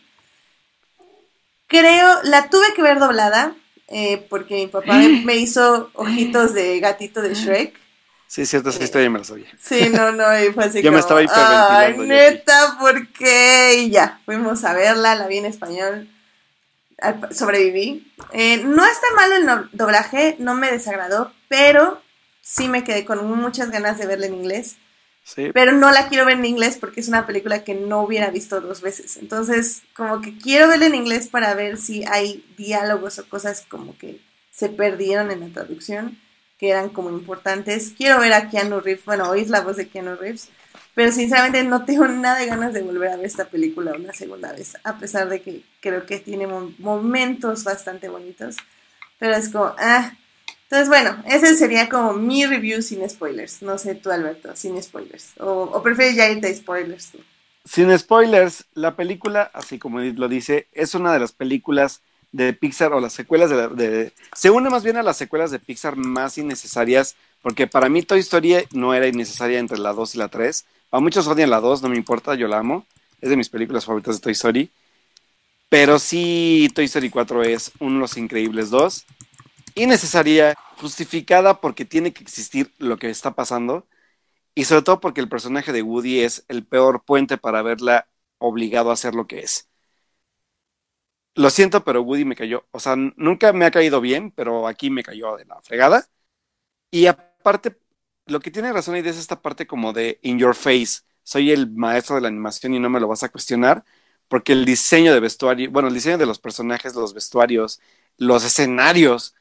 Creo, 1.67 2.23
la 2.25 2.51
tuve 2.51 2.67
que 2.75 2.83
ver 2.83 2.99
doblada 2.99 3.55
eh, 3.89 4.27
porque 4.31 4.55
mi 4.57 4.67
papá 4.67 4.99
me, 4.99 5.09
me 5.25 5.37
hizo 5.37 5.91
ojitos 5.95 6.55
de 6.55 6.79
gatito 6.81 7.23
de 7.23 7.35
Shrek. 7.35 7.75
Sí, 8.27 8.43
es 8.43 8.49
cierto, 8.51 8.71
esa 8.71 8.83
historia 8.83 9.11
me 9.11 9.19
la 9.19 9.25
sabía. 9.25 9.47
Sí, 9.61 9.89
no, 9.91 10.13
no, 10.13 10.25
y 10.43 10.53
fue 10.53 10.65
así 10.65 10.83
Ya 10.83 10.91
me 10.91 10.97
como, 10.97 10.99
estaba 10.99 11.23
hiperventilando 11.23 12.03
Ay, 12.03 12.09
yo 12.09 12.17
aquí". 12.17 12.35
neta, 12.35 12.77
¿por 12.81 13.09
qué? 13.13 13.75
Y 13.85 13.91
ya, 13.91 14.21
fuimos 14.25 14.65
a 14.65 14.75
verla, 14.75 15.15
la 15.15 15.27
vi 15.27 15.39
en 15.39 15.47
español, 15.47 16.09
sobreviví. 17.31 18.13
Eh, 18.33 18.59
no 18.65 18.85
está 18.85 19.07
malo 19.17 19.37
el 19.37 19.47
no- 19.47 19.69
doblaje, 19.73 20.37
no 20.39 20.55
me 20.55 20.71
desagradó, 20.71 21.33
pero 21.49 22.01
sí 22.41 22.69
me 22.69 22.85
quedé 22.85 23.05
con 23.05 23.27
muchas 23.27 23.71
ganas 23.71 23.99
de 23.99 24.07
verla 24.07 24.27
en 24.27 24.35
inglés. 24.35 24.77
Sí. 25.27 25.53
pero 25.55 25.73
no 25.73 25.91
la 25.91 26.11
quiero 26.11 26.27
ver 26.27 26.37
en 26.37 26.45
inglés 26.45 26.77
porque 26.79 27.01
es 27.01 27.09
una 27.09 27.27
película 27.27 27.65
que 27.65 27.73
no 27.75 28.03
hubiera 28.03 28.29
visto 28.29 28.61
dos 28.61 28.83
veces. 28.83 29.17
Entonces, 29.17 29.81
como 29.97 30.21
que 30.21 30.37
quiero 30.37 30.69
verla 30.69 30.85
en 30.85 30.95
inglés 30.95 31.29
para 31.29 31.55
ver 31.55 31.79
si 31.79 32.05
hay 32.05 32.45
diálogos 32.59 33.19
o 33.19 33.27
cosas 33.27 33.65
como 33.67 33.97
que 33.97 34.21
se 34.51 34.69
perdieron 34.69 35.31
en 35.31 35.41
la 35.41 35.49
traducción, 35.49 36.19
que 36.59 36.69
eran 36.69 36.91
como 36.91 37.09
importantes. 37.09 37.95
Quiero 37.97 38.21
ver 38.21 38.35
a 38.35 38.51
Keanu 38.51 38.81
Reeves, 38.81 39.07
bueno, 39.07 39.31
oír 39.31 39.49
la 39.49 39.63
voz 39.63 39.77
de 39.79 39.89
Keanu 39.89 40.15
Reeves, 40.17 40.51
pero 40.95 41.13
sinceramente 41.13 41.65
no 41.65 41.85
tengo 41.85 42.07
nada 42.09 42.39
de 42.39 42.47
ganas 42.47 42.73
de 42.75 42.83
volver 42.83 43.11
a 43.11 43.17
ver 43.17 43.27
esta 43.27 43.47
película 43.47 43.93
una 43.95 44.13
segunda 44.13 44.53
vez, 44.53 44.77
a 44.85 44.99
pesar 44.99 45.29
de 45.29 45.43
que 45.43 45.63
creo 45.81 46.07
que 46.07 46.19
tiene 46.19 46.47
mo- 46.47 46.73
momentos 46.79 47.65
bastante 47.65 48.09
bonitos. 48.09 48.57
Pero 49.19 49.35
es 49.35 49.49
como, 49.49 49.75
ah. 49.79 50.13
Entonces, 50.65 50.89
bueno, 50.89 51.23
ese 51.27 51.55
sería 51.57 51.89
como 51.89 52.15
mi 52.15 52.47
review 52.47 52.83
sin 52.83 53.09
spoilers. 53.09 53.63
No 53.63 53.79
sé 53.79 53.95
tú, 53.95 54.11
Alberto, 54.11 54.57
sin 54.57 54.83
spoilers. 54.83 55.33
O, 55.39 55.47
o 55.73 55.83
prefieres 55.83 56.17
ya 56.17 56.29
irte 56.29 56.49
a 56.49 56.55
spoilers 56.55 57.13
tú. 57.13 57.19
Sin 57.65 57.97
spoilers, 57.99 58.67
la 58.75 58.95
película, 58.95 59.51
así 59.55 59.79
como 59.79 60.01
Edith 60.01 60.19
lo 60.19 60.29
dice, 60.29 60.69
es 60.73 60.95
una 60.95 61.13
de 61.15 61.19
las 61.21 61.33
películas 61.33 62.03
de 62.31 62.53
Pixar 62.53 62.93
o 62.93 63.01
las 63.01 63.13
secuelas 63.15 63.49
de, 63.51 63.57
la- 63.57 63.69
de- 63.69 64.13
se 64.35 64.51
une 64.51 64.69
más 64.69 64.83
bien 64.85 64.97
a 64.99 65.03
las 65.03 65.17
secuelas 65.17 65.51
de 65.51 65.59
Pixar 65.61 65.97
más 65.97 66.37
innecesarias, 66.37 67.15
porque 67.41 67.67
para 67.67 67.89
mí 67.89 68.03
Toy 68.03 68.21
Story 68.21 68.57
no 68.73 68.93
era 68.93 69.07
innecesaria 69.07 69.59
entre 69.59 69.79
la 69.79 69.93
2 69.93 70.15
y 70.15 70.19
la 70.19 70.29
3. 70.29 70.67
A 70.95 71.01
muchos 71.01 71.27
odian 71.27 71.51
la 71.51 71.59
2, 71.59 71.83
no 71.83 71.89
me 71.89 71.97
importa, 71.97 72.37
yo 72.37 72.47
la 72.47 72.59
amo. 72.59 72.87
Es 73.21 73.29
de 73.29 73.37
mis 73.37 73.49
películas 73.49 73.85
favoritas 73.85 74.15
de 74.15 74.23
Toy 74.23 74.31
Story. 74.31 74.71
Pero 75.69 75.99
sí, 75.99 76.71
Toy 76.73 76.85
Story 76.85 77.11
4 77.11 77.43
es 77.43 77.73
uno 77.81 77.95
de 77.95 78.01
los 78.03 78.17
increíbles 78.17 78.71
2. 78.71 79.05
Innecesaria, 79.75 80.55
justificada 80.81 81.61
porque 81.61 81.85
tiene 81.85 82.13
que 82.13 82.23
existir 82.23 82.71
lo 82.79 82.97
que 82.97 83.11
está 83.11 83.33
pasando. 83.33 83.89
Y 84.55 84.67
sobre 84.67 84.83
todo 84.83 85.01
porque 85.01 85.21
el 85.21 85.29
personaje 85.29 85.73
de 85.73 85.83
Woody 85.83 86.21
es 86.21 86.45
el 86.47 86.65
peor 86.65 87.03
puente 87.05 87.39
para 87.39 87.63
verla 87.63 88.07
obligado 88.39 88.91
a 88.91 88.95
hacer 88.95 89.17
lo 89.17 89.27
que 89.27 89.41
es. 89.41 89.69
Lo 91.35 91.51
siento, 91.51 91.83
pero 91.83 92.03
Woody 92.03 92.25
me 92.25 92.37
cayó. 92.37 92.67
O 92.71 92.79
sea, 92.79 92.95
nunca 92.95 93.53
me 93.53 93.65
ha 93.65 93.73
caído 93.73 94.01
bien, 94.01 94.31
pero 94.31 94.69
aquí 94.69 94.91
me 94.91 95.03
cayó 95.03 95.37
de 95.37 95.45
la 95.45 95.61
fregada. 95.61 96.07
Y 96.93 97.07
aparte, 97.07 97.77
lo 98.27 98.41
que 98.41 98.51
tiene 98.51 98.73
razón 98.73 98.95
ahí 98.95 99.03
es 99.07 99.17
esta 99.19 99.41
parte 99.43 99.67
como 99.67 99.93
de 99.93 100.19
in 100.23 100.39
your 100.39 100.55
face. 100.55 101.03
Soy 101.23 101.51
el 101.53 101.71
maestro 101.73 102.17
de 102.17 102.23
la 102.23 102.29
animación 102.29 102.75
y 102.75 102.81
no 102.81 102.91
me 102.91 103.01
lo 103.01 103.09
vas 103.09 103.23
a 103.23 103.29
cuestionar. 103.31 103.85
Porque 104.29 104.53
el 104.53 104.65
diseño 104.65 105.13
de 105.13 105.21
vestuario, 105.21 105.71
bueno, 105.71 105.89
el 105.89 105.95
diseño 105.95 106.19
de 106.19 106.27
los 106.27 106.39
personajes, 106.39 106.95
los 106.95 107.15
vestuarios, 107.15 107.81
los 108.17 108.45
escenarios 108.45 109.35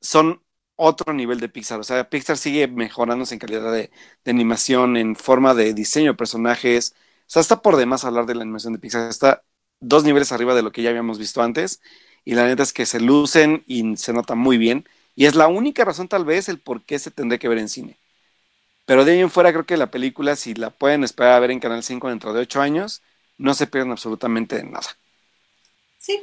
son 0.00 0.42
otro 0.76 1.12
nivel 1.14 1.40
de 1.40 1.48
Pixar. 1.48 1.80
O 1.80 1.84
sea, 1.84 2.08
Pixar 2.10 2.38
sigue 2.38 2.68
mejorándose 2.68 3.34
en 3.34 3.40
calidad 3.40 3.72
de, 3.72 3.92
de 4.24 4.32
animación, 4.32 4.98
en 4.98 5.16
forma 5.16 5.54
de 5.54 5.74
diseño 5.74 6.12
de 6.12 6.18
personajes. 6.18 6.94
O 7.22 7.24
sea, 7.28 7.42
está 7.42 7.62
por 7.62 7.76
demás 7.76 8.04
hablar 8.04 8.26
de 8.26 8.36
la 8.36 8.42
animación 8.42 8.74
de 8.74 8.80
Pixar. 8.80 9.08
Está 9.10 9.44
dos 9.80 10.04
niveles 10.04 10.32
arriba 10.32 10.54
de 10.54 10.62
lo 10.62 10.72
que 10.72 10.82
ya 10.82 10.90
habíamos 10.90 11.18
visto 11.20 11.42
antes. 11.42 11.82
Y 12.24 12.34
la 12.36 12.46
neta 12.46 12.64
es 12.64 12.72
que 12.74 12.86
se 12.86 13.00
lucen 13.00 13.64
y 13.68 13.96
se 13.98 14.14
nota 14.14 14.36
muy 14.36 14.58
bien. 14.58 14.88
Y 15.16 15.26
es 15.26 15.36
la 15.36 15.48
única 15.48 15.84
razón, 15.84 16.08
tal 16.08 16.24
vez, 16.26 16.48
el 16.50 16.60
por 16.60 16.84
qué 16.84 16.98
se 17.00 17.12
tendría 17.12 17.38
que 17.40 17.48
ver 17.48 17.58
en 17.58 17.70
cine. 17.70 17.99
Pero 18.86 19.04
de 19.04 19.12
ahí 19.12 19.20
en 19.20 19.30
fuera, 19.30 19.52
creo 19.52 19.66
que 19.66 19.76
la 19.76 19.90
película, 19.90 20.36
si 20.36 20.54
la 20.54 20.70
pueden 20.70 21.04
esperar 21.04 21.34
a 21.34 21.40
ver 21.40 21.50
en 21.52 21.60
Canal 21.60 21.82
5 21.82 22.08
dentro 22.08 22.32
de 22.32 22.40
8 22.42 22.60
años, 22.60 23.02
no 23.38 23.54
se 23.54 23.66
pierden 23.66 23.92
absolutamente 23.92 24.56
de 24.56 24.64
nada. 24.64 24.88
Sí. 25.98 26.20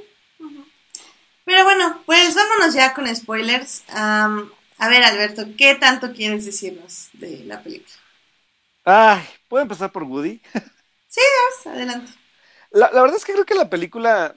Pero 1.46 1.64
bueno, 1.64 2.02
pues 2.06 2.36
vámonos 2.36 2.74
ya 2.74 2.94
con 2.94 3.14
spoilers. 3.16 3.84
A 3.90 4.90
ver, 4.90 5.04
Alberto, 5.04 5.44
¿qué 5.58 5.76
tanto 5.76 6.14
quieres 6.14 6.46
decirnos 6.46 7.10
de 7.14 7.44
la 7.46 7.64
película? 7.64 7.96
Ay, 8.86 9.24
¿puedo 9.48 9.62
empezar 9.64 9.92
por 9.92 10.04
Woody? 10.04 10.42
Pues, 11.64 11.66
adelante. 11.68 12.12
La, 12.72 12.90
la 12.92 13.02
verdad 13.02 13.18
es 13.18 13.26
que 13.26 13.34
creo 13.34 13.46
que 13.46 13.56
la 13.56 13.70
película. 13.70 14.36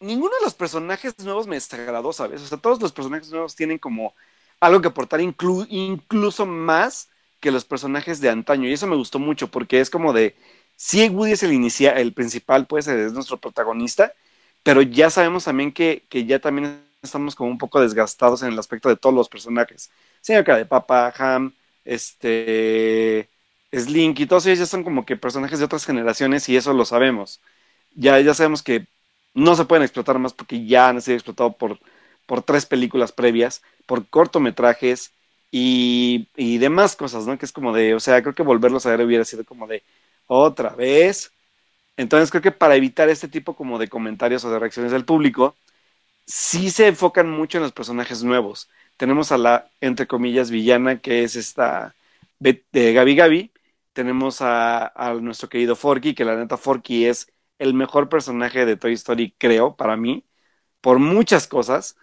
Ninguno 0.00 0.34
de 0.36 0.44
los 0.44 0.54
personajes 0.54 1.18
nuevos 1.20 1.46
me 1.46 1.54
desagradó, 1.54 2.12
¿sabes? 2.12 2.42
O 2.42 2.46
sea, 2.46 2.58
todos 2.58 2.80
los 2.82 2.92
personajes 2.92 3.30
nuevos 3.30 3.54
tienen 3.54 3.78
como 3.78 4.14
algo 4.62 4.80
que 4.82 4.88
aportar, 4.88 5.20
inclu- 5.20 5.66
incluso 5.70 6.46
más 6.46 7.10
que 7.40 7.50
los 7.50 7.64
personajes 7.64 8.20
de 8.20 8.30
antaño. 8.30 8.68
Y 8.68 8.72
eso 8.72 8.86
me 8.86 8.96
gustó 8.96 9.18
mucho, 9.18 9.48
porque 9.50 9.80
es 9.80 9.90
como 9.90 10.12
de. 10.12 10.36
Sí, 10.76 11.08
Woody 11.08 11.32
es 11.32 11.42
el 11.42 11.52
inicia, 11.52 11.92
el 11.92 12.12
principal, 12.14 12.66
pues 12.66 12.88
es 12.88 13.12
nuestro 13.12 13.38
protagonista, 13.40 14.12
pero 14.62 14.82
ya 14.82 15.10
sabemos 15.10 15.44
también 15.44 15.72
que, 15.72 16.04
que 16.08 16.24
ya 16.26 16.38
también 16.40 16.82
estamos 17.02 17.34
como 17.34 17.50
un 17.50 17.58
poco 17.58 17.80
desgastados 17.80 18.42
en 18.42 18.48
el 18.52 18.58
aspecto 18.58 18.88
de 18.88 18.96
todos 18.96 19.14
los 19.14 19.28
personajes. 19.28 19.90
Señor 20.20 20.44
de 20.44 20.66
Papa, 20.66 21.12
Ham, 21.18 21.54
este. 21.84 23.28
Slink 23.74 24.20
y 24.20 24.26
todos 24.26 24.44
ellos 24.46 24.58
ya 24.60 24.66
son 24.66 24.84
como 24.84 25.06
que 25.06 25.16
personajes 25.16 25.58
de 25.58 25.64
otras 25.64 25.86
generaciones 25.86 26.46
y 26.48 26.56
eso 26.56 26.74
lo 26.74 26.84
sabemos. 26.84 27.40
Ya, 27.94 28.20
ya 28.20 28.34
sabemos 28.34 28.62
que 28.62 28.86
no 29.34 29.54
se 29.54 29.64
pueden 29.64 29.82
explotar 29.82 30.18
más 30.18 30.32
porque 30.34 30.66
ya 30.66 30.88
han 30.88 31.00
sido 31.02 31.16
explotados 31.16 31.56
por, 31.56 31.78
por 32.26 32.42
tres 32.42 32.66
películas 32.66 33.12
previas, 33.12 33.62
por 33.86 34.08
cortometrajes 34.08 35.12
y, 35.50 36.28
y 36.36 36.58
demás 36.58 36.96
cosas, 36.96 37.26
¿no? 37.26 37.38
Que 37.38 37.46
es 37.46 37.52
como 37.52 37.72
de, 37.74 37.94
o 37.94 38.00
sea, 38.00 38.22
creo 38.22 38.34
que 38.34 38.42
volverlos 38.42 38.86
a 38.86 38.90
ver 38.90 39.06
hubiera 39.06 39.24
sido 39.24 39.44
como 39.44 39.66
de 39.66 39.82
otra 40.26 40.70
vez. 40.70 41.32
Entonces 41.96 42.30
creo 42.30 42.42
que 42.42 42.52
para 42.52 42.76
evitar 42.76 43.08
este 43.08 43.28
tipo 43.28 43.54
como 43.56 43.78
de 43.78 43.88
comentarios 43.88 44.44
o 44.44 44.50
de 44.50 44.58
reacciones 44.58 44.92
del 44.92 45.04
público, 45.04 45.56
sí 46.26 46.70
se 46.70 46.88
enfocan 46.88 47.30
mucho 47.30 47.58
en 47.58 47.62
los 47.64 47.72
personajes 47.72 48.22
nuevos. 48.24 48.68
Tenemos 48.96 49.32
a 49.32 49.38
la, 49.38 49.70
entre 49.80 50.06
comillas, 50.06 50.50
villana, 50.50 51.00
que 51.00 51.24
es 51.24 51.36
esta 51.36 51.94
de 52.38 52.92
Gabi 52.92 53.14
Gabi, 53.14 53.52
tenemos 53.92 54.38
a 54.42 54.92
nuestro 55.20 55.48
querido 55.48 55.76
Forky, 55.76 56.14
que 56.14 56.24
la 56.24 56.36
neta 56.36 56.56
Forky 56.56 57.06
es 57.06 57.30
el 57.58 57.74
mejor 57.74 58.08
personaje 58.08 58.64
de 58.66 58.76
Toy 58.76 58.94
Story, 58.94 59.34
creo, 59.38 59.76
para 59.76 59.96
mí, 59.96 60.24
por 60.80 60.98
muchas 60.98 61.46
cosas. 61.48 61.96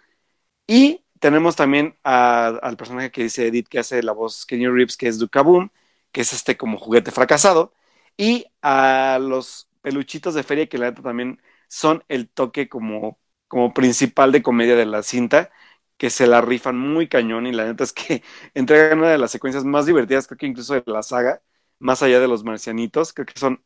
Y 0.66 1.04
tenemos 1.20 1.56
también 1.56 1.98
a- 2.04 2.46
al 2.62 2.76
personaje 2.76 3.10
que 3.10 3.22
dice 3.24 3.46
Edith, 3.48 3.68
que 3.68 3.78
hace 3.78 4.02
la 4.02 4.12
voz 4.12 4.46
Kenny 4.46 4.66
Reeves, 4.68 4.96
que 4.96 5.08
es 5.08 5.18
Dukaboom, 5.18 5.70
que 6.12 6.22
es 6.22 6.32
este 6.32 6.56
como 6.56 6.78
juguete 6.78 7.10
fracasado. 7.10 7.74
Y 8.16 8.46
a 8.62 9.18
los 9.20 9.68
peluchitos 9.82 10.34
de 10.34 10.42
feria, 10.42 10.68
que 10.68 10.78
la 10.78 10.90
neta 10.90 11.02
también 11.02 11.40
son 11.68 12.04
el 12.08 12.28
toque 12.28 12.68
como, 12.68 13.18
como 13.48 13.72
principal 13.74 14.32
de 14.32 14.42
comedia 14.42 14.76
de 14.76 14.86
la 14.86 15.02
cinta, 15.02 15.50
que 15.96 16.10
se 16.10 16.26
la 16.26 16.40
rifan 16.40 16.78
muy 16.78 17.08
cañón. 17.08 17.46
Y 17.46 17.52
la 17.52 17.64
neta 17.66 17.84
es 17.84 17.92
que 17.92 18.22
entregan 18.54 18.98
una 18.98 19.10
de 19.10 19.18
las 19.18 19.30
secuencias 19.30 19.64
más 19.64 19.86
divertidas, 19.86 20.26
creo 20.26 20.38
que 20.38 20.46
incluso 20.46 20.74
de 20.74 20.82
la 20.86 21.02
saga 21.02 21.42
más 21.78 22.02
allá 22.02 22.20
de 22.20 22.28
los 22.28 22.44
marcianitos, 22.44 23.12
creo 23.14 23.24
que 23.26 23.38
son 23.40 23.64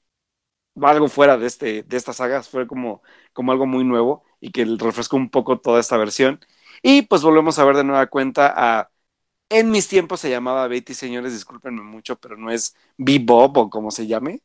algo 0.82 1.08
fuera 1.08 1.36
de, 1.36 1.46
este, 1.46 1.82
de 1.84 1.96
estas 1.96 2.16
sagas, 2.16 2.48
fue 2.48 2.66
como, 2.66 3.02
como 3.32 3.52
algo 3.52 3.66
muy 3.66 3.84
nuevo 3.84 4.24
y 4.40 4.50
que 4.52 4.64
refrescó 4.64 5.16
un 5.16 5.30
poco 5.30 5.60
toda 5.60 5.80
esta 5.80 5.96
versión. 5.96 6.40
Y 6.86 7.02
pues 7.02 7.22
volvemos 7.22 7.58
a 7.58 7.64
ver 7.64 7.76
de 7.76 7.84
nueva 7.84 8.06
cuenta 8.08 8.52
a... 8.54 8.90
En 9.50 9.70
mis 9.70 9.88
tiempos 9.88 10.20
se 10.20 10.30
llamaba 10.30 10.68
Betty, 10.68 10.94
señores, 10.94 11.32
discúlpenme 11.32 11.82
mucho, 11.82 12.18
pero 12.20 12.36
no 12.36 12.50
es 12.50 12.76
Bebop 12.98 13.56
o 13.58 13.70
como 13.70 13.90
se 13.90 14.06
llame. 14.06 14.42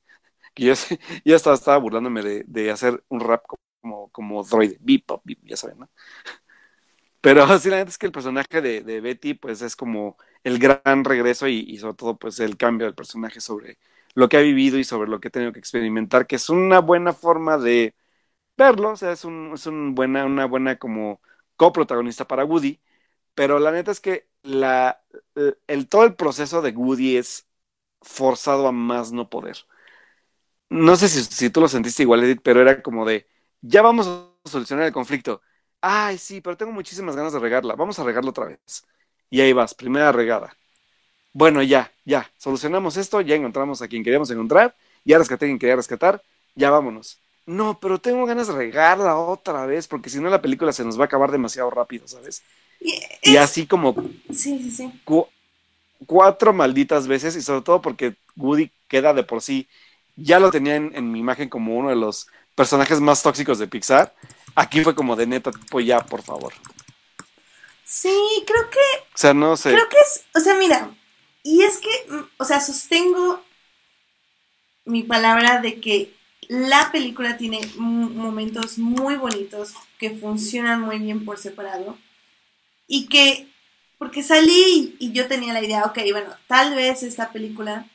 Yo, 0.56 0.74
yo 1.26 1.36
estaba, 1.36 1.56
estaba 1.56 1.78
burlándome 1.78 2.24
de, 2.24 2.46
de 2.48 2.72
hacer 2.72 3.04
un 3.10 3.22
rap 3.22 3.44
como, 3.82 4.10
como 4.12 4.44
droide, 4.44 4.78
Bebop, 4.82 5.24
ya 5.44 5.58
saben, 5.58 5.80
¿no? 5.80 5.92
Pero 7.22 7.60
sí, 7.60 7.70
la 7.70 7.78
neta 7.78 7.90
es 7.90 7.98
que 7.98 8.06
el 8.08 8.12
personaje 8.14 8.62
de, 8.62 8.82
de 8.82 9.02
Betty, 9.02 9.34
pues 9.34 9.62
es 9.62 9.76
como 9.76 10.18
el 10.44 10.60
gran 10.60 11.04
regreso 11.04 11.48
y, 11.48 11.60
y, 11.68 11.78
sobre 11.78 11.96
todo, 11.96 12.18
pues 12.18 12.40
el 12.40 12.58
cambio 12.58 12.86
del 12.88 12.96
personaje 12.96 13.42
sobre 13.42 13.80
lo 14.16 14.30
que 14.30 14.38
ha 14.38 14.42
vivido 14.42 14.78
y 14.80 14.84
sobre 14.86 15.10
lo 15.10 15.20
que 15.20 15.28
ha 15.30 15.32
tenido 15.32 15.52
que 15.54 15.60
experimentar, 15.60 16.28
que 16.28 16.38
es 16.38 16.50
una 16.50 16.80
buena 16.80 17.14
forma 17.14 17.58
de 17.58 17.96
verlo, 18.58 18.92
o 18.92 18.96
sea, 18.98 19.12
es, 19.14 19.26
un, 19.26 19.52
es 19.56 19.68
un 19.68 19.96
buena, 19.96 20.26
una 20.26 20.46
buena 20.46 20.78
como 20.78 21.22
coprotagonista 21.60 22.28
para 22.28 22.46
Woody, 22.46 22.82
pero 23.36 23.60
la 23.60 23.72
neta 23.72 23.92
es 23.92 24.02
que 24.02 24.30
la, 24.44 25.04
el, 25.68 25.90
todo 25.90 26.06
el 26.06 26.16
proceso 26.16 26.62
de 26.64 26.72
Woody 26.72 27.18
es 27.18 27.48
forzado 28.02 28.68
a 28.68 28.74
más 28.74 29.12
no 29.14 29.30
poder. 29.30 29.58
No 30.70 30.96
sé 30.96 31.10
si, 31.10 31.24
si 31.24 31.50
tú 31.50 31.62
lo 31.62 31.68
sentiste 31.68 32.04
igual, 32.04 32.24
Edith, 32.24 32.42
pero 32.44 32.62
era 32.62 32.82
como 32.82 33.06
de, 33.06 33.28
ya 33.62 33.82
vamos 33.82 34.08
a 34.08 34.28
solucionar 34.50 34.86
el 34.86 34.94
conflicto 34.94 35.42
Ay, 35.82 36.18
sí, 36.18 36.42
pero 36.42 36.58
tengo 36.58 36.74
muchísimas 36.74 37.16
ganas 37.16 37.32
de 37.34 37.40
regarla. 37.40 37.74
Vamos 37.76 37.98
a 38.00 38.04
regarla 38.04 38.32
otra 38.32 38.46
vez. 38.46 38.86
Y 39.30 39.40
ahí 39.42 39.54
vas, 39.54 39.74
primera 39.74 40.12
regada. 40.12 40.54
Bueno, 41.34 41.64
ya, 41.64 41.92
ya, 42.06 42.32
solucionamos 42.38 42.98
esto, 42.98 43.22
ya 43.22 43.36
encontramos 43.36 43.82
a 43.82 43.88
quien 43.90 44.04
queríamos 44.04 44.32
encontrar, 44.32 44.76
ya 45.06 45.18
rescaté 45.20 45.46
a 45.46 45.50
quien 45.50 45.60
quería 45.60 45.76
rescatar, 45.78 46.24
ya 46.56 46.72
vámonos. 46.72 47.22
No, 47.50 47.80
pero 47.80 48.00
tengo 48.00 48.28
ganas 48.28 48.48
de 48.48 48.54
regarla 48.54 49.18
otra 49.18 49.66
vez, 49.66 49.88
porque 49.88 50.12
si 50.12 50.20
no 50.20 50.30
la 50.30 50.40
película 50.40 50.72
se 50.72 50.86
nos 50.86 51.00
va 51.00 51.06
a 51.06 51.08
acabar 51.08 51.32
demasiado 51.32 51.72
rápido, 51.72 52.08
¿sabes? 52.08 52.44
Y, 53.24 53.38
así 53.38 53.66
como 53.66 53.96
sí, 54.30 54.60
sí, 54.60 54.70
sí. 54.70 55.02
Cu 55.04 55.28
cuatro 56.06 56.54
malditas 56.54 57.08
veces, 57.08 57.36
y 57.36 57.42
sobre 57.42 57.64
todo 57.64 57.82
porque 57.82 58.16
Woody 58.36 58.72
queda 58.88 59.16
de 59.16 59.24
por 59.24 59.42
sí, 59.42 59.68
ya 60.16 60.40
lo 60.40 60.52
tenía 60.52 60.76
en, 60.76 60.92
en 60.94 61.12
mi 61.12 61.18
imagen 61.18 61.50
como 61.50 61.76
uno 61.76 61.90
de 61.90 61.96
los 61.96 62.28
personajes 62.54 63.02
más 63.02 63.24
tóxicos 63.24 63.58
de 63.58 63.66
Pixar. 63.66 64.14
Aquí 64.54 64.84
fue 64.84 64.94
como 64.94 65.16
de 65.16 65.26
neta, 65.26 65.50
tipo 65.50 65.80
ya, 65.80 66.06
por 66.06 66.22
favor. 66.22 66.54
Sí, 67.84 68.44
creo 68.46 68.70
que. 68.70 69.08
O 69.12 69.18
sea, 69.18 69.34
no 69.34 69.58
sé. 69.58 69.72
Creo 69.72 69.90
que 69.90 69.98
es. 69.98 70.24
O 70.36 70.40
sea, 70.40 70.54
mira. 70.54 70.92
y 71.42 71.64
es 71.64 71.80
que, 71.80 71.90
o 72.38 72.46
sea, 72.46 72.60
sostengo 72.60 73.42
mi 74.86 75.02
palabra 75.02 75.62
de 75.62 75.82
que 75.82 76.19
la 76.50 76.92
película 76.92 77.38
tiene 77.38 77.62
momentos 77.78 78.80
muy 78.80 79.16
bonitos 79.16 79.74
que 80.00 80.12
funcionan 80.12 80.82
muy 80.82 81.00
bien 81.00 81.24
por 81.26 81.40
separado 81.40 81.98
y 82.88 83.08
que, 83.08 83.48
porque 83.98 84.24
salí 84.24 84.96
y, 85.00 85.12
yo 85.14 85.28
tenía 85.28 85.54
la 85.54 85.64
idea, 85.64 85.86
ok, 85.86 86.00
bueno, 86.12 86.32
tal 86.48 86.76
vez 86.76 87.04
esta 87.04 87.32
película 87.32 87.86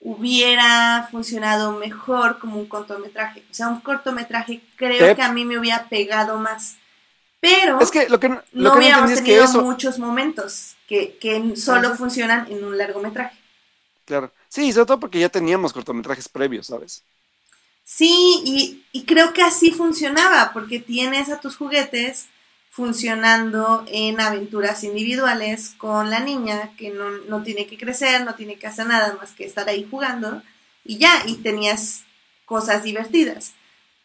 hubiera 0.00 1.08
funcionado 1.10 1.72
mejor 1.72 2.38
como 2.38 2.58
un 2.58 2.66
cortometraje. 2.66 3.44
O 3.50 3.54
sea, 3.54 3.68
un 3.68 3.80
cortometraje 3.80 4.62
creo 4.76 5.14
que 5.14 5.22
a 5.22 5.32
mí 5.32 5.44
me 5.44 5.58
hubiera 5.58 5.88
pegado 5.88 6.38
más. 6.38 6.76
Pero 7.40 7.80
Es 7.80 7.90
que 7.90 8.08
lo 8.08 8.20
que, 8.20 8.28
no- 8.30 8.42
lo 8.52 8.70
no 8.70 8.74
que 8.74 8.78
no 8.78 8.78
hubiéramos 8.78 9.10
entendí 9.10 9.12
es 9.12 9.20
que 9.20 9.24
tenido 9.26 9.44
eso. 9.44 9.62
muchos 9.62 9.98
momentos 9.98 10.76
que, 10.88 11.16
que 11.18 11.56
solo 11.56 11.88
Ajá. 11.88 11.96
funcionan 11.96 12.50
en 12.50 12.64
un 12.64 12.78
largometraje. 12.78 13.38
Claro. 14.04 14.32
Sí, 14.48 14.72
sobre 14.72 14.86
todo 14.86 15.00
porque 15.00 15.20
ya 15.20 15.28
teníamos 15.28 15.72
cortometrajes 15.72 16.28
previos, 16.28 16.66
¿sabes? 16.66 17.04
Sí, 17.92 18.40
y, 18.44 18.84
y 18.92 19.02
creo 19.02 19.32
que 19.32 19.42
así 19.42 19.72
funcionaba, 19.72 20.52
porque 20.52 20.78
tienes 20.78 21.28
a 21.28 21.40
tus 21.40 21.56
juguetes 21.56 22.28
funcionando 22.70 23.84
en 23.88 24.20
aventuras 24.20 24.84
individuales 24.84 25.74
con 25.76 26.08
la 26.08 26.20
niña 26.20 26.70
que 26.78 26.90
no, 26.90 27.10
no 27.28 27.42
tiene 27.42 27.66
que 27.66 27.76
crecer, 27.76 28.24
no 28.24 28.36
tiene 28.36 28.60
que 28.60 28.68
hacer 28.68 28.86
nada 28.86 29.16
más 29.20 29.32
que 29.32 29.44
estar 29.44 29.68
ahí 29.68 29.88
jugando 29.90 30.40
y 30.84 30.98
ya, 30.98 31.24
y 31.26 31.38
tenías 31.38 32.04
cosas 32.44 32.84
divertidas. 32.84 33.54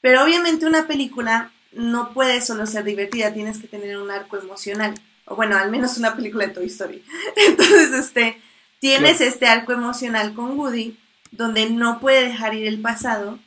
Pero 0.01 0.23
obviamente 0.23 0.65
una 0.65 0.87
película 0.87 1.51
no 1.71 2.11
puede 2.11 2.41
solo 2.41 2.65
ser 2.65 2.85
divertida, 2.85 3.35
tienes 3.35 3.59
que 3.59 3.67
tener 3.67 3.97
un 3.99 4.09
arco 4.09 4.37
emocional. 4.37 4.95
O 5.25 5.35
bueno, 5.35 5.57
al 5.57 5.69
menos 5.69 5.99
una 5.99 6.15
película 6.15 6.47
de 6.47 6.53
Toy 6.53 6.65
Story. 6.65 7.03
Entonces, 7.35 7.91
este, 7.91 8.41
tienes 8.79 9.21
este 9.21 9.45
arco 9.45 9.73
emocional 9.73 10.33
con 10.33 10.57
Woody, 10.57 10.97
donde 11.29 11.69
no 11.69 11.99
puede 11.99 12.25
dejar 12.25 12.55
ir 12.55 12.65
el 12.65 12.81
pasado 12.81 13.37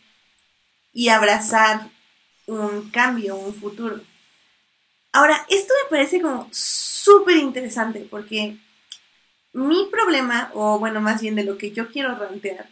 y 0.98 1.10
abrazar 1.10 1.88
un 2.46 2.90
cambio, 2.90 3.36
un 3.36 3.54
futuro. 3.54 4.00
Ahora, 5.12 5.46
esto 5.48 5.72
me 5.84 5.90
parece 5.90 6.20
como 6.20 6.48
súper 6.50 7.36
interesante 7.36 8.04
porque 8.10 8.56
mi 9.52 9.86
problema, 9.92 10.50
o 10.54 10.80
bueno, 10.80 11.00
más 11.00 11.22
bien 11.22 11.36
de 11.36 11.44
lo 11.44 11.56
que 11.56 11.70
yo 11.70 11.86
quiero 11.92 12.16
rantear, 12.16 12.68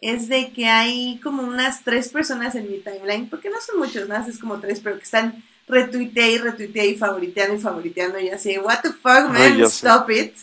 es 0.00 0.28
de 0.28 0.52
que 0.52 0.66
hay 0.66 1.18
como 1.24 1.42
unas 1.42 1.82
tres 1.82 2.08
personas 2.10 2.54
en 2.54 2.70
mi 2.70 2.78
timeline, 2.78 3.28
porque 3.28 3.50
no 3.50 3.60
son 3.60 3.80
muchos 3.80 4.08
más, 4.08 4.28
es 4.28 4.38
como 4.38 4.60
tres, 4.60 4.78
pero 4.78 4.98
que 4.98 5.02
están 5.02 5.42
retuitea 5.66 6.28
y 6.28 6.38
retuitea 6.38 6.84
y 6.84 6.94
favoriteando 6.94 7.56
y 7.56 7.60
favoriteando 7.60 8.20
y 8.20 8.28
así, 8.28 8.58
what 8.58 8.82
the 8.82 8.90
fuck, 8.90 9.28
man, 9.28 9.56
sé. 9.56 9.64
stop 9.64 10.08
it. 10.10 10.36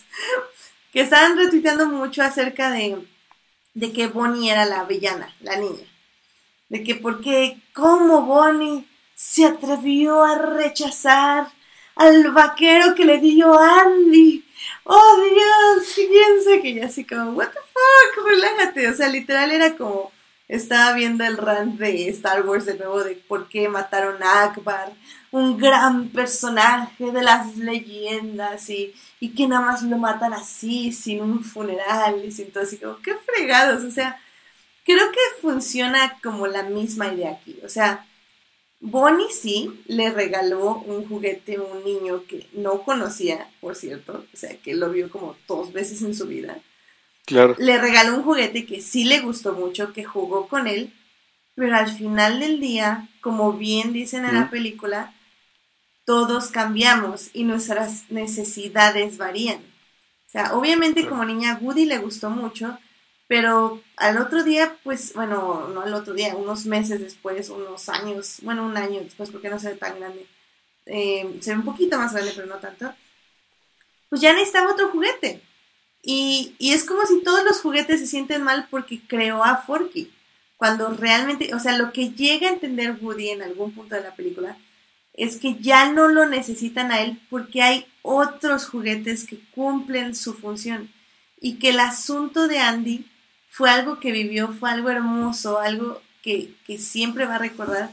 Que 0.91 0.99
estaban 0.99 1.37
retuiteando 1.37 1.87
mucho 1.87 2.21
acerca 2.21 2.69
de, 2.69 2.97
de 3.75 3.93
que 3.93 4.07
Bonnie 4.07 4.51
era 4.51 4.65
la 4.65 4.83
villana, 4.83 5.33
la 5.39 5.55
niña. 5.55 5.87
De 6.73 6.83
que 6.83 6.95
porque, 6.95 7.61
¿cómo 7.71 8.23
Bonnie 8.23 8.87
se 9.13 9.45
atrevió 9.45 10.23
a 10.23 10.39
rechazar 10.39 11.45
al 11.95 12.31
vaquero 12.31 12.95
que 12.95 13.05
le 13.05 13.19
dio 13.19 13.55
Andy? 13.59 14.43
¡Oh, 14.83 15.21
Dios! 15.21 15.93
Fíjense 15.93 16.63
que 16.63 16.73
ya 16.73 16.87
así 16.87 17.05
como, 17.05 17.33
what 17.33 17.49
the 17.49 17.59
fuck, 17.59 18.27
relájate. 18.27 18.89
O 18.89 18.95
sea, 18.95 19.07
literal 19.07 19.51
era 19.51 19.75
como, 19.77 20.11
estaba 20.47 20.93
viendo 20.93 21.23
el 21.23 21.37
rant 21.37 21.77
de 21.77 22.09
Star 22.09 22.43
Wars 22.43 22.65
de 22.65 22.75
nuevo 22.75 23.03
de 23.03 23.17
por 23.17 23.47
qué 23.49 23.69
mataron 23.69 24.23
a 24.23 24.45
Akbar, 24.45 24.93
un 25.29 25.59
gran 25.59 26.09
personaje 26.09 27.11
de 27.11 27.21
las 27.21 27.55
leyendas 27.55 28.67
y, 28.71 28.95
y 29.19 29.35
que 29.35 29.47
nada 29.47 29.63
más 29.63 29.83
lo 29.83 29.99
matan 29.99 30.33
así, 30.33 30.91
sin 30.91 31.21
un 31.21 31.43
funeral 31.43 32.25
y 32.25 32.31
sin 32.31 32.51
todo 32.51 32.63
así 32.63 32.79
como, 32.79 32.97
qué 33.03 33.13
fregados. 33.13 33.83
O 33.83 33.91
sea, 33.91 34.19
creo 34.83 35.11
que 35.11 35.41
funciona 35.41 36.17
como 36.21 36.47
la 36.47 36.63
misma 36.63 37.13
idea 37.13 37.31
aquí. 37.31 37.59
O 37.63 37.69
sea, 37.69 38.05
Bonnie 38.79 39.31
sí 39.31 39.71
le 39.87 40.11
regaló 40.11 40.75
un 40.85 41.07
juguete 41.07 41.55
a 41.55 41.61
un 41.61 41.83
niño 41.85 42.23
que 42.27 42.47
no 42.53 42.83
conocía, 42.83 43.49
por 43.61 43.75
cierto, 43.75 44.25
o 44.33 44.37
sea, 44.37 44.57
que 44.57 44.75
lo 44.75 44.89
vio 44.91 45.09
como 45.09 45.35
dos 45.47 45.71
veces 45.71 46.01
en 46.01 46.13
su 46.13 46.27
vida. 46.27 46.57
Claro. 47.25 47.55
Le 47.57 47.77
regaló 47.79 48.17
un 48.17 48.23
juguete 48.23 48.65
que 48.65 48.81
sí 48.81 49.05
le 49.05 49.21
gustó 49.21 49.53
mucho, 49.53 49.93
que 49.93 50.03
jugó 50.03 50.49
con 50.49 50.67
él, 50.67 50.93
pero 51.55 51.77
al 51.77 51.89
final 51.89 52.41
del 52.41 52.59
día, 52.59 53.07
como 53.21 53.53
bien 53.53 53.93
dicen 53.93 54.25
en 54.25 54.35
la 54.35 54.49
película, 54.49 55.13
todos 56.05 56.47
cambiamos 56.47 57.29
y 57.33 57.45
nuestras 57.45 58.11
necesidades 58.11 59.17
varían. 59.17 59.59
O 60.27 60.31
sea, 60.33 60.53
obviamente 60.55 61.01
Claro. 61.01 61.11
como 61.11 61.25
niña 61.25 61.57
Woody 61.61 61.85
le 61.85 61.99
gustó 61.99 62.29
mucho, 62.29 62.77
pero 63.27 63.81
al 63.97 64.17
otro 64.17 64.43
día, 64.43 64.77
pues, 64.83 65.13
bueno, 65.13 65.69
no 65.69 65.81
al 65.81 65.93
otro 65.93 66.13
día, 66.13 66.35
unos 66.35 66.65
meses 66.65 66.99
después, 66.99 67.49
unos 67.49 67.89
años, 67.89 68.37
bueno, 68.41 68.65
un 68.65 68.77
año 68.77 68.99
después, 69.01 69.31
porque 69.31 69.49
no 69.49 69.59
se 69.59 69.69
ve 69.69 69.75
tan 69.75 69.99
grande, 69.99 70.27
eh, 70.85 71.37
se 71.41 71.51
ve 71.51 71.57
un 71.57 71.65
poquito 71.65 71.97
más 71.97 72.13
grande, 72.13 72.33
pero 72.35 72.47
no 72.47 72.57
tanto, 72.57 72.93
pues 74.09 74.21
ya 74.21 74.33
necesitaba 74.33 74.71
otro 74.71 74.89
juguete. 74.89 75.41
Y, 76.03 76.55
y 76.59 76.73
es 76.73 76.83
como 76.83 77.05
si 77.05 77.23
todos 77.23 77.43
los 77.45 77.61
juguetes 77.61 77.99
se 78.01 78.07
sienten 78.07 78.43
mal 78.43 78.67
porque 78.69 79.01
creó 79.07 79.43
a 79.43 79.57
Forky. 79.57 80.11
Cuando 80.57 80.89
realmente, 80.89 81.55
o 81.55 81.59
sea, 81.59 81.77
lo 81.77 81.91
que 81.91 82.11
llega 82.11 82.47
a 82.47 82.53
entender 82.53 82.97
Woody 83.01 83.29
en 83.29 83.41
algún 83.41 83.73
punto 83.73 83.95
de 83.95 84.01
la 84.01 84.15
película 84.15 84.57
es 85.13 85.37
que 85.37 85.55
ya 85.55 85.91
no 85.91 86.07
lo 86.07 86.27
necesitan 86.27 86.91
a 86.91 87.01
él 87.01 87.21
porque 87.29 87.61
hay 87.61 87.85
otros 88.01 88.67
juguetes 88.67 89.25
que 89.25 89.39
cumplen 89.55 90.15
su 90.15 90.33
función. 90.33 90.91
Y 91.39 91.55
que 91.55 91.69
el 91.69 91.79
asunto 91.79 92.47
de 92.47 92.59
Andy 92.59 93.05
fue 93.53 93.69
algo 93.69 93.99
que 93.99 94.11
vivió, 94.11 94.47
fue 94.47 94.71
algo 94.71 94.89
hermoso, 94.89 95.59
algo 95.59 96.01
que, 96.23 96.55
que 96.65 96.79
siempre 96.79 97.27
va 97.27 97.35
a 97.35 97.37
recordar, 97.37 97.91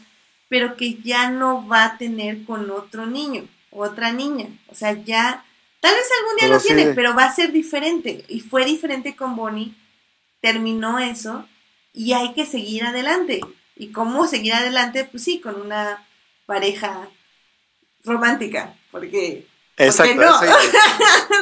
pero 0.49 0.75
que 0.75 0.95
ya 0.95 1.29
no 1.29 1.69
va 1.69 1.85
a 1.85 1.99
tener 1.99 2.45
con 2.47 2.71
otro 2.71 3.05
niño, 3.05 3.47
otra 3.71 4.11
niña. 4.11 4.47
O 4.69 4.75
sea, 4.75 4.93
ya, 4.93 5.45
tal 5.81 5.95
vez 5.95 6.09
algún 6.19 6.37
día 6.39 6.47
Pero 6.47 6.55
lo 6.55 6.61
sí 6.61 6.67
tiene, 6.69 6.95
pero 6.95 7.15
va 7.15 7.25
a 7.25 7.35
ser 7.35 7.53
diferente. 7.53 8.25
Y 8.29 8.41
fue 8.41 8.65
diferente 8.65 9.15
con 9.15 9.37
Bonnie, 9.37 9.75
terminó 10.41 10.99
eso 10.99 11.47
y 11.93 12.15
hay 12.15 12.33
que 12.33 12.47
seguir 12.47 12.85
adelante. 12.85 13.43
¿Y 13.77 13.89
cómo 13.89 14.27
seguir 14.27 14.55
adelante? 14.55 15.05
Pues 15.05 15.25
sí, 15.25 15.41
con 15.41 15.61
una 15.61 16.07
pareja 16.47 17.07
romántica, 18.05 18.77
porque... 18.91 19.47
Exacto. 19.77 20.15
no? 20.15 20.43
eso 20.43 20.45
iba 20.45 20.55
a 20.55 20.61
decir. 20.63 20.81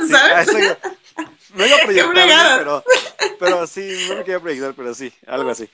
Sí, 0.02 0.08
¿sabes? 0.10 0.32
a 0.32 0.42
eso 0.42 0.58
iba. 0.58 0.97
No 1.54 1.66
iba 1.66 1.76
a 1.76 1.78
fregados. 2.12 2.58
pero, 2.58 2.84
pero 3.38 3.66
sí, 3.66 4.04
no 4.08 4.16
me 4.16 4.24
quería 4.24 4.40
proyectar, 4.40 4.74
pero 4.74 4.94
sí, 4.94 5.12
algo 5.26 5.50
así. 5.50 5.68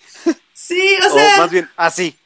Sí, 0.52 0.96
o 1.04 1.08
O, 1.08 1.14
sea, 1.14 1.36
más 1.36 1.50
bien, 1.50 1.70
así. 1.76 2.16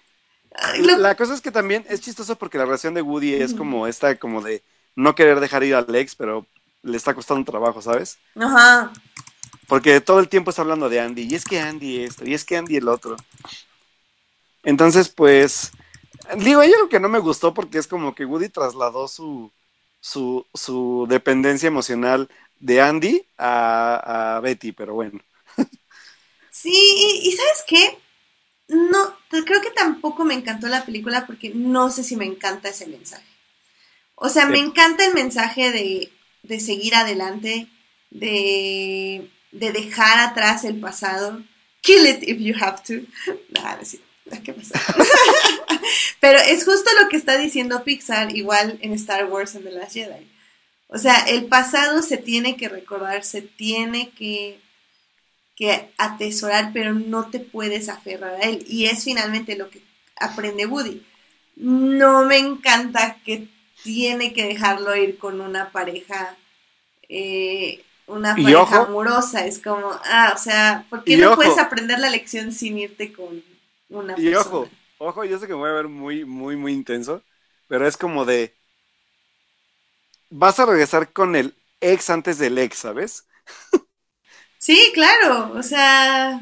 lo- 0.78 0.98
La 0.98 1.16
cosa 1.16 1.34
es 1.34 1.40
que 1.40 1.50
también 1.52 1.84
es 1.88 2.00
chistoso 2.00 2.36
porque 2.36 2.58
la 2.58 2.64
relación 2.64 2.94
de 2.94 3.02
Woody 3.02 3.34
es 3.34 3.54
como 3.54 3.86
esta, 3.86 4.18
como 4.18 4.42
de 4.42 4.64
no 4.96 5.14
querer 5.14 5.40
dejar 5.40 5.64
ir 5.64 5.74
a 5.74 5.78
Alex, 5.80 6.16
pero 6.16 6.46
le 6.82 6.96
está 6.96 7.14
costando 7.14 7.44
trabajo, 7.50 7.82
¿sabes? 7.82 8.18
ajá, 8.36 8.92
Porque 9.68 10.00
todo 10.00 10.18
el 10.18 10.28
tiempo 10.28 10.50
está 10.50 10.62
hablando 10.62 10.88
de 10.88 10.98
Andy, 11.00 11.22
y 11.22 11.34
es 11.36 11.44
que 11.44 11.60
Andy 11.60 12.02
esto, 12.02 12.24
y 12.24 12.34
es 12.34 12.44
que 12.44 12.56
Andy 12.56 12.76
el 12.76 12.88
otro. 12.88 13.16
Entonces, 14.62 15.08
pues, 15.08 15.70
digo, 16.38 16.60
hay 16.60 16.72
algo 16.72 16.88
que 16.88 17.00
no 17.00 17.08
me 17.08 17.18
gustó 17.18 17.54
porque 17.54 17.78
es 17.78 17.86
como 17.86 18.14
que 18.14 18.24
Woody 18.24 18.48
trasladó 18.48 19.08
su, 19.08 19.52
su, 20.00 20.46
su 20.54 21.06
dependencia 21.08 21.68
emocional 21.68 22.28
de 22.60 22.80
Andy 22.80 23.26
a, 23.38 24.36
a 24.36 24.40
Betty, 24.40 24.72
pero 24.72 24.94
bueno. 24.94 25.20
Sí, 26.50 26.70
y, 26.72 27.28
y 27.28 27.32
¿sabes 27.32 27.64
qué? 27.66 27.98
No, 28.68 29.16
creo 29.46 29.62
que 29.62 29.70
tampoco 29.72 30.24
me 30.24 30.34
encantó 30.34 30.68
la 30.68 30.84
película 30.86 31.26
porque 31.26 31.50
no 31.54 31.90
sé 31.90 32.04
si 32.04 32.16
me 32.16 32.26
encanta 32.26 32.70
ese 32.70 32.86
mensaje. 32.88 33.26
O 34.16 34.28
sea, 34.30 34.46
Sí. 34.46 34.50
me 34.50 34.58
encanta 34.58 35.06
el 35.06 35.14
mensaje 35.14 35.72
de, 35.72 36.12
de 36.42 36.60
seguir 36.60 36.94
adelante, 36.96 37.68
de, 38.10 39.30
de 39.52 39.72
dejar 39.72 40.20
atrás 40.20 40.64
el 40.64 40.80
pasado. 40.80 41.44
Kill 41.82 42.06
it 42.06 42.22
if 42.24 42.38
you 42.40 42.54
have 42.60 42.82
to. 42.84 43.06
Nada, 43.50 43.84
sí. 43.84 44.00
¿Qué 44.44 44.54
pasa? 44.54 44.76
Pero 46.20 46.38
es 46.40 46.64
justo 46.64 46.90
lo 47.00 47.08
que 47.08 47.16
está 47.16 47.38
diciendo 47.38 47.84
Pixar, 47.84 48.36
igual 48.36 48.78
en 48.82 48.92
Star 48.94 49.26
Wars 49.26 49.54
en 49.54 49.64
The 49.64 49.70
Last 49.72 49.94
Jedi. 49.94 50.26
O 50.88 50.98
sea, 50.98 51.16
el 51.28 51.46
pasado 51.48 52.02
se 52.02 52.18
tiene 52.18 52.56
que 52.56 52.68
recordar, 52.68 53.24
se 53.24 53.42
tiene 53.42 54.10
que, 54.12 54.60
que 55.56 55.92
atesorar, 55.98 56.72
pero 56.72 56.94
no 56.94 57.30
te 57.30 57.40
puedes 57.40 57.88
aferrar 57.88 58.34
a 58.36 58.40
él. 58.40 58.64
Y 58.68 58.86
es 58.86 59.04
finalmente 59.04 59.56
lo 59.56 59.70
que 59.70 59.82
aprende 60.16 60.66
Woody. 60.66 61.06
No 61.56 62.24
me 62.24 62.38
encanta 62.38 63.20
que 63.24 63.48
tiene 63.82 64.32
que 64.32 64.44
dejarlo 64.46 64.96
ir 64.96 65.18
con 65.18 65.40
una 65.40 65.72
pareja, 65.72 66.36
eh, 67.08 67.84
una 68.06 68.42
pareja 68.42 68.78
ojo. 68.78 68.82
amorosa. 68.82 69.46
Es 69.46 69.60
como, 69.60 69.90
ah, 70.04 70.32
o 70.34 70.38
sea, 70.38 70.86
¿por 70.90 71.04
qué 71.04 71.18
no 71.18 71.34
ojo. 71.34 71.34
puedes 71.34 71.58
aprender 71.58 71.98
la 72.00 72.10
lección 72.10 72.52
sin 72.52 72.78
irte 72.78 73.12
con 73.12 73.42
una 73.90 74.16
Y 74.16 74.22
persona? 74.22 74.34
ojo, 74.34 74.76
ojo, 74.98 75.24
yo 75.24 75.38
sé 75.38 75.46
que 75.46 75.52
me 75.54 75.60
voy 75.60 75.70
a 75.70 75.72
ver 75.74 75.88
muy, 75.88 76.24
muy, 76.24 76.56
muy 76.56 76.72
intenso, 76.72 77.24
pero 77.66 77.86
es 77.86 77.96
como 77.96 78.24
de, 78.24 78.57
vas 80.30 80.58
a 80.60 80.66
regresar 80.66 81.12
con 81.12 81.36
el 81.36 81.56
ex 81.80 82.10
antes 82.10 82.38
del 82.38 82.58
ex, 82.58 82.78
¿sabes? 82.78 83.26
Sí, 84.58 84.90
claro, 84.94 85.52
o 85.54 85.62
sea, 85.62 86.40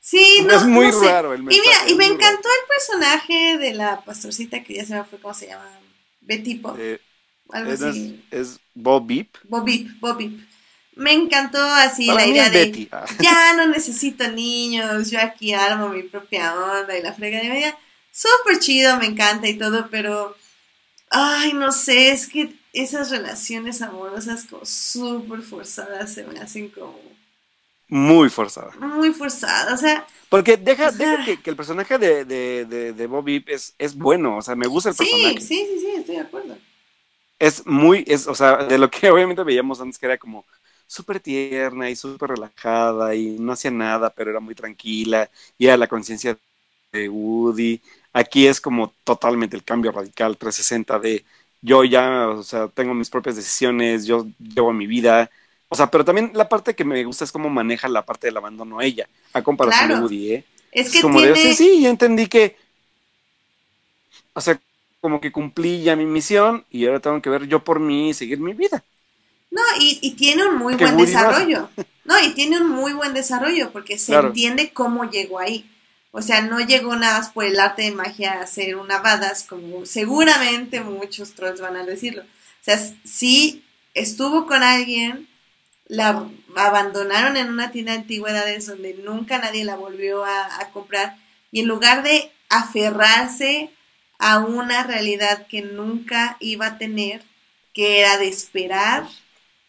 sí, 0.00 0.44
no, 0.46 0.54
es 0.54 0.64
muy 0.64 0.90
no 0.90 0.92
sé. 0.92 1.06
raro 1.06 1.32
el 1.34 1.42
Y 1.48 1.60
mensaje. 1.60 1.60
mira, 1.60 1.90
y 1.90 1.94
me 1.96 2.06
raro. 2.06 2.06
encantó 2.06 2.48
el 2.48 2.68
personaje 2.68 3.58
de 3.58 3.74
la 3.74 4.04
pastorcita 4.04 4.62
que 4.64 4.74
ya 4.76 4.86
se 4.86 4.94
me 4.94 5.04
fue 5.04 5.20
cómo 5.20 5.34
se 5.34 5.48
llama, 5.48 5.70
Betipo, 6.20 6.80
Eh, 6.80 6.98
algo 7.50 7.72
es, 7.72 7.80
así. 7.84 8.24
es 8.30 8.60
Bob 8.74 9.06
Beep. 9.06 9.36
Bobip, 9.42 10.00
Bobip. 10.00 10.40
Me 10.96 11.12
encantó 11.12 11.58
así 11.62 12.10
Para 12.10 12.24
la 12.24 12.26
idea 12.26 12.50
de 12.50 12.76
Betty. 12.76 12.88
Ah. 12.90 13.06
ya 13.18 13.54
no 13.56 13.66
necesito 13.68 14.28
niños, 14.32 15.10
yo 15.10 15.20
aquí 15.20 15.52
armo 15.54 15.88
mi 15.88 16.02
propia 16.02 16.54
onda 16.58 16.98
y 16.98 17.02
la 17.02 17.12
frega 17.14 17.40
de 17.40 17.48
media. 17.48 17.78
Súper 18.12 18.58
chido, 18.58 18.98
me 18.98 19.06
encanta 19.06 19.48
y 19.48 19.56
todo, 19.58 19.88
pero 19.90 20.36
ay, 21.10 21.52
no 21.54 21.72
sé, 21.72 22.12
es 22.12 22.28
que 22.28 22.54
esas 22.82 23.10
relaciones 23.10 23.82
amorosas 23.82 24.44
como 24.46 24.64
súper 24.64 25.42
forzadas 25.42 26.12
se 26.14 26.24
me 26.24 26.38
hacen 26.40 26.70
como 26.70 26.98
Muy 27.90 28.30
forzada. 28.30 28.72
muy 28.72 29.12
forzadas, 29.12 29.74
o 29.74 29.76
sea, 29.76 30.06
Porque 30.28 30.56
deja, 30.58 30.92
deja 30.92 31.18
que, 31.18 31.40
que 31.40 31.50
el 31.50 31.56
personaje 31.56 31.98
de, 31.98 32.24
de, 32.24 32.66
de, 32.66 32.92
de 32.92 33.06
Bob 33.06 33.24
Beep 33.24 33.48
es, 33.48 33.74
es 33.78 33.96
bueno. 33.96 34.36
O 34.36 34.42
sea, 34.42 34.54
me 34.56 34.66
gusta 34.66 34.90
el 34.90 34.96
sí, 34.96 34.96
personaje. 34.96 35.40
sí, 35.40 35.66
sí, 35.66 35.80
sí, 35.80 35.86
estoy 35.96 36.16
de 36.16 36.20
acuerdo. 36.22 36.56
es 37.38 37.66
muy, 37.66 38.04
es, 38.06 38.26
o 38.26 38.34
sea, 38.34 38.64
de 38.64 38.78
lo 38.78 38.90
que 38.90 39.10
obviamente 39.10 39.42
veíamos 39.44 39.80
antes 39.80 39.98
que 39.98 40.06
era 40.06 40.18
como 40.18 40.44
súper 40.86 41.20
tierna 41.20 41.90
y 41.90 41.96
súper 41.96 42.30
relajada 42.30 43.14
y 43.14 43.38
no 43.38 43.52
hacía 43.52 43.70
nada, 43.70 44.10
pero 44.10 44.30
era 44.30 44.40
muy 44.40 44.54
tranquila 44.54 45.30
y 45.58 45.66
era 45.66 45.76
la 45.76 45.86
conciencia 45.88 46.38
de 46.92 47.08
Woody. 47.08 47.82
Aquí 48.12 48.46
es 48.46 48.60
como 48.60 48.94
totalmente 49.04 49.56
el 49.56 49.64
cambio 49.64 49.92
radical 49.92 50.36
360 50.38 50.98
de 50.98 51.24
yo 51.60 51.84
ya, 51.84 52.28
o 52.30 52.42
sea, 52.42 52.68
tengo 52.68 52.94
mis 52.94 53.10
propias 53.10 53.36
decisiones, 53.36 54.06
yo 54.06 54.26
llevo 54.38 54.72
mi 54.72 54.86
vida. 54.86 55.30
O 55.68 55.74
sea, 55.76 55.90
pero 55.90 56.04
también 56.04 56.30
la 56.34 56.48
parte 56.48 56.74
que 56.74 56.84
me 56.84 57.04
gusta 57.04 57.24
es 57.24 57.32
cómo 57.32 57.48
maneja 57.50 57.88
la 57.88 58.04
parte 58.06 58.26
del 58.28 58.36
abandono 58.36 58.80
ella, 58.80 59.08
a 59.32 59.42
comparación 59.42 59.88
Claro. 59.88 59.94
de 59.94 59.94
Woody, 59.94 60.32
¿eh? 60.32 60.44
Es 60.72 60.90
que 60.90 61.00
como 61.00 61.20
tiene, 61.20 61.32
de, 61.32 61.36
sí, 61.36 61.52
sí, 61.54 61.82
ya 61.82 61.90
entendí 61.90 62.26
que, 62.28 62.56
o 64.34 64.40
sea, 64.40 64.60
como 65.00 65.20
que 65.20 65.32
cumplí 65.32 65.82
ya 65.82 65.96
mi 65.96 66.06
misión 66.06 66.64
y 66.70 66.86
ahora 66.86 67.00
tengo 67.00 67.20
que 67.22 67.30
ver 67.30 67.46
yo 67.46 67.62
por 67.64 67.80
mí 67.80 68.10
y 68.10 68.14
seguir 68.14 68.40
mi 68.40 68.52
vida. 68.54 68.84
No, 69.50 69.62
y, 69.80 69.98
y 70.02 70.12
tiene 70.14 70.46
un 70.46 70.56
muy 70.56 70.74
Que 70.76 70.84
buen 70.84 70.96
Woody 70.96 71.12
desarrollo. 71.12 71.70
No, 72.04 72.18
y 72.20 72.30
tiene 72.34 72.60
un 72.60 72.68
muy 72.70 72.92
buen 72.92 73.14
desarrollo 73.14 73.70
porque 73.72 73.98
se 73.98 74.12
Claro. 74.12 74.28
entiende 74.28 74.72
cómo 74.72 75.04
llegó 75.10 75.38
ahí. 75.38 75.70
O 76.10 76.22
sea, 76.22 76.40
no 76.40 76.60
llegó 76.60 76.96
nada 76.96 77.18
más 77.18 77.30
por 77.30 77.44
el 77.44 77.60
arte 77.60 77.82
de 77.82 77.92
magia 77.92 78.40
a 78.40 78.46
ser 78.46 78.76
una 78.76 78.98
badass, 78.98 79.44
como 79.44 79.84
seguramente 79.84 80.80
muchos 80.80 81.34
trolls 81.34 81.60
van 81.60 81.76
a 81.76 81.84
decirlo. 81.84 82.22
O 82.22 82.64
sea, 82.64 82.78
sí 83.04 83.64
estuvo 83.94 84.46
con 84.46 84.62
alguien, 84.62 85.28
la 85.86 86.28
abandonaron 86.56 87.36
en 87.36 87.50
una 87.50 87.70
tienda 87.70 87.92
de 87.92 87.98
antigüedades 87.98 88.66
donde 88.66 88.94
nunca 88.94 89.38
nadie 89.38 89.64
la 89.64 89.76
volvió 89.76 90.24
a, 90.24 90.60
a 90.60 90.70
comprar, 90.70 91.16
y 91.50 91.60
en 91.60 91.68
lugar 91.68 92.02
de 92.02 92.30
aferrarse 92.48 93.70
a 94.18 94.38
una 94.38 94.82
realidad 94.82 95.46
que 95.46 95.62
nunca 95.62 96.36
iba 96.40 96.66
a 96.66 96.78
tener, 96.78 97.22
que 97.72 98.00
era 98.00 98.16
de 98.16 98.28
esperar 98.28 99.06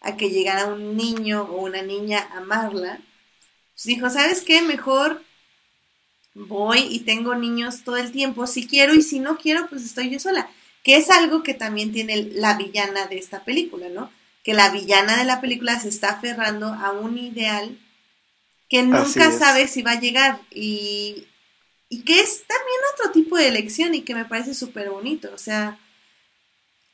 a 0.01 0.15
que 0.15 0.29
llegara 0.29 0.65
un 0.65 0.95
niño 0.95 1.43
o 1.43 1.61
una 1.61 1.81
niña 1.81 2.27
a 2.33 2.37
amarla, 2.37 2.99
pues 3.73 3.83
dijo, 3.83 4.09
¿sabes 4.09 4.41
qué? 4.41 4.61
Mejor 4.61 5.23
voy 6.33 6.79
y 6.89 6.99
tengo 6.99 7.35
niños 7.35 7.83
todo 7.83 7.97
el 7.97 8.11
tiempo, 8.11 8.47
si 8.47 8.67
quiero 8.67 8.93
y 8.93 9.01
si 9.01 9.19
no 9.19 9.37
quiero, 9.37 9.67
pues 9.69 9.83
estoy 9.83 10.09
yo 10.09 10.19
sola. 10.19 10.49
Que 10.83 10.95
es 10.95 11.09
algo 11.09 11.43
que 11.43 11.53
también 11.53 11.91
tiene 11.91 12.23
la 12.33 12.55
villana 12.57 13.07
de 13.07 13.17
esta 13.17 13.43
película, 13.43 13.89
¿no? 13.89 14.11
Que 14.43 14.53
la 14.53 14.69
villana 14.69 15.17
de 15.17 15.25
la 15.25 15.41
película 15.41 15.79
se 15.79 15.89
está 15.89 16.11
aferrando 16.11 16.67
a 16.67 16.91
un 16.91 17.17
ideal 17.17 17.77
que 18.69 18.83
nunca 18.83 19.31
sabe 19.31 19.67
si 19.67 19.81
va 19.81 19.91
a 19.91 19.99
llegar 19.99 20.39
y, 20.51 21.25
y 21.89 22.03
que 22.03 22.21
es 22.21 22.43
también 22.47 22.79
otro 22.93 23.11
tipo 23.11 23.35
de 23.35 23.47
elección 23.47 23.95
y 23.95 24.03
que 24.03 24.15
me 24.15 24.25
parece 24.25 24.53
súper 24.53 24.89
bonito. 24.89 25.29
O 25.33 25.37
sea, 25.37 25.79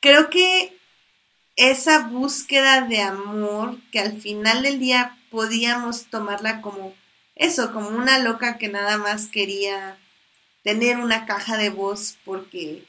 creo 0.00 0.30
que 0.30 0.76
esa 1.54 2.08
búsqueda 2.08 2.82
de 2.82 3.00
amor 3.00 3.78
que 3.92 4.00
al 4.00 4.20
final 4.20 4.62
del 4.62 4.78
día 4.78 5.18
podíamos 5.30 6.06
tomarla 6.06 6.60
como 6.60 6.94
eso, 7.36 7.72
como 7.72 7.90
una 7.90 8.18
loca 8.18 8.58
que 8.58 8.68
nada 8.68 8.98
más 8.98 9.28
quería 9.28 9.98
tener 10.64 10.98
una 10.98 11.26
caja 11.26 11.56
de 11.56 11.70
voz 11.70 12.16
porque 12.24 12.84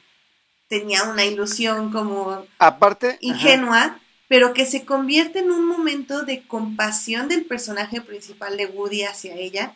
tenía 0.68 1.04
una 1.04 1.24
ilusión 1.24 1.90
como 1.92 2.46
Aparte, 2.58 3.08
ajá, 3.08 3.18
ingenua, 3.20 4.00
pero 4.28 4.52
que 4.52 4.66
se 4.66 4.84
convierte 4.84 5.40
en 5.40 5.50
un 5.50 5.66
momento 5.66 6.22
de 6.22 6.42
compasión 6.46 7.28
del 7.28 7.44
personaje 7.44 8.00
principal 8.00 8.56
de 8.56 8.66
Woody 8.66 9.04
hacia 9.04 9.34
ella 9.36 9.74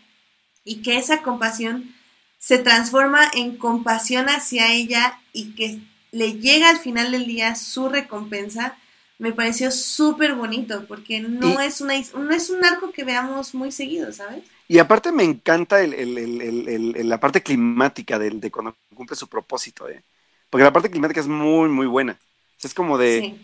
y 0.64 0.82
que 0.82 0.96
esa 0.98 1.22
compasión 1.22 1.94
se 2.38 2.58
transforma 2.58 3.30
en 3.34 3.56
compasión 3.56 4.28
hacia 4.28 4.72
ella 4.72 5.20
y 5.32 5.54
que 5.54 5.80
le 6.10 6.34
llega 6.34 6.68
al 6.70 6.78
final 6.78 7.12
del 7.12 7.26
día 7.26 7.54
su 7.54 7.88
recompensa, 7.88 8.76
me 9.18 9.32
pareció 9.32 9.70
súper 9.70 10.34
bonito 10.34 10.84
porque 10.86 11.20
no, 11.20 11.60
Y- 11.60 11.64
es 11.66 11.80
una, 11.80 11.94
no 12.14 12.34
es 12.34 12.50
un 12.50 12.64
arco 12.64 12.92
que 12.92 13.04
veamos 13.04 13.54
muy 13.54 13.72
seguido, 13.72 14.12
¿sabes? 14.12 14.42
Y 14.68 14.78
aparte 14.78 15.12
me 15.12 15.24
encanta 15.24 15.82
el, 15.82 17.08
la 17.08 17.20
parte 17.20 17.42
climática 17.42 18.18
del, 18.18 18.40
de 18.40 18.50
cuando 18.50 18.76
cumple 18.94 19.16
su 19.16 19.28
propósito, 19.28 19.88
¿eh? 19.88 20.02
Porque 20.50 20.64
la 20.64 20.72
parte 20.72 20.90
climática 20.90 21.20
es 21.20 21.28
muy, 21.28 21.68
muy 21.68 21.86
buena. 21.86 22.12
O 22.12 22.60
sea, 22.60 22.68
es 22.68 22.74
como 22.74 22.98
de, 22.98 23.28
Sí, 23.28 23.38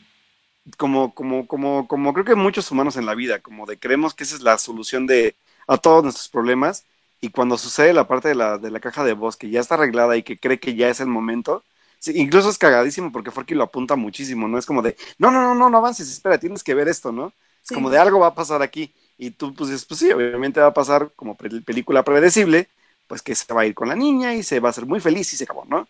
como, 0.76 1.14
como, 1.14 1.46
como, 1.46 1.88
como 1.88 2.12
creo 2.12 2.24
que 2.24 2.34
muchos 2.34 2.70
humanos 2.70 2.96
en 2.96 3.06
la 3.06 3.14
vida, 3.14 3.40
como 3.40 3.66
de 3.66 3.78
creemos 3.78 4.14
que 4.14 4.24
esa 4.24 4.36
es 4.36 4.42
la 4.42 4.58
solución 4.58 5.06
de 5.06 5.34
a 5.66 5.78
todos 5.78 6.02
nuestros 6.02 6.28
problemas, 6.28 6.84
y 7.20 7.30
cuando 7.30 7.58
sucede 7.58 7.92
la 7.92 8.06
parte 8.06 8.28
de 8.28 8.34
la, 8.34 8.58
de 8.58 8.70
la 8.70 8.80
caja 8.80 9.04
de 9.04 9.12
voz 9.14 9.36
que 9.36 9.50
ya 9.50 9.60
está 9.60 9.74
arreglada 9.74 10.16
y 10.16 10.22
que 10.22 10.38
cree 10.38 10.60
que 10.60 10.74
ya 10.74 10.88
es 10.88 11.00
el 11.00 11.08
momento, 11.08 11.64
sí, 11.98 12.12
incluso 12.16 12.50
es 12.50 12.58
cagadísimo 12.58 13.12
porque 13.12 13.30
Forky 13.30 13.54
lo 13.54 13.64
apunta 13.64 13.96
muchísimo, 13.96 14.48
¿no? 14.48 14.58
Es 14.58 14.66
como 14.66 14.82
de, 14.82 14.96
no, 15.18 15.30
no, 15.30 15.42
no, 15.42 15.54
no, 15.54 15.70
no 15.70 15.78
avances, 15.78 16.10
espera, 16.10 16.38
tienes 16.38 16.62
que 16.62 16.74
ver 16.74 16.88
esto, 16.88 17.12
¿no? 17.12 17.28
Es 17.62 17.70
sí. 17.70 17.74
como 17.74 17.90
de 17.90 17.98
algo 17.98 18.20
va 18.20 18.28
a 18.28 18.34
pasar 18.34 18.62
aquí, 18.62 18.94
y 19.18 19.32
tú 19.32 19.54
pues 19.54 19.70
dices, 19.70 19.86
pues 19.86 20.00
sí, 20.00 20.10
obviamente 20.12 20.60
va 20.60 20.68
a 20.68 20.74
pasar 20.74 21.12
como 21.16 21.36
pre- 21.36 21.62
película 21.62 22.04
predecible, 22.04 22.68
pues 23.08 23.22
que 23.22 23.34
se 23.34 23.52
va 23.54 23.62
a 23.62 23.66
ir 23.66 23.74
con 23.74 23.88
la 23.88 23.96
niña 23.96 24.34
y 24.34 24.42
se 24.44 24.60
va 24.60 24.68
a 24.68 24.72
hacer 24.72 24.86
muy 24.86 25.00
feliz 25.00 25.32
y 25.32 25.36
se 25.36 25.44
acabó, 25.44 25.64
¿no? 25.66 25.88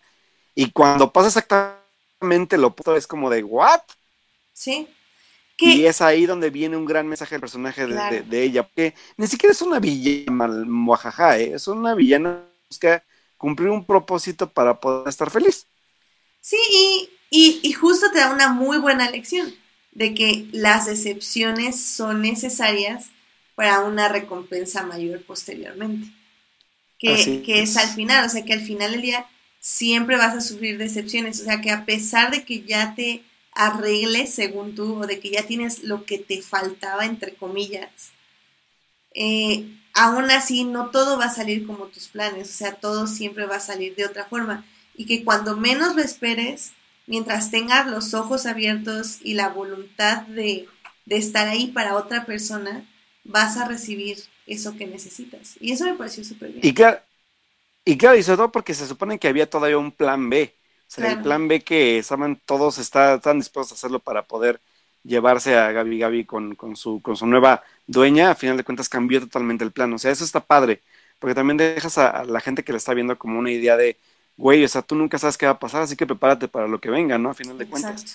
Y 0.55 0.71
cuando 0.71 1.13
pasa 1.13 1.27
exactamente 1.39 2.57
lo 2.57 2.67
opuesto, 2.69 2.95
es 2.95 3.07
como 3.07 3.29
de, 3.29 3.43
¿what? 3.43 3.81
Sí. 4.53 4.87
Y 5.61 5.85
es 5.85 6.01
ahí 6.01 6.25
donde 6.25 6.49
viene 6.51 6.77
un 6.77 6.85
gran 6.85 7.07
mensaje 7.07 7.35
del 7.35 7.41
personaje 7.41 7.85
de, 7.85 7.95
Claro. 7.95 8.15
de- 8.15 8.23
de 8.23 8.43
ella, 8.43 8.63
porque 8.63 8.95
ni 9.17 9.27
siquiera 9.27 9.51
es 9.51 9.61
una 9.61 9.79
villana 9.79 10.47
¿eh? 11.37 11.51
es 11.55 11.67
una 11.67 11.95
villana 11.95 12.45
que 12.45 12.67
busca 12.69 13.03
cumplir 13.37 13.69
un 13.69 13.85
propósito 13.85 14.49
para 14.51 14.79
poder 14.79 15.09
estar 15.09 15.29
feliz. 15.29 15.67
Sí, 16.41 16.57
y, 16.71 17.09
y, 17.29 17.59
y 17.63 17.73
justo 17.73 18.11
te 18.11 18.19
da 18.19 18.33
una 18.33 18.49
muy 18.53 18.77
buena 18.77 19.09
lección 19.09 19.53
de 19.91 20.13
que 20.13 20.47
las 20.51 20.85
decepciones 20.85 21.81
son 21.81 22.21
necesarias 22.21 23.09
para 23.59 23.81
una 23.81 24.07
recompensa 24.07 24.83
mayor 24.83 25.21
posteriormente. 25.23 26.07
Que, 26.97 27.15
Así 27.15 27.41
que 27.41 27.61
es 27.61 27.71
es. 27.71 27.77
al 27.77 27.89
final, 27.89 28.25
o 28.25 28.29
sea 28.29 28.45
que 28.45 28.53
al 28.53 28.61
final 28.61 28.91
del 28.91 29.01
día 29.01 29.25
siempre 29.59 30.15
vas 30.15 30.33
a 30.33 30.39
sufrir 30.39 30.77
decepciones, 30.77 31.41
o 31.41 31.43
sea 31.43 31.59
que 31.59 31.69
a 31.69 31.83
pesar 31.83 32.31
de 32.31 32.45
que 32.45 32.61
ya 32.61 32.95
te 32.95 33.21
arregles 33.51 34.33
según 34.33 34.75
tú 34.75 35.01
o 35.01 35.07
de 35.07 35.19
que 35.19 35.31
ya 35.31 35.45
tienes 35.45 35.83
lo 35.83 36.05
que 36.05 36.19
te 36.19 36.41
faltaba 36.41 37.05
entre 37.05 37.33
comillas, 37.33 38.11
eh, 39.13 39.67
aún 39.93 40.31
así 40.31 40.63
no 40.63 40.89
todo 40.89 41.17
va 41.17 41.25
a 41.25 41.35
salir 41.35 41.67
como 41.67 41.87
tus 41.87 42.07
planes, 42.07 42.49
o 42.49 42.53
sea, 42.53 42.75
todo 42.75 43.07
siempre 43.07 43.45
va 43.45 43.57
a 43.57 43.59
salir 43.59 43.93
de 43.93 44.05
otra 44.05 44.23
forma 44.23 44.63
y 44.95 45.05
que 45.05 45.25
cuando 45.25 45.57
menos 45.57 45.97
lo 45.97 46.01
esperes, 46.01 46.71
mientras 47.07 47.51
tengas 47.51 47.87
los 47.87 48.13
ojos 48.13 48.45
abiertos 48.45 49.17
y 49.21 49.33
la 49.33 49.49
voluntad 49.49 50.21
de, 50.27 50.69
de 51.05 51.17
estar 51.17 51.49
ahí 51.49 51.67
para 51.67 51.97
otra 51.97 52.25
persona, 52.25 52.85
vas 53.23 53.57
a 53.57 53.67
recibir 53.67 54.17
eso 54.45 54.75
que 54.75 54.87
necesitas. 54.87 55.55
Y 55.59 55.71
eso 55.71 55.85
me 55.85 55.95
pareció 55.95 56.23
súper 56.23 56.51
bien. 56.53 56.61
Y 56.61 56.73
claro, 56.73 56.99
y 57.85 57.97
claro, 57.97 58.17
y 58.17 58.23
sobre 58.23 58.37
todo 58.37 58.51
porque 58.53 58.73
se 58.75 58.87
supone 58.87 59.19
que 59.19 59.27
había 59.27 59.49
todavía 59.49 59.77
un 59.77 59.91
plan 59.91 60.29
B. 60.29 60.55
O 60.87 60.91
sea, 60.91 61.07
el 61.07 61.19
plan 61.19 61.47
B 61.47 61.61
que 61.63 61.99
estaban 61.99 62.37
todos 62.45 62.79
está, 62.79 63.15
están 63.15 63.39
dispuestos 63.39 63.73
a 63.73 63.79
hacerlo 63.79 63.99
para 64.01 64.27
poder 64.27 64.61
llevarse 65.03 65.57
a 65.57 65.71
Gaby 65.71 65.99
Gaby 65.99 66.25
con, 66.25 66.55
con, 66.55 66.75
su, 66.75 67.01
con 67.01 67.17
su 67.17 67.27
nueva 67.27 67.63
dueña, 67.87 68.31
a 68.31 68.35
final 68.35 68.57
de 68.57 68.63
cuentas 68.65 68.89
cambió 68.89 69.21
totalmente 69.21 69.63
el 69.63 69.71
plan. 69.71 69.93
O 69.93 69.99
sea, 69.99 70.11
eso 70.11 70.25
está 70.25 70.41
padre, 70.45 70.83
porque 71.19 71.35
también 71.35 71.57
dejas 71.57 71.97
a, 71.97 72.09
a 72.09 72.25
la 72.25 72.41
gente 72.41 72.63
que 72.63 72.73
la 72.73 72.79
está 72.79 72.93
viendo 72.93 73.17
como 73.19 73.39
una 73.39 73.51
idea 73.51 73.77
de, 73.77 73.97
güey, 74.37 74.63
o 74.65 74.67
sea, 74.69 74.81
tú 74.83 74.95
nunca 74.95 75.19
sabes 75.19 75.37
qué 75.37 75.45
va 75.47 75.53
a 75.53 75.59
pasar, 75.59 75.83
así 75.83 75.95
que 75.95 76.07
prepárate 76.07 76.47
para 76.47 76.67
lo 76.67 76.81
que 76.81 76.89
venga, 76.91 77.17
¿no? 77.17 77.31
A 77.31 77.35
final 77.35 77.57
de 77.57 77.67
cuentas. 77.67 78.07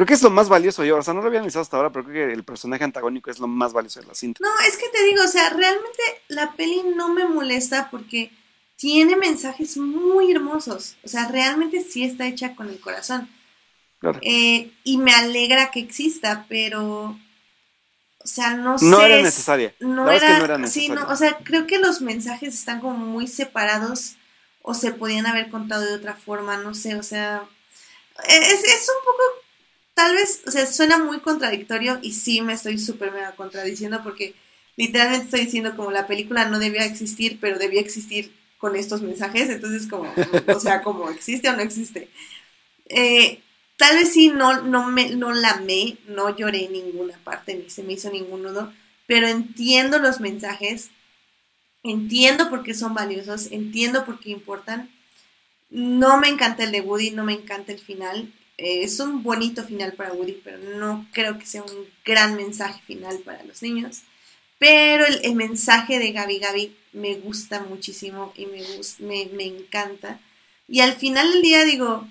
Creo 0.00 0.06
que 0.06 0.14
es 0.14 0.22
lo 0.22 0.30
más 0.30 0.48
valioso 0.48 0.82
yo, 0.82 0.96
o 0.96 1.02
sea, 1.02 1.12
no 1.12 1.20
lo 1.20 1.26
había 1.26 1.40
analizado 1.40 1.60
hasta 1.60 1.76
ahora, 1.76 1.92
pero 1.92 2.06
creo 2.06 2.26
que 2.28 2.32
el 2.32 2.42
personaje 2.42 2.84
antagónico 2.84 3.30
es 3.30 3.38
lo 3.38 3.46
más 3.46 3.74
valioso 3.74 4.00
de 4.00 4.06
la 4.06 4.14
cinta. 4.14 4.40
No, 4.42 4.48
es 4.66 4.78
que 4.78 4.88
te 4.88 5.04
digo, 5.04 5.22
o 5.22 5.28
sea, 5.28 5.50
realmente 5.50 6.02
la 6.28 6.52
peli 6.52 6.82
no 6.96 7.12
me 7.12 7.26
molesta 7.26 7.90
porque 7.90 8.32
tiene 8.76 9.14
mensajes 9.16 9.76
muy 9.76 10.32
hermosos. 10.32 10.96
O 11.04 11.08
sea, 11.08 11.28
realmente 11.28 11.82
sí 11.82 12.02
está 12.02 12.26
hecha 12.26 12.54
con 12.56 12.70
el 12.70 12.80
corazón. 12.80 13.28
Claro. 13.98 14.18
Eh, 14.22 14.72
y 14.84 14.96
me 14.96 15.12
alegra 15.12 15.70
que 15.70 15.80
exista, 15.80 16.46
pero 16.48 17.18
o 18.22 18.26
sea, 18.26 18.54
no, 18.54 18.76
No 18.80 19.00
sé. 19.00 19.04
era 19.04 19.16
es- 19.18 19.22
necesaria. 19.24 19.74
No 19.80 20.10
era, 20.10 20.26
que 20.28 20.38
no 20.38 20.44
era 20.46 20.56
sí, 20.56 20.88
necesaria. 20.88 20.94
no, 20.94 21.08
o 21.12 21.16
sea, 21.16 21.36
creo 21.44 21.66
que 21.66 21.78
los 21.78 22.00
mensajes 22.00 22.54
están 22.54 22.80
como 22.80 22.96
muy 23.04 23.26
separados 23.26 24.14
o 24.62 24.72
se 24.72 24.92
podían 24.92 25.26
haber 25.26 25.50
contado 25.50 25.82
de 25.84 25.92
otra 25.94 26.14
forma, 26.14 26.56
no 26.56 26.72
sé, 26.74 26.94
o 26.96 27.02
sea, 27.02 27.44
es, 28.26 28.64
es 28.64 28.88
un 28.88 29.04
poco, 29.04 29.22
tal 30.00 30.14
vez, 30.14 30.42
o 30.46 30.50
sea, 30.50 30.66
suena 30.66 30.96
muy 30.96 31.20
contradictorio 31.20 31.98
y 32.00 32.12
sí 32.12 32.40
me 32.40 32.54
estoy 32.54 32.78
súper 32.78 33.12
mega 33.12 33.32
contradiciendo 33.32 34.02
porque 34.02 34.34
literalmente 34.76 35.26
estoy 35.26 35.40
diciendo 35.40 35.76
como 35.76 35.90
la 35.90 36.06
película 36.06 36.46
no 36.46 36.58
debía 36.58 36.86
existir, 36.86 37.36
pero 37.38 37.58
debía 37.58 37.82
existir 37.82 38.34
con 38.56 38.76
estos 38.76 39.02
mensajes, 39.02 39.50
entonces 39.50 39.86
como, 39.86 40.10
o 40.46 40.58
sea, 40.58 40.80
como 40.82 41.10
existe 41.10 41.50
o 41.50 41.52
no 41.52 41.60
existe. 41.60 42.08
Eh, 42.86 43.42
tal 43.76 43.98
vez 43.98 44.10
sí 44.10 44.30
no, 44.30 44.62
no, 44.62 44.86
me, 44.86 45.10
no 45.10 45.34
la 45.34 45.50
amé, 45.50 45.98
no 46.08 46.34
lloré 46.34 46.64
en 46.64 46.72
ninguna 46.72 47.18
parte, 47.22 47.54
ni 47.54 47.68
se 47.68 47.82
me 47.82 47.92
hizo 47.92 48.10
ningún 48.10 48.42
nudo, 48.42 48.72
pero 49.06 49.28
entiendo 49.28 49.98
los 49.98 50.18
mensajes, 50.18 50.88
entiendo 51.82 52.48
por 52.48 52.62
qué 52.62 52.72
son 52.72 52.94
valiosos, 52.94 53.52
entiendo 53.52 54.06
por 54.06 54.18
qué 54.18 54.30
importan. 54.30 54.90
No 55.68 56.16
me 56.16 56.28
encanta 56.28 56.64
el 56.64 56.72
de 56.72 56.80
Woody, 56.80 57.10
no 57.10 57.22
me 57.22 57.34
encanta 57.34 57.72
el 57.72 57.80
final. 57.80 58.32
Eh, 58.60 58.84
es 58.84 59.00
un 59.00 59.22
bonito 59.22 59.64
final 59.64 59.94
para 59.94 60.12
Woody, 60.12 60.38
pero 60.44 60.58
no 60.76 61.06
creo 61.12 61.38
que 61.38 61.46
sea 61.46 61.62
un 61.62 61.86
gran 62.04 62.36
mensaje 62.36 62.80
final 62.86 63.18
para 63.24 63.42
los 63.44 63.62
niños. 63.62 64.02
Pero 64.58 65.06
el, 65.06 65.20
el 65.24 65.34
mensaje 65.34 65.98
de 65.98 66.12
Gabi 66.12 66.38
Gabi 66.38 66.76
me 66.92 67.14
gusta 67.14 67.60
muchísimo 67.60 68.34
y 68.36 68.44
me, 68.46 68.62
me, 68.98 69.30
me 69.32 69.44
encanta. 69.44 70.20
Y 70.68 70.80
al 70.80 70.92
final 70.92 71.32
del 71.32 71.42
día 71.42 71.64
digo, 71.64 72.06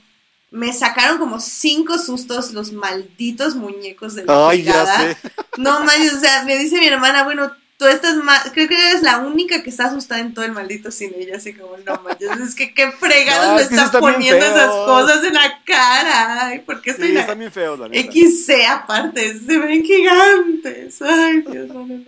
me 0.49 0.73
sacaron 0.73 1.19
como 1.19 1.39
cinco 1.39 1.99
sustos 1.99 2.51
los 2.53 2.71
malditos 2.71 3.55
muñecos 3.55 4.15
de 4.15 4.25
la 4.25 4.49
Ay, 4.49 4.63
ya 4.63 4.85
sé. 4.97 5.17
No 5.57 5.81
manches, 5.81 6.13
o 6.13 6.19
sea, 6.19 6.43
me 6.45 6.57
dice 6.57 6.79
mi 6.79 6.87
hermana, 6.87 7.23
bueno, 7.23 7.51
tú 7.79 7.87
estás 7.87 8.17
más, 8.17 8.51
creo 8.51 8.67
que 8.67 8.75
eres 8.75 9.03
la 9.03 9.19
única 9.19 9.63
que 9.63 9.69
está 9.69 9.85
asustada 9.85 10.19
en 10.19 10.33
todo 10.33 10.43
el 10.43 10.51
maldito 10.51 10.91
cine. 10.91 11.15
Y 11.21 11.31
así 11.31 11.53
como, 11.53 11.77
no 11.77 12.01
manches, 12.03 12.29
es 12.37 12.53
que 12.53 12.73
qué 12.73 12.91
fregados 12.91 13.47
No, 13.47 13.55
me 13.55 13.61
es 13.61 13.69
que 13.69 13.75
están 13.75 14.01
poniendo 14.01 14.45
esas 14.45 14.67
cosas 14.67 15.23
en 15.23 15.33
la 15.33 15.63
cara. 15.63 16.47
Ay, 16.47 16.59
¿por 16.59 16.81
qué 16.81 16.91
estoy 16.91 17.11
Sí, 17.11 17.17
están 17.17 17.39
bien 17.39 17.53
feos, 17.53 17.79
la 17.79 17.87
neta. 17.87 18.11
XC 18.11 18.65
aparte? 18.67 19.39
Se 19.39 19.57
ven 19.57 19.81
gigantes. 19.85 21.01
Ay, 21.01 21.41
Dios, 21.49 21.69
no, 21.69 21.85
no, 21.87 22.03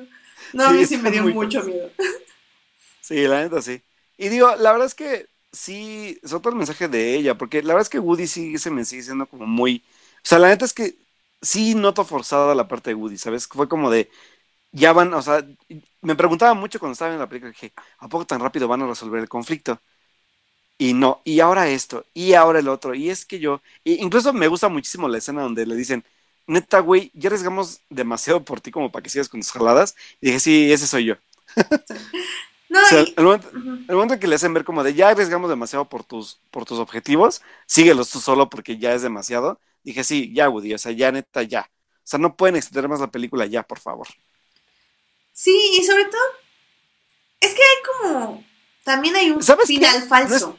no. 0.52 0.66
A 0.66 0.74
mí 0.74 0.86
sí 0.86 0.98
me 0.98 1.10
dio 1.10 1.24
mucho 1.24 1.64
miedo. 1.64 1.90
Sí, 3.00 3.26
la 3.26 3.42
neta 3.42 3.62
sí. 3.62 3.82
Y 4.18 4.28
digo, 4.28 4.54
la 4.58 4.74
verdad 4.74 4.88
es 4.88 4.96
que 4.96 5.28
sí, 5.54 6.20
todo 6.30 6.50
el 6.50 6.56
mensaje 6.56 6.90
de 6.90 7.16
ella, 7.16 7.38
porque 7.38 7.62
la 7.62 7.74
verdad 7.74 7.84
es 7.84 7.90
que 7.90 8.00
Woody 8.00 8.28
sí 8.28 8.58
se 8.58 8.72
me 8.72 8.84
sigue 8.84 9.04
siendo 9.04 9.26
como 9.26 9.46
muy. 9.46 9.84
O 10.18 10.28
sea, 10.28 10.38
la 10.38 10.50
neta 10.50 10.66
es 10.66 10.74
que 10.74 10.96
sí 11.42 11.76
noto 11.76 12.06
forzada 12.06 12.56
la 12.56 12.68
parte 12.68 12.90
de 12.92 12.96
Woody, 12.96 13.18
¿sabes? 13.18 13.48
Fue 13.48 13.70
como 13.70 13.90
de. 13.90 14.10
Ya 14.74 14.94
van, 14.94 15.14
o 15.14 15.22
sea, 15.22 15.46
me 16.02 16.16
preguntaba 16.16 16.54
mucho 16.54 16.80
cuando 16.80 16.94
estaba 16.94 17.14
en 17.14 17.20
la 17.20 17.28
película, 17.28 17.52
dije, 17.52 17.74
¿a 18.00 18.08
poco 18.08 18.26
tan 18.26 18.40
rápido 18.40 18.68
van 18.68 18.82
a 18.82 18.88
resolver 18.88 19.22
el 19.22 19.28
conflicto? 19.30 19.80
Y 20.78 20.94
no, 20.94 21.22
y 21.26 21.40
ahora 21.42 21.70
esto, 21.70 22.06
y 22.14 22.34
ahora 22.34 22.60
el 22.60 22.68
otro, 22.68 22.96
y 22.96 23.10
es 23.12 23.26
que 23.26 23.40
yo, 23.40 23.62
incluso 23.84 24.34
me 24.34 24.48
gusta 24.48 24.68
muchísimo 24.70 25.08
la 25.08 25.20
escena 25.20 25.44
donde 25.44 25.66
le 25.68 25.76
dicen, 25.76 26.04
neta, 26.48 26.80
güey, 26.80 27.12
ya 27.14 27.28
arriesgamos 27.30 27.82
demasiado 27.90 28.44
por 28.44 28.62
ti 28.62 28.72
como 28.72 28.92
para 28.92 29.04
que 29.04 29.10
sigas 29.12 29.30
con 29.30 29.42
tus 29.42 29.52
jaladas. 29.52 29.96
Y 30.22 30.28
dije, 30.28 30.40
sí, 30.40 30.72
ese 30.74 30.88
soy 30.88 31.06
yo. 31.06 31.16
No, 32.70 32.80
O 32.80 32.86
sea, 32.86 33.06
y- 33.06 33.16
el 33.16 33.24
momento, 33.24 33.50
el 33.88 33.96
momento 33.96 34.14
en 34.16 34.20
que 34.20 34.28
le 34.28 34.36
hacen 34.36 34.54
ver 34.54 34.64
como 34.64 34.84
de 34.84 34.94
ya 34.94 35.10
arriesgamos 35.10 35.50
demasiado 35.50 35.88
por 35.90 36.04
tus, 36.04 36.42
por 36.52 36.66
tus 36.66 36.80
objetivos, 36.80 37.42
síguelos 37.66 38.10
tú 38.10 38.20
solo 38.20 38.50
porque 38.50 38.78
ya 38.78 38.94
es 38.94 39.02
demasiado. 39.02 39.60
Dije, 39.84 40.04
sí, 40.04 40.34
ya, 40.34 40.50
Woody, 40.50 40.74
o 40.74 40.78
sea, 40.78 40.92
ya 40.92 41.12
neta, 41.12 41.44
ya. 41.44 41.70
O 41.98 42.02
sea, 42.04 42.20
no 42.20 42.36
pueden 42.36 42.56
extender 42.56 42.90
más 42.90 43.00
la 43.00 43.12
película 43.12 43.46
ya, 43.46 43.64
por 43.64 43.80
favor. 43.80 44.08
Sí, 45.34 45.56
y 45.80 45.84
sobre 45.84 46.06
todo, 46.06 46.22
es 47.40 47.54
que 47.54 47.62
hay 47.62 47.84
como, 48.10 48.44
también 48.84 49.16
hay 49.16 49.32
un 49.32 49.42
¿Sabes 49.42 49.66
qué? 49.68 49.74
final 49.76 50.00
No 50.02 50.06
falso. 50.08 50.58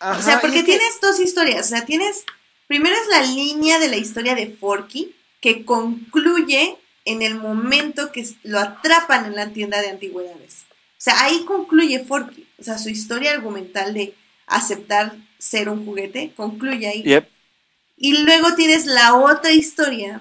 o 0.00 0.22
sea, 0.22 0.40
porque 0.40 0.58
es 0.60 0.64
que- 0.64 0.76
tienes 0.78 1.00
dos 1.00 1.20
historias. 1.20 1.66
O 1.66 1.68
sea, 1.68 1.84
tienes. 1.84 2.24
Primero 2.66 2.94
es 2.96 3.08
la 3.08 3.22
línea 3.22 3.78
de 3.78 3.88
la 3.88 3.96
historia 3.96 4.34
de 4.34 4.46
Forky, 4.56 5.14
que 5.40 5.64
concluye 5.64 6.76
en 7.04 7.22
el 7.22 7.34
momento 7.34 8.12
que 8.12 8.26
lo 8.44 8.58
atrapan 8.60 9.24
en 9.26 9.34
la 9.34 9.50
tienda 9.52 9.80
de 9.82 9.90
antigüedades. 9.90 10.64
O 10.70 11.02
sea, 11.02 11.22
ahí 11.24 11.44
concluye 11.44 12.04
Forky. 12.04 12.46
O 12.58 12.62
sea, 12.62 12.78
su 12.78 12.88
historia 12.90 13.32
argumental 13.32 13.94
de 13.94 14.14
aceptar 14.46 15.16
ser 15.38 15.68
un 15.68 15.84
juguete 15.84 16.32
concluye 16.36 16.86
ahí. 16.88 17.02
Yep. 17.02 17.28
Y 17.96 18.18
luego 18.18 18.54
tienes 18.54 18.86
la 18.86 19.14
otra 19.16 19.50
historia, 19.50 20.20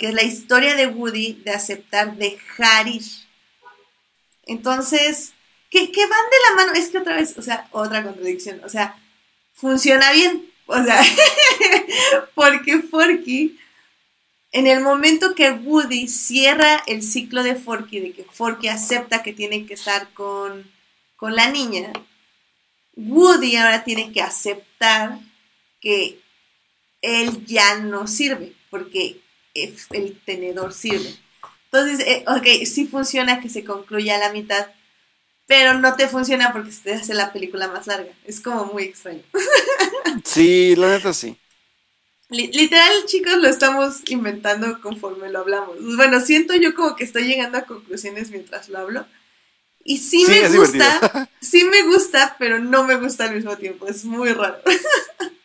que 0.00 0.08
es 0.08 0.14
la 0.14 0.22
historia 0.22 0.76
de 0.76 0.86
Woody 0.86 1.34
de 1.44 1.50
aceptar 1.50 2.16
dejar 2.16 2.88
ir. 2.88 3.02
Entonces, 4.46 5.34
que, 5.68 5.80
van 5.84 5.92
de 5.92 6.36
la 6.48 6.56
mano, 6.56 6.72
es 6.72 6.88
que 6.88 6.96
otra 6.96 7.16
vez, 7.16 7.36
o 7.36 7.42
sea, 7.42 7.68
otra 7.70 8.02
contradicción, 8.02 8.64
o 8.64 8.70
sea, 8.70 8.96
funciona 9.52 10.10
bien, 10.12 10.50
o 10.64 10.82
sea, 10.82 11.02
porque 12.34 12.78
Forky, 12.80 13.60
en 14.52 14.66
el 14.66 14.80
momento 14.80 15.34
que 15.34 15.50
Woody 15.50 16.08
cierra 16.08 16.82
el 16.86 17.02
ciclo 17.02 17.42
de 17.42 17.54
Forky, 17.54 18.00
de 18.00 18.12
que 18.12 18.24
Forky 18.24 18.68
acepta 18.68 19.22
que 19.22 19.34
tiene 19.34 19.66
que 19.66 19.74
estar 19.74 20.14
con, 20.14 20.64
con 21.16 21.36
la 21.36 21.50
niña, 21.50 21.92
Woody 22.96 23.56
ahora 23.56 23.84
tiene 23.84 24.12
que 24.12 24.22
aceptar 24.22 25.18
que 25.78 26.18
él 27.02 27.44
ya 27.44 27.80
no 27.80 28.06
sirve, 28.06 28.54
porque 28.70 29.20
el 29.54 30.18
tenedor 30.24 30.72
sirve. 30.72 31.14
Entonces, 31.72 32.00
eh, 32.06 32.24
ok, 32.26 32.66
sí 32.66 32.86
funciona 32.86 33.40
que 33.40 33.48
se 33.48 33.64
concluya 33.64 34.16
a 34.16 34.18
la 34.18 34.32
mitad, 34.32 34.66
pero 35.46 35.74
no 35.74 35.96
te 35.96 36.08
funciona 36.08 36.52
porque 36.52 36.72
se 36.72 36.82
te 36.82 36.94
hace 36.94 37.14
la 37.14 37.32
película 37.32 37.68
más 37.68 37.86
larga. 37.88 38.12
Es 38.24 38.40
como 38.40 38.66
muy 38.66 38.84
extraño. 38.84 39.22
Sí, 40.24 40.74
la 40.76 40.88
neta 40.90 41.12
sí. 41.12 41.36
Li- 42.30 42.50
Literal, 42.52 43.04
chicos, 43.06 43.36
lo 43.38 43.48
estamos 43.48 44.02
inventando 44.08 44.80
conforme 44.80 45.30
lo 45.30 45.40
hablamos. 45.40 45.76
Bueno, 45.96 46.20
siento 46.20 46.54
yo 46.54 46.74
como 46.74 46.94
que 46.96 47.04
estoy 47.04 47.24
llegando 47.24 47.58
a 47.58 47.62
conclusiones 47.66 48.30
mientras 48.30 48.68
lo 48.68 48.78
hablo. 48.78 49.06
Y 49.84 49.98
sí, 49.98 50.26
Sí, 50.26 50.32
me 50.42 50.48
gusta, 50.50 51.00
divertido. 51.00 51.28
sí 51.40 51.64
me 51.64 51.82
gusta, 51.84 52.36
pero 52.38 52.58
no 52.60 52.84
me 52.84 52.96
gusta 52.96 53.24
al 53.26 53.36
mismo 53.36 53.56
tiempo. 53.58 53.86
Es 53.88 54.04
muy 54.04 54.32
raro. 54.32 54.58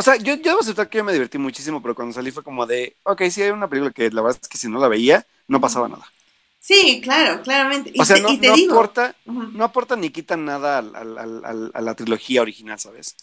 O 0.00 0.02
sea, 0.02 0.16
yo, 0.16 0.34
yo 0.36 0.42
debo 0.42 0.60
aceptar 0.60 0.88
que 0.88 0.98
yo 0.98 1.04
me 1.04 1.12
divertí 1.12 1.38
muchísimo, 1.38 1.82
pero 1.82 1.94
cuando 1.94 2.14
salí 2.14 2.30
fue 2.30 2.42
como 2.44 2.66
de, 2.66 2.96
ok, 3.04 3.22
sí, 3.30 3.42
hay 3.42 3.50
una 3.50 3.68
película 3.68 3.92
que 3.92 4.10
la 4.10 4.22
verdad 4.22 4.38
es 4.42 4.48
que 4.48 4.58
si 4.58 4.68
no 4.68 4.78
la 4.80 4.88
veía, 4.88 5.26
no 5.48 5.60
pasaba 5.60 5.88
nada. 5.88 6.06
Sí, 6.58 7.00
claro, 7.02 7.42
claramente. 7.42 7.90
Y 7.94 8.02
O 8.02 8.04
sea, 8.04 8.16
te, 8.16 8.24
no, 8.24 8.30
y 8.32 8.38
te 8.40 8.46
no 8.46 8.52
digo, 8.52 8.76
aporta, 8.78 9.14
Ujú. 9.26 9.52
no 9.52 9.64
aporta 9.64 9.94
ni 9.96 10.10
quita 10.10 10.36
nada 10.36 10.78
al- 10.78 10.96
al- 10.96 11.44
al- 11.44 11.70
a 11.74 11.80
la 11.80 11.94
trilogía 11.94 12.42
original, 12.42 12.78
¿sabes? 12.80 13.16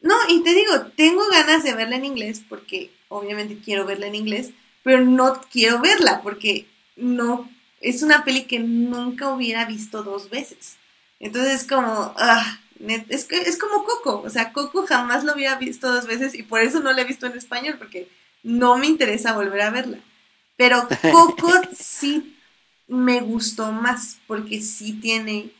No, 0.00 0.14
y 0.28 0.42
te 0.42 0.54
digo, 0.54 0.72
tengo 0.96 1.22
ganas 1.30 1.64
de 1.64 1.74
verla 1.74 1.96
en 1.96 2.04
inglés 2.04 2.42
porque 2.48 2.90
obviamente 3.08 3.58
quiero 3.64 3.84
verla 3.86 4.06
en 4.06 4.14
inglés, 4.14 4.50
pero 4.82 5.00
no 5.04 5.40
quiero 5.50 5.80
verla 5.80 6.20
porque 6.22 6.66
no 6.96 7.48
es 7.80 8.02
una 8.02 8.24
peli 8.24 8.44
que 8.44 8.58
nunca 8.60 9.30
hubiera 9.30 9.64
visto 9.64 10.02
dos 10.02 10.30
veces. 10.30 10.76
Entonces 11.18 11.62
es 11.62 11.68
como, 11.68 12.14
ah, 12.16 12.60
es, 13.08 13.24
que- 13.24 13.42
es 13.42 13.58
como 13.58 13.84
Coco, 13.84 14.22
o 14.24 14.30
sea, 14.30 14.52
Coco 14.52 14.86
jamás 14.86 15.24
lo 15.24 15.34
hubiera 15.34 15.56
visto 15.56 15.92
dos 15.92 16.06
veces 16.06 16.34
y 16.34 16.42
por 16.42 16.60
eso 16.60 16.80
no 16.80 16.92
la 16.92 17.02
he 17.02 17.04
visto 17.04 17.26
en 17.26 17.36
español 17.36 17.76
porque 17.78 18.08
no 18.42 18.76
me 18.78 18.86
interesa 18.86 19.34
volver 19.34 19.60
a 19.62 19.70
verla. 19.70 19.98
Pero 20.56 20.88
Coco 21.10 21.50
sí 21.78 22.36
me 22.88 23.20
gustó 23.20 23.72
más 23.72 24.18
porque 24.26 24.60
sí 24.60 24.94
tiene 24.94 25.50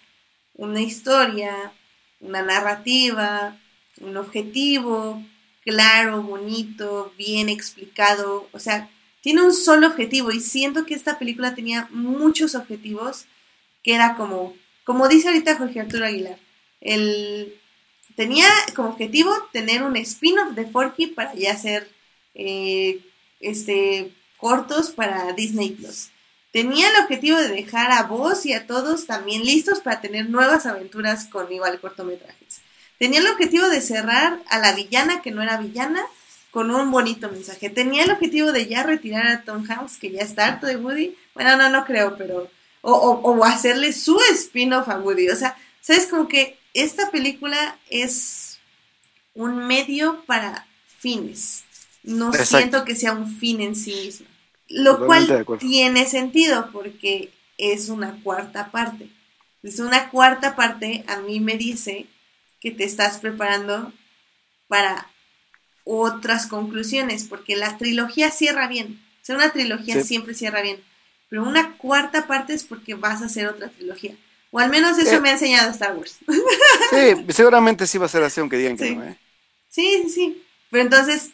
una 0.55 0.81
historia, 0.81 1.73
una 2.21 2.43
narrativa, 2.43 3.59
un 4.01 4.17
objetivo 4.17 5.23
claro, 5.65 6.23
bonito, 6.23 7.13
bien 7.19 7.49
explicado. 7.49 8.49
O 8.53 8.61
sea, 8.61 8.89
tiene 9.21 9.43
un 9.43 9.53
solo 9.53 9.89
objetivo 9.89 10.31
y 10.31 10.41
siento 10.41 10.87
que 10.87 10.95
esta 10.95 11.19
película 11.19 11.55
tenía 11.57 11.89
muchos 11.91 12.55
objetivos 12.55 13.27
que 13.83 13.95
era 13.95 14.17
como, 14.17 14.55
como 14.85 15.09
dice 15.09 15.29
ahorita 15.29 15.57
Jorge 15.57 15.81
Arturo 15.81 16.05
Aguilar, 16.07 16.39
el, 16.81 17.59
tenía 18.17 18.47
como 18.75 18.91
objetivo 18.91 19.33
tener 19.53 19.83
un 19.83 19.97
spin-off 19.97 20.55
de 20.55 20.67
Forky 20.67 21.09
para 21.09 21.35
ya 21.35 21.53
hacer 21.53 21.89
eh, 22.35 23.01
este, 23.41 24.13
cortos 24.37 24.91
para 24.91 25.33
Disney 25.33 25.71
Plus. 25.71 26.11
Tenía 26.53 26.89
el 26.89 27.03
objetivo 27.03 27.39
de 27.39 27.49
dejar 27.49 27.93
a 27.93 28.05
vos 28.05 28.47
y 28.47 28.55
a 28.55 28.67
todos 28.67 29.07
también 29.07 29.45
listos 29.45 29.81
para 29.81 30.01
tener 30.01 30.31
nuevas 30.31 30.65
aventuras 30.65 31.27
con 31.27 31.53
igual 31.53 31.79
cortometrajes. 31.81 32.63
Tenía 32.99 33.21
el 33.21 33.27
objetivo 33.27 33.69
de 33.69 33.83
cerrar 33.83 34.41
a 34.49 34.59
la 34.59 34.73
villana 34.73 35.21
que 35.21 35.31
no 35.31 35.43
era 35.43 35.59
villana 35.59 36.03
con 36.51 36.71
un 36.71 36.91
bonito 36.91 37.31
mensaje. 37.31 37.69
Tenía 37.69 38.05
el 38.05 38.11
objetivo 38.11 38.53
de 38.53 38.67
ya 38.67 38.83
retirar 38.83 39.27
a 39.27 39.43
Tom 39.43 39.67
Hanks, 39.69 39.99
que 39.99 40.11
ya 40.11 40.23
está 40.23 40.47
harto 40.47 40.67
de 40.67 40.77
Woody. 40.77 41.15
Bueno, 41.35 41.57
no, 41.57 41.69
no 41.69 41.85
creo, 41.85 42.17
pero... 42.17 42.51
O, 42.81 42.93
o, 42.93 43.33
o 43.33 43.45
hacerle 43.45 43.93
su 43.93 44.19
spin-off 44.33 44.89
a 44.89 44.99
Woody. 44.99 45.29
O 45.29 45.37
sea, 45.37 45.59
¿sabes? 45.83 46.07
Como 46.07 46.29
que 46.29 46.59
esta 46.83 47.11
película 47.11 47.79
es 47.91 48.59
un 49.35 49.67
medio 49.67 50.25
para 50.27 50.67
fines. 50.99 51.65
No 52.03 52.29
Exacto. 52.29 52.57
siento 52.59 52.85
que 52.85 52.95
sea 52.97 53.13
un 53.13 53.37
fin 53.39 53.61
en 53.61 53.75
sí 53.77 53.95
mismo. 53.95 54.27
Lo 54.69 54.97
Totalmente 54.99 55.45
cual 55.45 55.59
tiene 55.59 56.07
sentido 56.07 56.71
porque 56.73 57.33
es 57.59 57.89
una 57.89 58.21
cuarta 58.23 58.71
parte. 58.71 59.09
Es 59.63 59.79
una 59.81 60.11
cuarta 60.11 60.55
parte 60.57 61.05
a 61.09 61.19
mí 61.21 61.41
me 61.41 61.57
dice 61.57 62.07
que 62.61 62.71
te 62.71 62.85
estás 62.85 63.19
preparando 63.19 63.93
para 64.69 65.11
otras 65.85 66.47
conclusiones, 66.47 67.25
porque 67.25 67.57
la 67.57 67.79
trilogía 67.79 68.31
cierra 68.31 68.67
bien. 68.67 69.01
O 69.23 69.25
sea, 69.25 69.37
una 69.37 69.53
trilogía 69.53 69.95
Sí. 70.01 70.05
siempre 70.09 70.35
cierra 70.35 70.63
bien. 70.63 70.83
Pero 71.29 71.43
una 71.45 71.77
cuarta 71.77 72.27
parte 72.27 72.55
es 72.55 72.65
porque 72.65 72.95
vas 72.95 73.23
a 73.23 73.27
hacer 73.27 73.47
otra 73.49 73.69
trilogía. 73.69 74.17
O 74.51 74.59
al 74.59 74.71
menos 74.71 74.97
eso 74.99 75.17
Eh. 75.17 75.21
me 75.21 75.31
ha 75.31 75.33
enseñado 75.33 75.71
Star 75.71 75.97
Wars. 75.97 76.17
Sí, 76.91 77.27
seguramente 77.33 77.87
sí 77.87 77.99
va 77.99 78.07
a 78.07 78.09
ser 78.09 78.23
así, 78.23 78.41
aunque 78.41 78.57
digan 78.59 78.77
que 78.77 78.89
Sí. 78.89 78.97
no, 78.97 79.05
¿eh? 79.05 79.19
Sí, 79.69 80.01
sí, 80.05 80.11
sí. 80.11 80.43
Pero 80.71 80.83
entonces, 80.85 81.31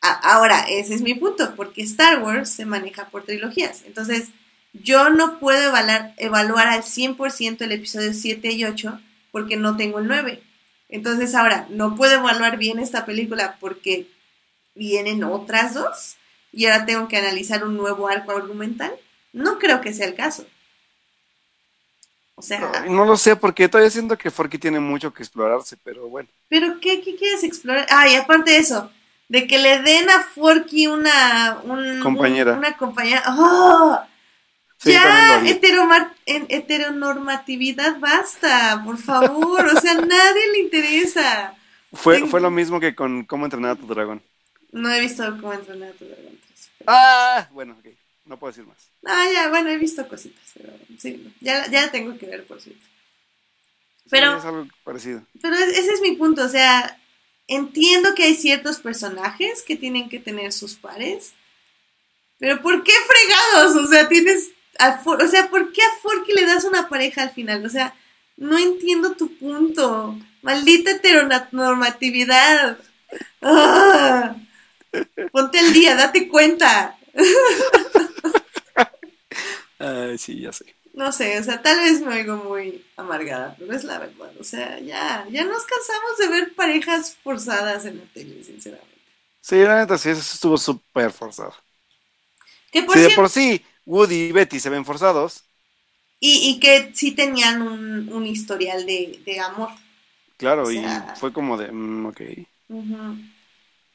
a- 0.00 0.34
ahora, 0.34 0.60
ese 0.68 0.94
es 0.94 1.02
mi 1.02 1.14
punto, 1.14 1.54
porque 1.56 1.82
Star 1.82 2.22
Wars 2.22 2.50
se 2.50 2.64
maneja 2.64 3.08
por 3.08 3.24
trilogías. 3.24 3.82
Entonces, 3.86 4.28
yo 4.72 5.10
no 5.10 5.38
puedo 5.40 5.68
evaluar, 5.68 6.14
evaluar 6.18 6.68
al 6.68 6.84
100% 6.84 7.64
el 7.64 7.72
episodio 7.72 8.12
7 8.14 8.52
y 8.52 8.64
8 8.64 9.00
porque 9.32 9.56
no 9.56 9.76
tengo 9.76 9.98
el 9.98 10.06
9. 10.06 10.42
Entonces, 10.88 11.34
ahora, 11.34 11.66
no 11.70 11.96
puedo 11.96 12.14
evaluar 12.14 12.56
bien 12.58 12.78
esta 12.78 13.04
película 13.04 13.56
porque 13.60 14.06
vienen 14.74 15.24
otras 15.24 15.74
dos 15.74 16.16
y 16.52 16.66
ahora 16.66 16.86
tengo 16.86 17.08
que 17.08 17.16
analizar 17.16 17.64
un 17.64 17.76
nuevo 17.76 18.08
arco 18.08 18.32
argumental. 18.32 18.92
No 19.32 19.58
creo 19.58 19.80
que 19.80 19.92
sea 19.92 20.06
el 20.06 20.14
caso. 20.14 20.46
O 22.38 22.42
sea, 22.42 22.70
Ay, 22.84 22.90
No 22.90 23.04
lo 23.04 23.16
sé, 23.16 23.34
porque 23.34 23.68
todavía 23.68 23.90
siento 23.90 24.16
que 24.16 24.30
Forky 24.30 24.58
tiene 24.58 24.78
mucho 24.78 25.12
que 25.12 25.22
explorarse, 25.24 25.76
pero 25.82 26.08
bueno. 26.08 26.28
¿Pero 26.48 26.78
qué, 26.80 27.00
qué 27.02 27.16
quieres 27.16 27.42
explorar? 27.42 27.86
Ah, 27.90 28.08
y 28.08 28.14
aparte 28.14 28.52
de 28.52 28.58
eso, 28.58 28.90
de 29.28 29.46
que 29.48 29.58
le 29.58 29.80
den 29.82 30.08
a 30.08 30.22
Forky 30.22 30.86
una... 30.86 31.58
un- 31.64 32.00
Compañera. 32.00 32.52
un- 32.52 32.58
una 32.58 32.76
compañera. 32.76 33.22
¡Oh! 33.26 33.98
Sí, 34.78 34.92
ya, 34.92 35.40
en 36.26 36.46
heteronormatividad, 36.48 37.98
basta, 37.98 38.80
por 38.84 38.96
favor. 38.98 39.66
O 39.66 39.80
sea, 39.80 39.92
a 39.92 39.94
nadie 40.06 40.52
le 40.52 40.58
interesa. 40.60 41.54
Fue, 41.92 42.26
fue 42.28 42.40
lo 42.40 42.50
mismo 42.50 42.78
que 42.78 42.94
con 42.94 43.24
Cómo 43.24 43.46
entrenar 43.46 43.72
a 43.72 43.76
tu 43.76 43.86
dragón. 43.86 44.22
No 44.70 44.92
he 44.92 45.00
visto 45.00 45.24
cómo 45.40 45.52
entrenar 45.52 45.90
a 45.90 45.92
tu 45.92 46.04
dragón. 46.04 46.38
Ah, 46.86 47.48
bueno, 47.52 47.76
ok. 47.80 47.86
No 48.28 48.38
puedo 48.38 48.52
decir 48.52 48.66
más. 48.66 48.76
Ah, 49.04 49.26
ya, 49.32 49.48
bueno, 49.48 49.70
he 49.70 49.78
visto 49.78 50.06
cositas, 50.06 50.44
pero 50.54 50.72
sí, 50.98 51.32
ya, 51.40 51.66
ya 51.68 51.90
tengo 51.90 52.16
que 52.18 52.26
ver, 52.26 52.44
por 52.46 52.60
cierto. 52.60 52.84
Sí, 52.84 54.08
Pero- 54.10 54.36
es 54.38 54.44
algo 54.44 54.66
parecido. 54.84 55.22
Pero 55.42 55.54
es- 55.56 55.76
ese 55.78 55.92
es 55.94 56.00
mi 56.00 56.12
punto, 56.12 56.44
o 56.44 56.48
sea, 56.48 56.98
entiendo 57.46 58.14
que 58.14 58.24
hay 58.24 58.34
ciertos 58.34 58.78
personajes 58.78 59.62
que 59.62 59.76
tienen 59.76 60.08
que 60.10 60.18
tener 60.18 60.52
sus 60.52 60.74
pares, 60.74 61.32
pero 62.38 62.60
¿por 62.62 62.84
qué 62.84 62.92
fregados? 63.06 63.76
O 63.76 63.86
sea, 63.90 64.08
tienes, 64.08 64.50
a 64.78 64.98
For- 64.98 65.22
o 65.22 65.28
sea, 65.28 65.48
¿por 65.50 65.72
qué 65.72 65.80
a 65.82 65.90
Forky 66.02 66.32
le 66.34 66.44
das 66.46 66.64
una 66.64 66.88
pareja 66.88 67.22
al 67.22 67.30
final? 67.30 67.64
O 67.64 67.68
sea, 67.70 67.94
no 68.36 68.58
entiendo 68.58 69.12
tu 69.16 69.36
punto. 69.38 70.16
Maldita 70.42 70.92
heteronormatividad. 70.92 72.78
Ah. 73.42 74.36
Ponte 75.32 75.58
el 75.58 75.72
día, 75.72 75.96
date 75.96 76.28
cuenta. 76.28 76.96
Ay, 79.78 80.18
sí, 80.18 80.40
ya 80.40 80.52
sé. 80.52 80.64
No 80.94 81.12
sé, 81.12 81.38
o 81.38 81.42
sea, 81.44 81.62
tal 81.62 81.78
vez 81.80 82.00
me 82.02 82.14
oigo 82.16 82.36
muy 82.36 82.84
amargada, 82.96 83.54
pero 83.58 83.72
es 83.74 83.84
la 83.84 83.98
verdad. 83.98 84.32
O 84.40 84.44
sea, 84.44 84.78
ya, 84.80 85.26
ya 85.30 85.44
nos 85.44 85.64
cansamos 85.64 86.18
de 86.18 86.28
ver 86.28 86.54
parejas 86.54 87.16
forzadas 87.22 87.84
en 87.86 87.98
la 87.98 88.04
tele, 88.12 88.42
sinceramente. 88.44 88.98
Sí, 89.40 89.56
la 89.64 89.78
neta, 89.78 89.96
sí, 89.98 90.10
eso 90.10 90.20
estuvo 90.20 90.56
súper 90.58 91.10
forzado. 91.12 91.54
Que 92.72 92.82
por 92.82 92.96
Si 92.96 93.00
de 93.00 93.10
por 93.10 93.28
sí 93.30 93.64
Woody 93.86 94.14
y 94.28 94.32
Betty 94.32 94.60
se 94.60 94.70
ven 94.70 94.84
forzados, 94.84 95.44
y, 96.20 96.50
y 96.50 96.60
que 96.60 96.90
sí 96.94 97.12
tenían 97.12 97.62
un, 97.62 98.12
un 98.12 98.26
historial 98.26 98.84
de, 98.86 99.20
de 99.24 99.40
amor. 99.40 99.70
claro, 100.36 100.70
O 100.70 100.72
sea- 100.72 100.82
y 100.82 101.10
fue 101.14 101.32
como 101.32 101.56
de, 101.56 101.70
mm, 101.72 102.06
ok. 102.06 102.20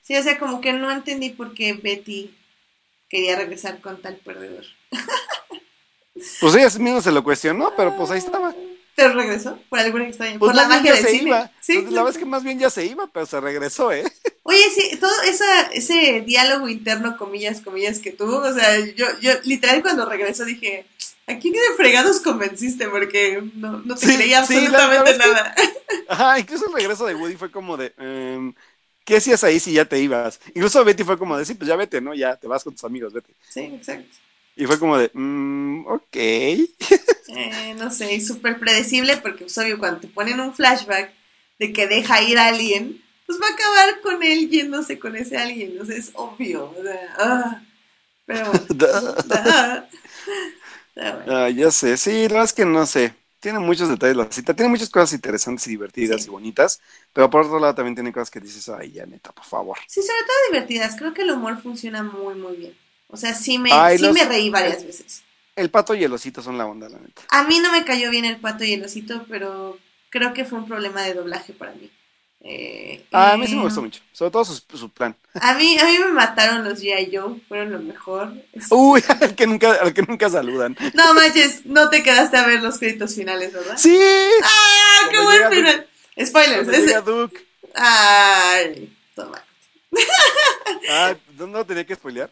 Sí, 0.02 0.16
o 0.18 0.24
sea, 0.24 0.38
como 0.40 0.62
que 0.62 0.74
no 0.74 0.92
entendí 0.92 1.30
por 1.32 1.54
qué 1.54 1.74
Betty 1.74 2.34
quería 3.10 3.38
regresar 3.38 3.82
con 3.82 4.02
tal 4.02 4.18
perdedor. 4.18 4.66
Pues 6.40 6.56
ella 6.56 6.68
misma 6.80 7.02
se 7.02 7.12
lo 7.12 7.24
cuestionó, 7.24 7.74
pero 7.76 7.96
pues 7.96 8.12
ahí 8.12 8.20
estaba. 8.20 8.54
Pero 8.96 9.14
regresó, 9.14 9.58
por 9.70 9.80
alguna 9.80 10.08
extraña. 10.08 10.38
Pues 10.38 10.52
por 10.52 10.56
la 10.56 10.66
más 10.68 10.70
bien 10.70 10.82
magia 10.82 10.94
del 10.96 11.06
se 11.06 11.12
cine. 11.12 11.32
iba. 11.32 11.52
Sí, 11.60 11.74
Pues, 11.74 11.86
la 11.86 12.02
verdad 12.04 12.12
es 12.12 12.18
que 12.18 12.26
más 12.26 12.44
bien 12.44 12.60
ya 12.60 12.70
se 12.70 12.86
iba, 12.86 13.08
pero 13.08 13.26
se 13.26 13.40
regresó, 13.42 13.92
¿eh? 13.92 14.04
Oye, 14.46 14.70
sí, 14.76 14.98
todo 15.00 15.12
esa, 15.24 15.64
ese 15.72 16.22
diálogo 16.22 16.68
interno, 16.68 17.18
comillas, 17.18 17.62
comillas, 17.62 18.00
que 18.00 18.12
tuvo, 18.12 18.38
o 18.40 18.54
sea, 18.54 18.78
yo, 18.94 19.06
yo 19.22 19.32
literal 19.46 19.82
cuando 19.82 20.06
regresó 20.06 20.44
dije, 20.44 20.86
¿a 21.28 21.38
quién 21.40 21.54
de 21.54 21.60
fregados 21.78 22.20
convenciste? 22.20 22.90
Porque 22.90 23.42
no, 23.56 23.80
no 23.86 23.96
te 23.96 24.02
Sí, 24.08 24.12
creía 24.12 24.40
sí, 24.42 24.68
la- 24.68 24.90
la 25.02 25.14
absolutamente 25.14 25.18
nada. 25.18 25.56
Ajá, 26.06 26.40
incluso 26.40 26.68
el 26.68 26.74
regreso 26.74 27.06
de 27.06 27.16
Woody 27.16 27.36
fue 27.38 27.52
como 27.52 27.78
de, 27.78 27.94
em, 27.98 28.54
¿qué 29.06 29.18
hacías 29.18 29.44
ahí 29.44 29.60
si 29.60 29.74
ya 29.74 29.86
te 29.86 30.00
ibas? 30.00 30.40
Incluso 30.56 30.84
Betty 30.84 31.04
fue 31.04 31.18
como 31.18 31.38
de, 31.38 31.46
sí, 31.46 31.56
pues 31.56 31.68
ya 31.68 31.76
vete, 31.76 32.02
¿no? 32.02 32.14
Ya 32.14 32.36
te 32.38 32.48
vas 32.48 32.64
con 32.64 32.74
tus 32.74 32.84
amigos, 32.84 33.14
vete. 33.14 33.36
Sí, 33.48 33.62
exacto. 33.62 34.18
Y 34.56 34.66
fue 34.66 34.80
como 34.80 34.98
de, 34.98 35.10
mm, 35.14 35.88
ok. 35.88 36.16
Eh, 36.16 37.76
no 37.78 37.90
sé, 37.92 38.20
súper 38.22 38.60
predecible 38.60 39.18
porque, 39.18 39.46
pues, 39.46 39.58
obvio, 39.58 39.80
cuando 39.80 40.02
te 40.02 40.08
ponen 40.08 40.40
un 40.40 40.54
flashback 40.54 41.14
de 41.60 41.74
que 41.74 41.88
deja 41.88 42.22
ir 42.22 42.38
a 42.38 42.48
alguien, 42.48 43.02
pues 43.26 43.40
va 43.42 43.48
a 43.48 43.54
acabar 43.54 44.02
con 44.02 44.22
él 44.24 44.50
yéndose 44.50 45.00
con 45.00 45.16
ese 45.16 45.38
alguien, 45.38 45.80
o 45.82 45.86
sea, 45.86 45.96
es 45.98 46.12
obvio. 46.14 46.72
o 46.78 46.84
sea, 46.84 47.16
ah. 47.18 47.62
Pero 48.26 48.52
bueno. 48.52 49.16
ah. 49.32 49.86
Bueno. 50.96 51.24
Ah, 51.28 51.50
ya 51.50 51.72
sé, 51.72 51.98
sí, 51.98 52.12
la 52.24 52.28
verdad 52.30 52.44
es 52.46 52.54
que 52.54 52.66
no 52.66 52.86
sé. 52.86 53.16
Tiene 53.40 53.60
muchos 53.60 53.90
detalles 53.90 54.16
la 54.16 54.32
cita, 54.32 54.54
tiene 54.56 54.70
muchas 54.70 54.90
cosas 54.90 55.14
interesantes 55.14 55.68
y 55.68 55.72
divertidas 55.72 56.22
Sí. 56.22 56.28
y 56.28 56.30
bonitas, 56.30 56.82
pero 57.12 57.30
por 57.30 57.42
otro 57.46 57.60
lado 57.60 57.76
también 57.76 57.96
tiene 57.96 58.14
cosas 58.14 58.32
que 58.32 58.40
dices, 58.40 58.70
ay, 58.70 58.92
ya 58.94 59.06
neta, 59.06 59.32
por 59.34 59.44
favor. 59.46 59.78
Sí, 59.88 60.02
sobre 60.02 60.22
todo 60.22 60.38
divertidas. 60.52 60.96
Creo 60.98 61.14
que 61.14 61.24
el 61.24 61.32
humor 61.32 61.62
funciona 61.62 62.04
muy, 62.04 62.36
muy 62.36 62.56
bien. 62.58 62.78
O 63.14 63.18
sea, 63.18 63.36
sí 63.36 63.60
me, 63.60 63.72
Ay, 63.72 63.98
sí 64.00 64.06
los- 64.06 64.14
me 64.14 64.26
reí 64.26 64.50
varias 64.50 64.84
veces. 64.84 65.22
El 65.56 65.70
pato 65.70 65.94
y 65.94 66.04
el 66.04 66.12
osito 66.12 66.42
son 66.42 66.58
la 66.58 66.66
onda, 66.66 66.90
la 66.90 66.98
neta. 66.98 67.22
A 67.30 67.44
mí 67.44 67.60
no 67.60 67.72
me 67.72 67.86
cayó 67.86 68.10
bien 68.10 68.26
el 68.26 68.38
pato 68.38 68.64
y 68.64 68.74
el 68.74 68.84
osito, 68.84 69.24
pero 69.30 69.78
creo 70.10 70.34
que 70.34 70.46
fue 70.46 70.58
un 70.58 70.68
problema 70.68 71.04
de 71.04 71.14
doblaje 71.14 71.54
para 71.54 71.74
mí. 71.74 71.92
Eh, 72.46 73.06
Ah, 73.12 73.34
a 73.34 73.38
mí 73.38 73.46
sí 73.46 73.56
me 73.56 73.62
gustó 73.62 73.82
mucho, 73.84 74.02
sobre 74.12 74.32
todo 74.32 74.44
su, 74.44 74.56
su 74.76 74.90
plan. 74.90 75.16
A 75.36 75.54
mí, 75.54 75.78
a 75.80 75.86
mí 75.86 75.98
me 76.00 76.12
mataron 76.12 76.64
los 76.66 76.82
G.I. 76.82 77.16
Joe, 77.16 77.40
fueron 77.48 77.72
lo 77.72 77.80
mejor. 77.80 78.34
Es- 78.52 78.66
Uy, 78.72 79.02
al 79.22 79.36
que 79.36 79.46
nunca, 79.46 79.74
al 79.74 79.94
que 79.94 80.02
nunca 80.02 80.28
saludan. 80.28 80.76
No 80.96 81.14
manches, 81.14 81.66
no 81.68 81.90
te 81.92 82.02
quedaste 82.02 82.36
a 82.36 82.48
ver 82.48 82.64
los 82.64 82.80
créditos 82.80 83.14
finales, 83.16 83.54
¿verdad? 83.54 83.78
Sí, 83.78 83.96
¡Ah, 84.44 85.08
qué 85.12 85.22
buen 85.22 85.50
final! 85.54 85.88
Spoilers. 86.26 86.68
llega 86.68 87.02
Duke. 87.02 87.46
Ay, 87.76 88.92
toma. 89.16 89.42
Ah, 90.90 91.16
¿no, 91.38 91.48
no 91.48 91.66
tenía 91.66 91.86
que 91.86 91.96
spoilear? 91.96 92.30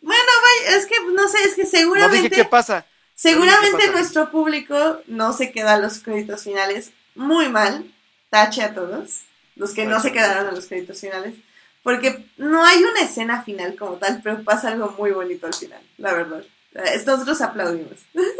Bueno, 0.00 0.22
vaya, 0.64 0.76
es 0.78 0.86
que 0.86 0.94
no 1.14 1.28
sé, 1.28 1.38
es 1.44 1.54
que 1.54 1.66
No 1.92 2.08
seguramente. 2.08 2.08
dije 2.08 2.32
qué 2.32 2.44
pasa. 2.44 2.86
Seguramente 3.14 3.70
No 3.70 3.80
dije 3.80 3.92
qué 3.92 3.92
pasa. 3.92 3.92
nuestro 3.92 4.30
público 4.30 5.00
no 5.06 5.32
se 5.32 5.52
queda 5.52 5.74
a 5.74 5.78
los 5.78 5.98
créditos 6.00 6.44
finales 6.44 6.92
muy 7.14 7.48
mal. 7.48 7.92
Tache 8.30 8.62
a 8.62 8.74
todos. 8.74 9.22
Los 9.56 9.72
que 9.74 9.86
no 9.86 10.00
se 10.00 10.12
quedaron 10.12 10.46
a 10.48 10.52
los 10.52 10.66
créditos 10.66 11.00
finales. 11.00 11.36
Porque 11.82 12.26
no 12.38 12.64
hay 12.64 12.82
una 12.84 13.02
escena 13.02 13.42
final 13.42 13.76
como 13.76 13.96
tal, 13.98 14.20
pero 14.22 14.42
pasa 14.44 14.68
algo 14.70 14.94
muy 14.98 15.12
bonito 15.12 15.46
al 15.46 15.54
final, 15.54 15.82
la 15.98 16.14
verdad. 16.14 16.44
Nosotros 17.06 17.40
aplaudimos. 17.42 17.98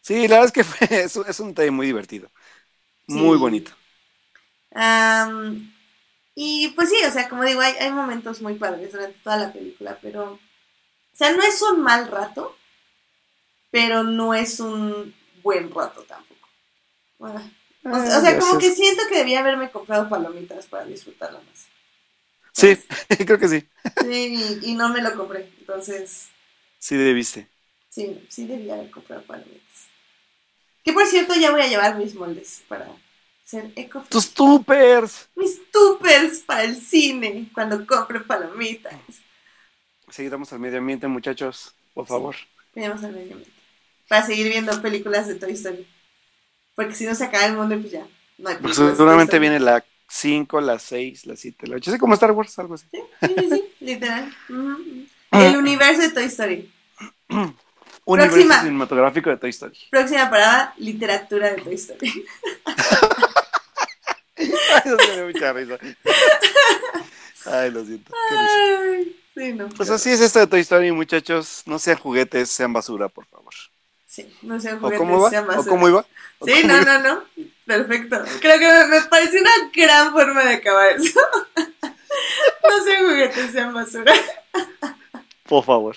Sí, 0.00 0.26
la 0.28 0.36
verdad 0.40 0.46
es 0.46 0.52
que 0.52 0.64
fue, 0.64 0.86
es, 1.04 1.16
un- 1.16 1.26
es 1.28 1.40
un 1.40 1.48
detalle 1.48 1.70
muy 1.70 1.86
divertido. 1.86 2.30
Muy 3.08 3.38
bonito. 3.38 3.72
Y 6.34 6.68
pues 6.70 6.90
sí, 6.90 6.96
o 7.06 7.10
sea, 7.10 7.28
como 7.28 7.44
digo, 7.44 7.60
hay, 7.60 7.74
hay 7.80 7.92
momentos 7.92 8.40
muy 8.42 8.54
padres 8.54 8.92
durante 8.92 9.18
toda 9.20 9.36
la 9.38 9.52
película, 9.52 9.98
pero. 10.02 10.34
O 10.34 11.16
sea, 11.16 11.32
no 11.36 11.42
es 11.42 11.62
un 11.62 11.82
mal 11.82 12.08
rato, 12.08 12.56
pero 13.70 14.02
no 14.02 14.34
es 14.34 14.60
un 14.60 15.14
buen 15.42 15.70
rato 15.70 16.02
tampoco. 16.04 16.48
Bueno, 17.18 17.40
o, 17.90 17.96
o 17.96 18.20
sea, 18.20 18.38
Ah, 18.38 18.38
como 18.38 18.58
que 18.58 18.72
siento 18.72 19.02
que 19.08 19.18
debía 19.18 19.40
haberme 19.40 19.70
comprado 19.70 20.08
palomitas 20.08 20.66
para 20.66 20.86
disfrutarla 20.86 21.40
más. 21.40 21.68
Sí, 22.52 22.76
creo 23.26 23.38
que 23.38 23.48
sí. 23.48 23.68
Sí, 23.94 24.60
y, 24.62 24.70
y 24.72 24.74
no 24.74 24.88
me 24.90 25.00
lo 25.02 25.14
compré. 25.16 25.50
Entonces, 25.58 26.28
Sí 26.78 26.96
debiste. 26.96 27.48
sí, 27.88 28.26
sí 28.28 28.46
debía 28.46 28.74
haber 28.74 28.90
comprado 28.90 29.22
palomitas. 29.24 29.88
Que 30.84 30.92
por 30.92 31.06
cierto, 31.06 31.34
ya 31.34 31.50
voy 31.52 31.62
a 31.62 31.68
llevar 31.68 31.96
mis 31.98 32.14
moldes 32.14 32.64
para 32.68 32.86
ser 33.44 33.72
eco 33.76 34.04
Tus 34.08 34.32
tupers. 34.32 35.28
mis 35.34 35.60
tupers 35.70 36.40
para 36.40 36.64
el 36.64 36.76
cine 36.76 37.50
cuando 37.54 37.86
compre 37.86 38.20
palomitas. 38.20 38.94
Seguidamos 40.10 40.52
al 40.52 40.60
medio 40.60 40.78
ambiente, 40.78 41.06
muchachos, 41.08 41.74
por 41.94 42.06
favor. 42.06 42.36
Tenemos 42.74 43.02
al 43.04 43.12
medio 43.12 43.32
ambiente. 43.34 43.50
Para 44.08 44.26
seguir 44.26 44.48
viendo 44.48 44.80
películas 44.82 45.26
de 45.26 45.34
Toy 45.36 45.52
Story. 45.52 45.86
Porque 46.74 46.94
si 46.94 47.04
no 47.06 47.14
se 47.14 47.24
acaba 47.24 47.46
el 47.46 47.56
mundo, 47.56 47.78
pues 47.80 47.92
ya. 47.92 48.06
No 48.38 48.48
hay 48.50 48.56
películas 48.56 48.76
de 48.78 48.84
Toy 48.84 48.96
Seguramente 48.96 49.38
viene 49.38 49.60
la 49.60 49.84
5, 50.08 50.60
la 50.60 50.78
6, 50.78 51.26
la 51.26 51.36
7, 51.36 51.66
la 51.66 51.76
8. 51.76 51.90
Así 51.90 51.98
como 51.98 52.14
Star 52.14 52.32
Wars, 52.32 52.58
algo 52.58 52.74
así. 52.74 52.86
Sí, 52.92 52.98
sí, 53.20 53.48
sí, 53.50 53.64
literal. 53.80 54.34
El 55.30 55.56
universo 55.56 56.02
de 56.02 56.10
Toy 56.10 56.24
Story. 56.24 56.70
Universo 58.04 58.34
Próxima. 58.34 58.60
cinematográfico 58.60 59.30
de 59.30 59.36
Toy 59.38 59.50
Story. 59.50 59.78
Próxima 59.90 60.28
parada, 60.28 60.74
literatura 60.76 61.54
de 61.54 61.62
Toy 61.62 61.74
Story. 61.74 62.24
Ay, 64.72 64.82
eso 64.84 64.96
sí 64.98 65.08
me 65.08 65.14
dio 65.16 65.26
mucha 65.26 65.52
risa. 65.52 65.78
Ay, 67.46 67.70
lo 67.70 67.84
siento. 67.84 68.12
Ay, 68.30 69.16
sí, 69.34 69.52
no. 69.52 69.68
Pues 69.76 69.90
así 69.90 70.10
es 70.10 70.20
esto 70.20 70.38
de 70.38 70.46
Toy 70.46 70.60
Story, 70.60 70.92
muchachos. 70.92 71.62
No 71.66 71.78
sean 71.78 71.98
juguetes, 71.98 72.50
sean 72.50 72.72
basura, 72.72 73.08
por 73.08 73.26
favor. 73.26 73.54
Sí, 74.06 74.28
no 74.42 74.60
sean 74.60 74.76
¿O 74.76 74.80
juguetes, 74.80 74.98
cómo 74.98 75.20
va? 75.20 75.30
sean 75.30 75.44
¿O 75.44 75.46
basura. 75.48 75.70
cómo 75.70 75.88
iba? 75.88 76.06
¿O 76.38 76.46
Sí, 76.46 76.52
cómo 76.52 76.66
no, 76.68 76.74
iba? 76.74 76.84
no, 76.84 76.98
no. 77.00 77.24
Perfecto. 77.66 78.22
Creo 78.40 78.58
que 78.58 78.66
me, 78.68 78.86
me 78.88 79.00
pareció 79.02 79.40
una 79.40 79.50
gran 79.74 80.12
forma 80.12 80.44
de 80.44 80.54
acabar 80.54 80.96
eso. 80.96 81.20
no 82.62 82.84
sean 82.84 83.04
juguetes, 83.06 83.52
sean 83.52 83.72
basura. 83.74 84.12
Por 85.44 85.64
favor. 85.64 85.96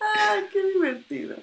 Ay, 0.00 0.48
qué 0.52 0.62
divertido. 0.74 1.36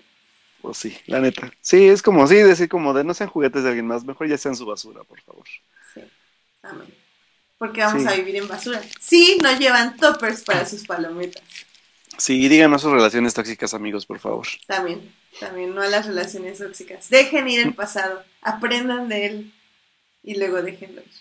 Pues 0.62 0.78
sí, 0.78 0.98
la 1.08 1.20
neta. 1.20 1.52
Sí, 1.62 1.88
es 1.88 2.02
como, 2.02 2.26
sí, 2.28 2.36
decir 2.36 2.70
como 2.70 2.94
de 2.94 3.04
no 3.04 3.14
sean 3.14 3.30
juguetes 3.30 3.64
de 3.64 3.70
alguien 3.70 3.88
más, 3.88 4.04
mejor 4.04 4.28
ya 4.28 4.38
sean 4.38 4.56
su 4.56 4.66
basura, 4.66 5.04
por 5.04 5.22
favor. 5.22 5.46
Amén. 6.70 6.94
Porque 7.58 7.82
vamos 7.82 8.04
Sí. 8.04 8.08
a 8.10 8.14
vivir 8.14 8.36
en 8.36 8.48
basura. 8.48 8.82
Sí, 9.00 9.38
no 9.42 9.58
llevan 9.58 9.96
toppers 9.98 10.44
para 10.44 10.66
sus 10.66 10.86
palomitas. 10.86 11.44
Sí, 12.18 12.48
díganos 12.48 12.82
sus 12.82 12.92
relaciones 12.92 13.34
tóxicas, 13.34 13.74
amigos, 13.74 14.06
por 14.06 14.20
favor. 14.20 14.48
También, 14.68 15.14
también, 15.40 15.74
no 15.76 15.82
a 15.82 15.88
las 15.88 16.06
relaciones 16.06 16.58
tóxicas. 16.60 17.10
Dejen 17.10 17.48
ir 17.50 17.60
el 17.62 17.74
pasado, 17.76 18.24
aprendan 18.42 19.10
de 19.10 19.26
él 19.26 19.54
y 20.24 20.36
luego 20.38 20.62
déjenlo 20.62 21.02
ir. 21.02 21.12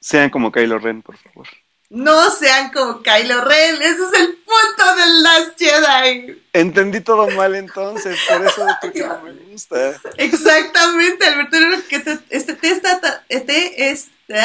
Sean 0.00 0.30
como 0.30 0.52
Kylo 0.52 0.78
Ren, 0.78 1.02
por 1.02 1.16
favor. 1.16 1.48
No 1.90 2.30
sean 2.30 2.70
como 2.70 3.02
Kylo 3.02 3.44
Ren, 3.44 3.76
ese 3.82 4.02
es 4.04 4.20
el 4.20 4.36
punto 4.36 4.96
del 4.96 5.22
Last 5.22 5.58
Jedi. 5.58 6.42
Entendí 6.52 7.00
todo 7.00 7.28
mal 7.30 7.54
entonces, 7.54 8.18
por 8.28 8.46
eso 8.46 8.66
creo 8.80 8.92
que 8.92 9.00
no 9.00 9.22
me 9.22 9.32
gusta. 9.50 9.98
Exactamente, 10.18 11.24
Alberto, 11.26 11.56
que 11.88 11.98
te, 12.00 12.18
este, 12.30 12.54
te, 12.54 12.70
está, 12.70 13.24
te, 13.28 13.90
es-. 13.90 14.08
Te 14.28 14.36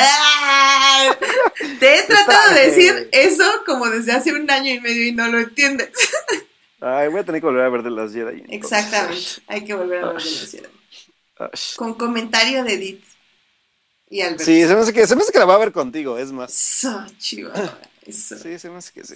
he 1.99 2.03
tratado 2.03 2.53
de 2.53 2.69
decir 2.69 3.09
eso 3.11 3.43
como 3.65 3.89
desde 3.89 4.13
hace 4.13 4.31
un 4.33 4.49
año 4.49 4.71
y 4.71 4.79
medio 4.79 5.07
y 5.07 5.11
no 5.11 5.27
lo 5.27 5.39
entiendes. 5.39 5.89
Ay, 6.79 7.09
voy 7.09 7.19
a 7.19 7.25
tener 7.25 7.41
que 7.41 7.47
volver 7.47 7.65
a 7.65 7.69
ver 7.69 7.83
de 7.83 7.91
las 7.91 8.13
Jedi. 8.13 8.43
entonces. 8.47 8.53
Exactamente, 8.53 9.27
hay 9.47 9.65
que 9.65 9.73
volver 9.73 10.03
a 10.03 10.13
ver 10.13 10.23
de 10.23 10.31
la 10.31 10.47
ciudad. 10.47 10.69
Ay. 11.37 11.49
Con 11.75 11.95
comentario 11.95 12.63
de 12.63 12.73
Edith 12.73 13.03
y 14.09 14.21
Alberto. 14.21 14.45
Sí, 14.45 14.61
se 14.61 14.73
me, 14.73 14.81
hace 14.81 14.93
que, 14.93 15.05
se 15.05 15.15
me 15.15 15.21
hace 15.23 15.33
que 15.33 15.39
la 15.39 15.45
va 15.45 15.55
a 15.55 15.59
ver 15.59 15.73
contigo, 15.73 16.17
es 16.17 16.31
más. 16.31 16.51
Eso. 16.51 17.05
Sí, 17.17 18.59
se 18.59 18.69
me 18.69 18.77
hace 18.77 18.93
que 18.93 19.03
sí. 19.03 19.15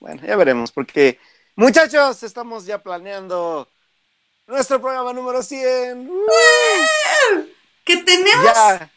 Bueno, 0.00 0.22
ya 0.26 0.34
veremos, 0.34 0.72
porque 0.72 1.20
muchachos, 1.54 2.22
estamos 2.24 2.66
ya 2.66 2.82
planeando 2.82 3.68
nuestro 4.48 4.80
programa 4.80 5.12
número 5.12 5.42
100. 5.42 6.08
¡Uh! 6.08 7.46
Que 7.84 7.98
tenemos. 7.98 8.44
Ya. 8.44 8.90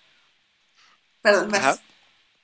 Perdón, 1.24 1.50
vas. 1.50 1.62
Ajá. 1.62 1.80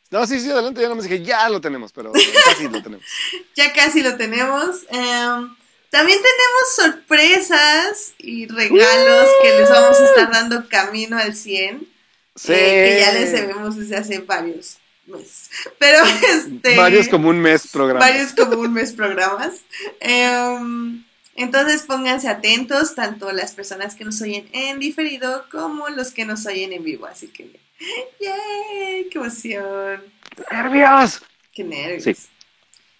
No, 0.10 0.26
sí, 0.26 0.40
sí, 0.40 0.50
adelante, 0.50 0.82
ya 0.82 0.90
no 0.90 0.96
me 0.96 1.04
dije, 1.04 1.22
ya 1.22 1.48
lo 1.50 1.62
tenemos, 1.62 1.92
pero 1.92 2.12
casi 2.46 2.68
lo 2.68 2.82
tenemos. 2.82 3.06
Ya 3.56 3.72
casi 3.74 4.02
lo 4.02 4.18
tenemos. 4.18 4.78
Em, 4.90 5.56
también 5.92 6.20
tenemos 6.20 6.76
sorpresas 6.76 8.14
y 8.18 8.48
regalos 8.48 9.28
que 9.44 9.50
les 9.60 9.70
vamos 9.70 10.00
a 10.00 10.06
estar 10.06 10.32
dando 10.32 10.68
camino 10.68 11.18
al 11.18 11.36
100. 11.36 11.88
Sí. 12.36 12.54
eh, 12.54 12.56
que 12.56 13.00
ya 13.02 13.12
les 13.12 13.32
debemos 13.34 13.76
desde 13.76 13.98
hace 13.98 14.20
varios 14.20 14.78
meses. 15.06 15.50
Pero 15.78 16.00
este. 16.06 16.76
Varios 16.76 17.08
como 17.08 17.30
un 17.30 17.40
mes 17.40 17.68
programa. 17.68 18.00
varios 18.00 18.34
como 18.34 18.62
un 18.62 18.74
mes 18.74 18.94
programas. 18.94 19.56
Em, 20.00 21.04
entonces 21.36 21.84
pónganse 21.84 22.30
atentos, 22.30 22.96
tanto 22.96 23.32
las 23.32 23.54
personas 23.54 23.96
que 23.96 24.06
nos 24.06 24.22
oyen 24.22 24.50
en 24.54 24.80
diferido 24.80 25.46
como 25.52 25.90
los 25.90 26.12
que 26.12 26.26
nos 26.26 26.46
oyen 26.46 26.74
en 26.74 26.84
vivo. 26.84 27.06
Así 27.06 27.28
que, 27.28 27.60
¡yay! 28.20 29.10
¡Qué 29.10 29.18
emoción! 29.18 30.04
¡Nervios! 30.52 31.22
¡Qué 31.54 31.64
nervios! 31.64 32.04
Sí. 32.04 32.16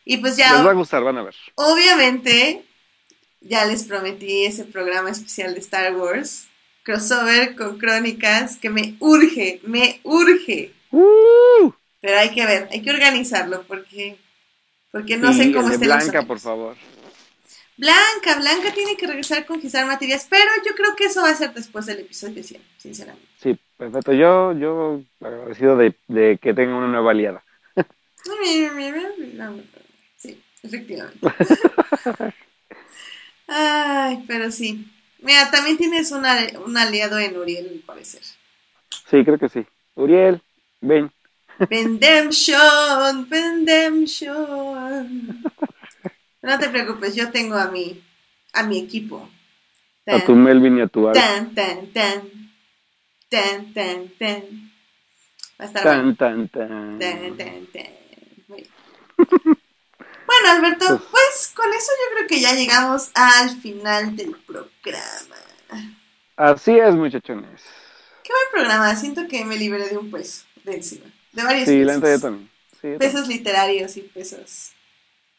Y 0.06 0.18
pues 0.18 0.38
Les 0.38 0.48
va 0.48 0.60
a 0.60 0.64
ya, 0.64 0.72
gustar, 0.74 1.04
van 1.04 1.18
a 1.18 1.24
ver. 1.24 1.36
obviamente, 1.56 2.66
ya 3.42 3.66
les 3.66 3.84
prometí 3.84 4.46
ese 4.46 4.66
programa 4.66 5.12
especial 5.12 5.54
de 5.54 5.60
Star 5.60 5.96
Wars, 5.96 6.48
crossover 6.84 7.56
con 7.56 7.78
crónicas, 7.78 8.58
que 8.58 8.70
me 8.70 8.96
urge, 9.00 9.60
me 9.64 10.00
urge. 10.04 10.74
¡Uh! 10.92 11.72
Pero 12.02 12.18
hay 12.18 12.32
que 12.32 12.46
ver, 12.46 12.68
hay 12.72 12.82
que 12.82 12.90
organizarlo 12.90 13.64
porque, 13.68 14.18
porque 14.92 15.18
no 15.18 15.34
sé 15.34 15.52
cómo 15.52 15.70
los 15.70 15.80
Blanca, 15.80 16.24
por 16.24 16.40
favor. 16.40 16.76
Blanca, 17.78 18.36
Blanca 18.40 18.74
tiene 18.74 18.98
que 18.98 19.08
regresar 19.08 19.46
con 19.46 19.62
Gisar 19.62 19.86
Materias, 19.86 20.26
pero 20.30 20.50
yo 20.66 20.74
creo 20.76 20.96
que 20.96 21.06
eso 21.06 21.22
va 21.22 21.30
a 21.30 21.36
ser 21.36 21.54
después 21.54 21.86
del 21.86 22.00
episodio 22.00 22.44
100, 22.44 22.62
sinceramente. 22.78 23.28
Sí, 23.42 23.58
perfecto. 23.80 24.14
Yo, 24.14 24.54
yo 24.54 25.02
agradecido 25.20 25.76
de, 25.76 25.96
de 26.08 26.38
que 26.38 26.54
tengan 26.54 26.76
una 26.76 26.88
nueva 26.88 27.12
aliada. 27.12 27.44
Sí, 30.18 30.40
efectivamente. 30.62 31.20
Ay, 33.48 34.24
pero 34.28 34.52
sí. 34.52 34.88
Mira, 35.20 35.50
también 35.50 35.78
tienes 35.78 36.12
una, 36.12 36.38
un 36.66 36.78
aliado 36.78 37.18
en 37.18 37.36
Uriel, 37.36 37.68
al 37.68 37.80
parecer. 37.80 38.22
Sí, 39.10 39.24
creo 39.24 39.40
que 39.40 39.50
sí. 39.50 39.66
Uriel, 39.96 40.42
ven. 40.82 41.12
Vendemption, 41.70 43.28
Vendemption. 43.28 45.44
No 46.42 46.60
te 46.60 46.70
preocupes, 46.70 47.16
yo 47.16 47.32
tengo 47.32 47.56
a 47.56 47.70
mi, 47.70 48.02
a 48.54 48.64
mi 48.64 48.80
equipo. 48.80 49.30
A 50.08 50.26
tu 50.26 50.36
Melvin 50.36 50.78
y 50.78 50.82
a 50.82 50.88
tu 50.88 51.08
Al. 51.08 51.14
Tan, 51.14 51.54
tan, 51.54 51.88
tan. 51.88 52.39
Tan, 53.30 53.74
tan, 53.74 54.10
tan. 54.18 54.42
Va 55.60 55.66
a 55.66 55.66
estar 55.66 55.84
bueno. 55.84 56.16
Tan, 56.16 56.48
tan, 56.48 56.70
tan. 56.70 57.00
Tan, 57.00 57.38
tan, 57.38 57.66
tan. 57.68 57.88
Muy 58.48 58.62
bien. 58.62 58.70
Bueno, 60.26 60.52
Alberto, 60.58 60.86
pues 61.10 61.52
con 61.56 61.66
eso 61.74 61.92
yo 62.00 62.16
creo 62.16 62.28
que 62.28 62.40
ya 62.40 62.54
llegamos 62.54 63.10
al 63.16 63.50
final 63.62 64.16
del 64.16 64.36
programa. 64.46 65.36
Así 66.36 66.78
es, 66.78 66.94
muchachones. 66.94 67.64
Qué 68.24 68.32
buen 68.32 68.52
programa, 68.52 68.96
siento 68.96 69.28
que 69.28 69.44
me 69.44 69.58
liberé 69.58 69.90
de 69.90 69.98
un 69.98 70.12
peso 70.12 70.46
de 70.64 70.76
encima. 70.76 71.08
De 71.34 71.44
varios 71.44 71.68
Sí, 71.68 71.80
la 71.80 71.94
pesos. 71.94 72.02
neta 72.04 72.16
yo 72.16 72.22
también. 72.22 72.50
Sí, 72.74 72.78
yo 72.78 72.80
también. 72.82 73.00
Pesos 73.00 73.28
literarios 73.28 73.98
y 73.98 74.02
pesos. 74.02 74.72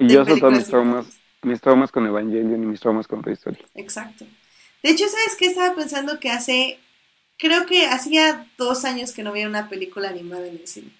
Y 0.01 0.09
yo 0.09 0.25
películas 0.25 0.59
mis 0.59 0.67
traumas, 0.67 1.07
mis 1.43 1.61
traumas 1.61 1.93
con 1.93 2.07
Evangelion 2.07 2.61
y 2.61 2.67
mis 2.67 2.81
traumas 2.81 3.07
con 3.07 3.23
Toy. 3.23 3.39
Exacto. 3.77 4.27
De 4.83 4.91
hecho, 4.91 5.07
¿sabes 5.09 5.37
qué? 5.39 5.47
Estaba 5.47 5.77
pensando 5.77 6.19
que 6.19 6.31
hace, 6.31 6.81
creo 7.41 7.67
que 7.67 7.87
hacía 7.87 8.47
dos 8.59 8.85
años 8.85 9.13
que 9.13 9.23
no 9.23 9.33
veía 9.33 9.49
una 9.49 9.69
película 9.69 10.11
animada 10.11 10.47
en 10.47 10.59
el 10.59 10.67
cine. 10.69 10.91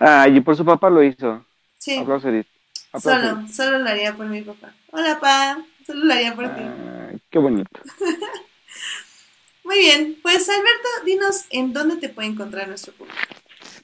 Ah, 0.00 0.28
y 0.28 0.40
por 0.40 0.56
su 0.56 0.64
papá 0.64 0.90
lo 0.90 1.02
hizo. 1.02 1.44
Sí, 1.78 1.96
Aplausos. 1.96 2.44
Aplausos, 2.92 3.02
solo, 3.02 3.48
solo 3.48 3.78
lo 3.78 3.88
haría 3.88 4.14
por 4.14 4.26
mi 4.26 4.42
papá. 4.42 4.74
Hola, 4.90 5.18
pa, 5.20 5.64
solo 5.86 6.04
lo 6.04 6.12
haría 6.12 6.34
por 6.34 6.46
ti. 6.46 6.60
Ah, 6.62 7.12
qué 7.30 7.38
bonito. 7.38 7.80
Muy 9.64 9.78
bien, 9.78 10.18
pues 10.22 10.48
Alberto, 10.48 10.88
dinos 11.04 11.44
en 11.50 11.72
dónde 11.72 11.96
te 11.96 12.08
puede 12.08 12.28
encontrar 12.28 12.68
nuestro 12.68 12.92
público. 12.94 13.18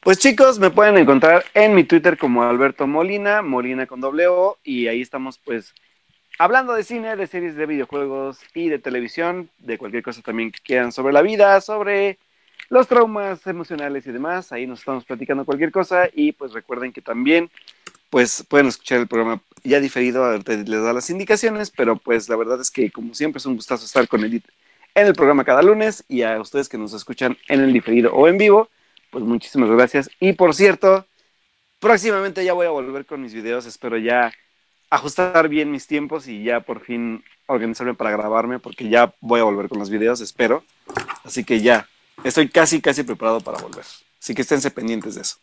Pues 0.01 0.19
chicos, 0.19 0.59
me 0.59 0.71
pueden 0.71 0.97
encontrar 0.97 1.45
en 1.55 1.75
mi 1.75 1.85
Twitter 1.85 2.17
como 2.17 2.43
Alberto 2.43 2.87
Molina, 2.87 3.43
Molina 3.43 3.87
con 3.87 4.01
doble 4.01 4.27
O, 4.27 4.59
y 4.65 4.87
ahí 4.87 5.03
estamos 5.03 5.39
pues 5.39 5.75
hablando 6.39 6.75
de 6.75 6.83
cine, 6.83 7.17
de 7.17 7.27
series 7.27 7.57
de 7.57 7.67
videojuegos 7.67 8.41
y 8.55 8.69
de 8.69 8.79
televisión, 8.79 9.51
de 9.59 9.79
cualquier 9.79 10.03
cosa 10.03 10.23
también 10.23 10.51
que 10.51 10.61
quieran 10.61 10.93
sobre 10.93 11.13
la 11.13 11.23
vida, 11.23 11.61
sobre 11.61 12.19
los 12.69 12.89
traumas 12.89 13.47
emocionales 13.47 14.07
y 14.07 14.13
demás. 14.13 14.53
Ahí 14.53 14.67
nos 14.67 14.81
estamos 14.81 15.05
platicando 15.05 15.45
cualquier 15.45 15.71
cosa 15.71 16.09
y 16.13 16.33
pues 16.33 16.53
recuerden 16.53 16.93
que 16.93 17.03
también 17.03 17.51
pues 18.11 18.45
pueden 18.49 18.69
escuchar 18.69 19.01
el 19.01 19.09
programa 19.09 19.43
ya 19.65 19.81
diferido, 19.81 20.31
les 20.37 20.83
da 20.83 20.93
las 20.93 21.11
indicaciones, 21.11 21.71
pero 21.71 21.97
pues 21.97 22.29
la 22.29 22.37
verdad 22.37 22.61
es 22.61 22.71
que 22.71 22.91
como 22.91 23.15
siempre 23.15 23.39
es 23.39 23.47
un 23.47 23.57
gustazo 23.57 23.85
estar 23.85 24.07
con 24.09 24.25
Edith 24.25 24.47
en 24.95 25.07
el 25.07 25.15
programa 25.15 25.45
cada 25.45 25.63
lunes 25.63 26.05
y 26.09 26.23
a 26.23 26.41
ustedes 26.41 26.69
que 26.69 26.79
nos 26.79 26.93
escuchan 26.93 27.37
en 27.49 27.61
el 27.61 27.73
diferido 27.73 28.13
o 28.15 28.29
en 28.29 28.39
vivo, 28.39 28.69
pues 29.11 29.25
muchísimas 29.25 29.71
gracias. 29.71 30.11
Y 30.21 30.35
por 30.35 30.55
cierto, 30.55 31.07
próximamente 31.81 32.45
ya 32.45 32.53
voy 32.53 32.67
a 32.67 32.71
volver 32.71 33.05
con 33.05 33.21
mis 33.21 33.35
videos, 33.35 33.67
espero 33.67 33.99
ya 33.99 34.33
ajustar 34.91 35.49
bien 35.49 35.71
mis 35.71 35.87
tiempos 35.87 36.29
y 36.29 36.45
ya 36.45 36.61
por 36.61 36.85
fin 36.85 37.25
organizarme 37.47 37.95
para 37.95 38.11
grabarme, 38.11 38.59
porque 38.59 38.89
ya 38.89 39.15
voy 39.21 39.41
a 39.41 39.45
volver 39.45 39.69
con 39.69 39.79
los 39.79 39.91
videos, 39.91 40.21
espero. 40.21 40.65
Así 41.25 41.45
que 41.45 41.61
ya, 41.61 41.89
estoy 42.23 42.49
casi, 42.49 42.81
casi 42.81 43.03
preparado 43.03 43.41
para 43.41 43.59
volver. 43.59 43.85
Así 44.21 44.35
que 44.35 44.43
esténse 44.43 44.71
pendientes 44.71 45.15
de 45.17 45.23
eso. 45.23 45.37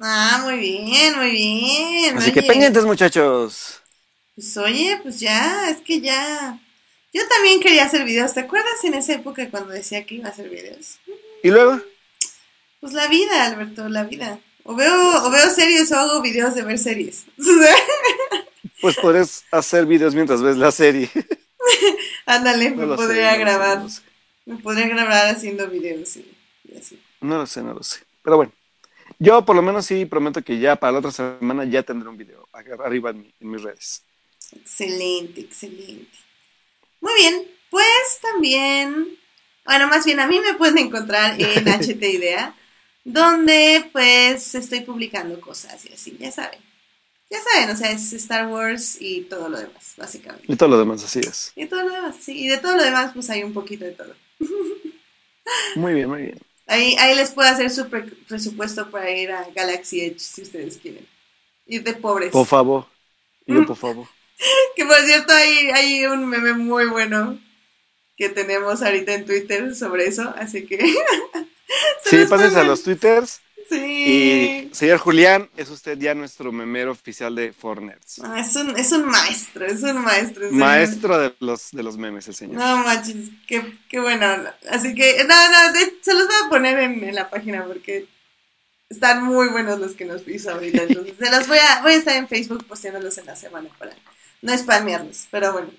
Ah, 0.00 0.40
muy 0.44 0.58
bien, 0.58 1.16
muy 1.16 1.30
bien. 1.30 2.18
Así 2.18 2.32
que 2.32 2.42
pendientes, 2.42 2.84
muchachos. 2.84 3.80
Pues 4.34 4.56
oye, 4.56 5.00
pues 5.02 5.18
ya, 5.18 5.70
es 5.70 5.78
que 5.78 6.00
ya. 6.00 6.60
Yo 7.12 7.26
también 7.28 7.60
quería 7.60 7.84
hacer 7.84 8.04
videos. 8.04 8.34
¿Te 8.34 8.40
acuerdas 8.40 8.84
en 8.84 8.94
esa 8.94 9.14
época 9.14 9.50
cuando 9.50 9.70
decía 9.70 10.04
que 10.06 10.16
iba 10.16 10.28
a 10.28 10.32
hacer 10.32 10.48
videos? 10.48 10.98
Y 11.42 11.50
luego, 11.50 11.80
Pues 12.80 12.92
la 12.92 13.08
vida, 13.08 13.46
Alberto, 13.46 13.88
la 13.88 14.04
vida. 14.04 14.38
O 14.70 14.72
veo, 14.80 14.96
o 15.26 15.30
veo 15.34 15.48
series 15.58 15.90
o 15.92 15.96
hago 16.00 16.16
videos 16.28 16.54
de 16.54 16.62
ver 16.68 16.78
series. 16.78 17.16
Pues 18.80 18.96
podrías 18.96 19.44
hacer 19.50 19.86
videos 19.86 20.14
mientras 20.14 20.40
ves 20.42 20.56
la 20.56 20.70
serie. 20.70 21.10
Ándale, 22.26 22.70
No 22.70 22.86
me 22.86 22.96
sé, 22.96 22.96
podría 22.96 23.36
no 23.36 23.44
lo 23.44 23.50
sé, 23.52 23.58
grabar. 23.58 23.78
no 23.78 23.84
lo 23.84 23.90
sé. 23.90 24.02
Me 24.46 24.56
podría 24.58 24.88
grabar 24.88 25.26
haciendo 25.34 25.68
videos 25.68 26.16
y, 26.16 26.30
y 26.64 26.76
así. 26.76 26.98
No 27.20 27.38
lo 27.38 27.46
sé, 27.46 27.62
no 27.62 27.74
lo 27.74 27.82
sé. 27.82 28.00
Pero 28.22 28.36
bueno, 28.36 28.52
yo 29.18 29.44
por 29.44 29.56
lo 29.56 29.62
menos 29.62 29.86
sí 29.86 30.06
prometo 30.06 30.42
que 30.42 30.58
ya 30.58 30.76
para 30.76 30.92
la 30.92 30.98
otra 31.00 31.10
semana 31.10 31.64
ya 31.64 31.82
tendré 31.82 32.08
un 32.08 32.16
video 32.16 32.46
arriba 32.84 33.10
en, 33.10 33.22
mi- 33.22 33.34
en 33.40 33.50
mis 33.50 33.62
redes. 33.62 34.02
Excelente, 34.52 35.40
excelente. 35.40 36.16
Muy 37.00 37.14
bien, 37.14 37.42
pues 37.70 38.18
también, 38.22 39.08
bueno, 39.64 39.88
más 39.88 40.04
bien 40.06 40.20
a 40.20 40.26
mí 40.26 40.40
me 40.40 40.54
pueden 40.54 40.78
encontrar 40.78 41.40
en 41.40 41.68
HT 41.68 42.02
Idea, 42.02 42.54
donde 43.12 43.88
pues 43.92 44.54
estoy 44.54 44.80
publicando 44.80 45.40
cosas 45.40 45.84
y 45.86 45.92
así, 45.92 46.16
ya 46.20 46.30
saben. 46.30 46.60
Ya 47.30 47.38
saben, 47.42 47.70
o 47.74 47.76
sea, 47.76 47.90
es 47.90 48.12
Star 48.14 48.46
Wars 48.48 48.96
y 49.00 49.22
todo 49.22 49.48
lo 49.50 49.58
demás, 49.58 49.94
básicamente. 49.96 50.50
Y 50.50 50.56
todo 50.56 50.70
lo 50.70 50.78
demás, 50.78 51.04
así 51.04 51.20
es. 51.20 51.52
Y 51.56 51.66
todo 51.66 51.82
lo 51.84 51.90
demás, 51.92 52.16
sí. 52.20 52.32
Y 52.38 52.48
de 52.48 52.56
todo 52.58 52.74
lo 52.76 52.82
demás, 52.82 53.12
pues 53.12 53.28
hay 53.28 53.42
un 53.42 53.52
poquito 53.52 53.84
de 53.84 53.92
todo. 53.92 54.14
Muy 55.76 55.94
bien, 55.94 56.08
muy 56.08 56.22
bien. 56.22 56.38
Ahí, 56.66 56.94
ahí 56.98 57.14
les 57.16 57.30
puedo 57.30 57.48
hacer 57.48 57.70
su 57.70 57.88
pre- 57.88 58.02
presupuesto 58.28 58.90
para 58.90 59.10
ir 59.10 59.30
a 59.30 59.48
Galaxy 59.54 60.02
Edge 60.02 60.18
si 60.20 60.42
ustedes 60.42 60.76
quieren. 60.76 61.06
Ir 61.66 61.82
de 61.82 61.94
pobres. 61.94 62.30
Por 62.30 62.46
favor. 62.46 62.86
Yo, 63.46 63.64
por 63.66 63.76
favor. 63.84 64.06
Que 64.76 64.84
por 64.84 64.96
cierto, 65.06 65.32
hay, 65.32 65.70
hay 65.70 66.06
un 66.06 66.26
meme 66.26 66.52
muy 66.52 66.86
bueno 66.86 67.38
que 68.16 68.28
tenemos 68.28 68.82
ahorita 68.82 69.14
en 69.14 69.24
Twitter 69.24 69.74
sobre 69.74 70.06
eso, 70.06 70.34
así 70.36 70.66
que. 70.66 70.78
Sí, 72.04 72.24
pásense 72.28 72.58
a 72.60 72.64
los 72.64 72.82
twitters. 72.82 73.40
Sí. 73.68 73.76
Y 74.70 74.74
señor 74.74 74.98
Julián, 74.98 75.50
es 75.58 75.68
usted 75.68 75.98
ya 75.98 76.14
nuestro 76.14 76.50
memero 76.52 76.90
oficial 76.92 77.34
de 77.34 77.52
Fornerds. 77.52 78.18
Ah, 78.24 78.40
es, 78.40 78.56
un, 78.56 78.74
es 78.78 78.92
un 78.92 79.04
maestro, 79.04 79.66
es 79.66 79.82
un 79.82 80.02
maestro. 80.02 80.44
serio. 80.44 80.56
Maestro 80.58 81.18
de 81.18 81.34
los, 81.40 81.70
de 81.72 81.82
los 81.82 81.98
memes, 81.98 82.26
el 82.28 82.34
señor. 82.34 82.56
No 82.56 82.78
manches, 82.78 83.28
qué, 83.46 83.76
qué 83.90 84.00
bueno. 84.00 84.26
Así 84.70 84.94
que, 84.94 85.22
no, 85.24 85.34
no, 85.50 85.72
de- 85.74 85.98
se 86.00 86.14
los 86.14 86.26
voy 86.26 86.36
a 86.46 86.48
poner 86.48 86.78
en, 86.78 87.04
en 87.04 87.14
la 87.14 87.28
página 87.28 87.66
porque 87.66 88.06
están 88.88 89.22
muy 89.22 89.48
buenos 89.48 89.78
los 89.78 89.92
que 89.92 90.06
nos 90.06 90.26
hizo 90.26 90.50
ahorita. 90.50 90.84
Entonces, 90.84 91.14
se 91.18 91.30
los 91.30 91.46
voy 91.46 91.58
a, 91.58 91.82
voy 91.82 91.92
a 91.92 91.96
estar 91.96 92.16
en 92.16 92.26
Facebook 92.26 92.64
posteándolos 92.66 93.18
en 93.18 93.26
la 93.26 93.36
semana 93.36 93.68
para 93.78 93.92
no 94.40 94.56
spamearlos, 94.56 95.26
pero 95.30 95.52
bueno. 95.52 95.70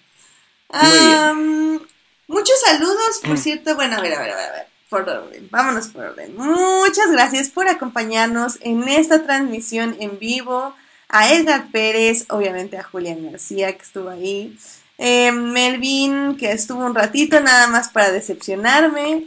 Muy 0.71 0.91
bien. 0.91 1.01
Am, 1.15 1.87
muchos 2.27 2.61
saludos, 2.63 3.19
por 3.25 3.37
cierto. 3.39 3.73
Bueno, 3.75 3.97
a 3.97 4.01
ver, 4.01 4.13
a 4.13 4.19
ver, 4.21 4.29
a 4.29 4.35
ver, 4.35 4.45
a 4.49 4.51
ver. 4.51 4.67
Por 4.89 5.07
orden, 5.07 5.47
vámonos 5.51 5.89
por 5.89 6.03
orden. 6.03 6.35
Muchas 6.35 7.11
gracias 7.11 7.49
por 7.49 7.67
acompañarnos 7.67 8.57
en 8.61 8.87
esta 8.89 9.21
transmisión 9.23 9.95
en 9.99 10.17
vivo. 10.17 10.73
A 11.07 11.31
Edgar 11.31 11.71
Pérez, 11.71 12.25
obviamente 12.29 12.77
a 12.77 12.83
Julián 12.83 13.31
García 13.31 13.75
que 13.75 13.83
estuvo 13.83 14.09
ahí. 14.09 14.57
Eh, 14.97 15.31
Melvin, 15.31 16.37
que 16.37 16.51
estuvo 16.51 16.85
un 16.85 16.95
ratito 16.95 17.39
nada 17.39 17.67
más 17.67 17.89
para 17.89 18.11
decepcionarme. 18.11 19.25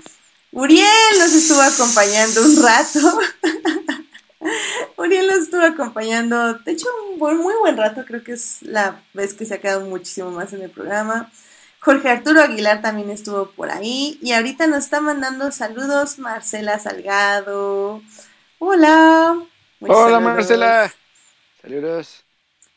Uriel 0.51 1.19
nos 1.19 1.33
estuvo 1.33 1.61
acompañando 1.61 2.43
un 2.43 2.63
rato. 2.63 3.21
Uriel 4.97 5.29
nos 5.29 5.45
estuvo 5.45 5.63
acompañando, 5.63 6.55
de 6.55 6.73
hecho, 6.73 6.87
un 7.13 7.19
muy 7.19 7.55
buen 7.61 7.77
rato. 7.77 8.05
Creo 8.05 8.23
que 8.23 8.33
es 8.33 8.59
la 8.63 9.01
vez 9.15 9.33
que 9.33 9.47
se 9.47 9.55
ha 9.55 9.61
quedado 9.61 9.87
muchísimo 9.87 10.31
más 10.31 10.53
en 10.53 10.63
el 10.63 10.71
programa. 10.71 11.31
Jorge 11.85 12.11
Arturo 12.11 12.41
Aguilar 12.41 12.81
también 12.81 13.11
estuvo 13.11 13.51
por 13.51 13.71
ahí. 13.73 14.17
Y 14.23 14.33
ahorita 14.33 14.69
nos 14.69 14.85
está 14.85 15.01
mandando 15.01 15.51
saludos 15.51 16.21
Marcela 16.21 16.79
Salgado. 16.79 18.01
Hola. 18.61 19.35
Muchos 19.81 19.97
Hola, 19.97 20.19
saludos. 20.19 20.23
Marcela. 20.23 20.95
Saludos. 21.61 22.25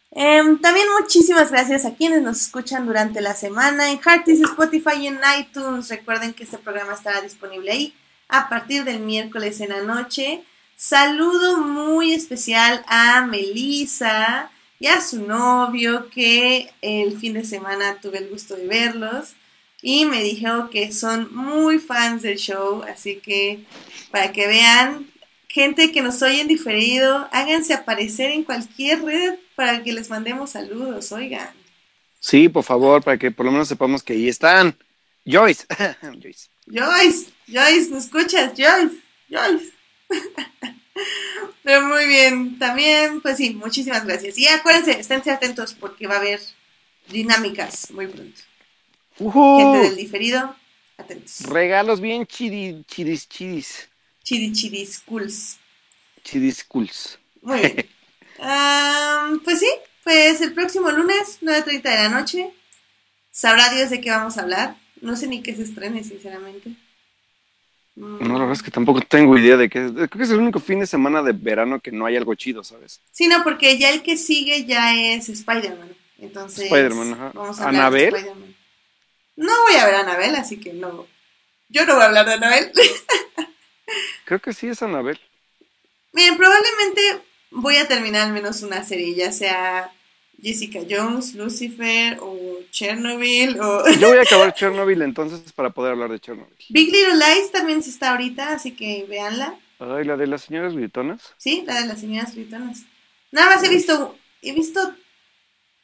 Em, 0.10 0.60
también 0.60 0.88
muchísimas 1.00 1.52
gracias 1.52 1.86
a 1.86 1.94
quienes 1.94 2.24
nos 2.24 2.42
escuchan 2.42 2.88
durante 2.88 3.22
la 3.22 3.36
semana 3.36 3.92
en 3.92 4.00
Heartis, 4.00 4.42
Spotify 4.42 4.98
y 5.02 5.08
en 5.08 5.20
iTunes. 5.40 5.88
Recuerden 5.90 6.34
que 6.34 6.46
este 6.46 6.58
programa 6.58 6.94
estará 6.94 7.22
disponible 7.22 7.72
ahí 7.72 7.96
a 8.28 8.50
partir 8.50 8.86
del 8.86 9.02
miércoles 9.02 9.62
en 9.62 9.70
la 9.70 9.82
noche. 9.82 10.44
Saludo 10.78 11.60
muy 11.60 12.12
especial 12.12 12.84
a 12.88 13.22
Melissa 13.22 14.50
y 14.80 14.88
a 14.88 15.02
su 15.02 15.26
novio 15.26 16.10
que 16.10 16.72
el 16.82 17.18
fin 17.18 17.34
de 17.34 17.46
semana 17.46 18.00
tuve 18.02 18.20
el 18.20 18.30
gusto 18.30 18.56
de 18.56 18.68
verlos 18.68 19.34
y 19.82 20.06
me 20.06 20.24
dijeron 20.24 20.70
que 20.70 20.92
son 20.92 21.34
muy 21.34 21.80
fans 21.80 22.24
del 22.24 22.38
show, 22.38 22.84
así 22.84 23.18
que 23.18 23.60
para 24.12 24.32
que 24.32 24.48
vean 24.48 25.12
gente 25.48 25.92
que 25.92 26.02
nos 26.02 26.22
oyen 26.22 26.48
diferido, 26.48 27.30
háganse 27.32 27.74
aparecer 27.74 28.32
en 28.32 28.44
cualquier 28.44 29.04
red 29.04 29.36
para 29.56 29.84
que 29.84 29.94
les 29.94 30.10
mandemos 30.10 30.52
saludos, 30.52 31.12
oigan. 31.12 31.50
Sí, 32.20 32.50
por 32.50 32.64
favor, 32.64 33.04
para 33.04 33.18
que 33.18 33.32
por 33.32 33.46
lo 33.46 33.52
menos 33.52 33.68
sepamos 33.68 34.02
que 34.02 34.14
ahí 34.14 34.28
están. 34.28 34.76
Joyce. 35.26 35.66
Joyce. 36.02 36.50
Joyce, 36.68 37.32
Joyce, 37.48 37.90
¿nos 37.92 38.06
escuchas? 38.06 38.54
Joyce, 38.58 38.98
Joyce. 39.30 39.72
Pero 41.64 41.82
muy 41.86 42.06
bien, 42.08 42.58
también, 42.60 43.22
pues 43.22 43.38
sí, 43.38 43.54
muchísimas 43.54 44.06
gracias. 44.06 44.38
Y 44.38 44.48
acuérdense, 44.48 45.00
esténse 45.00 45.32
atentos 45.32 45.74
porque 45.74 46.08
va 46.08 46.16
a 46.16 46.20
haber 46.20 46.40
dinámicas 47.10 47.92
muy 47.92 48.08
pronto. 48.08 48.42
Gente 49.18 49.88
del 49.88 49.96
diferido, 49.96 50.56
atentos. 50.98 51.42
Regalos 51.42 52.02
bien 52.02 52.26
chidi, 52.26 52.84
chidis, 52.88 53.28
chidis. 53.28 53.90
Chidi 54.24 54.52
chidis, 54.54 55.00
cools. 55.00 55.58
Chidis 56.24 56.64
cools. 56.64 57.20
Muy 57.42 57.60
bien. 57.60 57.90
Pues 59.44 59.60
sí, 59.60 59.70
pues 60.04 60.42
el 60.42 60.54
próximo 60.54 60.92
lunes, 60.92 61.40
9.30 61.42 61.82
de 61.82 61.96
la 61.96 62.10
noche, 62.10 62.54
sabrá 63.32 63.74
Dios 63.74 63.90
de 63.90 64.02
qué 64.02 64.12
vamos 64.12 64.38
a 64.38 64.42
hablar. 64.42 64.76
No 65.02 65.16
sé 65.16 65.28
ni 65.28 65.42
qué 65.42 65.56
se 65.56 65.64
estrene, 65.64 66.04
sinceramente. 66.04 66.76
No, 67.96 68.20
la 68.20 68.40
verdad 68.40 68.52
es 68.52 68.64
que 68.64 68.72
tampoco 68.72 69.00
tengo 69.02 69.38
idea 69.38 69.56
de 69.56 69.70
qué. 69.70 69.90
Creo 69.94 70.10
que 70.10 70.24
es 70.24 70.30
el 70.30 70.40
único 70.40 70.60
fin 70.60 70.80
de 70.80 70.88
semana 70.88 71.24
de 71.24 71.32
verano 71.32 71.80
que 71.80 71.92
no 71.92 72.06
hay 72.06 72.18
algo 72.18 72.36
chido, 72.36 72.62
¿sabes? 72.64 73.00
Sí, 73.12 73.28
no, 73.28 73.42
porque 73.44 73.78
ya 73.78 73.90
el 73.90 74.04
que 74.04 74.18
sigue 74.18 74.66
ya 74.66 74.94
es 74.94 75.30
Spider-Man. 75.30 75.96
Entonces, 76.20 76.66
Spider-Man, 76.66 77.14
ajá. 77.14 77.32
vamos 77.34 77.60
a 77.60 77.64
de 77.64 77.70
¿Anabel? 77.70 78.16
Spider-Man. 78.16 78.56
No 79.38 79.54
voy 79.64 79.76
a 79.76 79.86
ver 79.86 79.96
a 79.96 80.00
Anabel, 80.02 80.36
así 80.36 80.60
que 80.60 80.74
no. 80.74 81.08
Yo 81.70 81.86
no 81.86 81.94
voy 81.94 82.04
a 82.04 82.08
hablar 82.08 82.26
de 82.26 82.34
Anabel. 82.34 82.72
Creo 84.26 84.42
que 84.42 84.52
sí 84.52 84.68
es 84.68 84.82
Anabel. 84.82 85.20
Miren, 86.12 86.38
probablemente 86.38 87.22
voy 87.52 87.78
a 87.78 87.88
terminar 87.88 88.28
al 88.28 88.34
menos 88.34 88.62
una 88.62 88.84
serie, 88.84 89.16
ya 89.16 89.32
sea 89.32 89.92
Jessica 90.42 90.80
Jones, 90.90 91.36
Lucifer 91.36 92.18
o 92.22 92.60
Chernobyl 92.72 93.60
o 93.60 93.84
Yo 94.00 94.10
voy 94.10 94.18
a 94.18 94.22
acabar 94.22 94.54
Chernobyl 94.54 95.02
entonces 95.02 95.52
para 95.54 95.70
poder 95.72 95.94
hablar 95.94 96.12
de 96.12 96.20
Chernobyl. 96.20 96.56
Big 96.70 96.92
Little 96.92 97.16
Lies 97.16 97.52
también 97.52 97.82
se 97.84 97.90
está 97.90 98.12
ahorita, 98.12 98.54
así 98.54 98.72
que 98.72 99.06
véanla. 99.10 99.58
Ay, 99.80 100.06
la 100.06 100.18
de 100.18 100.28
las 100.28 100.44
señoras 100.44 100.76
gritonas. 100.76 101.34
Sí, 101.38 101.64
la 101.66 101.82
de 101.82 101.88
las 101.88 102.00
señoras 102.00 102.34
gritonas. 102.36 102.84
Nada 103.32 103.56
más 103.56 103.64
he 103.64 103.70
visto, 103.70 104.18
he 104.42 104.54
visto 104.54 104.94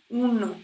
uno 0.10 0.56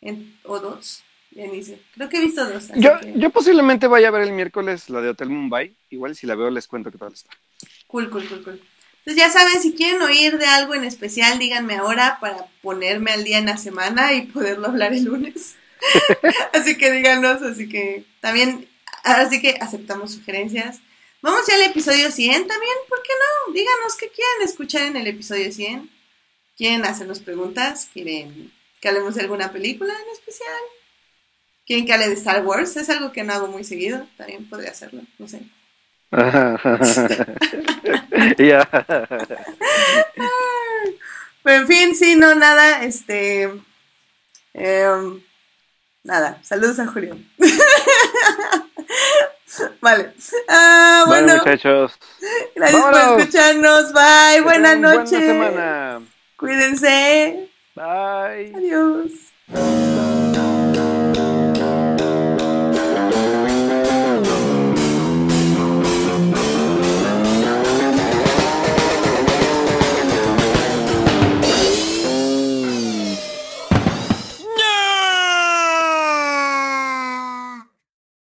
en- 0.00 0.36
o 0.44 0.58
dos. 0.60 1.02
Creo 1.32 2.08
que 2.08 2.18
he 2.18 2.20
visto 2.20 2.48
dos. 2.48 2.68
Yo, 2.76 3.00
que- 3.00 3.12
yo 3.16 3.30
posiblemente 3.30 3.88
vaya 3.88 4.08
a 4.08 4.10
ver 4.12 4.22
el 4.22 4.32
miércoles 4.32 4.88
la 4.88 5.00
de 5.00 5.08
Hotel 5.08 5.30
Mumbai. 5.30 5.74
Igual 5.90 6.14
si 6.14 6.26
la 6.28 6.36
veo 6.36 6.48
les 6.50 6.68
cuento 6.68 6.92
qué 6.92 6.98
tal 6.98 7.12
está. 7.12 7.30
Cool, 7.88 8.08
cool, 8.08 8.26
cool, 8.28 8.42
cool. 8.44 8.60
Entonces 9.04 9.22
ya 9.22 9.30
saben, 9.30 9.60
si 9.60 9.74
quieren 9.74 10.00
oír 10.00 10.38
de 10.38 10.46
algo 10.46 10.74
en 10.74 10.84
especial, 10.84 11.38
díganme 11.38 11.74
ahora 11.74 12.16
para 12.20 12.46
ponerme 12.62 13.10
al 13.10 13.22
día 13.22 13.36
en 13.36 13.46
la 13.46 13.58
semana 13.58 14.14
y 14.14 14.22
poderlo 14.22 14.68
hablar 14.68 14.94
el 14.94 15.04
lunes. 15.04 15.56
así 16.54 16.78
que 16.78 16.90
díganos, 16.90 17.42
así 17.42 17.68
que 17.68 18.06
también, 18.20 18.66
así 19.02 19.42
que 19.42 19.58
aceptamos 19.60 20.12
sugerencias. 20.14 20.80
Vamos 21.20 21.46
ya 21.46 21.54
al 21.54 21.62
episodio 21.62 22.10
100 22.10 22.46
también, 22.46 22.74
¿por 22.88 23.02
qué 23.02 23.12
no? 23.12 23.52
Díganos 23.52 23.96
qué 23.96 24.08
quieren 24.08 24.48
escuchar 24.48 24.82
en 24.82 24.96
el 24.96 25.06
episodio 25.06 25.52
100. 25.52 25.90
¿Quieren 26.56 26.86
hacernos 26.86 27.20
preguntas? 27.20 27.90
¿Quieren 27.92 28.52
que 28.80 28.88
hablemos 28.88 29.16
de 29.16 29.22
alguna 29.22 29.52
película 29.52 29.92
en 29.92 30.12
especial? 30.14 30.62
¿Quieren 31.66 31.84
que 31.84 31.92
hable 31.92 32.08
de 32.08 32.14
Star 32.14 32.42
Wars? 32.46 32.76
Es 32.76 32.88
algo 32.88 33.12
que 33.12 33.22
no 33.22 33.34
hago 33.34 33.48
muy 33.48 33.64
seguido, 33.64 34.06
también 34.16 34.48
podría 34.48 34.70
hacerlo, 34.70 35.02
no 35.18 35.28
sé. 35.28 35.42
Ya. 38.38 38.68
Pero 41.42 41.60
en 41.60 41.66
fin, 41.66 41.94
sí, 41.94 42.16
no, 42.16 42.34
nada, 42.34 42.84
este. 42.84 43.50
em, 44.54 45.20
nada, 46.04 46.38
saludos 46.42 46.78
a 46.78 46.86
Julio. 46.86 47.16
vale. 49.80 50.12
Ah, 50.48 51.04
Bueno, 51.06 51.26
bueno, 51.26 51.38
muchachos. 51.44 51.98
gracias 52.54 52.80
por 52.82 52.92
vámonos. 52.92 53.18
escucharnos. 53.20 53.92
Bye, 53.92 54.42
tengan 54.52 54.80
noches. 54.80 55.10
Buena 55.10 55.26
semana. 55.26 56.00
Cuídense. 56.36 57.50
Bye. 57.74 58.52
Adiós. 58.54 59.10